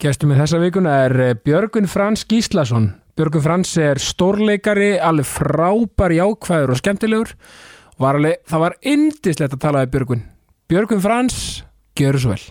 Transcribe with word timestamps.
Gestum 0.00 0.30
með 0.32 0.38
þessa 0.40 0.58
vikuna 0.62 0.92
er 1.04 1.12
eh, 1.20 1.34
Björgun 1.36 1.88
Frans 1.90 2.22
Gíslason. 2.24 2.86
Björgun 3.20 3.42
Frans 3.44 3.74
er 3.76 3.98
stórleikari, 4.00 4.94
alveg 4.96 5.28
frábær 5.28 6.14
jákvæður 6.16 6.72
og 6.72 6.80
skemmtilegur. 6.80 7.34
Var 8.00 8.16
alveg, 8.16 8.38
það 8.48 8.64
var 8.64 8.78
indislegt 8.94 9.58
að 9.58 9.60
tala 9.66 9.82
við 9.84 9.92
Björgun. 9.98 10.22
Björgun 10.72 11.04
Frans, 11.04 11.36
gjör 12.00 12.16
svo 12.16 12.32
vel. 12.32 12.46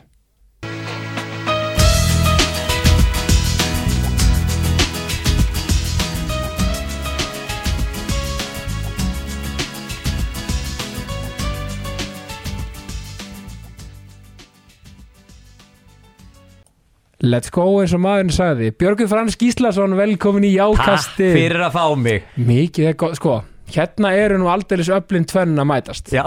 Let's 17.19 17.51
go 17.51 17.65
eins 17.81 17.91
og 17.91 17.99
maðurinn 17.99 18.31
sagði. 18.31 18.69
Björgur 18.79 19.09
Frans 19.11 19.35
Gíslason, 19.35 19.91
velkomin 19.99 20.45
í 20.47 20.53
Takk 20.55 20.77
Jákasti 20.79 21.25
fyrir 21.35 21.59
að 21.65 21.73
fá 21.75 21.83
mig. 21.99 22.23
Mikið 22.39 22.85
er 22.93 22.95
gott, 23.01 23.17
sko. 23.19 23.33
Hérna 23.69 24.13
eru 24.17 24.37
nú 24.39 24.47
aldeilis 24.49 24.87
öflin 24.95 25.25
tvenn 25.27 25.59
að 25.59 25.67
mætast. 25.67 26.07
Já, 26.15 26.23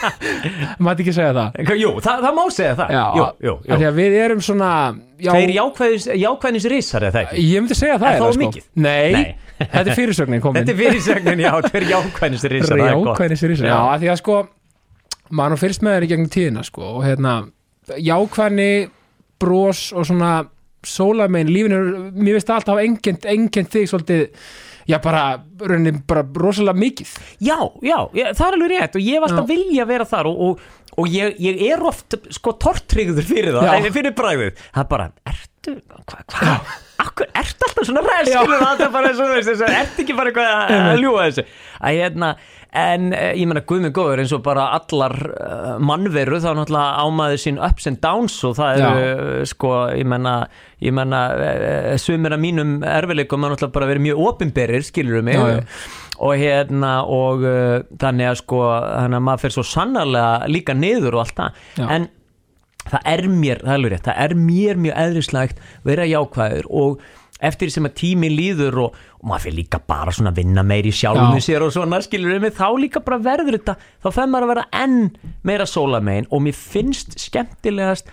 Mætti 0.84 1.02
ekki 1.06 1.14
segja 1.16 1.32
það? 1.34 1.56
Jú, 1.80 1.94
það, 2.04 2.20
það 2.26 2.36
má 2.36 2.42
segja 2.52 2.74
það. 2.82 2.92
Já, 2.92 3.00
Jú, 3.16 3.24
jú, 3.48 3.54
jú 3.64 3.78
Því 3.80 3.88
að 3.88 3.96
við 3.96 4.18
erum 4.26 4.44
svona 4.44 4.68
já, 5.16 5.32
Þeir 5.32 5.54
jákvæðis, 5.56 6.06
jákvæðis 6.20 6.68
risar 6.74 7.08
eða 7.08 7.16
það 7.16 7.24
ekki? 7.24 7.46
Ég 7.48 7.64
myndi 7.64 7.80
segja 7.80 7.96
það 7.96 8.12
Er 8.12 8.20
það 8.20 8.28
of 8.28 8.36
sko. 8.36 8.62
Nei, 8.84 9.10
Nei. 9.16 9.24
þetta 9.64 9.82
er 9.82 9.98
fyrirsögnin 10.02 10.44
komin. 10.44 10.60
Þetta 10.60 10.76
er 10.76 10.80
fyrirsögnin, 10.84 11.40
já, 11.48 11.52
risar 12.54 12.76
það 12.76 12.84
er 12.84 12.92
gott. 12.92 13.10
Jákvæðnis 13.10 13.42
fyrirsögnin 13.48 13.72
Já, 13.72 13.80
af 13.80 13.98
því 14.04 14.12
að 14.12 14.20
sko 14.20 14.36
maður 15.40 15.56
fyrst 15.64 15.80
með 15.88 15.98
sko 19.40 19.46
og 19.46 19.46
jákvæðni 19.46 19.46
bros 19.46 19.92
og 19.92 20.06
svona 20.06 20.32
sólamein, 20.86 21.48
lífinu, 21.52 22.10
mér 22.16 22.38
veist 22.38 22.50
alltaf 22.50 22.78
engend, 22.80 23.24
engend 23.28 23.68
þig 23.68 23.88
svolítið 23.90 24.28
já 24.88 24.96
bara, 24.98 25.40
rauninni, 25.60 26.00
bara 26.08 26.22
rosalega 26.34 26.72
mikið. 26.80 27.10
Já, 27.44 27.58
já, 27.84 27.98
ég, 28.16 28.30
það 28.34 28.46
er 28.46 28.56
alveg 28.56 28.70
rétt 28.72 28.96
og 28.96 29.02
ég 29.04 29.20
var 29.20 29.28
alltaf 29.30 29.44
Já. 29.50 29.50
vilja 29.52 29.82
að 29.84 29.90
vera 29.92 30.04
þar 30.08 30.26
og, 30.30 30.40
og, 30.40 30.60
og 30.98 31.08
ég, 31.12 31.36
ég 31.38 31.60
er 31.74 31.82
oft 31.86 32.16
sko 32.32 32.54
tortryggður 32.58 33.22
fyrir 33.28 33.52
það, 33.54 33.68
Já. 33.68 33.74
eh, 33.76 33.90
fyrir 33.92 34.14
bræðið 34.16 34.56
það 34.72 34.80
er 34.82 34.88
bara, 34.90 35.06
ertu, 35.30 35.76
hvað, 36.08 36.24
hva, 36.32 36.56
akkur, 37.04 37.30
ertu 37.44 37.68
alltaf 37.68 37.86
svona 37.90 38.02
ræð, 38.08 38.32
skilur 38.32 38.64
það, 38.64 38.72
það 38.80 38.86
er 38.88 38.94
bara 38.96 39.12
svo, 39.14 39.28
veist, 39.36 39.52
þessu, 39.52 39.68
ertu 39.84 40.02
ekki 40.06 40.16
bara 40.16 40.32
eitthvað 40.32 40.74
að- 40.80 41.00
ljúga 41.04 41.28
þessu? 41.28 41.46
Að 41.80 42.00
hérna, 42.00 42.32
en 42.76 43.10
eh, 43.16 43.32
ég 43.38 43.48
menna 43.50 43.62
guðminn 43.66 43.94
góður 43.94 44.22
eins 44.22 44.34
og 44.36 44.44
bara 44.46 44.68
allar 44.76 45.14
uh, 45.30 45.72
mannveru 45.82 46.38
þá 46.42 46.52
náttúrulega 46.54 47.06
ámaður 47.06 47.42
sín 47.42 47.58
ups 47.66 47.88
and 47.90 47.98
downs 48.02 48.36
og 48.46 48.54
það 48.60 48.82
eru 48.82 49.08
uh, 49.08 49.40
sko, 49.50 49.72
ég 49.98 50.06
menna 50.10 50.34
ég 50.80 50.94
menna, 50.96 51.24
sumir 52.00 52.36
af 52.36 52.40
mínum 52.40 52.78
erfileikum 52.86 53.44
er 53.44 53.54
náttúrulega 53.54 53.74
bara 53.74 53.90
verið 53.90 54.06
mjög 54.06 54.22
opinberir 54.30 54.86
skilur 54.86 55.26
mig. 55.26 55.36
Já, 55.36 55.58
já. 55.58 55.82
og 56.20 56.40
hérna 56.40 56.94
og 57.08 57.44
þannig 58.00 58.30
að 58.30 58.38
sko 58.40 58.62
þannig 58.70 59.18
að 59.18 59.26
maður 59.26 59.44
fer 59.44 59.54
svo 59.56 59.66
sannarlega 59.66 60.48
líka 60.52 60.76
niður 60.76 61.18
og 61.18 61.26
allt 61.26 61.36
það. 61.42 61.60
En 61.84 62.08
það 62.88 63.08
er 63.12 63.24
mér, 63.28 63.62
það 63.64 63.74
er 63.76 63.94
rétt, 63.94 64.06
það 64.08 64.20
er 64.24 64.36
mér 64.40 64.80
mjög 64.84 65.00
eðrislegt 65.04 65.64
vera 65.86 66.06
jákvæður 66.08 66.70
og 66.80 67.08
eftir 67.40 67.72
sem 67.72 67.86
að 67.88 67.96
tími 68.02 68.30
líður 68.32 68.78
og, 68.84 68.96
og 69.20 69.28
maður 69.30 69.46
fyrir 69.46 69.58
líka 69.62 69.82
bara 69.92 70.14
svona 70.14 70.32
að 70.34 70.40
vinna 70.42 70.64
meir 70.66 70.88
í 70.88 70.94
sjálfum 70.94 71.38
Já. 71.38 71.44
sér 71.48 71.66
og 71.66 71.74
svona 71.74 72.00
skilur 72.04 72.34
við 72.36 72.46
mig, 72.46 72.56
þá 72.56 72.68
líka 72.80 73.04
bara 73.04 73.20
verður 73.24 73.58
þetta 73.58 73.76
þá 74.04 74.10
fer 74.16 74.32
maður 74.32 74.46
að 74.48 74.52
vera 74.54 74.66
enn 74.84 74.98
meira 75.46 75.68
sólamein 75.68 76.28
og 76.30 76.44
mér 76.46 76.58
finnst 76.58 77.16
skemmtilegast 77.20 78.10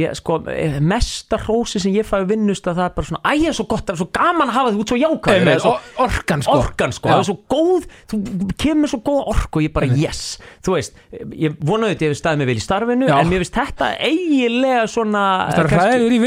ég, 0.00 0.14
sko, 0.18 0.38
eh, 0.52 0.78
mesta 0.80 1.38
hrósi 1.40 1.80
sem 1.82 1.92
ég 1.94 2.06
fæ 2.06 2.20
að 2.20 2.28
vinnust 2.32 2.68
að 2.68 2.80
það 2.80 2.88
er 2.88 2.94
bara 2.96 3.10
svona, 3.10 3.22
æ, 3.24 3.32
það 3.36 3.48
er 3.50 3.56
svo 3.58 3.66
gott, 3.70 3.84
það 3.86 3.94
er 3.94 4.00
svo 4.02 4.08
gaman 4.18 4.48
að 4.52 4.56
hafa 4.58 4.72
því 4.72 4.80
út 4.82 4.92
svo 4.92 5.72
or- 5.72 6.06
orkan 6.06 6.42
sko. 6.46 6.56
orkan 6.60 6.92
sko, 6.92 7.08
það 7.08 7.18
er 7.18 7.28
svo 7.30 7.36
góð 7.54 7.88
þú 8.12 8.20
kemur 8.64 8.92
svo 8.92 9.00
góð 9.06 9.20
orku 9.34 9.60
og 9.60 9.66
ég 9.66 9.72
bara 9.72 9.86
yes. 9.86 10.22
Þú 10.66 10.76
veist, 10.76 10.96
ég 11.32 11.56
vonaði 11.60 11.94
þetta 11.94 12.06
ég 12.06 12.14
hef 12.14 12.20
staðið 12.20 12.42
mig 12.42 12.46
vel 12.50 12.56
í 12.56 12.64
starfinu 12.64 13.06
Já. 13.08 13.16
en 13.20 13.30
mér 13.30 13.44
finnst 13.44 13.56
þetta 13.56 13.90
eiginlega 14.00 14.86
svona 14.90 15.24
Það 15.52 15.62
er 15.64 15.70
hræðir 15.76 16.16
í 16.16 16.20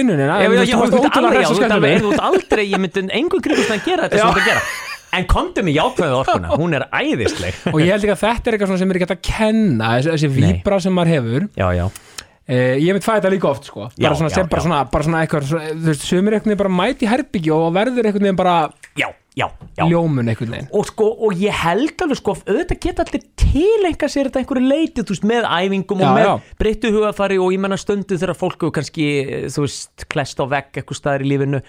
veist, 0.54 0.74
varst 0.80 0.94
ert 0.94 1.10
ótrúlega 1.10 2.24
aldrei, 2.30 2.64
ég 2.70 2.80
myndi 2.80 3.04
kringust 3.44 3.74
að 3.74 3.84
gera 3.86 4.08
þetta 4.08 4.24
sem 4.24 4.40
að 4.40 4.48
gera. 4.52 4.64
En 5.10 5.26
komdu 5.26 5.64
með 5.66 5.80
jákvæðu 5.80 6.18
orkuna, 6.20 6.52
hún 6.60 6.76
er 6.78 6.84
æðisleg. 6.94 7.56
Og 7.72 7.80
ég 7.82 7.90
held 7.96 8.04
ekki 8.06 8.14
að 8.14 8.20
þetta 8.22 8.52
er 8.52 8.58
eitthvað 8.58 8.76
sem 8.78 8.92
er 8.92 9.00
ekki 9.00 9.08
hægt 9.08 9.16
að 9.16 9.24
kenna 9.26 9.88
þessi, 9.96 10.12
þessi 10.14 10.30
víbra 10.36 10.78
sem 10.84 10.94
maður 10.94 11.14
hefur. 11.16 11.48
Já, 11.58 11.66
já, 11.74 11.86
eh, 12.50 12.76
ég 12.82 12.98
veit 12.98 13.06
það 13.06 13.20
þetta 13.20 13.32
líka 13.36 13.50
oft 13.52 13.70
sko. 13.70 13.88
Bara 13.94 14.04
Já, 14.04 14.18
svona 14.18 14.32
já, 14.32 14.36
sem 14.40 14.52
bara 14.52 14.66
svona, 14.66 14.82
bara 14.92 15.08
svona 15.08 15.24
eitthvað 15.24 15.48
svona, 15.52 15.72
þú 15.76 15.90
veist, 15.92 16.06
sömur 16.10 16.36
einhvern 16.36 16.52
veginn 16.52 16.62
bara 16.64 16.76
mæti 16.82 17.10
herbyggi 17.10 17.54
og 17.56 17.68
verður 17.78 18.10
einhvern 18.10 18.28
veginn 18.28 18.40
bara 18.40 18.56
já, 19.00 19.08
já, 19.38 19.46
já. 19.78 19.84
ljómun 19.86 20.32
einhvern 20.34 20.56
veginn. 20.56 20.72
Og 20.76 20.90
sko, 20.90 21.12
og 21.28 21.46
ég 21.46 21.62
held 21.64 22.06
alveg 22.06 22.22
sko 22.22 22.36
auðvitað 22.42 22.82
geta 22.88 23.06
allir 23.06 23.28
tilenga 23.44 24.12
sér 24.12 24.32
þetta 24.32 24.44
einhverju 24.44 24.74
leiti, 24.74 25.06
þú 25.06 25.16
veist, 25.16 25.30
með 25.30 25.48
æfingum 25.60 26.04
og 26.04 26.18
með 26.18 26.34
breyttu 26.62 26.94
hugafari 26.96 27.40
og 27.40 27.54
ég 27.56 27.64
menna 27.64 27.80
stundu 27.80 28.18
þegar 28.18 28.38
fólk 28.40 28.60
hefur 28.60 28.76
kannski, 28.80 29.08
þú 29.54 29.66
veist, 29.68 30.10
klest 30.12 30.42
á 30.42 30.46
vegg 30.50 30.74
eitthvað 30.82 31.02
staðar 31.04 31.26
í 31.26 31.34
lífinu 31.34 31.64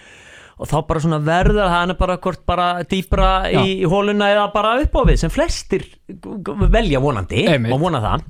og 0.61 0.69
þá 0.69 0.77
bara 0.85 1.01
svona 1.01 1.17
verður 1.25 1.71
hann 1.73 1.93
bara 1.97 2.17
hvort 2.21 2.43
bara 2.45 2.67
dýpra 2.85 3.29
í, 3.49 3.81
í 3.81 3.89
hóluna 3.89 4.29
eða 4.29 4.47
bara 4.53 4.75
upp 4.83 4.97
á 4.97 5.01
við 5.09 5.21
sem 5.23 5.33
flestir 5.33 5.87
velja 6.69 7.01
vonandi 7.01 7.47
Einmitt. 7.49 7.73
og 7.73 7.81
vona 7.81 8.01
það. 8.03 8.27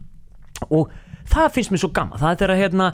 Og 0.72 0.94
það 1.31 1.52
finnst 1.58 1.74
mér 1.74 1.84
svo 1.84 1.92
gaman 1.96 2.22
það 2.22 2.31
er 2.34 2.42
þegar 2.44 2.62
hérna 2.62 2.88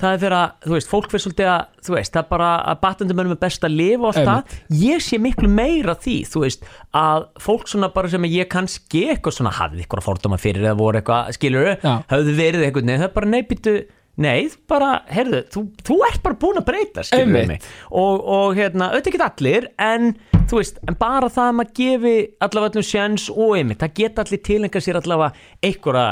það 0.00 0.14
er 0.14 0.22
þegar, 0.22 0.52
þú 0.64 0.74
veist, 0.76 0.90
fólk 0.90 1.10
fyrir 1.12 1.22
svolítið 1.24 1.50
að 1.50 1.84
þú 1.84 1.94
veist, 1.96 2.14
það 2.14 2.22
er 2.22 2.28
bara 2.30 2.48
að 2.70 2.80
batendumönnum 2.84 3.34
er 3.36 3.40
best 3.42 3.66
að 3.66 3.76
lifa 3.76 4.00
og 4.00 4.08
allt 4.10 4.20
Einmitt. 4.22 4.56
það, 4.56 4.74
ég 4.80 5.04
sé 5.04 5.20
miklu 5.20 5.50
meira 5.52 5.94
því, 6.00 6.16
þú 6.30 6.42
veist, 6.46 6.66
að 6.96 7.26
fólk 7.44 7.70
svona 7.70 7.90
bara 7.94 8.12
sem 8.12 8.28
ég 8.30 8.50
kannski 8.52 9.06
eitthvað 9.12 9.36
svona 9.36 9.54
hafði 9.58 9.84
eitthvað 9.84 10.06
fordóma 10.06 10.40
fyrir 10.40 10.66
eða 10.66 10.78
voru 10.80 11.00
eitthvað, 11.02 11.32
skilur 11.36 11.72
Já. 11.74 11.94
hafði 12.12 12.36
verið 12.38 12.66
eitthvað, 12.68 12.88
nei, 12.88 12.94
það 12.96 13.08
er 13.10 13.16
bara 13.18 13.32
neybyttu 13.34 13.76
nei, 14.20 14.40
bara, 14.68 14.88
heyrðu, 15.08 15.42
þú, 15.52 15.62
þú 15.86 15.98
ert 16.08 16.24
bara 16.24 16.40
búin 16.40 16.60
að 16.60 16.66
breyta, 16.68 17.04
skilur 17.06 17.28
Einmitt. 17.28 17.52
mig 17.52 17.68
og, 17.90 18.24
og 18.24 18.58
hérna, 18.58 18.90
auðvitað 18.94 19.14
ekki 19.14 19.22
allir 19.28 19.68
en, 19.80 20.10
þú 20.50 20.60
veist, 20.60 20.80
en 20.88 20.98
bara 21.00 21.30
það 21.32 21.52
að 21.52 21.56
maður 21.60 21.76
gefi 21.80 22.16
allavega 22.44 22.72
öllum 22.74 22.88
sjans 22.90 23.28
og 23.32 23.54
einmitt, 23.56 23.80
það 23.80 23.96
geta 24.00 24.24
allir 24.26 24.42
tilenga 24.48 24.82
sér 24.84 25.00
allavega 25.00 25.48
einhverja 25.64 26.08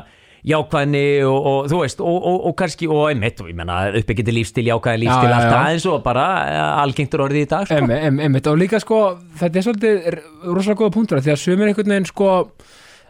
jákvæðni 0.47 1.05
og, 1.27 1.47
og 1.51 1.71
þú 1.73 1.81
veist 1.83 2.03
og, 2.05 2.17
og, 2.31 2.39
og 2.51 2.57
kannski, 2.59 2.89
og 2.91 3.09
einmitt, 3.11 3.43
ég 3.43 3.59
menna 3.59 3.81
uppbyggjandi 3.99 4.35
lífstil, 4.37 4.67
jákvæði 4.71 5.03
lífstil, 5.05 5.35
allt 5.35 5.55
aðeins 5.59 5.87
og 5.91 6.03
bara 6.07 6.27
eh, 6.47 6.83
algengtur 6.85 7.25
orðið 7.27 7.47
í 7.47 7.51
dag, 7.51 7.69
sko. 7.71 7.99
Einmitt, 7.99 8.51
og 8.51 8.61
líka 8.61 8.83
sko, 8.83 9.03
þetta 9.41 9.61
er 9.61 9.67
svolítið 9.67 10.11
rosalega 10.47 10.81
góða 10.83 10.95
punktur 10.95 11.25
því 11.25 11.35
að 11.35 11.43
sömur 11.43 11.73
einhvern 11.73 11.97
veginn 11.97 12.11
sko 12.13 12.31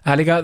það 0.09 0.15
er 0.15 0.23
líka, 0.23 0.37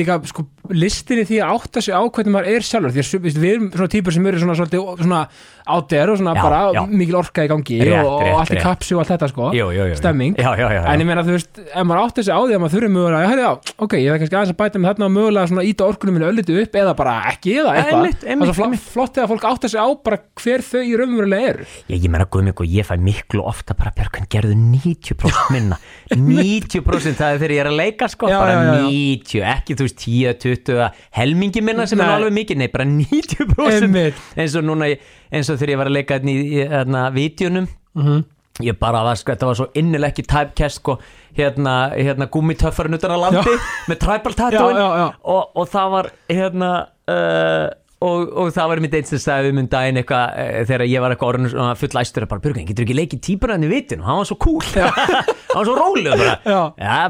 líka 0.00 0.18
sko 0.30 0.44
listinni 0.72 1.24
því 1.28 1.40
að 1.44 1.56
átta 1.56 1.82
sig 1.84 1.94
á 1.94 2.00
hvernig 2.02 2.34
maður 2.34 2.52
er 2.52 2.66
sjálfur 2.66 2.94
því 2.94 3.02
að 3.04 3.42
við 3.42 3.50
erum 3.52 3.66
svona 3.74 3.92
típur 3.92 4.14
sem 4.16 4.28
eru 4.30 4.40
svona, 4.42 4.56
svolítið, 4.58 5.02
svona 5.02 5.22
átter 5.62 6.10
og 6.10 6.18
svona 6.18 6.34
Já, 6.34 6.42
bara 6.42 6.60
já. 6.74 6.80
mikil 6.90 7.16
orka 7.20 7.44
í 7.44 7.50
gangi 7.50 7.78
Rétt, 7.86 8.06
og, 8.06 8.22
og 8.26 8.40
allt 8.40 8.54
í 8.54 8.62
kapsi 8.62 8.96
og 8.96 9.02
allt 9.02 9.12
þetta 9.12 9.28
sko 9.30 9.50
Jú, 9.54 9.68
jú, 9.74 9.86
jú, 9.92 9.98
stemming. 9.98 10.38
En 10.38 11.02
ég 11.02 11.06
meina 11.06 11.24
þú 11.26 11.36
veist, 11.36 11.60
ef 11.62 11.86
maður 11.86 12.08
átta 12.08 12.24
sig 12.24 12.34
á 12.34 12.40
því 12.40 12.56
að 12.56 12.62
maður 12.62 12.74
þurfi 12.76 12.90
mögulega, 12.96 13.36
já, 13.42 13.50
ok, 13.86 13.96
ég 14.00 14.08
þarf 14.10 14.22
kannski 14.22 14.38
aðeins 14.38 14.54
að 14.54 14.58
bæta 14.62 14.82
með 14.82 14.90
þarna 14.90 15.08
og 15.08 15.14
mögulega 15.16 15.50
svona 15.52 15.66
íta 15.68 15.86
orkunum 15.86 16.16
minni 16.18 16.28
ölliti 16.30 16.56
upp 16.62 16.78
eða 16.82 16.94
bara 16.98 17.14
ekki 17.30 17.56
eða 17.62 17.74
eitthvað. 17.78 18.52
það 18.52 18.64
er 18.66 18.82
flott 18.92 19.20
eða 19.20 19.30
fólk 19.32 19.46
átta 19.52 19.70
sig 19.72 19.82
á 19.82 19.88
bara 20.08 20.20
hver 20.42 20.66
þau 20.66 20.82
í 20.82 20.96
raunverulega 20.98 21.52
eru. 21.52 21.68
Ég, 21.92 22.02
ég 22.06 22.10
meina 22.12 22.26
guðmig 22.26 22.62
og 22.62 22.74
ég 22.74 22.88
fæ 22.88 22.94
miklu 23.02 23.44
ofta 23.46 23.76
bara 23.78 23.94
Björkvæn 23.96 24.28
gerðu 24.32 24.58
90% 24.58 25.52
minna. 25.54 25.78
90% 26.12 27.18
það 27.18 27.36
er 27.36 27.42
þegar 27.42 27.54
ég 27.56 27.62
er 27.62 27.70
að 27.70 27.78
leika 27.78 28.08
sko, 28.10 28.30
bara 28.32 28.56
já, 28.56 28.62
já, 28.62 28.74
já. 28.82 28.90
90 29.02 29.42
ekki 29.54 29.76
þú 29.78 29.86
veist 29.88 29.98
10, 30.04 30.34
20 30.46 30.74
eða 30.76 30.90
helmingi 31.18 31.62
minna 31.64 31.86
sem 31.90 32.00
er 32.00 32.12
alveg 32.16 32.36
mikið, 32.40 32.60
nei 32.62 32.68
bara 32.72 32.84
90% 32.88 33.72
Einmitt. 33.82 34.20
eins 34.36 34.54
og 34.58 34.64
núna 34.68 34.90
eins 35.32 35.50
og 35.50 35.58
þegar 35.60 35.74
ég 35.74 35.80
var 35.82 35.90
að 35.90 35.96
leika 35.98 36.20
í, 36.22 36.36
í 36.38 36.68
hérna, 36.68 37.08
vídjónum 37.14 37.68
Mhm. 37.94 38.22
ég 38.64 38.78
bara 38.78 39.02
var 39.04 39.16
sko, 39.16 39.32
þetta 39.32 39.46
var 39.48 39.54
svo 39.58 39.66
innileg 39.80 40.12
ekki 40.12 40.22
typecast 40.28 40.78
sko, 40.80 40.98
hérna, 41.36 41.74
hérna 41.96 42.26
gummitöffarinn 42.32 42.94
utan 42.98 43.10
að 43.14 43.22
landi 43.24 43.54
með 43.88 43.98
tribal 44.00 44.34
tattooin 44.36 44.76
Já, 44.76 44.82
já, 44.82 44.98
já. 45.00 45.06
og, 45.24 45.52
og 45.56 45.68
það 45.72 45.90
var 45.94 46.10
hérna 46.28 46.70
uh, 47.08 47.68
og, 48.02 48.32
og 48.42 48.52
það 48.54 48.70
var 48.72 48.82
mitt 48.84 48.96
eins 48.98 49.12
sem 49.12 49.22
sagði 49.22 49.52
um 49.54 49.62
um 49.62 49.68
daginn 49.72 50.00
eitthvað 50.02 50.38
uh, 50.42 50.60
þegar 50.68 50.86
ég 50.90 51.04
var 51.04 51.14
eitthvað 51.14 51.32
orðin 51.32 51.52
svona 51.54 51.74
full 51.80 52.00
æstur 52.02 52.28
bara, 52.30 52.44
Björgvin, 52.44 52.68
getur 52.70 52.86
ekki 52.86 52.98
leikið 52.98 53.24
típuraðin 53.28 53.66
í 53.68 53.72
vitinu 53.72 54.06
hann 54.06 54.20
var 54.22 54.30
svo 54.30 54.38
cool, 54.42 54.62
hann 54.76 55.58
var 55.58 55.68
svo 55.68 55.76
róleg 55.78 56.16
bara, 56.16 56.38
Já. 56.44 56.62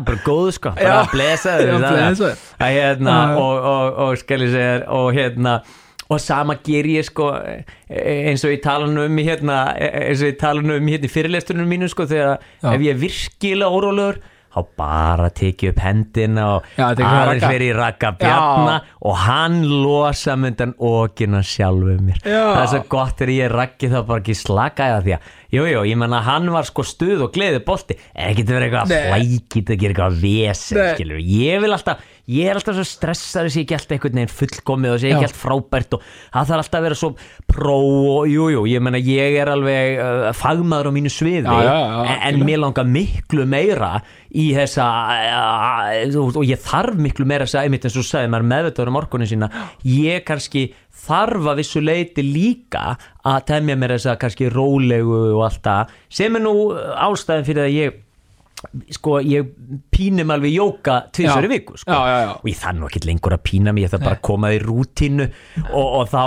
bara 0.06 0.24
góð 0.26 0.50
sko. 0.58 0.74
Bara 0.80 1.04
blesaður 1.12 1.86
að 2.62 2.74
hérna 2.78 3.20
og, 3.36 3.70
og, 3.74 4.02
og 4.06 4.20
skal 4.22 4.44
ég 4.46 4.52
segja 4.54 4.74
þér, 4.76 4.90
og 4.98 5.08
hérna 5.16 5.60
og 6.12 6.20
sama 6.20 6.56
ger 6.64 6.86
ég 6.88 7.06
sko 7.06 7.30
e- 7.40 7.62
eins 8.28 8.44
og 8.44 8.52
ég 8.52 8.60
tala 8.64 8.88
um 8.88 9.18
hérna 9.22 9.62
e- 9.76 9.90
eins 10.10 10.22
og 10.22 10.32
ég 10.32 10.38
tala 10.40 10.60
um 10.60 10.88
hérna 10.90 11.08
í 11.08 11.12
fyrirlesturinn 11.12 11.68
mínu 11.68 11.88
sko 11.92 12.06
þegar 12.10 12.38
Já. 12.60 12.74
ef 12.74 12.84
ég 12.84 12.92
er 12.94 13.00
virkilega 13.00 13.72
órólegur 13.72 14.20
þá 14.52 14.60
bara 14.78 15.28
tekið 15.32 15.72
upp 15.72 15.82
hendina 15.82 16.46
og 16.56 16.66
Já, 16.76 16.86
er 16.92 17.04
aðeins 17.08 17.46
verið 17.46 17.70
í 17.70 17.76
ragga 17.78 18.10
bjarna 18.20 18.74
og 19.02 19.20
hann 19.24 19.60
losa 19.66 20.36
myndan 20.36 20.74
okina 20.78 21.40
sjálfum 21.46 22.02
mér. 22.10 22.20
Já. 22.24 22.42
það 22.52 22.62
er 22.64 22.72
svo 22.74 22.82
gott 22.92 23.16
þegar 23.20 23.34
ég 23.36 23.54
raggi 23.56 23.92
það 23.92 24.10
bara 24.10 24.24
ekki 24.24 24.38
slakaði 24.42 24.96
það 24.98 25.06
því 25.08 25.16
að 25.18 25.30
Jú, 25.52 25.66
jú, 25.68 25.80
ég 25.84 25.98
menna 26.00 26.22
hann 26.24 26.46
var 26.48 26.64
sko 26.64 26.80
stuð 26.86 27.26
og 27.26 27.34
gleði 27.34 27.58
bolti 27.66 27.92
en 28.16 28.30
ekki 28.30 28.46
verið 28.48 28.70
eitthvað 28.70 28.92
flækit 29.10 29.72
að 29.74 29.82
gera 29.82 29.92
eitthvað 29.92 30.14
vesen, 30.22 30.78
skilur 30.94 31.18
ég 31.20 31.60
vil 31.60 31.72
alltaf, 31.76 32.06
ég 32.30 32.46
er 32.46 32.58
alltaf 32.58 32.76
svo 32.76 32.84
stressað 32.86 33.48
þess 33.48 33.56
að 33.56 33.62
ég 33.62 33.72
alltaf 33.76 33.94
einhvern 33.96 34.18
veginn 34.20 34.32
fullkomið 34.32 34.92
og 34.94 35.00
sé 35.02 35.08
ekki 35.10 35.24
Já. 35.24 35.28
allt 35.28 35.38
frábært 35.40 35.96
og 35.96 36.04
það 36.04 36.50
þarf 36.50 36.62
alltaf 36.62 36.78
að 36.78 36.86
vera 36.86 36.98
svo 37.00 37.10
pró 37.50 37.78
og 38.12 38.28
jú, 38.30 38.48
jú, 38.54 38.62
ég 38.70 38.84
menna 38.84 39.00
ég 39.02 39.38
er 39.42 39.50
alveg 39.52 39.98
uh, 39.98 40.28
fagmaður 40.38 40.90
á 40.90 40.92
mínu 40.94 41.12
sviði. 41.12 41.42
Já, 41.48 41.66
já, 41.66 41.74
já, 42.06 42.18
en, 42.28 42.44
mér 42.46 42.62
langar 42.62 42.86
miklu 42.86 43.46
meira 43.48 43.90
í 44.30 44.46
þessa 44.56 44.86
uh, 45.26 46.20
og, 46.22 46.38
og 46.38 46.46
ég 46.46 46.62
þarf 46.62 47.02
miklu 47.02 47.26
meira 47.28 47.48
þess 47.48 47.58
að 47.58 47.66
einmitt 47.66 47.88
eins 47.88 47.98
og 47.98 48.04
þú 48.04 48.08
sagði 48.12 48.32
maður 48.36 48.48
meðvitaður 48.54 48.92
um 48.92 49.00
orkunni 49.02 49.28
sína. 49.32 49.50
Ég 49.88 50.22
kannski 50.28 50.68
þarf 51.02 51.50
að 51.50 51.58
vissu 51.62 51.82
leiti 51.82 52.22
líka 52.22 52.94
að 53.26 53.42
temja 53.50 53.76
mér 53.78 53.96
þessa 53.96 54.16
kannski 54.20 54.50
rólegu 54.52 55.20
og 55.34 55.44
allt 55.48 55.62
það 55.66 55.98
sem 56.12 56.38
er 56.38 56.44
nú 56.44 56.56
ástæðin 57.08 57.48
fyrir 57.48 57.66
að 57.66 57.76
ég 57.80 58.00
sko 58.94 59.18
ég 59.24 59.48
pínum 59.92 60.30
alveg 60.34 60.54
jóka 60.54 60.98
tvisari 61.12 61.48
Já. 61.48 61.52
viku 61.52 61.76
sko. 61.80 61.90
Já, 61.92 62.00
já, 62.08 62.18
já. 62.26 62.32
og 62.38 62.48
ég 62.50 62.60
þarf 62.60 62.78
nú 62.78 62.88
ekki 62.88 63.02
lengur 63.08 63.36
að 63.36 63.44
pína 63.48 63.74
mig 63.74 63.86
ég 63.86 63.92
þarf 63.92 64.04
bara 64.06 64.18
að 64.18 64.24
koma 64.28 64.52
í 64.54 64.60
rútínu 64.62 65.26
og, 65.72 65.86
og 65.86 66.08
þá 66.12 66.22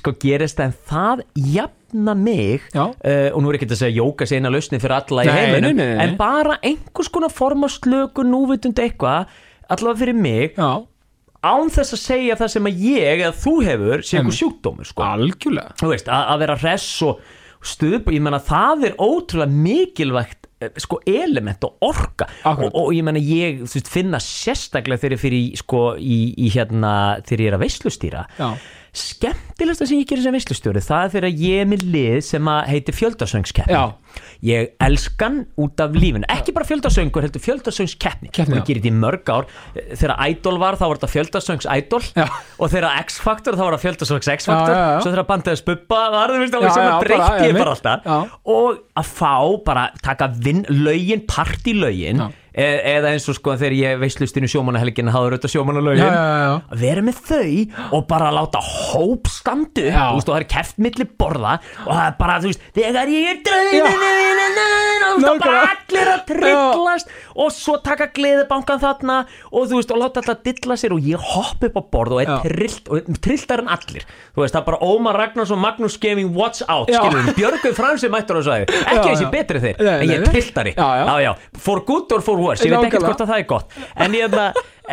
sko 0.00 0.14
gerist 0.20 0.60
það 0.60 0.68
en 0.68 0.76
það 0.92 1.24
jafna 1.56 2.14
mig 2.18 2.68
uh, 2.76 2.90
og 3.32 3.40
nú 3.42 3.50
er 3.50 3.58
ekki 3.58 3.70
að 3.70 3.80
segja 3.82 4.02
jóka 4.02 4.28
sé 4.28 4.38
eina 4.38 4.52
lausni 4.52 4.80
fyrir 4.82 4.98
alla 4.98 5.24
í 5.24 5.30
Nei, 5.32 5.38
heiminum 5.38 5.80
nei, 5.80 5.88
nei, 5.94 6.04
en 6.04 6.14
bara 6.20 6.58
einhvers 6.62 7.10
konar 7.14 7.32
form 7.34 7.66
af 7.68 7.74
slöku 7.78 8.26
núvitund 8.26 8.78
eitthvað 8.84 9.32
allavega 9.68 10.02
fyrir 10.04 10.18
mig 10.18 10.56
án 10.58 11.70
þess 11.70 11.94
að 11.94 12.00
segja 12.02 12.36
það 12.38 12.54
sem 12.54 12.68
að 12.68 12.80
ég 12.82 13.20
eða 13.22 13.34
þú 13.38 13.52
hefur 13.66 14.00
sé 14.02 14.18
einhver 14.18 14.38
sjúkdómur 14.38 14.88
sko. 14.88 15.04
algjörlega 15.06 15.76
þú 15.78 15.90
veist, 15.92 16.08
að, 16.10 16.24
að 16.32 16.40
vera 16.42 16.56
hress 16.58 17.02
og 17.06 17.20
stuð, 17.64 18.00
ég 18.14 18.22
menna 18.24 18.40
það 18.42 18.90
er 18.90 18.98
ótrúlega 19.02 19.50
mikilvægt 19.66 20.48
eh, 20.62 20.72
sko 20.80 21.00
element 21.08 21.64
og 21.66 21.88
orka. 21.88 22.28
Og, 22.52 22.66
og 22.70 22.90
ég 22.96 23.06
menna 23.06 23.22
ég 23.22 23.62
veist, 23.64 23.90
finna 23.90 24.20
sérstaklega 24.22 25.02
þegar 25.02 25.16
ég 25.16 25.22
fyrir 25.22 25.62
sko, 25.62 25.82
í, 25.98 26.20
í 26.38 26.50
hérna 26.54 26.92
þegar 27.26 27.44
ég 27.44 27.52
er 27.52 27.58
að 27.58 27.64
veislustýra 27.66 28.26
Já, 28.38 28.50
skemmtilegsta 28.98 29.86
sem 29.88 30.00
ég 30.02 30.08
gerir 30.10 30.24
sem 30.26 30.34
veislustjóri 30.36 30.82
það 30.84 31.04
er 31.06 31.12
þegar 31.14 31.42
ég 31.44 31.62
er 31.62 31.68
með 31.70 31.84
lið 31.94 32.18
sem 32.26 32.50
að 32.52 32.60
heitir 32.72 32.96
fjöldasöngskeppni 32.98 33.76
ég 34.48 34.70
elskan 34.82 35.40
út 35.60 35.80
af 35.82 35.94
lífinu. 35.94 36.26
Ekki 36.30 36.52
bara 36.56 36.66
fjöldasöngur, 36.66 37.24
heldur 37.26 37.42
fjöldasöngskeppni 37.42 38.30
ég 38.32 38.66
gerir 38.66 38.80
þetta 38.80 38.90
í 38.90 38.94
mörg 38.94 39.30
ár. 39.34 39.48
Þegar 39.98 40.14
Idol 40.30 40.58
var 40.62 40.78
þá 40.78 40.84
var 40.88 41.00
þetta 41.00 41.10
fjöldasöngs 41.14 41.68
Idol 41.74 42.02
Já. 42.16 42.26
og 42.58 42.72
þegar 42.72 42.98
X-Factor 43.04 43.58
þá 43.58 43.64
var 43.66 43.76
það 43.76 43.84
fjöldasöngs 43.86 44.30
X-Factor 44.34 44.74
Já, 44.74 44.78
já, 44.78 44.90
já. 44.94 45.00
svo 45.04 45.12
þegar 45.12 45.28
bandaðis 45.32 45.64
Bubba 45.68 46.02
var 46.14 46.34
það 46.34 46.68
sem 46.74 46.88
að 46.88 47.14
einmitt. 47.44 47.62
bara 47.62 47.76
alltaf. 47.76 48.34
Og 48.56 48.82
að 49.02 49.12
fá 49.18 49.34
bara 49.68 49.86
taka 50.02 50.30
vinn, 50.38 50.64
lögin, 50.70 51.24
partylögin 51.28 52.24
eða 52.54 53.12
eins 53.14 53.28
og 53.30 53.36
sko 53.38 53.54
þegar 53.60 53.74
ég 53.76 53.98
veislustinu 54.02 54.48
sjómanahelgin 54.50 55.10
já, 56.00 56.08
já, 56.08 56.38
já. 56.44 56.54
að 56.72 56.82
vera 56.82 57.04
með 57.04 57.20
þau 57.28 57.98
og 57.98 58.06
bara 58.10 58.30
láta 58.34 58.62
hóp 58.64 59.28
standu 59.30 59.84
og 59.88 60.22
það 60.24 60.38
er 60.40 60.46
keft 60.54 60.78
milli 60.82 61.06
borða 61.18 61.58
og 61.84 61.92
það 61.92 62.04
er 62.06 62.16
bara, 62.18 62.38
þú 62.42 62.52
veist, 62.52 62.64
þegar 62.78 63.12
ég 63.12 63.28
er 63.32 63.42
dröðin 63.46 63.84
og 65.08 65.40
bara 65.42 65.60
allir 65.68 66.10
að 66.12 66.22
trillast 66.28 67.12
og 67.38 67.52
svo 67.54 67.76
taka 67.84 68.08
gleðibankan 68.14 68.80
þarna 68.82 69.18
og 69.52 69.68
þú 69.70 69.78
veist, 69.80 69.92
og 69.94 70.00
láta 70.02 70.22
alltaf 70.22 70.42
dilla 70.46 70.76
sér 70.80 70.94
og 70.96 71.06
ég 71.06 71.22
hopp 71.32 71.64
upp 71.68 71.78
á 71.78 71.82
borð 71.92 72.16
og 72.18 72.22
er 72.24 72.32
trillt 72.44 72.90
og 72.92 73.08
trilltar 73.24 73.62
en 73.62 73.70
allir, 73.72 74.04
þú 74.34 74.42
veist, 74.44 74.54
það 74.56 74.60
er 74.62 74.66
bara 74.70 74.80
Ómar 74.88 75.18
Ragnars 75.18 75.52
og 75.54 75.60
Magnús 75.62 75.98
Gaming 76.02 76.34
Watch 76.36 76.64
Out, 76.68 76.90
við, 76.92 77.32
Björgum 77.38 77.76
Fransi 77.76 78.10
mættur 78.12 78.40
á 78.40 78.42
sæði, 78.46 78.68
ekki 78.92 79.06
þessi 79.08 79.30
betri 79.32 79.62
þeir 79.64 79.82
en 79.94 80.04
ég 80.08 80.16
er 80.18 80.28
trilltari, 80.28 80.74
Já, 80.78 80.88
já. 81.00 81.04
já, 81.08 81.16
já 81.28 81.32
for 82.38 82.46
worse, 82.46 82.64
ég 82.64 82.70
veit 82.72 82.86
Nákvæmlega. 82.86 83.06
hvort 83.10 83.22
að 83.24 83.30
það 83.32 83.38
er 83.42 83.46
gott 83.50 83.78
en 84.06 84.14
ég, 84.18 84.36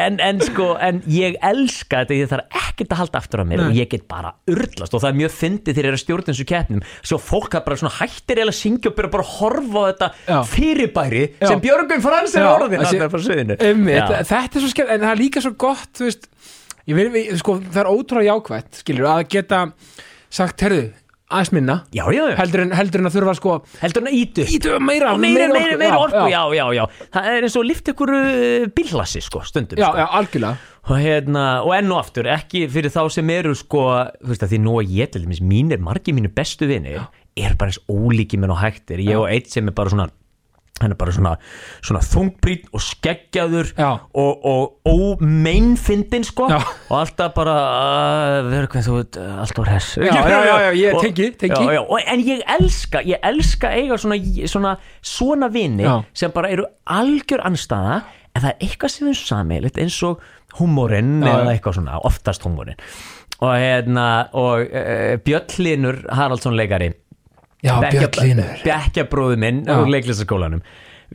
en, 0.06 0.18
en 0.20 0.42
sko 0.44 0.66
en 0.82 1.02
ég 1.08 1.38
elska 1.46 2.02
þetta, 2.04 2.18
ég 2.18 2.32
þarf 2.34 2.58
ekkert 2.66 2.92
að 2.96 3.00
halda 3.04 3.22
aftur 3.22 3.44
á 3.44 3.46
mér 3.48 3.62
Nei. 3.62 3.68
og 3.70 3.78
ég 3.80 3.90
get 3.94 4.08
bara 4.12 4.34
urlast 4.52 4.92
og 4.98 5.04
það 5.06 5.10
er 5.14 5.20
mjög 5.22 5.36
fyndið 5.38 5.78
þegar 5.78 5.88
ég 5.88 5.94
er 5.94 5.98
að 6.00 6.04
stjórna 6.04 6.28
þessu 6.34 6.48
keppnum 6.50 6.84
svo 7.06 7.20
fólk 7.22 7.56
að 7.56 7.66
bara 7.70 7.80
svona 7.80 7.94
hættir 8.02 8.42
eða 8.44 8.56
syngja 8.58 8.92
og 8.92 8.98
byrja 8.98 9.14
bara 9.16 9.28
að 9.28 9.34
horfa 9.38 9.80
á 9.80 9.84
þetta 9.92 10.10
Já. 10.28 10.40
fyrirbæri 10.56 11.24
Já. 11.40 11.48
sem 11.54 11.64
Björgun 11.64 12.04
Frans 12.04 12.36
er 12.36 12.50
orðin 12.50 12.84
þetta 12.84 14.42
er 14.42 14.62
svo 14.66 14.72
skemmt 14.74 14.92
en 14.98 15.06
það 15.06 15.12
er 15.14 15.22
líka 15.22 15.44
svo 15.46 15.54
gott 15.56 15.92
þú 15.96 16.10
veist, 16.10 16.28
ég 16.90 17.00
við- 17.14 17.32
sko, 17.40 17.60
það 17.64 17.82
er 17.86 17.92
ótrúlega 17.94 18.34
jákvætt 18.36 18.82
skilur, 18.84 19.08
að 19.10 19.24
geta 19.32 19.62
sagt, 20.30 20.60
herðu, 20.66 20.90
aðeins 21.26 21.52
minna 21.56 21.76
já, 21.90 22.04
já, 22.14 22.22
já. 22.30 22.36
heldur 22.38 22.62
en, 22.62 22.74
heldur 22.78 23.02
en 23.02 23.10
að 23.10 23.16
þurfa 23.18 23.34
sko 23.40 23.54
heldur 23.82 24.04
hann 24.04 24.12
að 24.12 24.18
ítu 24.20 24.46
ítu 24.46 24.76
meira, 24.78 25.16
meira, 25.18 25.48
meira, 25.50 25.78
meira 25.82 25.98
orku, 25.98 26.26
já, 26.30 26.42
já, 26.54 26.66
já, 26.78 26.84
það 27.16 27.30
er 27.32 27.48
eins 27.48 27.58
og 27.58 27.66
lift 27.66 27.90
ykkur 27.94 28.14
uh, 28.14 28.66
bíllassi 28.78 29.24
sko, 29.26 29.42
stundum 29.48 29.82
já, 29.82 29.88
sko. 29.90 30.04
já, 30.04 30.08
algjörlega. 30.20 30.72
Og 30.86 31.00
hérna, 31.02 31.46
og 31.66 31.72
enn 31.74 31.90
og 31.90 31.98
aftur 32.04 32.30
ekki 32.30 32.68
fyrir 32.70 32.94
þá 32.94 33.02
sem 33.16 33.32
eru 33.34 33.56
sko 33.58 33.88
þú 34.20 34.30
veist 34.30 34.46
að 34.46 34.54
því 34.54 34.60
nú 34.68 34.76
að 34.84 34.94
ég 35.00 35.14
til 35.16 35.24
dæmis 35.24 35.42
mínir, 35.42 35.82
margir 35.82 36.14
mínu 36.14 36.30
bestu 36.36 36.70
vini 36.70 36.94
er 37.00 37.58
bara 37.58 37.74
eins 37.74 37.82
ólíki 37.90 38.38
minn 38.38 38.54
og 38.54 38.62
hægtir 38.62 39.02
ég 39.02 39.18
og 39.18 39.26
eitt 39.32 39.50
sem 39.50 39.66
er 39.66 39.76
bara 39.76 39.96
svona 39.96 40.08
hann 40.82 40.92
er 40.92 40.98
bara 41.00 41.14
svona, 41.16 41.32
svona 41.80 42.02
þungbrýn 42.04 42.66
og 42.76 42.82
skeggjaður 42.84 43.70
Já. 43.78 43.90
og, 44.20 44.74
ómeinfindin 44.84 46.26
sko 46.28 46.50
Já. 46.52 46.58
og 46.90 46.98
alltaf 47.00 47.32
bara 47.38 47.54
uh, 47.56 48.50
verður 48.50 48.68
hvað 48.74 48.90
þú 48.90 48.96
veit, 48.98 49.20
uh, 49.22 49.38
alltaf 49.46 49.70
hress 49.70 49.94
Já, 50.02 50.10
já, 50.12 50.42
já, 50.44 50.58
já, 50.66 50.68
ég 50.82 51.00
tengi, 51.06 51.30
tengi. 51.40 51.62
já, 51.64 51.78
já, 51.78 51.82
og, 51.86 51.96
en 52.04 52.26
ég 52.28 52.44
elska, 52.58 53.04
ég 53.08 53.24
elska 53.24 53.72
eiga 53.72 53.98
svona 54.02 54.20
svona, 54.52 54.76
svona 55.00 55.50
vini 55.54 55.88
Já. 55.88 55.96
sem 56.14 56.36
bara 56.36 56.52
eru 56.52 56.68
algjör 56.92 57.46
anstæða 57.48 58.02
en 58.36 58.44
það 58.44 58.52
er 58.52 58.68
eitthvað 58.68 58.96
sem 58.98 59.08
er 59.14 59.22
sameilit 59.22 59.80
eins 59.80 60.02
og 60.04 60.20
húmórin 60.60 61.22
Já, 61.24 61.32
eða 61.38 61.46
já. 61.48 61.54
eitthvað 61.56 61.80
svona, 61.80 62.02
oftast 62.04 62.44
húmórin 62.44 62.76
og 63.40 63.52
hérna 63.60 64.10
og 64.36 64.68
uh, 64.68 65.16
Björnlinur 65.24 66.04
Haraldsson 66.12 66.56
leikari 66.60 66.92
Björn 66.92 67.05
bekkjabróðu 68.66 69.38
minn 69.42 69.64
úr 69.70 69.88
leiklistaskólanum 69.94 70.62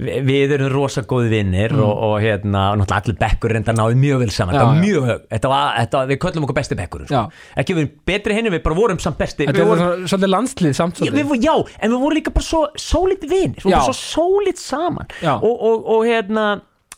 Vi, 0.00 0.20
við 0.22 0.52
erum 0.54 0.68
rosa 0.70 1.02
góði 1.02 1.28
vinnir 1.32 1.72
Mm. 1.74 1.80
og, 1.82 1.96
og 2.06 2.12
hérna, 2.22 2.60
og 2.70 2.78
náttúrulega 2.78 3.00
allir 3.02 3.16
bekkur 3.18 3.50
reynda 3.56 3.72
náði 3.74 3.96
mjög 3.98 4.20
vel 4.22 4.30
saman, 4.30 4.54
Já, 4.54 4.60
þetta 4.60 4.68
var 4.70 4.78
mjög 4.84 5.08
þetta 5.34 5.48
var, 5.50 5.72
þetta 5.80 5.98
var, 5.98 6.06
við 6.12 6.18
köllum 6.22 6.44
okkur 6.46 6.56
besti 6.60 6.76
bekkur 6.78 7.02
sko. 7.08 7.22
Ekki 7.58 7.74
við 7.74 7.82
erum 7.82 7.90
betri 8.06 8.36
henni, 8.38 8.52
við 8.54 8.62
bara 8.68 8.78
vorum 8.78 9.00
samt 9.02 9.18
besti. 9.18 9.48
Þetta 9.50 9.66
vorum, 9.66 9.82
svona- 9.82 10.12
svolítið 10.14 10.30
landslið 10.36 10.76
samt 10.78 11.02
Já, 11.02 11.10
við, 11.10 11.34
já, 11.42 11.54
en 11.82 11.90
við 11.90 11.98
vorum 12.04 12.16
líka 12.20 12.30
bara 12.38 12.46
svo 12.46 12.62
sólít 12.78 13.26
vinir, 13.28 13.58
við 13.58 13.66
vorum 13.66 13.90
svo 13.90 13.98
sólít 13.98 14.62
saman. 14.62 15.10
Og, 15.42 15.58
og, 15.58 15.90
og 15.96 16.06
hérna 16.06 16.46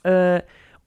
uh, 0.04 0.38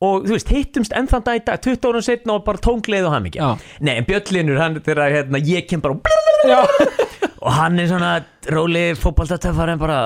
og 0.06 0.26
þú 0.30 0.36
veist, 0.38 0.50
hittumst 0.54 0.94
enn 0.94 1.08
þann 1.10 1.24
dag 1.26 1.42
í 1.42 1.44
dag 1.48 1.58
20 1.66 1.90
árum 1.90 2.04
setna 2.06 2.34
og 2.38 2.46
bara 2.46 2.62
tóngleið 2.62 3.10
og 3.10 3.14
hann 3.18 3.26
ekki. 3.32 3.42
Nei, 3.82 3.96
en 3.98 4.06
Bjöllinur, 4.06 4.60
hann 4.62 4.78
þegar 4.86 5.10
hérna, 5.18 5.42
ég 5.42 5.66
kem 5.68 5.82
bara 5.82 5.98
og, 5.98 6.70
og 7.42 7.52
hann 7.56 7.80
er 7.82 7.90
svona 7.92 8.14
róli 8.54 8.86
fótballtatöfar 9.00 9.74
en 9.74 9.82
bara, 9.82 10.00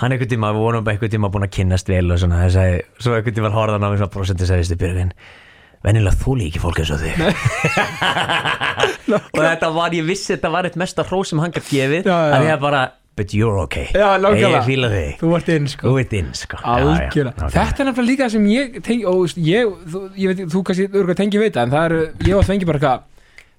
hann 0.00 0.14
einhvern 0.14 0.30
tíma 0.34 0.52
við 0.56 0.64
vorum 0.66 0.90
einhvern 0.90 1.12
tíma 1.14 1.30
búin 1.32 1.46
að 1.46 1.54
kynnast 1.58 1.88
vel 1.92 2.06
og 2.10 2.20
svona 2.22 2.42
þess 2.44 2.60
að, 2.62 2.76
svo 2.98 3.16
einhvern 3.16 3.38
tíma 3.38 3.52
horfði 3.54 3.76
hann 3.78 3.86
á 3.86 3.90
mig 3.92 4.00
svona 4.02 4.14
brosandi 4.16 4.48
sagðist 4.50 4.74
í 4.74 4.80
byrjun 4.80 5.14
venjulega 5.84 6.16
þú 6.16 6.34
líki 6.40 6.60
fólk 6.62 6.80
eins 6.80 6.92
og 6.94 7.00
þig. 7.02 7.18
Og 9.36 9.40
þetta 9.42 9.68
var, 9.74 9.94
ég 9.94 10.06
vissi 10.08 10.32
þetta 10.32 10.50
var 10.54 10.68
eitt 10.68 10.78
mesta 10.80 11.04
hrós 11.04 11.32
sem 11.32 11.40
hann 11.42 11.52
gætt 11.52 11.68
gefið 11.68 12.08
að 12.08 12.46
ég 12.48 12.62
bara, 12.62 12.84
but 13.18 13.34
you're 13.36 13.60
okay. 13.60 13.90
Ég 13.92 14.64
fíla 14.66 14.88
þig, 14.92 15.10
þú 15.20 15.32
ert 15.38 15.50
inn 15.54 15.68
sko. 15.70 15.96
Inn 16.00 16.30
sko. 16.38 16.60
Já, 16.64 17.04
já, 17.12 17.28
þetta 17.36 17.84
er 17.84 17.90
nefnilega 17.90 18.08
líka 18.08 18.30
sem 18.32 18.46
ég 18.48 18.78
tengi, 18.84 19.04
og 19.10 19.36
ég, 19.36 19.74
þú, 19.92 20.06
ég 20.18 20.32
veit, 20.32 20.46
þú 20.54 20.64
kannski 20.70 20.88
örgulega 20.88 21.20
tengi 21.20 21.42
við 21.42 21.50
þetta, 21.50 21.66
en 21.66 21.74
það 21.76 21.90
eru, 21.90 22.00
ég 22.30 22.38
og 22.38 22.48
Þengi 22.48 22.70
bara 22.70 22.80
eitthvað, 22.80 23.04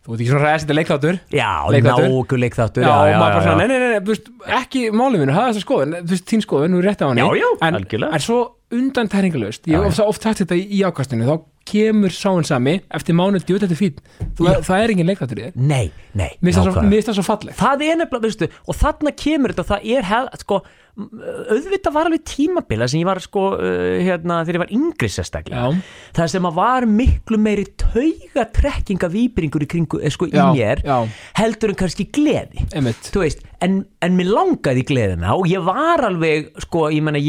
þú 0.05 0.13
veit 0.13 0.21
ekki 0.21 0.29
svona 0.29 0.45
ræðið 0.45 0.63
þetta 0.63 0.77
leikþáttur? 0.77 1.15
Já, 1.33 1.51
náku 1.85 2.37
leikþáttur 2.37 2.85
Já, 2.85 2.91
og 2.93 3.15
maður 3.17 3.35
bara 3.35 3.45
svona, 3.47 3.65
nei, 3.65 3.71
nei, 3.71 3.89
nei, 3.95 4.03
þú 4.05 4.13
veist, 4.13 4.29
ekki 4.59 4.83
málið 4.93 5.23
minu, 5.23 5.33
hafa 5.33 5.49
þessa 5.49 5.63
skoðun, 5.65 5.95
þú 6.03 6.13
veist, 6.13 6.27
þín 6.29 6.45
skoðun, 6.45 6.75
þú 6.75 6.81
er 6.83 6.87
rétt 6.91 7.01
á 7.01 7.07
henni. 7.09 7.23
Já, 7.25 7.41
já, 7.41 7.47
en, 7.65 7.79
algjörlega. 7.79 8.11
En 8.19 8.25
svo 8.25 8.39
undan 8.75 9.09
tæringalöst, 9.09 9.65
ég 9.71 9.81
hef 9.81 9.89
oft, 9.89 10.03
oft 10.05 10.27
sagt 10.27 10.43
þetta 10.43 10.59
í, 10.59 10.67
í 10.77 10.83
ákastinu, 10.85 11.25
þá 11.25 11.35
kemur 11.65 12.13
sáinn 12.13 12.45
sami, 12.45 12.77
eftir 12.93 13.17
mánuð 13.17 13.45
djútt 13.47 13.65
þetta 13.65 13.77
fít, 13.79 14.01
það 14.37 14.79
er 14.83 14.93
engin 14.93 15.09
leikþáttur 15.09 15.41
í 15.41 15.45
þér. 15.47 15.55
Nei, 15.57 15.85
nei, 16.13 16.31
Mér 16.39 16.51
finnst 16.53 16.59
það 16.59 16.67
svo- 16.69 16.73
finnst 16.93 17.09
það 17.09 17.55
það 17.59 17.85
er 17.87 18.01
nefnilega, 18.01 18.25
veistu, 18.27 18.49
og 18.67 18.79
þarna 18.81 19.15
kemur 19.17 19.53
þetta 19.55 19.69
það 19.71 19.87
er, 19.95 20.09
hef, 20.11 20.29
sko 20.45 20.59
auðvitað 20.95 21.91
var 21.91 22.07
alveg 22.07 22.21
tímabila 22.23 22.87
sem 22.87 23.01
ég 23.01 23.07
var 23.09 23.19
sko, 23.23 23.41
uh, 23.57 23.97
hérna, 23.99 24.37
þegar 24.47 24.55
ég 24.59 24.63
var 24.63 24.73
yngri 24.77 25.09
sérstaklega. 25.11 25.71
Það 26.15 26.29
sem 26.31 26.47
að 26.47 26.55
var 26.55 26.87
miklu 26.87 27.39
meiri 27.41 27.65
taugatrekkinga 27.81 29.09
víbringur 29.11 29.65
í 29.65 29.69
kringu, 29.73 29.99
eh, 30.01 30.13
sko, 30.13 30.29
í 30.29 30.35
Já, 30.37 30.47
mér 30.55 30.83
já. 30.85 30.97
heldur 31.41 31.73
en 31.73 31.79
kannski 31.81 32.07
gleði. 32.15 32.63
Veist, 33.11 33.43
en, 33.61 33.81
en 34.01 34.17
mér 34.17 34.31
langaði 34.31 34.85
í 34.85 34.87
gleðina 34.87 35.35
og 35.35 35.49
ég 35.51 35.63
var 35.67 36.05
alveg, 36.07 36.53
sko, 36.63 36.87
ég 36.95 37.03
menna 37.03 37.19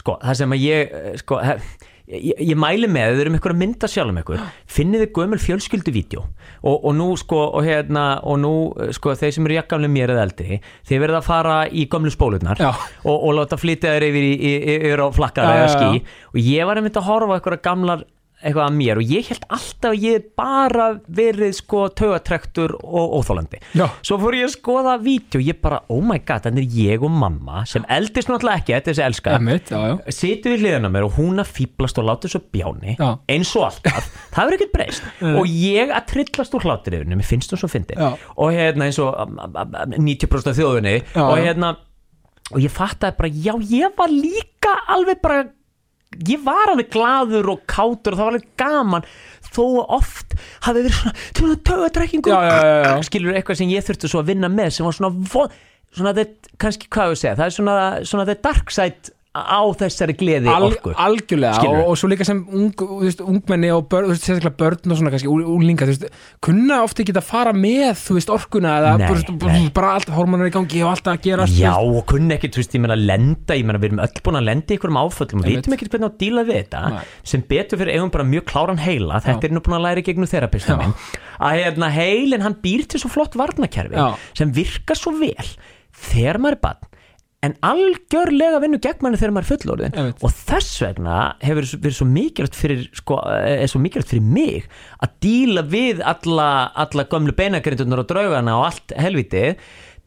sko, 0.00 0.16
það 0.22 0.38
sem 0.40 0.56
að 0.56 0.64
ég 0.64 0.92
eh, 1.02 1.16
sko, 1.20 1.40
hef, 1.44 1.76
ég, 2.12 2.40
ég 2.52 2.58
mæli 2.58 2.88
með 2.90 3.10
ef 3.10 3.16
þið 3.16 3.24
erum 3.24 3.36
ykkur 3.38 3.54
að 3.54 3.60
mynda 3.62 3.90
sjálf 3.90 4.12
um 4.12 4.20
ykkur 4.22 4.44
finnið 4.76 5.04
þið 5.04 5.12
gömul 5.18 5.40
fjölskylduvídeó 5.42 6.22
og, 6.22 6.76
og 6.76 6.96
nú 6.98 7.08
sko 7.20 7.40
og 7.48 7.66
hérna 7.66 8.06
og 8.28 8.40
nú 8.42 8.54
eh, 8.76 8.92
sko 8.96 9.16
þeir 9.18 9.36
sem 9.36 9.48
eru 9.48 9.58
jakkamlega 9.58 9.96
mér 9.96 10.14
eða 10.14 10.26
eldri 10.28 10.60
þið 10.88 11.04
verða 11.06 11.20
að 11.22 11.28
fara 11.28 11.58
í 11.68 11.86
gömlu 11.92 12.12
spólurnar 12.14 12.62
Já. 12.62 12.70
og, 12.72 13.16
og 13.16 13.36
láta 13.38 13.60
flytja 13.60 13.96
þér 13.96 14.08
yfir, 14.10 14.28
í, 14.32 14.54
yfir 14.78 15.04
á 15.04 15.08
flakkara 15.16 15.52
Já, 15.52 15.60
eða 15.60 15.68
já, 15.68 15.76
skí 15.76 16.32
og 16.32 16.42
ég 16.52 16.68
var 16.68 16.80
einmitt 16.80 17.00
að 17.00 17.08
horfa 17.08 17.32
á 17.32 17.36
eitthvað 17.38 17.64
gamlar 17.66 18.04
eitthvað 18.42 18.64
að 18.66 18.76
mér 18.78 19.00
og 19.00 19.12
ég 19.12 19.28
held 19.30 19.44
alltaf 19.56 19.88
að 19.92 20.04
ég 20.06 20.24
bara 20.38 20.86
verið 21.06 21.54
sko 21.56 21.84
taugatrektur 21.98 22.74
og 22.82 23.16
óþólandi 23.18 23.60
Já. 23.78 23.86
svo 24.02 24.18
fór 24.22 24.36
ég 24.38 24.48
að 24.48 24.54
skoða 24.56 24.96
vídeo 25.02 25.40
og 25.40 25.46
ég 25.46 25.60
bara, 25.62 25.82
oh 25.92 26.02
my 26.04 26.18
god, 26.18 26.46
þannig 26.46 26.66
er 26.66 26.80
ég 26.92 27.06
og 27.06 27.14
mamma 27.22 27.62
sem 27.68 27.86
eldist 27.92 28.30
náttúrulega 28.30 28.62
ekki, 28.62 28.74
þetta 28.76 28.92
er 28.92 28.98
þessi 28.98 29.06
elska 29.06 29.36
situr 30.18 30.56
við 30.56 30.66
hliðina 30.66 30.90
á 30.90 30.94
mér 30.96 31.08
og 31.08 31.16
hún 31.20 31.42
að 31.42 31.54
fýblast 31.58 32.02
og 32.02 32.08
láta 32.10 32.32
svo 32.32 32.42
bjáni 32.54 32.96
Já. 32.98 33.08
eins 33.32 33.54
og 33.58 33.68
alltaf, 33.70 34.10
það 34.34 34.50
verður 34.50 34.58
ekkert 34.58 34.76
breyst 34.76 35.24
og 35.32 35.46
ég 35.46 35.94
að 35.94 36.10
trillast 36.12 36.58
úr 36.58 36.68
hláturifinu 36.68 37.18
mér 37.18 37.30
finnst 37.30 37.54
þú 37.54 37.62
svo 37.62 37.72
fyndi 37.72 37.96
Já. 37.98 38.10
og 38.12 38.52
hérna 38.56 38.90
eins 38.90 39.00
og 39.02 39.14
um, 39.14 39.38
um, 39.38 39.80
um, 39.86 39.96
90% 40.10 40.52
af 40.52 40.58
þjóðunni 40.58 40.98
Já, 41.00 41.24
og 41.24 41.38
hérna 41.38 41.74
og 42.52 42.60
ég 42.60 42.72
fattaði 42.72 43.16
bara, 43.18 43.30
já 43.32 43.54
ég 43.70 43.94
var 43.96 44.12
líka 44.12 44.72
alveg 44.92 45.20
bara 45.22 45.44
ég 46.28 46.42
var 46.44 46.72
alveg 46.72 46.90
glaður 46.92 47.50
og 47.54 47.62
kátur 47.70 48.14
og 48.14 48.18
það 48.20 48.26
var 48.26 48.32
alveg 48.34 48.48
gaman 48.62 49.06
þó 49.52 49.64
oft 49.98 50.36
hafi 50.64 50.78
verið 50.82 50.96
svona, 50.98 51.12
já, 52.32 52.62
já. 52.88 52.94
skilur 53.08 53.36
eitthvað 53.38 53.60
sem 53.62 53.72
ég 53.74 53.86
þurfti 53.88 54.10
svo 54.12 54.22
að 54.22 54.30
vinna 54.32 54.48
með 54.52 54.70
sem 54.78 54.86
var 54.88 54.96
svona, 54.96 55.12
vo- 55.34 55.48
svona 55.92 56.14
þetta, 56.16 56.54
kannski 56.64 56.88
hvað 56.92 57.12
ég 57.14 57.20
segja, 57.20 57.34
það 57.40 57.48
er 57.50 57.56
svona, 57.58 57.76
svona 58.12 58.28
the 58.30 58.38
dark 58.48 58.72
side 58.72 59.11
á 59.32 59.64
þessari 59.80 60.12
gleði 60.20 60.50
Al, 60.52 60.66
orku 60.66 60.90
algjörlega 60.92 61.62
og, 61.64 61.78
og 61.88 61.94
svo 61.96 62.08
líka 62.12 62.24
sem 62.28 62.42
ung, 62.52 62.72
veist, 63.00 63.22
ungmenni 63.24 63.70
og 63.72 63.86
börn, 63.88 64.10
sérstaklega 64.12 64.52
börn 64.60 64.92
og 64.92 64.98
svona 64.98 65.12
kannski 65.14 65.30
úlinga, 65.32 65.86
þú 65.88 65.94
veist, 65.94 66.18
kunna 66.44 66.82
ofta 66.84 67.00
ekki 67.00 67.14
að 67.16 67.24
fara 67.30 67.54
með, 67.56 67.94
þú 68.02 68.16
veist, 68.18 68.32
orkuna 68.34 68.74
eða 68.82 68.90
Nei, 69.00 69.06
veist, 69.08 69.32
nei. 69.48 69.70
bara 69.72 69.94
allt 69.96 70.12
hormonar 70.12 70.50
í 70.50 70.52
gangi 70.52 70.82
og 70.84 70.90
allt 70.92 71.08
að 71.14 71.24
gera 71.24 71.46
Já, 71.48 71.72
og 71.80 72.04
kunni 72.12 72.36
ekki, 72.36 72.52
þú 72.52 72.60
veist, 72.60 72.76
ég 72.76 72.84
meina 72.84 72.98
lenda 73.00 73.56
ég 73.56 73.64
meina 73.70 73.80
við 73.80 73.88
erum 73.94 74.04
öll 74.04 74.22
búin 74.28 74.40
að 74.42 74.46
lenda 74.50 74.68
í 74.68 74.76
einhverjum 74.76 75.00
áföllum 75.00 75.40
og 75.40 75.48
Einmitt. 75.48 75.64
vitum 75.64 75.78
ekki 75.78 75.88
hvernig 75.96 76.10
að 76.12 76.20
díla 76.20 76.46
við 76.52 76.60
þetta 76.60 76.84
Nei. 76.92 77.02
sem 77.32 77.46
betur 77.48 77.80
fyrir 77.80 77.96
eigum 77.96 78.12
bara 78.12 78.28
mjög 78.28 78.48
kláran 78.52 78.84
heila 78.84 79.22
þetta 79.24 79.48
er 79.48 79.56
nú 79.56 79.64
búin 79.64 79.78
að 79.80 79.86
læra 79.88 80.04
í 80.04 80.06
gegnum 80.10 80.28
þerapista 80.28 80.76
Já. 80.76 80.80
minn 80.84 80.94
að 81.42 81.56
hérna, 81.62 81.88
heilin 81.96 82.44
hann 82.44 82.60
býr 82.62 82.84
til 82.84 83.00
svo 83.00 83.08
flott 83.16 83.34
varnakerfi 83.40 83.96
Já. 83.96 84.12
sem 84.36 84.52
virkar 84.54 85.00
svo 85.00 85.16
vel 85.16 85.48
þegar 86.12 86.38
maður 86.42 86.58
er 86.58 86.64
barn 86.68 86.88
en 87.42 87.54
algjörlega 87.66 88.60
vinnu 88.62 88.78
gegn 88.82 89.02
manni 89.02 89.18
þegar 89.18 89.34
maður 89.34 89.46
er 89.46 89.50
fullorðin 89.50 89.96
Einmitt. 89.98 90.20
og 90.22 90.34
þess 90.50 90.82
vegna 90.84 91.16
hefur 91.42 91.68
verið 91.74 91.96
svo 91.96 92.06
mikilvægt 92.10 92.58
fyrir 92.58 92.84
sko, 92.94 93.18
er 93.26 93.70
svo 93.70 93.80
mikilvægt 93.82 94.12
fyrir 94.12 94.28
mig 94.38 94.68
að 95.02 95.16
díla 95.26 95.64
við 95.66 96.04
alla, 96.06 96.50
alla 96.84 97.06
gömlu 97.10 97.34
beinagrindunar 97.38 98.04
og 98.04 98.10
draugana 98.12 98.58
og 98.60 98.68
allt 98.70 98.94
helvitið 98.98 99.56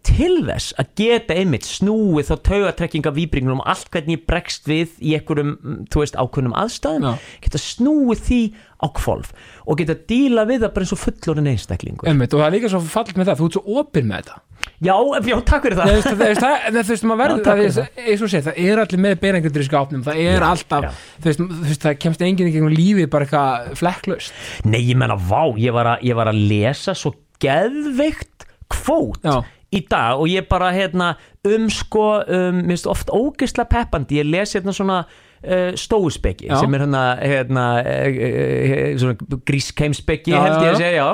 til 0.05 0.35
þess 0.45 0.75
að 0.81 0.91
geta 1.01 1.35
einmitt 1.39 1.65
snúið 1.67 2.29
þá 2.29 2.35
taugatrekkinga 2.49 3.11
víbringunum 3.15 3.63
og 3.63 3.69
allt 3.73 3.89
hvernig 3.93 4.19
ég 4.19 4.25
bregst 4.29 4.69
við 4.69 4.95
í 5.01 5.15
einhverjum, 5.17 5.55
mm, 5.57 5.79
þú 5.91 6.03
veist, 6.03 6.17
ákveðnum 6.21 6.55
aðstæðum 6.61 7.07
Já. 7.09 7.13
geta 7.47 7.61
snúið 7.65 8.23
því 8.29 8.39
á 8.81 8.87
kvolf 8.99 9.31
og 9.65 9.79
geta 9.81 9.95
díla 10.09 10.43
við 10.49 10.65
það 10.65 10.73
bara 10.75 10.85
eins 10.85 10.93
og 10.95 11.01
fullorðin 11.01 11.51
einstaklingur 11.55 12.09
Einmitt, 12.11 12.33
og 12.35 12.43
það 12.43 12.47
er 12.51 12.55
líka 12.59 12.71
svo 12.75 12.81
fallit 12.85 13.17
með 13.17 13.31
það, 13.31 13.39
þú 13.41 13.47
ert 13.49 13.57
svo 13.59 13.79
opinn 13.81 14.09
með 14.11 14.21
þetta 14.23 14.41
Já, 14.81 14.95
já, 15.29 15.35
takk 15.45 15.65
fyrir 15.67 15.77
Nei, 15.77 15.85
það 15.85 16.05
þú 16.05 16.15
veist, 16.19 16.41
það, 16.41 16.41
það, 16.41 16.55
það, 16.65 16.79
þú 16.85 16.93
veist, 16.93 17.05
maður 17.09 17.21
verður 17.21 17.43
það, 17.45 17.59
er- 17.65 18.09
eins 18.11 18.23
og 18.25 18.31
sé, 18.31 18.39
það 18.45 18.59
er 18.65 18.81
allir 18.81 19.01
með 19.05 19.17
beinangrindur 19.21 19.63
í 19.63 19.67
skápnum, 19.67 20.03
það 20.05 20.21
er 20.23 20.39
Já, 20.41 20.47
alltaf 20.49 20.85
já. 20.87 20.91
þú 21.21 21.33
veist, 21.65 21.83
það 21.85 21.97
kemst 22.05 22.23
enginn 22.25 22.49
í 22.49 22.53
gegnum 22.55 22.73
lífið 22.75 23.09
bara 23.13 23.27
eitthvað 23.27 23.75
flekklaust 23.79 24.65
Nei, 24.65 24.79
ég 24.89 24.97
menna, 24.99 25.17
vá, 25.19 25.43
ég 25.61 25.75
var, 25.75 25.91
að, 25.95 26.05
ég 26.09 26.17
var 26.17 26.31
að 26.31 26.41
lesa 26.49 26.95
svo 26.97 27.13
geðveikt 27.43 28.47
kvót 28.73 29.21
Já. 29.25 29.37
Í 29.73 29.81
dag 29.89 30.19
og 30.21 30.29
ég 30.29 30.47
bara, 30.49 30.71
hérna, 30.75 31.13
um 31.47 31.69
sko, 31.71 32.07
um, 32.21 32.59
minnst 32.65 32.87
oft 32.89 33.11
ógisla 33.13 33.65
peppandi, 33.69 34.19
ég 34.21 34.29
les 34.29 34.55
hérna 34.57 34.73
svona 34.75 34.99
uh, 35.05 35.71
stóuspekki 35.77 36.49
Já. 36.49 36.57
sem 36.61 36.73
er 36.73 36.85
hérna, 36.85 37.03
hérna 37.21 37.65
uh, 37.81 38.19
uh, 38.27 38.97
svona 39.01 39.39
grískeimspekki 39.47 40.33
Já, 40.33 40.41
held 40.43 40.57
ég 40.63 40.73
að 40.73 40.81
segja. 40.83 41.07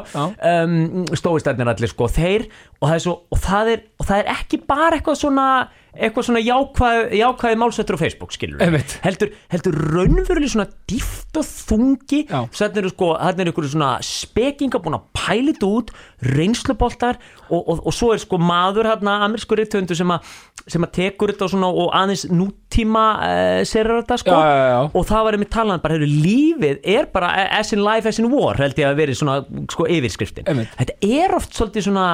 Um, 0.54 1.06
stóistærnir 1.18 1.72
allir 1.74 1.92
sko, 1.92 2.10
þeir 2.12 2.48
og 2.80 2.90
það, 2.90 2.98
svo, 3.06 3.16
og, 3.32 3.44
það 3.44 3.76
er, 3.76 3.86
og 4.00 4.10
það 4.10 4.24
er 4.24 4.34
ekki 4.38 4.62
bara 4.68 4.98
eitthvað 4.98 5.22
svona 5.24 5.48
eitthvað 5.92 6.28
svona 6.28 6.42
jákvæð, 6.44 7.00
jákvæði 7.20 7.58
málsættur 7.60 7.98
á 8.00 8.04
Facebook 8.04 8.32
skilur 8.36 8.62
heldur, 9.04 9.32
heldur 9.52 9.80
raunveruleg 9.92 10.54
svona 10.54 10.68
dýft 10.88 11.40
og 11.40 11.48
þungi 11.48 12.22
þannig 12.32 12.80
eru 12.80 12.92
sko, 12.94 13.10
ykkur 13.52 13.68
svona 13.68 13.92
spekinga 14.06 14.80
búin 14.84 14.96
að 14.96 15.10
pælit 15.18 15.66
út 15.68 15.92
reynsluboltar 16.24 17.20
og, 17.50 17.60
og, 17.60 17.82
og 17.90 17.96
svo 17.96 18.14
er 18.16 18.24
sko 18.24 18.40
maður 18.40 18.88
hérna, 18.92 19.20
amerísku 19.28 19.58
rithöndu 19.60 19.98
sem 19.98 20.16
að 20.16 20.32
sem 20.70 20.86
að 20.86 20.94
tekur 20.96 21.32
þetta 21.34 21.48
og 21.48 21.54
svona 21.56 21.72
og 21.84 21.90
aðeins 21.98 22.28
nútíma 22.30 23.06
uh, 23.18 23.62
serir 23.68 23.98
þetta 24.02 24.18
sko. 24.22 24.36
Já, 24.36 24.52
já, 24.52 24.68
já. 24.72 24.82
og 24.94 25.08
það 25.10 25.26
var 25.26 25.38
einmitt 25.38 25.54
talað 25.56 25.82
bara, 25.84 25.98
hefur 25.98 26.14
lífið 26.28 26.86
er 26.96 27.10
bara 27.14 27.32
as 27.58 27.74
in 27.76 27.82
life, 27.84 28.08
as 28.08 28.22
in 28.22 28.30
war 28.32 28.60
held 28.62 28.80
ég 28.80 28.92
að 28.92 29.02
verið 29.02 29.20
svona 29.20 29.66
sko 29.74 29.90
yfirskriftin. 29.90 30.48
Þetta 30.78 30.98
er 31.02 31.36
oft 31.36 31.58
svolítið 31.58 31.90
svona 31.90 32.08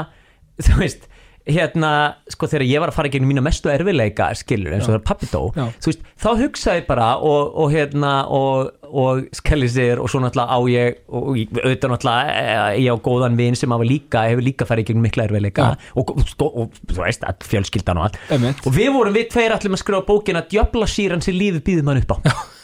þú 0.63 0.79
veist 0.79 1.07
hérna, 1.47 1.91
sko 2.31 2.49
þegar 2.51 2.65
ég 2.67 2.81
var 2.83 2.91
að 2.91 2.97
fara 2.97 3.09
í 3.09 3.13
gegnum 3.13 3.31
mína 3.31 3.43
mestu 3.45 3.71
erfileika 3.71 4.29
skilur 4.37 4.75
eins 4.75 4.87
og 4.87 4.93
það 4.93 4.99
er 4.99 5.05
pappi 5.07 5.29
dó 5.31 5.41
Já. 5.55 5.65
þú 5.83 5.91
veist, 5.91 6.03
þá 6.23 6.27
hugsaði 6.41 6.83
bara 6.89 7.07
og, 7.23 7.53
og 7.63 7.71
hérna 7.73 8.11
og, 8.33 8.73
og 8.87 9.23
skelli 9.37 9.69
sér 9.71 10.01
og 10.03 10.11
svo 10.11 10.21
náttúrulega 10.23 10.57
á 10.57 10.59
ég 10.73 10.99
og 11.07 11.31
auðvitað 11.37 11.93
náttúrulega 11.93 12.35
eh, 12.41 12.81
ég 12.83 12.91
á 12.91 13.05
góðan 13.07 13.39
vin 13.39 13.57
sem 13.59 13.73
hafa 13.73 13.87
líka, 13.87 14.25
hefur 14.31 14.45
líka 14.49 14.67
farið 14.69 14.87
í 14.87 14.89
gegnum 14.91 15.07
mikla 15.07 15.29
erfileika 15.29 15.71
og, 15.95 16.13
og, 16.17 16.77
þú 16.91 16.99
veist, 16.99 17.25
fjölskyldan 17.47 18.01
og 18.01 18.09
allt. 18.09 18.21
Einmitt. 18.33 18.61
og 18.67 18.75
við 18.75 18.93
vorum 18.95 19.15
við 19.15 19.31
tveir 19.33 19.55
allir 19.55 19.73
að 19.73 19.83
skrifa 19.83 20.05
bókina 20.07 20.45
djöfla 20.51 20.87
síran 20.91 21.23
sem 21.23 21.35
lífið 21.37 21.63
býður 21.65 21.89
mann 21.89 22.03
upp 22.03 22.15
á. 22.17 22.17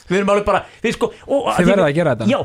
Við 0.10 0.20
erum 0.20 0.32
alveg 0.34 0.48
bara 0.48 0.63
við 0.84 0.96
sko, 0.98 1.10
og, 1.32 1.46
að 1.54 1.94
gera 1.96 2.16
þetta. 2.16 2.28
já, 2.28 2.40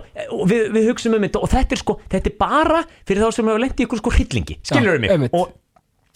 við, 0.46 0.68
við 0.76 0.90
hugsaum 0.92 1.16
um 1.18 1.24
þetta 1.26 1.40
og 1.42 1.52
þetta 1.54 1.74
er 1.74 1.80
sko, 1.82 1.96
þetta 2.12 2.30
er 2.30 2.36
bara 2.38 2.82
fyrir 3.08 3.24
þá 3.24 3.34
sem 3.34 3.50
hefur 3.50 3.64
lent 3.64 3.80
í 3.80 3.86
ykkur 3.86 4.02
sko 4.02 4.12
hryllingi 4.14 4.58
skilur 4.62 5.00
Já, 5.02 5.16
mig? 5.18 5.34
og, 5.34 5.56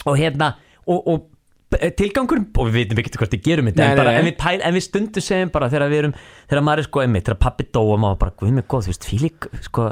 og 0.06 0.18
hérna 0.18 0.54
og, 0.86 0.98
og 1.06 1.28
tilgangur 1.96 2.42
og 2.42 2.68
við 2.68 2.74
veitum 2.80 3.00
ekki 3.00 3.14
hvort 3.20 3.36
við 3.36 3.44
gerum 3.46 3.70
þetta 3.70 3.86
en, 3.86 4.00
bara, 4.02 4.16
en, 4.18 4.26
við 4.28 4.36
pæl, 4.40 4.58
en 4.60 4.76
við 4.76 4.84
stundum 4.86 5.24
segjum 5.24 5.52
bara 5.54 5.70
þegar 5.72 5.92
við 5.92 6.02
erum 6.02 6.16
þegar 6.50 6.66
maður 6.66 6.82
er 6.82 6.88
sko 6.88 7.04
einmitt, 7.04 7.24
þegar 7.28 7.40
pappi 7.46 7.68
dó 7.72 7.80
og 7.84 8.02
maður 8.02 8.20
bara, 8.24 8.34
guð 8.42 8.52
mig 8.58 8.66
góð, 8.68 8.88
þú 8.88 8.92
veist, 8.92 9.08
fílík 9.08 9.48
sko, 9.68 9.86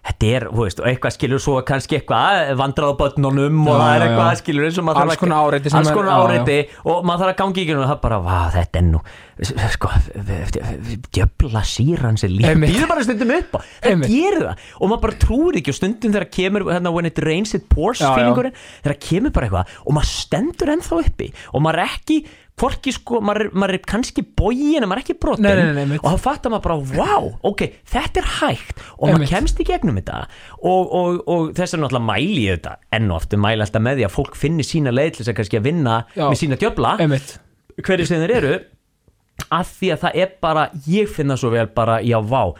þetta 0.00 0.28
er, 0.36 0.44
þú 0.48 0.64
veist, 0.64 0.78
eitthvað 0.90 1.12
skilur 1.16 1.42
svo 1.44 1.54
kannski 1.68 1.98
eitthvað, 1.98 2.54
vandrað 2.56 2.92
á 2.92 3.00
bötnunum 3.02 3.58
og 3.68 3.74
Já, 3.74 3.80
það 3.80 3.90
er 3.96 4.04
eitthvað, 4.06 4.30
já. 4.30 4.38
skilur 4.40 4.64
eins 4.68 4.78
og 4.80 4.86
maður 4.88 5.02
Alls 5.04 5.20
konar 5.20 5.42
áreiti 5.50 5.72
alls 5.76 5.90
er- 5.90 5.96
konar 5.98 6.10
já, 6.10 6.16
já. 6.16 6.24
áreiti 6.30 6.58
og 6.88 7.04
maður 7.04 7.20
þarf 7.24 7.34
að 7.34 7.40
gangi 7.42 7.64
í 7.66 7.74
og 7.76 7.84
það 7.90 8.00
bara, 8.06 8.20
vá, 8.24 8.38
þetta 8.56 8.80
er 8.80 8.86
nú 8.88 9.02
sko, 9.74 9.90
djöfla 11.14 11.62
síran 11.64 12.18
líf 12.20 12.48
Einmitt. 12.50 12.72
býður 12.74 12.90
bara 12.90 13.04
stundum 13.06 13.32
upp 13.36 13.56
það 13.84 14.04
gerir 14.08 14.44
það 14.44 14.66
og 14.80 14.90
maður 14.92 15.02
bara 15.06 15.18
trúir 15.24 15.58
ekki 15.60 15.72
og 15.74 15.78
stundum 15.78 16.14
þegar 16.16 16.28
kemur 16.36 16.66
hérna, 16.70 16.92
when 16.94 17.08
it 17.08 17.18
rains 17.24 17.54
it 17.56 17.68
pours 17.72 18.02
feelingurinn 18.02 18.56
þegar 18.84 18.98
kemur 19.06 19.34
bara 19.36 19.48
eitthvað 19.48 19.74
og 19.86 19.96
maður 19.98 20.12
stendur 20.14 20.74
ennþá 20.76 21.00
uppi 21.04 21.30
og 21.54 21.64
maður 21.64 21.82
er 21.84 21.94
ekki 21.96 22.18
hvorki 22.60 22.92
sko, 22.94 23.20
maður, 23.24 23.50
maður 23.56 23.78
er 23.78 23.82
kannski 23.88 24.24
bógin 24.36 24.84
en 24.84 24.88
maður 24.90 25.00
er 25.00 25.04
ekki 25.06 25.16
brotin 25.22 25.46
Nei, 25.46 25.52
nei, 25.58 25.84
nei, 25.90 26.00
og 26.00 26.14
þá 26.14 26.24
fattar 26.26 26.52
maður 26.54 26.66
bara, 26.66 26.78
wow, 26.98 27.28
ok, 27.50 27.64
þetta 27.88 28.22
er 28.22 28.28
hægt 28.40 28.82
og 28.96 29.06
maður 29.06 29.16
Einmitt. 29.16 29.32
kemst 29.34 29.62
í 29.62 29.68
gegnum 29.68 30.00
þetta 30.00 30.18
og, 30.60 30.82
og, 31.00 31.20
og 31.24 31.46
þess 31.58 31.76
er 31.76 31.82
náttúrulega 31.84 32.08
mæli 32.10 32.42
ég 32.46 32.58
þetta 32.60 32.74
enn 32.98 33.08
og 33.10 33.20
aftur 33.20 33.42
mæli 33.46 33.64
alltaf 33.64 33.86
með 33.86 34.00
því 34.00 34.08
að 34.08 34.16
fólk 34.18 34.36
finni 34.40 34.66
sína 34.66 34.92
leið 34.94 35.14
til 35.14 35.22
þess 35.22 35.32
að 35.32 35.38
kannski 35.40 35.60
að 35.60 35.70
vinna 35.70 35.96
Já. 36.14 36.26
með 36.26 36.42
sína 36.42 36.60
Einmitt. 37.00 37.32
hverju 37.80 38.10
sem 38.10 38.24
þeir 38.24 38.36
eru 38.40 38.52
af 39.48 39.72
því 39.78 39.94
að 39.94 40.04
það 40.04 40.20
er 40.24 40.36
bara 40.44 40.66
ég 40.90 41.08
finna 41.10 41.38
svo 41.40 41.50
vel 41.54 41.66
bara, 41.74 42.00
já 42.04 42.18
vá 42.20 42.52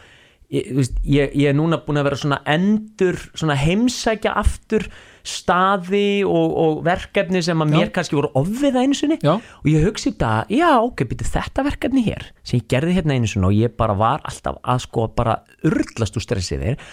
ég, 0.51 0.71
veist, 0.75 0.97
ég, 1.05 1.31
ég 1.37 1.51
er 1.51 1.57
núna 1.57 1.79
búin 1.85 2.01
að 2.01 2.09
vera 2.09 2.19
svona 2.19 2.41
endur, 2.49 3.19
svona 3.37 3.57
heimsækja 3.59 4.33
aftur 4.41 4.87
staði 5.27 6.23
og, 6.27 6.55
og 6.63 6.81
verkefni 6.85 7.41
sem 7.45 7.61
að 7.63 7.71
Já. 7.71 7.77
mér 7.77 7.93
kannski 7.95 8.17
voru 8.17 8.31
ofviða 8.41 8.85
Já. 9.21 9.33
og 9.37 9.69
ég 9.69 9.85
hugsi 9.85 10.11
þetta, 10.11 10.33
já 10.49 10.69
ok, 10.81 11.05
byrju 11.11 11.29
þetta 11.31 11.65
verkefni 11.67 12.05
hér 12.07 12.27
sem 12.43 12.61
ég 12.61 12.67
gerði 12.71 12.97
hérna 12.97 13.17
sinni 13.29 13.49
og 13.49 13.57
ég 13.57 13.75
bara 13.77 13.97
var 13.97 14.21
alltaf 14.27 14.59
að 14.63 14.83
sko 14.87 15.07
bara 15.15 15.41
urlast 15.67 16.17
úr 16.17 16.25
stressið 16.25 16.65
þér 16.65 16.85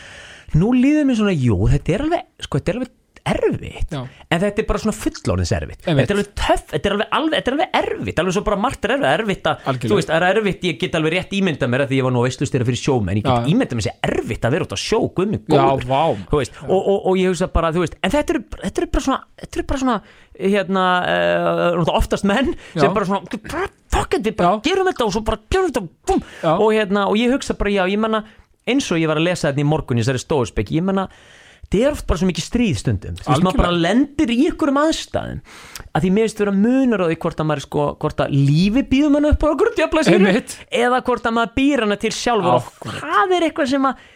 nú 0.58 0.72
líður 0.76 1.08
mér 1.08 1.20
svona, 1.20 1.36
jú, 1.36 1.58
þetta 1.68 1.94
er 1.94 2.06
alveg 2.06 2.26
sko, 2.44 2.60
þetta 2.60 2.72
er 2.72 2.80
alveg 2.80 2.94
erfitt 3.26 3.94
Já. 3.94 4.00
en 4.06 4.42
þetta 4.42 4.62
er 4.62 4.66
bara 4.68 4.82
svona 4.82 4.96
fullorðins 4.96 5.52
erfitt 5.56 5.88
Einmitt. 5.88 6.08
þetta 6.08 6.14
er 6.14 6.18
alveg 6.18 6.30
töff, 6.38 6.64
þetta 6.72 6.90
er 6.90 6.94
alveg, 6.96 7.08
alveg, 7.18 7.36
þetta 7.38 7.50
er 7.50 7.56
alveg 7.56 7.78
erfitt 7.80 8.22
alveg 8.22 8.36
svo 8.36 8.44
bara 8.48 8.60
margt 8.62 8.86
er 8.88 8.94
erfitt, 8.94 9.10
erfitt 9.18 9.50
að, 9.50 9.80
þú 9.84 9.98
veist, 9.98 10.12
það 10.12 10.26
er 10.28 10.40
erfitt, 10.42 10.66
ég 10.68 10.78
get 10.82 10.98
alveg 10.98 11.14
rétt 11.16 11.34
ímynda 11.38 11.70
mér 11.70 11.84
að 11.84 11.92
því 11.92 12.00
ég 12.00 12.08
var 12.08 12.14
nú 12.14 12.24
veistlustýra 12.24 12.68
fyrir 12.68 12.82
sjómenn, 12.82 13.20
ég 13.20 13.26
get 13.26 13.34
Já. 13.34 13.50
ímynda 13.52 13.78
mér 13.78 13.88
sér 13.88 14.08
erfitt 14.12 14.48
að 14.48 14.56
vera 14.56 14.68
út 14.68 14.76
á 14.76 14.78
sjó, 14.78 15.00
guðmi 15.18 15.42
Já, 15.44 15.62
góður 15.66 16.38
veist, 16.38 16.58
og, 16.66 16.78
og, 16.78 16.98
og 17.10 17.20
ég 17.20 17.32
hugsa 17.32 17.50
bara, 17.52 17.72
þú 17.74 17.84
veist, 17.84 17.98
en 18.02 18.14
þetta 18.14 18.36
eru 18.36 18.44
þetta 18.62 18.82
eru 18.82 18.90
bara 18.94 19.06
svona, 19.08 19.20
þetta 19.42 19.60
eru 19.60 19.68
bara 19.72 19.82
svona 19.84 19.98
hérna, 20.38 20.84
uh, 21.82 21.94
oftast 21.98 22.26
menn 22.28 22.52
Já. 22.74 22.84
sem 22.84 22.94
bara 22.94 23.08
svona, 23.08 23.38
fuck 23.90 24.18
it, 24.18 24.26
við 24.26 24.36
bara 24.38 24.58
Já. 24.58 24.62
gerum 24.68 24.90
þetta 24.92 25.08
og 25.08 25.16
svo 25.16 25.24
bara 25.26 25.40
gerum 25.50 25.72
þetta 25.72 26.52
og 26.54 26.68
hérna, 26.72 27.08
og 27.10 27.18
ég 27.18 27.32
hugsa 27.34 27.56
bara, 27.58 27.72
já, 27.74 27.84
ég 27.90 28.00
menna 28.00 28.22
eins 28.68 28.88
og 28.92 29.00
ég 29.00 29.08
var 29.08 29.20
að 29.20 29.28
lesa 29.30 29.48
þetta 29.48 29.64
í 29.64 29.68
morgun 29.68 29.98
í 29.98 30.04
þessari 30.04 30.22
stóðspek, 30.22 30.72
ég 30.76 30.84
menna 30.84 31.08
það 31.68 31.84
er 31.84 31.94
oft 31.94 32.06
bara 32.08 32.20
svo 32.20 32.28
mikið 32.28 32.46
stríð 32.46 32.76
stundum. 32.80 33.16
Þú 33.18 33.30
veist, 33.32 33.44
maður 33.44 33.60
bara 33.60 33.72
lendir 33.76 34.32
í 34.32 34.36
ykkurum 34.48 34.78
aðstæðum. 34.82 35.40
Að 35.92 36.04
því 36.04 36.12
mér 36.16 36.28
veist 36.28 36.42
vera 36.42 36.54
munur 36.56 37.04
á 37.04 37.06
því 37.10 37.18
hvort 37.24 37.42
að 37.42 37.48
maður 37.50 37.64
sko, 37.66 37.88
hvort 38.04 38.22
að 38.24 38.36
lífi 38.36 38.84
býður 38.92 39.12
mann 39.14 39.28
upp 39.28 39.44
á 39.44 39.48
okkur 39.50 39.72
djöfla 39.76 40.04
sér 40.06 40.16
Einmitt. 40.20 40.54
eða 40.72 41.02
hvort 41.08 41.28
að 41.28 41.36
maður 41.38 41.52
býr 41.58 41.84
hana 41.84 41.98
til 42.00 42.14
sjálfur. 42.16 42.62
Og 42.62 42.96
það 43.02 43.36
er 43.36 43.48
eitthvað 43.48 43.74
sem 43.74 43.90
að 43.90 44.06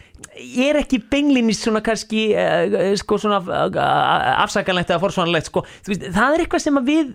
er 0.63 0.79
ekki 0.79 1.01
benglinni 1.11 1.53
svona 1.57 1.81
kannski 1.83 2.25
uh, 2.31 2.93
sko 2.97 3.19
svona 3.21 3.41
uh, 3.43 4.41
afsakanlegt 4.43 4.93
eða 4.93 5.01
forsvanlegt 5.03 5.49
sko, 5.49 5.65
veist, 5.87 6.07
það 6.15 6.37
er 6.37 6.43
eitthvað 6.45 6.63
sem 6.63 6.79
að 6.79 6.89
við 6.89 7.13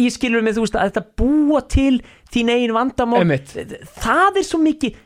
ég 0.00 0.14
skilur 0.14 0.44
mig 0.44 0.54
þú 0.56 0.64
veist 0.64 0.78
að 0.78 0.92
þetta 0.92 1.04
búa 1.18 1.60
til 1.68 1.98
þín 2.32 2.52
eigin 2.54 2.74
vandamál. 2.76 3.20
Einmitt. 3.20 3.52
það 4.00 4.40
er 4.40 4.46
svo 4.48 4.60
mikið 4.62 4.96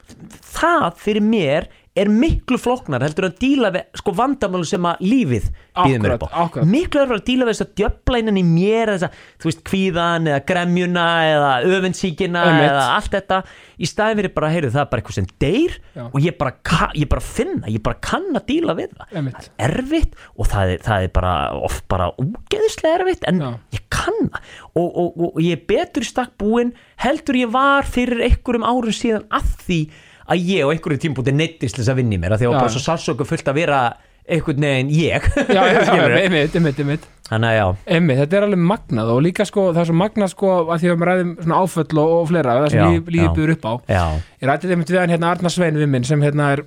það 0.54 0.88
fyrir 1.02 1.24
mér 1.24 1.68
er 2.02 2.10
miklu 2.12 2.58
flóknar 2.60 3.02
heldur 3.04 3.26
að 3.28 3.38
díla 3.42 3.70
við 3.74 3.86
sko 4.00 4.12
vandamál 4.18 4.62
sem 4.68 4.86
að 4.88 5.02
lífið 5.04 5.48
býður 5.78 6.02
mér 6.04 6.14
upp 6.16 6.24
á 6.26 6.28
akkúrat. 6.44 6.68
miklu 6.72 7.00
er 7.02 7.12
að 7.14 7.24
díla 7.28 7.46
við 7.48 7.54
þess 7.54 7.64
að 7.66 7.72
djöfla 7.80 8.20
innan 8.22 8.40
í 8.40 8.44
mér 8.46 8.92
þess 8.94 9.06
að, 9.08 9.18
þú 9.38 9.48
veist, 9.50 9.62
kvíðan 9.68 10.28
eða 10.32 10.40
gremjuna 10.48 11.06
eða 11.28 11.50
öfundsíkina 11.68 12.44
Einmitt. 12.48 12.68
eða 12.68 12.84
allt 12.96 13.12
þetta 13.16 13.40
í 13.78 13.88
staðin 13.90 14.20
fyrir 14.22 14.34
bara, 14.34 14.50
heyrðu, 14.54 14.72
það 14.74 14.82
er 14.84 14.90
bara 14.92 15.02
eitthvað 15.02 15.18
sem 15.18 15.28
deyr 15.44 15.76
Já. 15.94 16.04
og 16.08 16.18
ég 16.24 16.38
bara, 16.40 16.54
ég 16.98 17.10
bara 17.12 17.24
finna 17.28 17.70
ég 17.70 17.84
bara 17.86 18.00
kann 18.08 18.28
að 18.34 18.46
díla 18.50 18.74
við 18.78 18.96
það 18.96 19.18
Einmitt. 19.20 19.38
það 19.38 19.64
er 19.68 19.76
erfitt 19.78 20.18
og 20.34 20.50
það 20.52 20.74
er, 20.74 20.82
það 20.88 21.06
er 21.08 21.14
bara 21.20 21.34
oft 21.68 21.86
bara 21.92 22.10
úgeðislega 22.18 23.00
erfitt 23.02 23.28
en 23.30 23.40
Já. 23.44 23.50
ég 23.78 23.86
kann 23.94 24.20
það 24.32 24.52
og, 24.74 24.88
og, 24.88 25.08
og, 25.14 25.30
og 25.34 25.40
ég 25.44 25.58
er 25.58 25.64
betur 25.70 26.04
í 26.06 26.10
stakk 26.10 26.34
búinn 26.40 26.74
heldur 27.02 27.38
ég 27.38 27.50
var 27.54 27.86
fyrir 27.88 28.24
einhverjum 28.26 28.66
árum 28.66 28.94
síðan 28.94 29.26
að 29.30 29.50
því 29.66 29.80
að 30.28 30.44
ég 30.52 30.68
á 30.68 30.72
einhverjum 30.72 31.02
tímpúti 31.06 31.34
neittist 31.34 31.78
þess 31.78 31.92
að 31.92 32.02
vinni 32.02 32.20
mér 32.20 32.36
að 32.36 32.42
því 32.42 32.48
að 32.50 32.54
Já. 32.54 32.60
bara 32.60 32.74
svo 32.74 32.84
sálsöku 32.84 33.26
fullt 33.28 33.48
að 33.48 33.60
vera 33.62 33.82
einhvern 34.28 34.66
veginn 34.66 34.90
ég. 34.92 35.28
Já, 35.48 35.62
já, 35.72 35.78
já, 35.88 36.02
einmitt, 36.22 36.56
einmitt, 36.58 36.80
einmitt. 36.82 37.06
Þannig 37.28 37.48
að 37.48 37.56
já. 37.56 37.66
Einmitt, 37.96 38.18
þetta 38.22 38.36
er 38.36 38.46
alveg 38.48 38.66
magnað 38.70 39.12
og 39.14 39.22
líka 39.24 39.46
sko, 39.48 39.70
það 39.72 39.82
er 39.82 39.88
svo 39.88 39.96
magnað 39.96 40.32
sko 40.34 40.50
að 40.58 40.82
því 40.82 40.90
að 40.90 40.98
við 40.98 41.08
ræðum 41.08 41.30
svona 41.38 41.62
áföll 41.62 42.02
og, 42.02 42.12
og 42.18 42.26
fleira, 42.28 42.56
það 42.58 42.74
sem 42.74 42.92
líf, 42.92 43.08
lífið 43.14 43.24
já. 43.24 43.32
byrður 43.38 43.54
upp 43.54 43.64
á. 43.64 43.72
Já, 43.94 44.04
Ég 44.42 44.50
rætti 44.50 44.70
þeim 44.72 44.84
við 44.84 45.00
hann 45.00 45.14
hérna 45.14 45.32
Arnar 45.32 45.54
Svein 45.54 45.80
við 45.80 45.90
minn 45.94 46.08
sem 46.08 46.24
hérna 46.24 46.50
er 46.56 46.64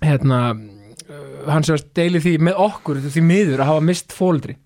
hérna 0.00 0.40
uh, 0.54 1.22
hann 1.50 1.66
sem 1.66 1.78
deili 1.96 2.22
því 2.22 2.34
með 2.48 2.60
okkur 2.66 3.00
því 3.06 3.24
miður 3.26 3.62
að 3.62 3.72
hafa 3.72 3.86
mist 3.90 4.14
fóldri 4.16 4.56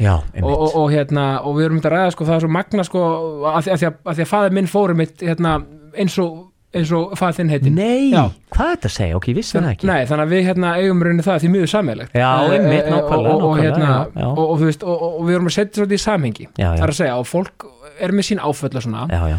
já, 0.00 0.14
og, 0.20 0.50
og, 0.52 0.66
og 0.82 0.88
hérna 0.92 1.26
og 1.42 1.56
við 1.56 1.66
erum 1.66 1.78
myndið 1.78 1.90
að 1.90 1.96
ræða 1.96 2.14
sko 2.14 2.28
það 2.28 2.36
er 2.36 2.44
svo 2.44 2.52
magna 2.56 2.86
sko 2.86 3.04
að, 3.08 3.52
að, 3.52 3.70
að, 3.74 3.84
að 4.04 4.18
því 4.18 4.26
að 4.26 4.32
faðir 4.32 4.56
minn 4.58 4.70
fórum 4.70 5.00
mitt 5.02 5.24
hérna 5.24 5.54
eins 5.92 6.18
og 6.22 6.38
eins 6.72 6.92
og 6.96 7.12
faðir 7.18 7.38
þinn 7.38 7.52
heitin 7.52 7.76
Nei, 7.76 8.12
Já. 8.12 8.22
hvað 8.54 8.70
er 8.70 8.76
þetta 8.76 8.88
að 8.88 8.94
segja? 8.96 9.18
Ok, 9.18 9.28
ég 9.28 9.38
vissi 9.38 9.56
það 9.58 9.68
ekki. 9.72 9.88
Nei, 9.90 9.98
þannig 10.08 10.24
að 10.24 10.32
við 10.32 10.46
hérna 10.48 10.72
eigum 10.78 11.04
raunin 11.06 11.26
það 11.26 11.42
því 11.42 11.50
miður 11.52 11.72
sammeilegt 11.72 12.16
Já, 12.16 12.30
einmitt, 12.46 12.88
nákvæmlega, 12.88 13.34
og, 13.34 13.44
og, 13.48 13.60
hérna, 13.60 13.90
já, 13.90 14.22
já. 14.22 14.28
Og, 14.30 14.42
og, 14.44 14.54
þú 14.62 14.70
veist, 14.70 14.86
og, 14.88 15.18
við 15.28 15.36
erum 15.36 15.50
að 15.50 15.56
setja 15.58 15.80
svolítið 15.80 15.98
í 15.98 16.04
samhengi. 16.06 16.48
Það 16.56 16.86
er 16.86 16.94
að 16.94 16.98
segja, 17.02 17.18
og 17.20 17.28
fólk 17.28 17.68
er 18.02 18.16
með 18.16 18.28
sín 18.30 18.42
áföll 18.42 18.72
og 18.72 18.86
svona. 18.86 19.04
Já, 19.12 19.22
já, 19.34 19.38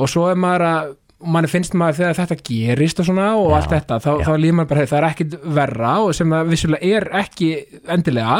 og 0.00 0.10
svo 0.10 0.26
er 0.30 0.40
maður 0.40 0.66
að 0.70 0.96
manni 1.20 1.50
finnst 1.52 1.76
maður 1.76 1.98
þegar 1.98 2.18
þetta 2.22 2.36
gerist 2.48 3.02
og 3.02 3.08
svona 3.10 3.26
og 3.36 3.52
allt 3.52 3.74
þetta, 3.74 4.00
þá, 4.00 4.10
þá 4.24 4.32
líður 4.40 4.56
maður 4.56 4.70
bara 4.70 4.80
hey, 4.80 4.88
það 4.88 5.00
er 5.00 5.08
ekkit 5.10 5.34
verra 5.60 5.92
og 6.06 6.14
sem 6.16 6.32
það 6.32 6.52
vissulega 6.54 6.92
er 6.96 7.08
ekki 7.20 7.50
endilega. 7.92 8.38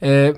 Uh, 0.00 0.30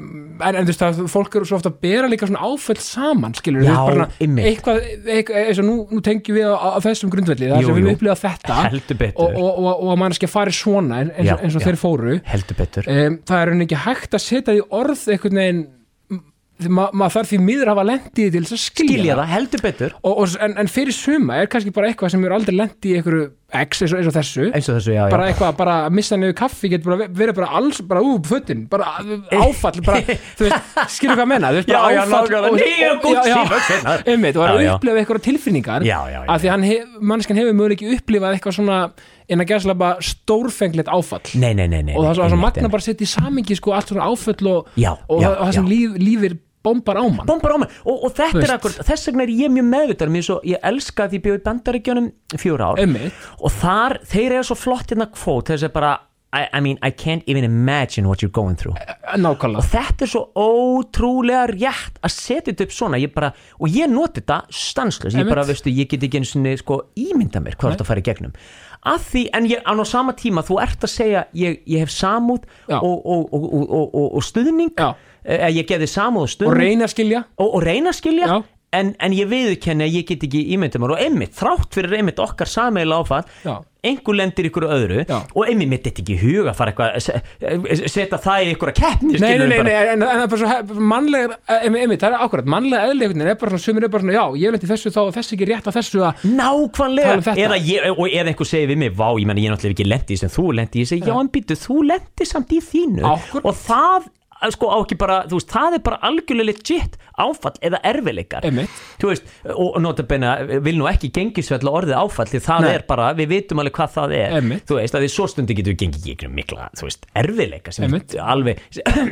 en, 0.00 0.56
en 0.56 0.64
þú 0.64 0.72
veist 0.72 0.84
að 0.86 1.00
fólk 1.12 1.36
eru 1.38 1.48
svo 1.48 1.58
ofta 1.58 1.70
að 1.72 1.78
bera 1.84 2.10
líka 2.10 2.28
svona 2.28 2.44
áföll 2.46 2.78
saman 2.82 3.34
skilur 3.38 3.64
Já, 3.66 3.74
bara, 3.86 4.06
eitthvað, 4.20 4.80
eitthvað 5.16 5.40
eins 5.42 5.60
og 5.62 5.66
nú, 5.68 5.74
nú 5.90 6.02
tengjum 6.06 6.38
við 6.38 6.48
á, 6.50 6.56
á 6.56 6.78
þessum 6.84 7.12
grundvelli 7.12 7.50
þar 7.50 7.66
sem 7.68 7.78
við 7.80 7.90
upplifað 7.94 8.22
þetta 8.24 8.60
og, 9.10 9.34
og, 9.34 9.50
og, 9.50 9.68
og 9.74 9.92
að 9.94 10.00
mann 10.04 10.16
skil 10.16 10.30
fari 10.32 10.54
svona 10.56 11.02
eins, 11.04 11.12
Já, 11.26 11.34
eins 11.38 11.58
og 11.58 11.64
já. 11.64 11.68
þeir 11.68 11.80
fóru. 11.80 12.16
Um, 12.86 13.20
það 13.28 13.42
er 13.42 13.52
henni 13.54 13.68
ekki 13.68 13.84
hægt 13.84 14.16
að 14.16 14.26
setja 14.26 14.56
því 14.56 14.64
orð 14.80 15.04
einhvern 15.14 15.42
veginn 15.44 15.62
ma 16.68 16.88
maður 16.92 17.14
þarf 17.16 17.30
því 17.32 17.38
miður 17.46 17.68
að 17.70 17.74
hafa 17.76 17.88
lendi 17.90 18.30
til 18.30 18.44
þess 18.44 18.52
að 18.56 18.62
skilja, 18.66 18.96
Skilja 18.98 19.16
það, 19.20 19.28
heldur 19.34 19.62
betur 19.64 19.94
Og, 20.02 20.14
og, 20.24 20.34
en, 20.44 20.56
en 20.60 20.68
fyrir 20.68 20.92
suma 20.96 21.36
er 21.40 21.46
kannski 21.52 21.72
bara 21.72 21.88
eitthvað 21.92 22.10
sem 22.16 22.24
er 22.28 22.34
aldrei 22.36 22.56
lendi 22.58 22.92
í 22.92 22.96
einhverju 23.00 23.28
X 23.50 23.80
eins 23.82 23.90
og, 23.90 23.98
eins 23.98 24.06
og 24.06 24.14
þessu 24.14 24.44
Eins 24.54 24.68
og 24.70 24.76
þessu, 24.76 24.92
já, 24.94 25.00
já 25.08 25.10
bara 25.10 25.24
eitthvað, 25.26 25.54
bara 25.58 25.72
að 25.88 25.94
missa 25.98 26.14
nefnir 26.20 26.36
kaffi 26.38 26.68
getur 26.70 26.92
bara 26.92 27.08
verið 27.18 27.34
bara 27.40 27.48
alls, 27.58 27.80
bara 27.82 28.02
ú, 28.06 28.12
fötin 28.22 28.60
bara 28.70 28.92
áfall, 29.40 29.80
bara, 29.82 30.04
þú 30.38 30.46
veist 30.46 30.76
skilur 30.94 31.16
hvað 31.18 31.24
að 31.24 31.30
menna, 31.32 31.50
þú 31.50 31.58
veist, 31.58 31.72
bara 31.72 31.90
Já, 31.90 31.96
já, 31.96 32.02
áfall 32.04 32.60
Nýja 32.60 32.76
já, 32.78 33.22
já, 33.26 33.40
buxurnar. 33.50 34.04
einmitt, 34.06 34.38
og 34.38 34.44
Já, 34.46 34.52
að 34.54 34.62
já. 34.62 34.70
upplefa 34.76 35.02
eitthvað 35.02 35.24
tilfinningar 35.26 35.86
Já, 35.88 35.96
já, 36.12 36.20
já. 36.20 36.28
af 36.36 36.44
því 36.44 36.52
að 36.54 36.66
hef, 36.70 36.92
mannskan 37.10 37.40
hefur 37.42 37.58
möguleik 37.58 37.82
ekki 37.82 37.98
upplifað 37.98 38.36
eitthvað 38.38 38.56
svona 38.60 38.78
en 39.30 39.42
að 39.42 39.50
gæsla 39.50 39.74
bara 39.82 40.06
stórfenglegt 40.12 40.92
áfall 40.94 41.34
Nei, 41.42 41.50
nei, 41.58 41.66
nei, 41.66 41.82
og 41.96 42.06
það 42.06 42.12
er 42.12 42.14
svo- 42.14 42.22
það 42.22 42.28
er 42.28 42.30
svo 42.30 42.38
einmitt, 42.38 42.44
magna 42.46 42.70
bara 42.70 42.84
að 42.84 42.86
setja 42.86 43.06
í 43.08 43.10
samingi 43.16 43.58
sko 43.58 43.74
allt 43.74 43.90
svona 43.90 44.06
áföll 44.06 44.46
og, 44.54 44.70
Já, 44.78 44.92
og, 45.08 45.18
já, 45.22 45.26
það- 45.26 45.42
það 45.42 45.52
sem 45.58 45.66
já. 45.66 45.70
líf, 45.74 45.98
lífir 46.06 46.38
bombar 46.66 47.00
á 47.00 47.04
mann. 47.06 47.26
Bombar 47.28 47.56
á 47.56 47.58
mig 47.62 47.72
og, 47.84 48.04
og 48.04 48.12
þetta 48.16 48.36
Þú 48.36 48.44
er 48.44 48.54
akkur, 48.56 48.76
þess 48.90 49.08
vegna 49.10 49.26
er 49.26 49.32
ég 49.38 49.54
mjög 49.54 49.66
meðvitað 49.70 50.12
mér 50.14 50.26
svo, 50.26 50.38
ég 50.48 50.68
elska 50.72 51.08
því 51.08 51.20
ég 51.20 51.24
bjóði 51.26 51.40
í 51.40 51.46
bandaríkjunum 51.48 52.12
fjóra 52.36 52.70
ár. 52.70 52.84
Einmitt. 52.84 53.26
og 53.40 53.58
þar, 53.60 53.98
þeir 54.12 54.38
eru 54.38 54.46
svo 54.50 54.58
flott 54.58 54.92
hérna 54.92 55.08
kvót 55.10 55.52
þess 55.52 55.68
að 55.68 55.76
bara, 55.78 55.92
I, 56.32 56.46
I 56.52 56.60
mean, 56.60 56.78
I 56.80 56.92
can't 56.92 57.24
even 57.26 57.42
imagine 57.42 58.06
what 58.06 58.22
you're 58.22 58.30
going 58.30 58.54
through. 58.54 58.76
Nákvæmlega. 59.18 59.58
Og 59.58 59.66
þetta 59.66 60.06
er 60.06 60.10
svo 60.12 60.20
ótrúlega 60.38 61.48
rétt 61.50 61.98
að 62.06 62.12
setja 62.14 62.52
þetta 62.52 62.68
upp 62.68 62.74
svona. 62.76 63.00
Ég 63.02 63.10
bara, 63.14 63.32
og 63.58 63.74
ég 63.74 63.90
noti 63.90 64.22
þetta 64.22 64.44
stanslös 64.54 65.16
ég 65.16 65.24
Einmitt. 65.24 65.34
bara, 65.34 65.46
veistu, 65.48 65.72
ég 65.74 65.90
get 65.90 66.06
ekki 66.06 66.20
eins 66.20 66.36
og 66.38 66.46
sko 66.62 66.78
ímynda 66.94 67.42
mér 67.42 67.58
hvað 67.58 67.74
þetta 67.74 67.88
fara 67.88 68.04
í 68.04 68.06
gegnum. 68.06 68.36
Að 68.86 69.02
því, 69.10 69.24
en 69.36 69.48
ég, 69.50 69.62
en 69.66 69.82
á 69.82 69.84
sama 69.84 70.14
tíma 70.16 70.46
þú 70.46 70.60
ert 70.62 70.86
að 70.86 70.94
segja, 70.94 71.24
ég, 71.36 71.58
ég 71.66 71.82
hef 71.82 71.90
samúð 71.92 72.46
Já. 72.70 72.78
og, 72.78 73.02
og, 73.02 73.26
og, 73.34 73.48
og, 73.50 73.66
og, 73.66 73.90
og, 73.90 74.06
og 74.20 74.24
stuðning. 74.24 74.70
Já. 74.78 74.94
Eh, 75.24 75.48
ég 75.60 75.66
geði 75.68 75.88
samúð 75.90 76.28
og 76.40 76.46
og 76.50 76.56
reyna 76.56 76.86
að 76.88 76.94
skilja. 76.94 77.24
Og, 77.38 77.54
og 77.58 77.62
reyna 77.66 77.92
að 77.92 78.00
skilja. 78.00 78.40
En, 78.70 78.92
en 79.02 79.10
ég 79.10 79.26
viðurkenni 79.26 79.82
að 79.82 79.96
ég 79.98 80.04
get 80.06 80.22
ekki 80.28 80.44
ímynda 80.54 80.78
mér. 80.78 80.92
Og 80.94 81.00
einmitt, 81.02 81.32
þrátt 81.34 81.74
fyrir 81.74 81.96
einmitt 81.98 82.20
okkar 82.22 82.46
sameila 82.46 83.00
áfall 83.02 83.24
Já. 83.42 83.56
einhver 83.82 84.14
lendir 84.14 84.46
ykkur 84.46 84.66
öðru. 84.70 85.00
Já. 85.08 85.16
og 85.34 85.48
einmitt 85.50 85.72
mitt 85.72 85.82
þetta 85.88 86.04
ekki 86.04 86.14
í 86.14 86.18
huga 86.20 86.52
að 86.52 86.58
fara 86.60 86.70
eitthvað 86.70 86.94
að 86.94 87.02
se- 87.02 87.88
setja 87.90 88.20
það 88.22 88.44
í 88.44 88.52
ykkur 88.54 88.70
að 88.70 88.76
keppni 88.78 89.18
Nei, 89.24 89.32
nei, 89.40 89.46
nei, 89.50 89.56
nei, 89.66 89.72
en, 89.74 90.04
en 90.04 90.04
það 90.06 90.22
er 90.22 90.30
bara 90.30 90.52
svo 90.70 90.86
mannlega, 90.92 91.38
einmitt, 91.64 92.04
það 92.04 92.14
er 92.14 92.24
akkurat, 92.28 92.52
mannlega 92.54 92.92
veginn 93.00 93.26
er 93.26 93.40
bara 93.40 93.50
svona, 93.56 93.64
sumir 93.64 93.88
er 93.88 93.92
bara 93.96 94.04
svona, 94.04 94.14
já, 94.20 94.24
ég 94.44 94.54
lendi 94.54 94.70
þessu 94.70 94.94
þá 94.94 95.00
og 95.02 95.12
þessi 95.18 95.34
ekki 95.34 95.50
rétt 95.50 95.66
á 95.66 95.72
þessu 95.80 96.04
að, 96.06 96.22
Nákvæmlega, 96.38 97.18
um 97.18 97.42
eða, 97.42 97.58
ég, 97.72 97.90
og 97.96 98.06
eða 98.06 98.30
einhver 98.30 98.50
segir 98.52 98.70
við 98.70 98.80
mig 98.84 98.94
Vá, 99.00 99.08
ég 99.18 99.26
menna 99.26 99.42
ég 99.42 99.50
náttúrulega 99.50 99.74
hef 99.74 99.78
ekki 99.80 99.90
lendi 99.90 100.14
í 100.14 100.22
sem 100.22 100.30
þú 100.30 100.46
lendi 100.60 100.84
Ég 100.84 100.92
segi, 100.94 101.10
já, 101.10 101.16
en 101.18 101.32
býttu, 101.34 101.58
þú 101.58 101.82
lendi 101.90 102.28
samt 102.28 102.54
í 102.54 102.62
þínu. 102.62 103.02
Akkúrat. 103.16 103.50
Og 103.50 103.58
það, 103.66 104.06
að 104.06 104.08
sko, 104.54 104.70
á 104.72 104.78
ekki 104.80 104.98
bara 105.00 105.20
Þú 105.28 105.38
veist, 105.38 105.52
það 105.52 105.76
er 105.76 105.84
bara 105.86 105.98
algjörlega 106.08 106.48
legit 106.50 106.98
Áfall 107.20 107.58
eða 107.60 107.80
erfileikar. 107.84 108.46
Þú 109.00 109.10
veist, 109.10 109.32
og 109.52 109.76
notabene 109.84 110.60
Vil 110.64 110.76
nú 110.78 110.88
ekki 110.88 111.10
gengisvella 111.14 111.74
orðið 111.80 111.98
áfall 112.00 112.28
Því 112.30 112.42
það 112.46 112.64
Nei. 112.64 112.70
er 112.74 112.86
bara, 112.88 113.10
við 113.18 113.32
vitum 113.34 113.60
alveg 113.60 113.76
hvað 113.76 113.94
það 113.98 114.16
er 114.18 114.36
Einmitt. 114.38 114.64
Þú 114.70 114.78
veist, 114.80 114.96
að 114.96 115.04
því 115.04 115.10
svo 115.16 115.28
stundi 115.30 115.56
getur 115.58 115.74
við 115.74 115.82
gengið 115.84 116.06
gegnum 116.10 116.36
mikla, 116.40 116.70
þú 116.80 116.88
veist, 116.88 117.08
erfileika 117.20 117.74
sem 117.76 117.86
Einmitt. 117.86 118.16
alveg, 118.20 118.62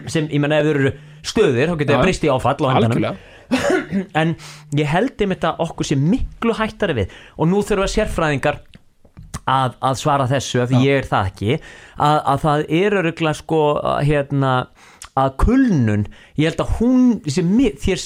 sem, 0.08 0.30
ég 0.32 0.40
menna 0.40 0.62
ef 0.62 0.68
þau 0.68 0.74
eru 0.74 0.94
stöðir, 1.28 1.72
þá 1.72 1.76
getur 1.82 1.98
það 1.98 2.06
breyst 2.06 2.24
í 2.24 2.32
áfall 2.32 3.16
en 4.20 4.34
ég 4.76 4.88
held 4.90 5.22
einmitt 5.24 5.44
að 5.48 5.62
okkur 5.64 5.88
sé 5.88 5.96
miklu 5.98 6.52
hættari 6.58 6.96
við 6.98 7.14
og 7.36 7.48
nú 7.48 7.62
þurfa 7.64 7.88
sérfræðingar 7.94 8.60
að, 9.48 9.78
að 9.80 9.96
svara 10.02 10.26
þessu 10.30 10.62
af 10.62 10.72
því 10.72 10.82
ég 10.84 11.00
er 11.02 11.08
það 11.08 11.30
ekki 11.32 11.54
að, 11.56 12.18
að 12.18 12.44
það 12.44 12.64
er 12.80 12.98
öruglega 13.00 13.38
sko 13.38 13.62
hérna 14.04 14.52
að 15.24 15.36
kulnun, 15.44 16.06
ég 16.38 16.46
held 16.52 16.60
að 16.62 16.72
hún 16.78 17.06
sé, 17.26 17.42
mi- 17.42 17.72
þér, 17.82 18.02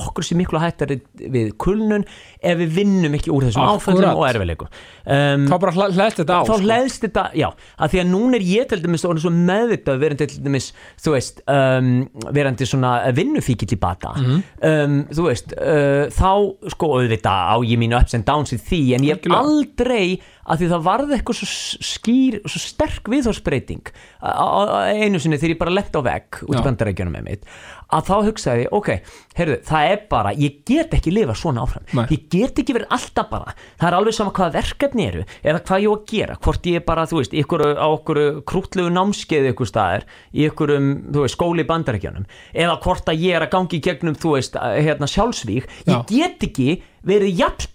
okkur 0.00 0.24
sé 0.24 0.36
miklu 0.38 0.60
hættari 0.62 0.96
við 1.20 1.50
kulnun 1.60 2.06
ef 2.40 2.58
við 2.62 2.72
vinnum 2.78 3.16
ekki 3.18 3.32
úr 3.34 3.44
þessum 3.48 3.66
áföllum 3.74 4.08
og 4.16 4.24
erfileikum 4.30 4.70
um, 4.70 5.44
þá 5.50 5.56
bara 5.60 5.74
hlæst 5.92 6.20
þetta 6.22 6.38
á 6.38 6.42
þá 6.42 6.52
sko. 6.54 6.58
hlæðst 6.64 7.04
þetta, 7.06 7.24
já. 7.36 7.48
Að 7.78 7.92
því 7.94 8.00
að 8.04 8.10
núna 8.14 8.38
er 8.40 8.46
ég 8.48 8.68
til 8.72 8.80
dæmis 8.84 9.04
orðin 9.08 9.24
svo 9.26 9.32
meðvitað 9.36 10.00
verandi 10.04 10.28
til 10.32 10.42
dæmis, 10.46 10.70
þú 11.04 11.14
veist 11.16 11.42
um, 11.50 11.90
verandi 12.36 12.68
svona 12.68 12.94
vinnufíkill 13.16 13.76
í 13.76 13.80
bata. 13.80 14.14
Mhm. 14.16 14.42
um, 14.70 14.96
þú 15.12 15.28
veist 15.28 15.52
uh, 15.58 16.06
þá 16.14 16.30
sko 16.74 16.92
auðvitað 16.98 17.52
á 17.52 17.56
ég 17.68 17.80
mínu 17.84 18.00
ups 18.00 18.16
and 18.16 18.24
downs 18.28 18.54
í 18.56 18.60
því 18.64 18.80
en 18.96 19.08
ég 19.10 19.20
hef 19.20 19.36
aldrei 19.36 20.20
að 20.44 20.60
því 20.60 20.66
það 20.74 20.82
varði 20.84 21.14
eitthvað 21.16 21.38
svo 21.40 21.46
skýr 21.88 22.34
svo 22.44 22.60
sterk 22.60 23.06
viðhórsbreyting 23.08 23.86
einu 24.24 25.20
sinni 25.22 25.38
þegar 25.40 25.54
ég 25.54 25.60
bara 25.60 25.72
lett 25.72 25.94
á 25.96 26.00
vegg 26.04 26.40
út 26.44 26.58
í 26.58 26.64
bandarækjunum 26.64 27.14
með 27.16 27.24
mitt 27.30 27.46
að 27.94 28.08
þá 28.08 28.14
hugsaði 28.28 28.64
ég, 28.64 28.72
ok, 28.74 28.90
heyrðu, 29.38 29.58
það 29.68 29.90
er 29.92 30.00
bara 30.10 30.32
ég 30.38 30.60
get 30.68 30.94
ekki 30.96 31.12
lifa 31.14 31.36
svona 31.38 31.64
áfram. 31.64 31.86
Nei. 31.94 32.04
ég 32.10 32.26
get 32.32 32.62
ekki 32.62 32.76
verið 32.76 32.94
alltaf 32.94 33.30
bara 33.30 33.54
það 33.80 33.88
er 33.88 33.98
alveg 33.98 34.16
sama 34.16 34.34
hvað 34.36 34.56
verkefni 34.58 35.06
eru 35.08 35.24
eða 35.42 35.62
hvað 35.68 35.84
ég 35.84 35.90
á 35.90 35.94
að 35.94 36.06
gera, 36.12 36.38
hvort 36.46 36.70
ég 36.70 36.80
er 36.80 36.86
bara, 36.86 37.06
þú 37.10 37.20
veist 37.20 37.36
ykkur, 37.42 37.66
á 37.78 37.88
okkur 37.88 38.22
krútlegu 38.48 38.94
námskeið 38.94 39.50
ykkur 39.52 39.70
staðar, 39.70 40.08
í 40.34 40.48
ykkur 40.48 40.74
þú 40.74 41.24
veist, 41.24 41.36
skóli 41.38 41.64
í 41.64 41.70
bandarækjunum 41.70 42.26
eða 42.64 42.80
hvort 42.84 43.12
að 43.12 43.22
ég 43.26 43.38
er 43.38 43.46
að 43.46 43.54
gangi 43.54 43.82
gegnum, 43.84 44.18
þú 44.18 44.36
veist, 44.38 44.58
hérna 44.58 45.10
sjálfsvík, 45.10 45.70
ég 45.86 45.94
Já. 45.94 46.02
get 46.10 46.48
ekki 46.48 46.68
verið 47.04 47.40
jafn 47.44 47.70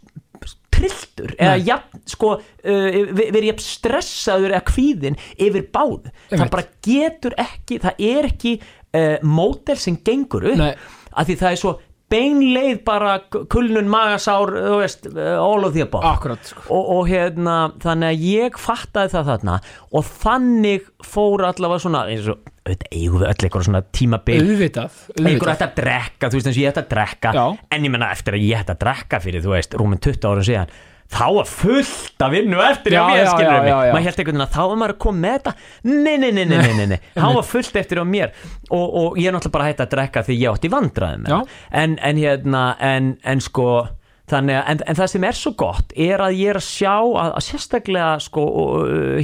trilltur 0.80 1.34
eða 1.36 1.58
jafn, 1.64 2.02
sko, 2.10 2.34
uh, 2.40 3.00
verið 3.20 3.50
jafn 3.52 3.64
stressaður 3.66 4.56
eða 4.56 4.66
kvíðin 4.70 5.20
yfir 5.36 5.68
báð 5.74 6.12
það 6.32 6.46
bara 6.54 6.68
getur 6.86 7.36
ekki, 7.40 7.80
það 7.84 8.04
er 8.10 8.30
ekki 8.30 8.54
uh, 8.96 9.16
mótel 9.26 9.80
sem 9.80 10.00
gengur 10.06 10.50
upp 10.54 10.60
Nei. 10.60 10.74
af 11.14 11.30
því 11.30 11.40
það 11.44 11.52
er 11.56 11.62
svo 11.64 11.76
beinleið 12.10 12.80
bara 12.88 13.20
kulnun 13.30 13.90
magasár 13.92 14.50
þú 14.56 14.78
veist, 14.82 15.04
uh, 15.12 15.36
all 15.38 15.68
of 15.68 15.76
the 15.76 15.84
above 15.86 16.06
akkurat 16.10 16.42
sko. 16.50 16.64
og, 16.74 16.88
og 16.96 17.10
hérna 17.12 17.58
þannig 17.84 18.14
að 18.16 18.24
ég 18.26 18.58
fattaði 18.62 19.14
það 19.14 19.30
þarna 19.34 19.58
og 19.94 20.08
þannig 20.24 20.88
fór 21.06 21.46
allavega 21.52 21.86
svona 21.86 22.06
eins 22.10 22.32
og 22.34 22.42
auðvitað 22.70 22.98
eigum 22.98 23.22
við 23.22 23.28
öll 23.30 23.46
eitthvað 23.46 23.66
svona 23.66 23.82
tímabil 23.96 24.40
auðvitað, 24.44 24.98
auðvitað. 25.16 25.54
ætti 25.54 25.66
að 25.68 25.76
drekka, 25.80 26.30
þú 26.30 26.40
veist 26.40 26.50
eins 26.50 26.58
og 26.58 26.64
ég 26.64 26.74
ætti 26.74 26.84
að 26.84 26.90
drekka 26.96 27.34
Já. 27.38 27.46
en 27.78 27.86
ég 27.88 27.94
menna 27.94 28.12
eftir 28.14 28.38
að 28.38 28.46
ég 28.46 28.64
ætti 28.64 28.76
að 28.76 28.82
drekka 28.84 29.22
fyrir 29.24 29.46
þú 29.46 29.54
veist, 29.56 29.78
rúmin 29.80 30.02
20 30.02 30.30
árum 30.30 30.46
síðan 30.50 30.74
þá 31.10 31.26
var 31.40 31.48
fullt 31.50 32.24
að 32.26 32.34
vinna 32.36 32.66
eftir 32.70 32.96
Já, 32.96 33.02
á 33.02 33.08
mér 33.10 33.30
skilur 33.32 33.50
já, 33.50 33.62
mig, 33.64 33.72
maður 33.74 34.06
held 34.06 34.20
einhvern 34.20 34.30
veginn 34.30 34.46
að 34.46 34.56
þá 34.56 34.62
var 34.62 34.80
maður 34.82 34.94
að 34.94 35.00
koma 35.06 35.24
með 35.24 35.38
þetta. 35.38 35.54
Nei, 35.90 36.16
nei, 36.22 36.30
nei, 36.30 36.44
nei, 36.46 36.58
nei, 36.58 36.74
nei, 36.78 36.88
nei. 36.94 37.00
þá 37.22 37.28
var 37.40 37.48
fullt 37.50 37.80
eftir 37.82 38.02
á 38.02 38.06
mér. 38.06 38.36
Og, 38.70 38.86
og 38.86 39.18
ég 39.20 39.30
er 39.30 39.36
náttúrulega 39.36 39.56
bara 39.58 39.70
hætti 39.70 39.86
að 39.86 39.94
drekka 39.96 40.26
því 40.28 40.38
ég 40.44 40.54
átti 40.54 40.74
vandræðum 40.74 41.26
með 41.26 41.56
en, 41.82 41.96
en 42.12 42.22
hérna, 42.22 42.64
en, 42.92 43.16
en 43.26 43.42
sko 43.44 43.70
þannig 44.30 44.56
að, 44.60 44.64
en, 44.72 44.82
en 44.92 44.98
það 45.00 45.08
sem 45.14 45.24
er 45.30 45.38
svo 45.40 45.52
gott 45.58 45.94
er 45.96 46.22
að 46.22 46.36
ég 46.38 46.52
er 46.54 46.60
að 46.60 46.66
sjá 46.68 46.94
að, 46.96 47.32
að 47.40 47.46
sérstaklega 47.48 48.10
sko, 48.22 48.44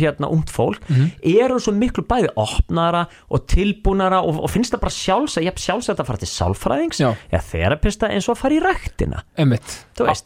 hérna, 0.01 0.29
ungt 0.33 0.49
fólk 0.53 0.81
Mhm. 0.89 1.11
eru 1.35 1.59
svo 1.61 1.73
miklu 1.75 2.03
bæði 2.09 2.29
opnara 2.41 3.05
og 3.29 3.45
tilbúnara 3.51 4.19
og, 4.25 4.39
og 4.43 4.49
finnst 4.53 4.73
það 4.73 4.83
bara 4.85 4.95
sjálfs 4.95 5.37
að 5.39 5.47
ég 5.47 5.59
sjálfs 5.65 5.89
að 5.93 6.03
fara 6.05 6.21
til 6.21 6.31
sálfræðings 6.31 6.99
eða 7.31 7.43
þerapista 7.51 8.09
eins 8.11 8.29
og 8.29 8.35
að 8.35 8.41
fara 8.41 8.55
í 8.57 8.61
ræktina. 8.63 9.23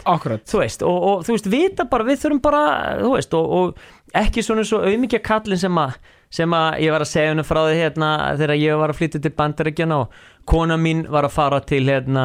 A- 0.05 0.13
akkurat 0.15 0.45
þú 0.45 0.59
veist, 0.63 0.81
og, 0.83 1.03
og 1.11 1.25
þú 1.27 1.35
veist, 1.35 1.49
vita 1.51 1.85
bara 1.85 2.03
við 2.07 2.21
þurfum 2.23 2.41
bara, 2.41 2.63
þú 3.03 3.11
veist, 3.15 3.33
og, 3.33 3.51
og 3.51 3.75
ekki 4.15 4.41
svona 4.45 4.63
svo 4.65 4.79
auðmikið 4.83 5.21
kallin 5.23 5.57
sem 5.61 5.75
að 5.77 5.93
sem 6.29 6.53
að 6.53 6.79
ég 6.85 6.91
var 6.93 7.01
að 7.01 7.09
segja 7.09 7.29
henni 7.31 7.43
frá 7.47 7.59
því 7.65 7.77
hérna 7.79 8.09
þegar 8.37 8.59
ég 8.61 8.77
var 8.77 8.91
að 8.93 8.97
flytja 8.99 9.21
til 9.23 9.31
bandaríkjana 9.39 9.95
og 10.03 10.11
kona 10.49 10.77
mín 10.81 11.03
var 11.09 11.25
að 11.25 11.33
fara 11.33 11.59
til 11.65 11.83
hérna, 11.89 12.23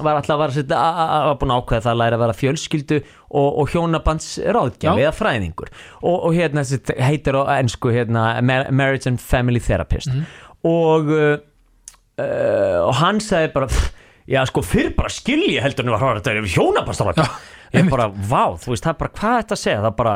var 0.00 0.18
alltaf 0.18 0.34
að 0.36 0.42
vera 0.42 0.52
að 0.52 0.58
setja 0.58 0.76
að- 0.76 1.00
að- 1.00 1.10
að- 1.16 1.26
var 1.30 1.38
búin 1.40 1.52
að 1.54 1.62
ákveða 1.62 1.84
það 1.86 1.92
að 1.94 2.00
læra 2.02 2.16
að 2.18 2.22
vera 2.24 2.36
fjölskyldu 2.42 2.98
og, 3.30 3.48
og 3.62 3.68
hjónabands 3.72 4.28
ráðgjafi 4.56 5.00
Já. 5.02 5.08
eða 5.08 5.16
fræðingur. 5.18 5.72
Og, 6.02 6.16
og 6.28 6.34
hérna 6.36 6.64
heitir 7.08 7.36
á 7.36 7.42
ennsku 7.60 7.92
hérna 7.96 8.22
Mar- 8.42 8.70
Marriage 8.72 9.06
and 9.10 9.20
Family 9.20 9.60
Therapist. 9.60 10.08
Og 10.64 11.08
uh, 11.12 11.36
uh, 12.20 12.80
og 12.88 12.94
hann 13.00 13.20
sagði 13.20 13.52
bara 13.52 13.66
"Pff, 13.72 13.92
já 14.28 14.44
sko 14.48 14.62
fyrr 14.64 14.94
bara 14.96 15.08
skilji 15.12 15.60
heldur 15.62 15.84
en 15.86 15.92
var 15.96 16.00
hraðar 16.00 16.20
þetta 16.22 16.32
er 16.36 16.48
hjónabastarvaka 16.56 17.28
ég 17.74 17.88
bara 17.90 18.08
vá 18.08 18.44
þú 18.60 18.72
veist 18.74 18.84
það 18.86 18.92
er 18.94 19.00
bara 19.02 19.14
hvað 19.20 19.38
þetta 19.40 19.56
að 19.56 19.62
segja 19.62 19.80
það 19.82 19.88
er 19.90 19.96
bara 20.00 20.14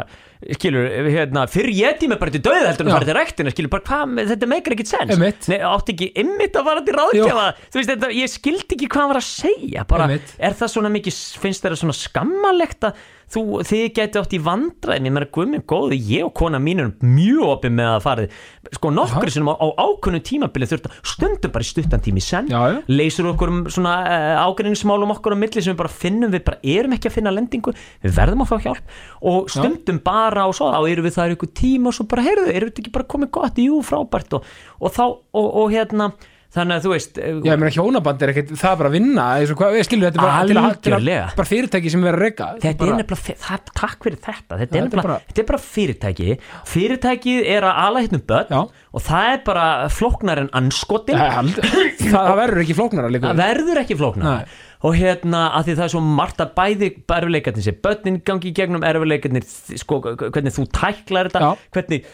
skilur 0.57 0.87
hérna 1.11 1.45
fyrr 1.53 1.71
ég 1.77 1.99
tími 2.01 2.17
bara 2.21 2.33
til 2.33 2.41
döð 2.47 2.59
heldur 2.65 2.87
en 2.87 2.91
Já. 2.91 2.95
fara 2.97 3.09
til 3.11 3.17
rektina 3.19 3.53
skilur 3.53 3.73
bara 3.75 3.87
hvað 3.91 4.31
þetta 4.31 4.49
meikir 4.49 4.77
ekkit 4.77 4.91
sens. 4.95 5.21
Nei, 5.51 5.59
átti 5.69 5.95
ekki 5.97 6.09
ymmit 6.23 6.57
að 6.57 6.69
fara 6.71 6.85
til 6.87 6.97
ráðgjafa 6.97 7.47
þú 7.67 7.81
veist 7.81 7.93
þetta 7.93 8.13
ég 8.17 8.33
skildi 8.33 8.77
ekki 8.79 8.89
hvað 8.89 9.03
hann 9.05 9.13
var 9.13 9.21
að 9.21 9.29
segja 9.29 9.87
bara 9.91 10.09
Einmitt. 10.09 10.35
er 10.41 10.57
það 10.57 10.73
svona 10.77 10.93
mikið 10.97 11.19
finnst 11.45 11.67
það 11.67 11.77
svona 11.83 11.97
skammalegt 12.01 12.89
að 12.89 13.03
þú, 13.31 13.43
þið 13.67 13.85
geti 13.97 14.21
átt 14.21 14.35
í 14.35 14.41
vandræðin 14.43 15.09
ég 15.09 15.15
meina 15.15 15.29
guðminn 15.35 15.65
góði, 15.71 15.99
ég 16.11 16.27
og 16.27 16.33
kona 16.41 16.61
mín 16.63 16.83
erum 16.83 16.95
mjög 17.05 17.53
opið 17.55 17.75
með 17.77 17.91
að 17.93 18.05
farið 18.07 18.39
sko 18.75 18.93
nokkru 18.95 19.33
sinum 19.35 19.53
á, 19.53 19.55
á 19.57 19.67
ákveðnu 19.79 20.21
tímabili 20.27 20.69
þurft 20.71 20.89
að 20.91 20.99
stundum 21.13 21.55
bara 21.55 21.67
í 21.67 21.71
stuttan 21.71 22.03
tími 22.05 22.23
senn 22.25 22.51
Já, 22.51 22.59
já. 22.75 22.81
leysur 22.91 23.31
okkur 23.33 23.53
um 23.53 23.61
svona 23.71 23.95
uh, 24.03 24.43
ágreiningsmálum 24.49 25.15
okkur 25.17 25.37
á 25.37 25.43
milli 25.43 25.63
sem 25.63 25.75
við 25.75 25.81
bara 25.83 25.93
finnum 25.93 26.35
við 26.35 26.45
bara 26.49 26.61
erum 26.77 26.97
ekki 26.97 27.11
að 27.11 27.17
finna 27.19 27.35
lendingu, 27.35 27.75
við 28.03 28.17
verðum 28.19 28.45
að 28.45 28.51
fá 28.51 28.57
hjálp. 28.67 28.99
Og 29.31 29.51
stundum 29.53 30.03
bara 30.05 30.49
og 30.51 30.57
svo 30.59 30.71
þá 30.73 30.81
erum 30.91 31.07
við 31.07 31.17
það 31.17 31.33
í 31.33 31.39
ykkur 31.39 31.55
tíma 31.63 31.91
og 31.91 31.97
svo 31.97 32.07
bara 32.11 32.27
heyrðu, 32.27 32.51
erum 32.51 32.71
við 32.71 32.83
ekki 32.83 32.95
bara 32.95 33.09
komið 33.15 33.33
gott, 33.37 33.63
jú 33.63 33.81
frábært. 33.87 34.37
Og, 34.39 34.53
og 34.81 34.95
þá, 34.95 35.05
og, 35.09 35.49
og 35.63 35.75
hérna 35.75 36.11
þannig 36.51 36.77
að 36.77 36.85
þú 36.87 36.91
veist 36.95 37.19
eh, 37.21 37.29
Já, 37.31 37.51
ég 37.53 37.61
meina 37.61 37.73
hjónaband 37.75 38.23
er 38.25 38.33
ekkert, 38.33 38.53
það 38.59 38.73
er 38.73 38.79
bara 38.81 38.91
að 38.91 38.97
vinna 38.97 39.27
við 39.41 39.85
skilum 39.87 40.07
þetta 40.09 40.23
bara 40.25 40.41
til 40.49 40.57
að, 40.61 40.71
til 40.87 40.95
að 40.97 41.11
bara 41.39 41.51
fyrirtæki 41.51 41.93
sem 41.95 42.07
verður 42.07 42.19
að 42.19 42.25
reyka 42.27 42.49
Þetta 42.65 42.87
er 42.89 42.97
nefnilega, 43.01 43.37
það, 43.45 43.71
takk 43.81 44.07
fyrir 44.07 44.19
þetta. 44.25 44.41
Þetta 44.41 44.59
þetta 44.65 44.81
er 44.81 44.87
nefnilega, 44.87 45.05
bara- 45.07 45.29
þetta 45.29 45.43
er 45.45 45.49
bara 45.51 45.61
fyrirtæki. 45.67 46.39
Fyrirtækið 46.73 47.51
er 47.55 47.67
að 47.69 47.81
ala 47.85 48.03
hittnum 48.05 48.25
börn 48.33 48.51
Já. 48.57 48.61
og 48.67 49.05
það 49.07 49.29
er 49.35 49.45
bara 49.47 49.67
flóknar 49.95 50.43
en 50.43 50.51
anskotin 50.61 51.21
það, 51.21 52.33
verður 52.41 52.65
ekki 52.65 52.77
flóknara 52.81 53.13
líka. 53.13 53.31
Það 53.31 53.43
verður 53.45 53.83
ekki 53.85 53.99
flóknar 54.01 54.59
og 54.81 54.97
hérna 54.97 55.43
að 55.59 55.67
því 55.69 55.75
það 55.77 55.85
er 55.85 55.93
svo 55.93 56.01
margt 56.01 56.41
að 56.41 56.53
bæði 56.57 56.87
erfileikarnir 57.05 57.67
sér, 57.67 57.75
börnin 57.85 58.17
gangi 58.25 58.49
í 58.49 58.55
gegnum 58.57 58.87
erfileikarnir, 58.89 59.45
sko, 59.77 59.99
hvernig 60.17 60.55
þú 60.57 60.65
tæklar 60.73 61.29
þetta, 61.29 61.43
Já. 61.45 61.67
hvernig 61.77 62.07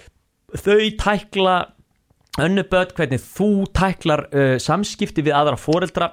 þau 0.65 0.81
tækla 1.03 1.55
önnu 2.43 2.67
börn, 2.71 2.93
hvernig 2.97 3.23
þú 3.23 3.51
tæklar 3.77 4.27
uh, 4.31 4.57
samskipti 4.63 5.25
við 5.27 5.37
aðra 5.39 5.59
foreldra. 5.61 6.13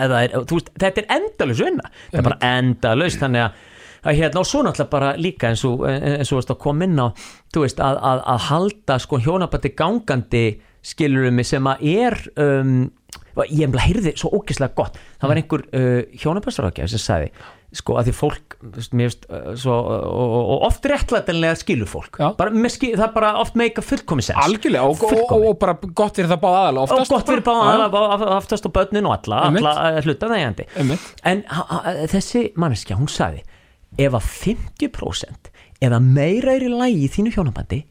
Eða 0.00 0.22
er, 0.24 0.34
þú 0.48 0.58
veist, 0.58 0.72
þetta 0.80 1.02
er 1.02 1.10
endalaus 1.18 1.60
vinna. 1.60 1.92
Það 2.08 2.18
er 2.18 2.26
bara 2.30 2.50
endalaus 2.56 3.18
þannig 3.20 3.44
að, 3.44 3.62
að 4.02 4.18
hérna 4.18 4.40
og 4.40 4.48
svo 4.48 4.62
náttúrulega 4.64 4.94
bara 4.94 5.12
líka 5.20 5.50
eins 5.52 5.64
og 5.68 5.84
eins 5.86 6.32
og 6.32 6.58
koma 6.62 6.88
inn 6.88 6.96
á 6.98 7.12
þú 7.52 7.66
veist 7.66 7.82
að, 7.84 8.00
að, 8.00 8.22
að 8.32 8.46
halda 8.48 8.98
sko 9.04 9.20
hjónabandi 9.22 9.72
gangandi 9.78 10.44
skilurum 10.82 11.42
sem 11.46 11.68
að 11.70 11.84
er 11.92 12.16
um, 12.40 12.72
ég 13.44 13.66
emla 13.68 13.84
heyrði 13.84 14.16
svo 14.16 14.32
ógeðslega 14.38 14.74
gott. 14.80 14.96
Það 15.20 15.30
var 15.30 15.42
einhver 15.42 15.66
uh, 15.68 16.00
hjónabastarákjaf 16.24 16.94
sem 16.94 17.04
sagði 17.04 17.30
sko 17.72 17.96
að 17.96 18.10
því 18.10 18.14
fólk 18.16 18.56
veist, 18.98 19.24
uh, 19.32 19.52
svo, 19.58 19.74
og, 19.74 20.02
og, 20.12 20.50
og 20.54 20.64
oft 20.68 20.86
réttlætanlega 20.88 21.56
skilur 21.60 21.88
fólk. 21.88 22.18
Bara, 22.38 22.52
skil, 22.72 22.92
það 23.00 23.14
bara 23.14 23.32
oft 23.40 23.56
meika 23.58 23.84
fullkomi 23.84 24.24
sens 24.24 24.40
algjörlega 24.44 24.84
og, 24.84 25.04
og, 25.08 25.32
og, 25.38 25.54
bara 25.60 25.76
gott 25.80 26.20
fyrir 26.20 26.28
það 26.30 26.42
báða 26.44 26.60
aðalega 26.66 26.82
og 26.82 26.92
oftast 26.92 27.14
gott 27.14 27.32
fyrir 27.32 27.46
báða 27.46 28.34
aftast 28.36 28.68
og 28.68 28.74
börnin 28.76 29.08
og 29.08 29.16
alla, 29.16 29.46
alla 29.48 30.04
hluta 30.04 30.28
þegjandi 30.32 30.68
Einmitt. 30.82 31.08
en 31.28 31.44
ha, 31.48 31.64
ha, 31.70 31.94
þessi 32.12 32.44
manneskja 32.60 32.98
hún 33.00 33.10
sagði 33.12 33.42
ef 34.00 34.18
að 34.18 34.28
50% 34.28 35.52
eða 35.82 36.00
meira 36.02 36.56
er 36.56 36.66
í 36.68 36.72
lagi 36.72 37.06
í 37.06 37.10
þínu 37.12 37.32
hjónabandi 37.34 37.82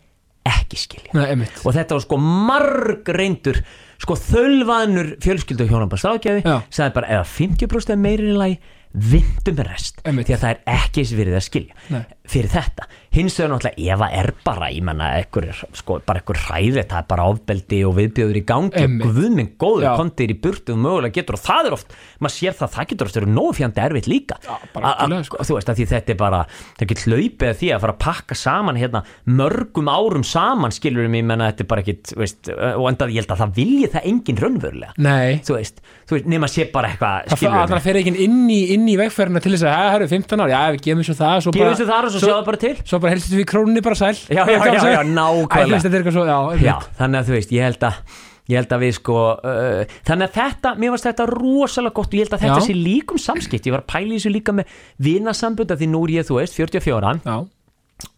ekki 0.48 0.78
skilja. 0.80 1.14
Nei, 1.14 1.48
og 1.66 1.74
þetta 1.76 1.98
var 1.98 2.04
sko 2.06 2.18
marg 2.22 3.10
reyndur 3.14 3.60
sko 4.02 4.16
þölvanur 4.18 5.16
fjölskyldu 5.22 5.68
hjónabast 5.70 6.08
ágæði 6.10 6.42
Já. 6.42 6.56
sagði 6.74 6.96
bara 6.96 7.12
ef 7.14 7.26
að 7.26 7.34
50% 7.38 7.94
er 7.94 8.00
meira 8.02 8.26
í 8.26 8.38
lagi 8.38 8.58
vindu 8.94 9.54
með 9.56 9.68
rest 9.70 10.02
Einmitt. 10.04 10.28
því 10.28 10.36
að 10.36 10.42
það 10.44 10.54
er 10.56 10.62
ekki 10.78 11.02
eins 11.04 11.14
verið 11.16 11.38
að 11.40 11.46
skilja 11.48 11.74
Nei. 11.94 12.02
Fyrir 12.30 12.52
þetta. 12.54 12.86
Hins 13.12 13.36
vegar 13.36 13.50
náttúrulega 13.52 13.94
ef 13.96 14.02
að 14.06 14.14
er 14.22 14.30
bara 14.46 14.68
ég 14.72 14.84
menna 14.88 15.08
ekkur, 15.20 15.48
sko, 15.76 15.98
bara 16.06 16.22
ekkur 16.22 16.38
hræði 16.46 16.84
það 16.86 16.98
er 17.02 17.08
bara 17.10 17.26
ofbeldi 17.32 17.80
og 17.88 17.96
viðbjöður 17.98 18.38
í 18.40 18.44
gangi 18.48 18.84
Einmitt. 18.84 19.08
og 19.08 19.18
guðminn 19.18 19.50
góður 19.60 19.98
kontir 20.00 20.32
í 20.32 20.38
burtu 20.40 20.76
og 20.76 20.80
mögulega 20.86 21.18
getur 21.18 21.36
og 21.36 21.44
það 21.44 21.68
er 21.68 21.76
oft 21.76 21.96
maður 22.22 22.36
sér 22.38 22.56
það, 22.60 22.72
það 22.76 22.88
getur 22.92 23.10
oft 23.10 23.20
verið 23.20 23.34
nógu 23.36 23.56
fjandi 23.58 23.84
erfitt 23.84 24.08
líka. 24.12 24.38
Já, 24.46 24.56
sko. 25.28 25.42
þú 25.50 25.58
veist 25.58 25.72
að 25.74 25.82
því 25.82 25.88
þetta 25.92 26.14
er 26.14 26.20
bara 26.22 26.44
það 26.80 26.92
getur 26.94 27.12
hlaupið 27.12 27.50
að 27.50 27.60
því 27.62 27.72
að 27.76 27.84
fara 27.86 27.96
að 27.98 28.02
pakka 28.06 28.40
saman 28.40 28.80
hérna 28.80 29.04
mörgum 29.42 29.92
árum 29.92 30.26
saman 30.28 30.76
skilur 30.76 31.10
um 31.10 31.18
ég 31.20 31.28
menna 31.28 31.50
þetta 31.52 31.66
er 31.66 31.72
bara 31.74 31.84
ekkit 31.84 32.14
veist, 32.22 32.52
og 32.54 32.88
enda 32.92 33.10
ég 33.12 33.26
held 33.26 33.36
að 33.36 33.44
það 33.44 33.56
vilji 33.60 33.92
það 33.92 34.08
engin 34.14 34.42
raunverulega. 34.46 34.96
Þú 35.42 35.58
veist, 35.58 35.84
nema 36.32 36.48
sé 36.52 36.66
bara 36.72 36.92
eitthvað 36.92 37.36
það 37.72 37.84
fer 37.86 38.00
ekki 38.02 38.16
inn 38.26 38.40
í, 38.52 38.62
í 38.76 38.98
vegferðina 39.00 39.42
til 39.44 39.54
þess 39.56 39.68
að 39.68 39.76
það 39.76 39.96
eru 39.98 40.10
15 40.12 40.44
ár, 40.44 40.52
já 40.52 40.60
við 40.76 40.82
gefum 40.88 41.06
svo 41.08 41.16
það 41.20 41.46
bara, 41.56 41.72
þessu 41.76 41.88
þar 41.88 42.11
og 42.18 42.24
svo 42.24 42.32
sjáðu 42.32 42.48
bara 42.50 42.60
til. 42.66 42.74
svo 42.84 43.00
bara 43.04 43.14
helst 43.16 43.32
við 43.34 43.48
krónunni 43.52 43.84
bara 43.86 43.98
sæl. 44.00 44.14
Já, 44.30 44.44
já, 44.46 44.58
já, 44.58 44.84
já, 44.98 45.02
nákvæmlega. 45.16 45.80
Þannig 47.00 47.22
að 47.22 47.32
þú 47.32 47.38
veist, 47.38 47.56
ég 47.56 47.68
held 47.70 47.88
að 47.90 48.20
ég 48.52 48.58
held 48.60 48.74
að 48.76 48.84
við 48.84 48.96
sko 48.98 49.18
uh, 49.38 49.94
þannig 50.08 50.28
að 50.28 50.34
þetta, 50.40 50.74
mér 50.82 50.94
varst 50.96 51.08
þetta 51.08 51.28
rosalega 51.30 51.96
gott 52.00 52.12
og 52.12 52.18
ég 52.18 52.26
held 52.26 52.36
að 52.36 52.44
þetta 52.46 52.58
Já. 52.60 52.66
sé 52.68 52.76
líkum 52.76 53.22
samskipt 53.22 53.70
ég 53.70 53.76
var 53.76 53.84
að 53.86 53.92
pæla 53.94 54.12
í 54.12 54.18
þessu 54.18 54.34
líka 54.34 54.56
með 54.58 54.74
vinasambund 55.08 55.72
að 55.72 55.84
því 55.84 55.90
nú 55.94 56.02
er 56.08 56.14
ég, 56.18 56.28
þú 56.28 56.40
veist, 56.40 56.58
44 56.58 57.14
já, 57.22 57.38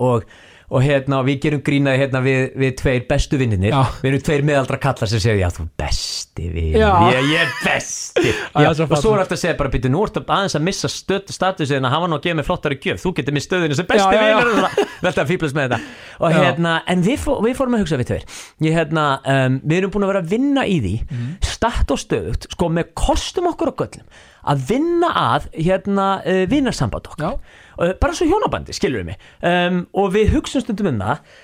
og, 0.07 0.25
og 0.73 0.81
hérna, 0.81 1.21
við 1.27 1.39
gerum 1.45 1.63
grínaði 1.65 2.01
hérna 2.01 2.23
við, 2.25 2.43
við 2.57 2.75
tveir 2.81 3.07
bestu 3.09 3.37
vinninir 3.41 3.75
við 4.01 4.09
erum 4.11 4.25
tveir 4.25 4.45
meðaldra 4.47 4.81
kallar 4.81 5.11
sem 5.11 5.21
segja, 5.21 5.45
já, 5.45 5.51
þú 5.53 5.67
best 5.77 6.23
besti 6.33 6.77
Já. 6.77 6.89
ég, 7.13 7.25
ég 7.29 7.41
er 7.41 7.51
besti. 7.63 8.33
Já, 8.63 8.73
svo 8.73 8.87
og 8.89 8.97
svo 9.01 9.13
er 9.13 9.21
alltaf 9.23 9.37
að 9.37 9.41
segja 9.43 9.57
bara 9.57 9.69
býtu 9.73 9.89
nú 9.91 10.01
ertu 10.05 10.23
aðeins 10.25 10.55
að 10.57 10.65
missa 10.65 10.89
statusinn 10.89 11.85
að 11.85 11.93
hafa 11.93 12.07
nú 12.09 12.17
að 12.17 12.23
gefa 12.25 12.37
mig 12.39 12.47
flottari 12.47 12.79
gjöf. 12.81 13.01
Þú 13.03 13.13
getur 13.19 13.35
mér 13.35 13.45
stöðinu 13.45 13.77
sem 13.77 13.87
besti 13.89 14.17
vinur. 14.17 14.67
Velta 15.03 15.23
að 15.23 15.31
fýblast 15.33 15.57
með 15.57 15.69
þetta. 15.69 15.79
Og 16.19 16.37
hérna, 16.37 16.75
en 16.89 17.05
við, 17.05 17.17
fó, 17.21 17.31
við 17.43 17.57
fórum 17.59 17.77
að 17.77 17.85
hugsa 17.85 17.99
við 18.01 18.11
tveir. 18.11 18.27
Ég, 18.65 18.77
hérna, 18.77 19.05
um, 19.35 19.59
við 19.63 19.79
erum 19.81 19.93
búin 19.93 20.07
að 20.07 20.13
vera 20.13 20.23
að 20.25 20.33
vinna 20.33 20.65
í 20.65 20.77
því 20.83 20.95
Mhm. 21.03 21.33
statt 21.45 21.91
og 21.93 21.99
stöðugt 21.99 22.47
sko 22.53 22.69
með 22.69 22.93
kostum 22.97 23.49
okkur 23.51 23.73
og 23.73 23.81
göllum 23.83 24.05
að 24.49 24.67
vinna 24.69 25.09
að 25.19 25.47
hérna 25.55 26.07
uh, 26.21 26.43
vinnarsamband 26.51 27.09
okkar. 27.13 27.39
Uh, 27.77 27.93
bara 28.01 28.15
svo 28.17 28.27
hjónabandi, 28.29 28.75
skilur 28.75 29.03
við 29.03 29.13
mig. 29.13 29.25
Um, 29.41 29.83
og 29.97 30.13
við 30.15 30.33
hugsaum 30.35 30.65
stundum 30.65 30.93
um 30.93 31.03
það. 31.03 31.35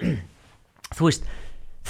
Þú 0.96 1.06
veist 1.06 1.30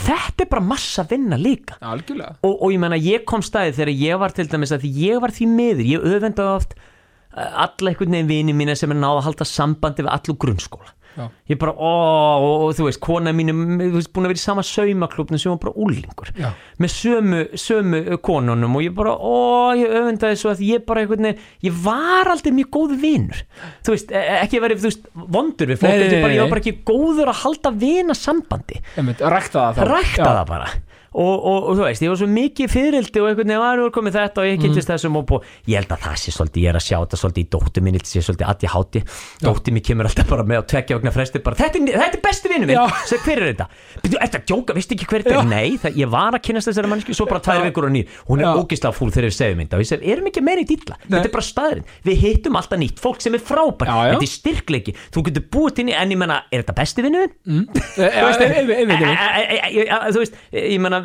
þetta 0.00 0.44
er 0.44 0.50
bara 0.52 0.64
massa 0.64 1.04
vinna 1.08 1.36
líka. 1.40 1.76
Algjörlega. 1.84 2.38
Og, 2.46 2.54
og 2.54 2.72
ég 2.72 2.80
menna 2.82 2.98
ég 3.00 3.26
kom 3.28 3.42
staðið 3.44 3.80
þegar 3.80 3.92
ég 4.00 4.22
var 4.22 4.36
til 4.36 4.46
dæmis 4.48 4.72
að 4.74 4.86
því 4.86 4.92
ég 5.08 5.20
var 5.24 5.34
því 5.34 5.50
miður, 5.50 5.90
ég 5.90 6.06
öfendaði 6.14 6.54
oft 6.54 6.78
uh, 6.78 7.66
alla 7.66 7.92
einhvern 7.92 8.16
veginn 8.16 8.30
vini 8.30 8.56
mína 8.56 8.78
sem 8.78 8.94
er 8.94 9.00
náða 9.00 9.20
að 9.20 9.26
halda 9.28 9.48
sambandi 9.48 10.06
við 10.06 10.14
allu 10.14 10.36
grunnskóla 10.40 10.94
Já. 11.16 11.24
ég 11.50 11.58
bara, 11.58 11.72
ó, 11.74 11.92
og, 12.40 12.74
þú 12.78 12.86
veist 12.86 13.00
kona 13.02 13.32
mín 13.34 13.50
er 13.50 13.56
búin 13.56 14.26
að 14.26 14.30
vera 14.30 14.38
í 14.38 14.42
sama 14.42 14.62
saumaklubnum 14.66 15.40
sem 15.42 15.50
var 15.52 15.60
bara 15.64 15.74
úlingur 15.82 16.30
Já. 16.38 16.52
með 16.80 16.94
sömu, 16.94 17.40
sömu 17.58 18.02
konunum 18.22 18.76
og 18.78 18.84
ég 18.84 18.94
bara, 18.96 19.16
ó, 19.16 19.74
ég 19.78 19.90
öfundaði 20.00 20.38
svo 20.40 20.52
að 20.54 20.62
ég 20.68 20.84
bara 20.86 21.06
veginn, 21.10 21.40
ég 21.66 21.80
var 21.84 22.30
aldrei 22.30 22.54
mjög 22.54 22.70
góð 22.76 22.94
vinur, 23.02 23.42
þú 23.82 23.96
veist, 23.96 24.14
e- 24.14 24.26
ekki 24.44 24.62
verið, 24.62 24.84
þú 24.84 24.90
veist, 24.90 25.10
vondur 25.38 25.72
við 25.72 25.82
fólk, 25.82 25.90
Nei, 25.90 25.98
nei, 25.98 26.22
nei, 26.22 26.36
ég 26.36 26.44
var 26.44 26.54
bara 26.54 26.64
ekki 26.64 26.76
góður 26.92 27.32
að 27.34 27.42
halda 27.42 27.74
vina 27.82 28.16
sambandi 28.16 28.78
rækta 28.96 29.66
það 29.66 29.80
þá 29.80 29.84
rækta 29.90 30.22
Já. 30.22 30.30
það 30.30 30.46
bara 30.54 30.70
og, 31.10 31.34
og, 31.50 31.58
og 31.70 31.74
þú 31.78 31.82
veist, 31.86 32.02
ég 32.04 32.10
var 32.12 32.18
svo 32.20 32.28
mikið 32.30 32.66
fyririldi 32.70 33.18
og 33.22 33.26
einhvern 33.30 33.50
veginn 33.50 33.64
var 33.64 33.76
komið 33.94 34.14
þetta 34.20 34.38
og 34.40 34.46
ég 34.46 34.56
kynntist 34.62 34.88
Mm. 34.90 34.94
þessum 34.94 35.14
og, 35.20 35.24
og 35.34 35.40
ég 35.68 35.74
held 35.80 35.90
að 35.94 36.00
það 36.06 36.16
sé 36.22 36.30
svolítið, 36.34 36.60
ég 36.62 36.68
er 36.70 36.76
að 36.78 36.84
sjá 36.86 36.98
þetta 37.02 37.16
svolítið 37.20 37.42
í 37.42 37.44
dóttu 37.54 37.78
minni, 37.84 37.98
þetta 38.00 38.10
sé 38.10 38.20
svolítið 38.26 38.46
að 38.50 38.58
ég 38.64 38.70
háti 38.74 39.00
dóttu 39.44 39.68
mér 39.74 39.84
kemur 39.86 40.04
alltaf 40.10 40.26
bara 40.30 40.44
með 40.46 40.56
á 40.60 40.62
tvekja 40.70 40.94
vegna 40.98 41.12
fresti 41.14 41.38
bara, 41.44 41.56
þetta 41.60 41.76
er, 41.80 41.84
þetta 42.00 42.16
er 42.18 42.22
besti 42.24 42.46
vinnu 42.50 42.66
minn 42.70 42.78
Já. 42.78 42.84
Seg, 43.10 43.18
hver 43.26 43.38
er 43.40 43.44
þetta? 43.50 43.66
Byrju, 44.04 44.18
ertu 44.26 44.36
að 44.40 44.44
djóka, 44.50 44.70
veistu 44.78 44.92
ekki 44.96 45.06
hver 45.10 45.22
þetta 45.26 45.36
er? 45.40 45.44
Nei, 45.50 45.68
það, 45.82 45.92
ég 46.00 46.08
var 46.10 46.32
að 46.38 46.42
kynast 46.46 46.66
þessari 46.70 46.88
mannsku 46.90 47.12
svo 47.16 47.26
bara 47.30 47.42
tvær 47.44 47.60
vikur 47.66 47.84
og 47.86 47.92
ný, 47.94 48.02
hún 48.30 48.38
er 48.42 48.46
ógislega 48.60 48.94
fúl 48.94 49.10
þegar 49.14 49.28
við 49.30 49.36
segjum 49.38 49.60
þetta 49.64 49.76
og 49.76 49.80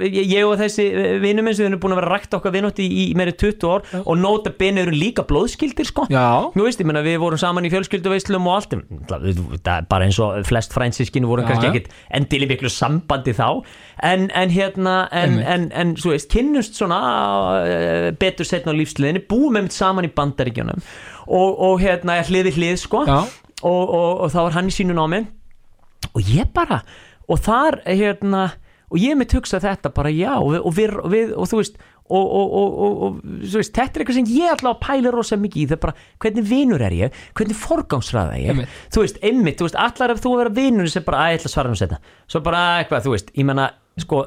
ég 0.01 0.15
í 0.15 0.15
við 0.15 0.15
Já, 0.15 0.21
já. 0.21 0.25
í, 0.25 0.35
já, 0.35 0.45
og 0.49 0.55
þessi 0.59 0.85
vinnum 1.23 1.47
eins 1.49 1.59
og 1.59 1.63
við 1.65 1.69
erum 1.69 1.81
búin 1.83 1.95
að 1.95 1.99
vera 2.01 2.09
að 2.09 2.15
rækta 2.15 2.37
okkar 2.39 2.53
vinnótt 2.55 2.81
í, 2.83 2.87
í 2.87 3.05
meiri 3.17 3.33
20 3.39 3.67
ár 3.71 3.85
og 4.01 4.17
nota 4.19 4.53
bene 4.59 4.83
eru 4.83 4.93
líka 4.95 5.25
blóðskildir 5.27 5.89
sko 5.89 6.07
Já. 6.11 6.25
Nú 6.55 6.65
veist, 6.67 6.81
ég 6.81 6.89
menna 6.89 7.03
við 7.05 7.19
vorum 7.23 7.41
saman 7.41 7.67
í 7.67 7.71
fjölskylduveislum 7.73 8.49
og 8.49 8.57
allt 8.57 8.75
það 9.65 9.87
bara 9.91 10.07
eins 10.09 10.19
og 10.23 10.41
flest 10.47 10.75
frænsiskinu 10.75 11.29
vorum 11.31 11.45
Já, 11.45 11.51
kannski 11.53 11.69
já. 11.69 11.73
ekkit 11.73 11.89
endilega 12.19 12.53
miklu 12.55 12.71
sambandi 12.73 13.35
þá 13.37 13.47
en, 14.03 14.27
en 14.35 14.53
hérna 14.53 14.95
en, 15.15 15.39
en, 15.39 15.69
en 15.73 15.95
svo 15.99 16.13
veist, 16.15 16.29
kynnust 16.33 16.77
svona 16.79 16.99
uh, 17.61 18.11
betur 18.19 18.47
setna 18.47 18.73
á 18.73 18.79
lífsliðinni 18.79 19.23
búum 19.29 19.55
með 19.55 19.71
saman 19.75 20.07
í 20.07 20.11
bandaríkjunum 20.15 20.81
og, 21.25 21.49
og 21.69 21.81
hérna 21.83 22.19
hlið 22.27 22.49
við 22.51 22.59
hlið 22.59 22.77
sko 22.83 23.05
Já. 23.07 23.17
og, 23.63 23.83
og, 23.89 24.11
og 24.25 24.33
þá 24.33 24.39
var 24.43 24.57
hann 24.59 24.69
í 24.71 24.75
sínu 24.75 24.97
námi 24.97 25.23
og 26.13 26.21
ég 26.29 26.51
bara 26.55 26.81
og 27.31 27.39
þar 27.41 27.79
hérna 27.87 28.43
og 28.91 29.01
ég 29.01 29.17
mitt 29.17 29.33
hugsa 29.35 29.59
þetta 29.63 29.91
bara 29.95 30.11
já 30.13 30.33
og, 30.37 30.51
við, 30.53 30.61
og, 30.61 30.75
við, 30.75 30.95
og, 31.01 31.11
við, 31.13 31.35
og 31.35 31.51
þú 31.51 31.61
veist 31.61 31.79
og, 32.05 32.21
og, 32.21 32.51
og, 32.59 32.75
og, 32.85 32.97
og 33.05 33.15
þú 33.49 33.61
veist, 33.61 33.73
þetta 33.73 33.97
er 33.97 34.03
eitthvað 34.03 34.19
sem 34.19 34.33
ég 34.35 34.65
að 34.69 34.75
pæla 34.83 35.13
rosa 35.13 35.39
mikið 35.41 35.63
í 35.63 35.69
það 35.71 35.81
bara 35.87 35.95
hvernig 36.21 36.45
vinur 36.51 36.83
er 36.85 36.97
ég, 36.99 37.23
hvernig 37.37 37.57
forgangsraða 37.57 38.35
ég? 38.41 38.51
Einmitt. 38.53 38.75
þú 38.93 39.05
veist, 39.05 39.17
einmitt, 39.25 39.57
þú 39.57 39.69
veist, 39.69 39.79
allar 39.87 40.13
ef 40.13 40.21
þú 40.21 40.35
að 40.35 40.43
vera 40.43 40.55
vinur 40.59 40.91
sem 40.93 41.07
bara, 41.07 41.23
að 41.23 41.33
ég 41.33 41.41
ætla 41.41 41.49
að 41.49 41.55
svara 41.55 41.71
nú 41.71 41.79
setna 41.79 41.99
svo 42.29 42.43
bara 42.45 42.61
eitthvað, 42.83 43.07
þú 43.07 43.15
veist, 43.15 43.33
ég 43.33 43.49
menna 43.49 43.71
sko, 43.95 44.17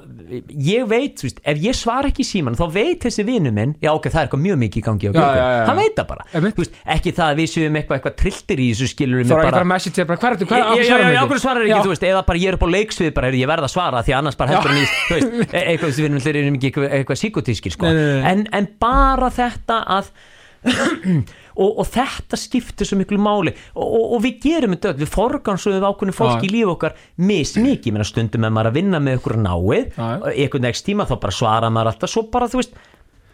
ég 0.48 0.86
veit, 0.88 1.18
þú 1.20 1.26
veist, 1.26 1.40
ef 1.44 1.58
ég 1.60 1.76
svara 1.76 2.08
ekki 2.08 2.24
síman 2.24 2.54
þá 2.56 2.62
veit 2.72 3.02
þessi 3.04 3.24
vinur 3.28 3.52
minn 3.52 3.74
já 3.84 3.90
ok, 3.92 4.06
það 4.08 4.20
er 4.22 4.28
eitthvað 4.28 4.40
mjög 4.46 4.56
mikið 4.62 4.80
í 4.80 4.84
gangi 4.86 5.04
á 5.04 5.12
Já, 5.12 5.12
Google 5.18 5.34
já, 5.42 5.48
já. 5.58 5.64
hann 5.68 5.76
veit 5.82 5.98
það 5.98 6.06
bara, 6.08 6.24
Einmitt. 6.32 6.54
þú 6.56 6.62
veist, 6.64 6.78
ekki 6.96 7.12
það 7.18 7.32
að 7.34 7.42
við 7.42 7.50
séum 7.52 7.76
eitthvað, 7.76 7.98
eitthvað 7.98 8.16
trilltir 8.22 8.62
í 8.64 8.68
þessu 8.72 8.88
skilur 8.94 9.20
Það 9.28 9.34
var 9.36 9.44
ekki 9.44 9.52
bara 9.58 9.66
að 9.66 9.70
message 9.74 10.06
bara, 10.08 10.20
hvað 10.22 10.30
er 10.30 10.38
þetta, 10.38 10.48
hvað 10.48 10.58
Já, 10.58 10.88
já, 10.88 11.10
já, 11.12 11.20
okkur 11.26 11.42
svarar 11.44 11.66
ekki, 11.68 11.74
Já. 11.76 11.82
þú 11.84 11.92
veist, 11.92 12.06
eða 12.08 12.24
bara 12.32 12.42
ég 12.42 12.48
er 12.48 12.56
upp 12.58 12.64
á 12.64 12.68
leiksvið 12.78 13.12
bara, 13.18 13.28
heyrðu, 13.28 13.42
ég 13.44 13.52
verð 13.52 13.68
að 13.68 13.74
svara 13.76 14.02
því 14.08 14.16
annars 14.22 14.40
bara 14.40 14.56
heldur 14.56 14.72
hann 14.72 14.80
í, 14.80 14.88
þú 14.88 15.18
veist, 15.18 15.52
e- 15.60 15.64
eitthvað, 15.74 15.92
við 15.98 16.08
erum 16.08 16.18
allir 16.22 16.40
erum 16.42 16.56
ekki 16.58 16.70
eitthvað, 16.72 16.88
eitthvað 17.02 17.20
síkotískir, 17.26 17.76
sko, 17.76 17.92
Nei, 17.92 17.94
nei, 18.00 18.08
nei. 18.22 18.32
En, 18.32 18.46
en 18.62 18.70
bara 18.80 19.28
þetta 19.36 19.82
að 19.98 20.10
og, 21.58 21.80
og 21.82 21.88
þetta 21.90 22.38
skiptir 22.38 22.88
svo 22.88 22.98
miklu 23.00 23.18
máli. 23.22 23.54
Og, 23.74 23.86
og, 23.86 24.04
og 24.16 24.22
við 24.26 24.38
gerum 24.46 24.76
þetta 24.76 24.92
öll, 24.92 25.00
við 25.02 25.12
forgansum 25.14 25.78
ákveðinu 25.82 26.16
fólk 26.16 26.46
í 26.46 26.52
lífi 26.52 26.68
okkar 26.74 26.98
mismikið, 27.30 27.96
menn 27.96 28.08
stundum 28.08 28.46
með 28.46 28.54
maður 28.56 28.70
að 28.72 28.78
vinna 28.80 29.02
með 29.02 29.18
ykkur 29.20 29.40
náið, 29.42 29.98
einhvern 29.98 30.70
veginn 30.70 30.86
tíma 30.92 31.08
þá 31.08 31.18
bara 31.18 31.38
svara 31.40 31.72
maður 31.72 31.92
alltaf, 31.92 32.14
svo 32.14 32.28
bara, 32.32 32.50
þú 32.50 32.62
veist 32.62 32.78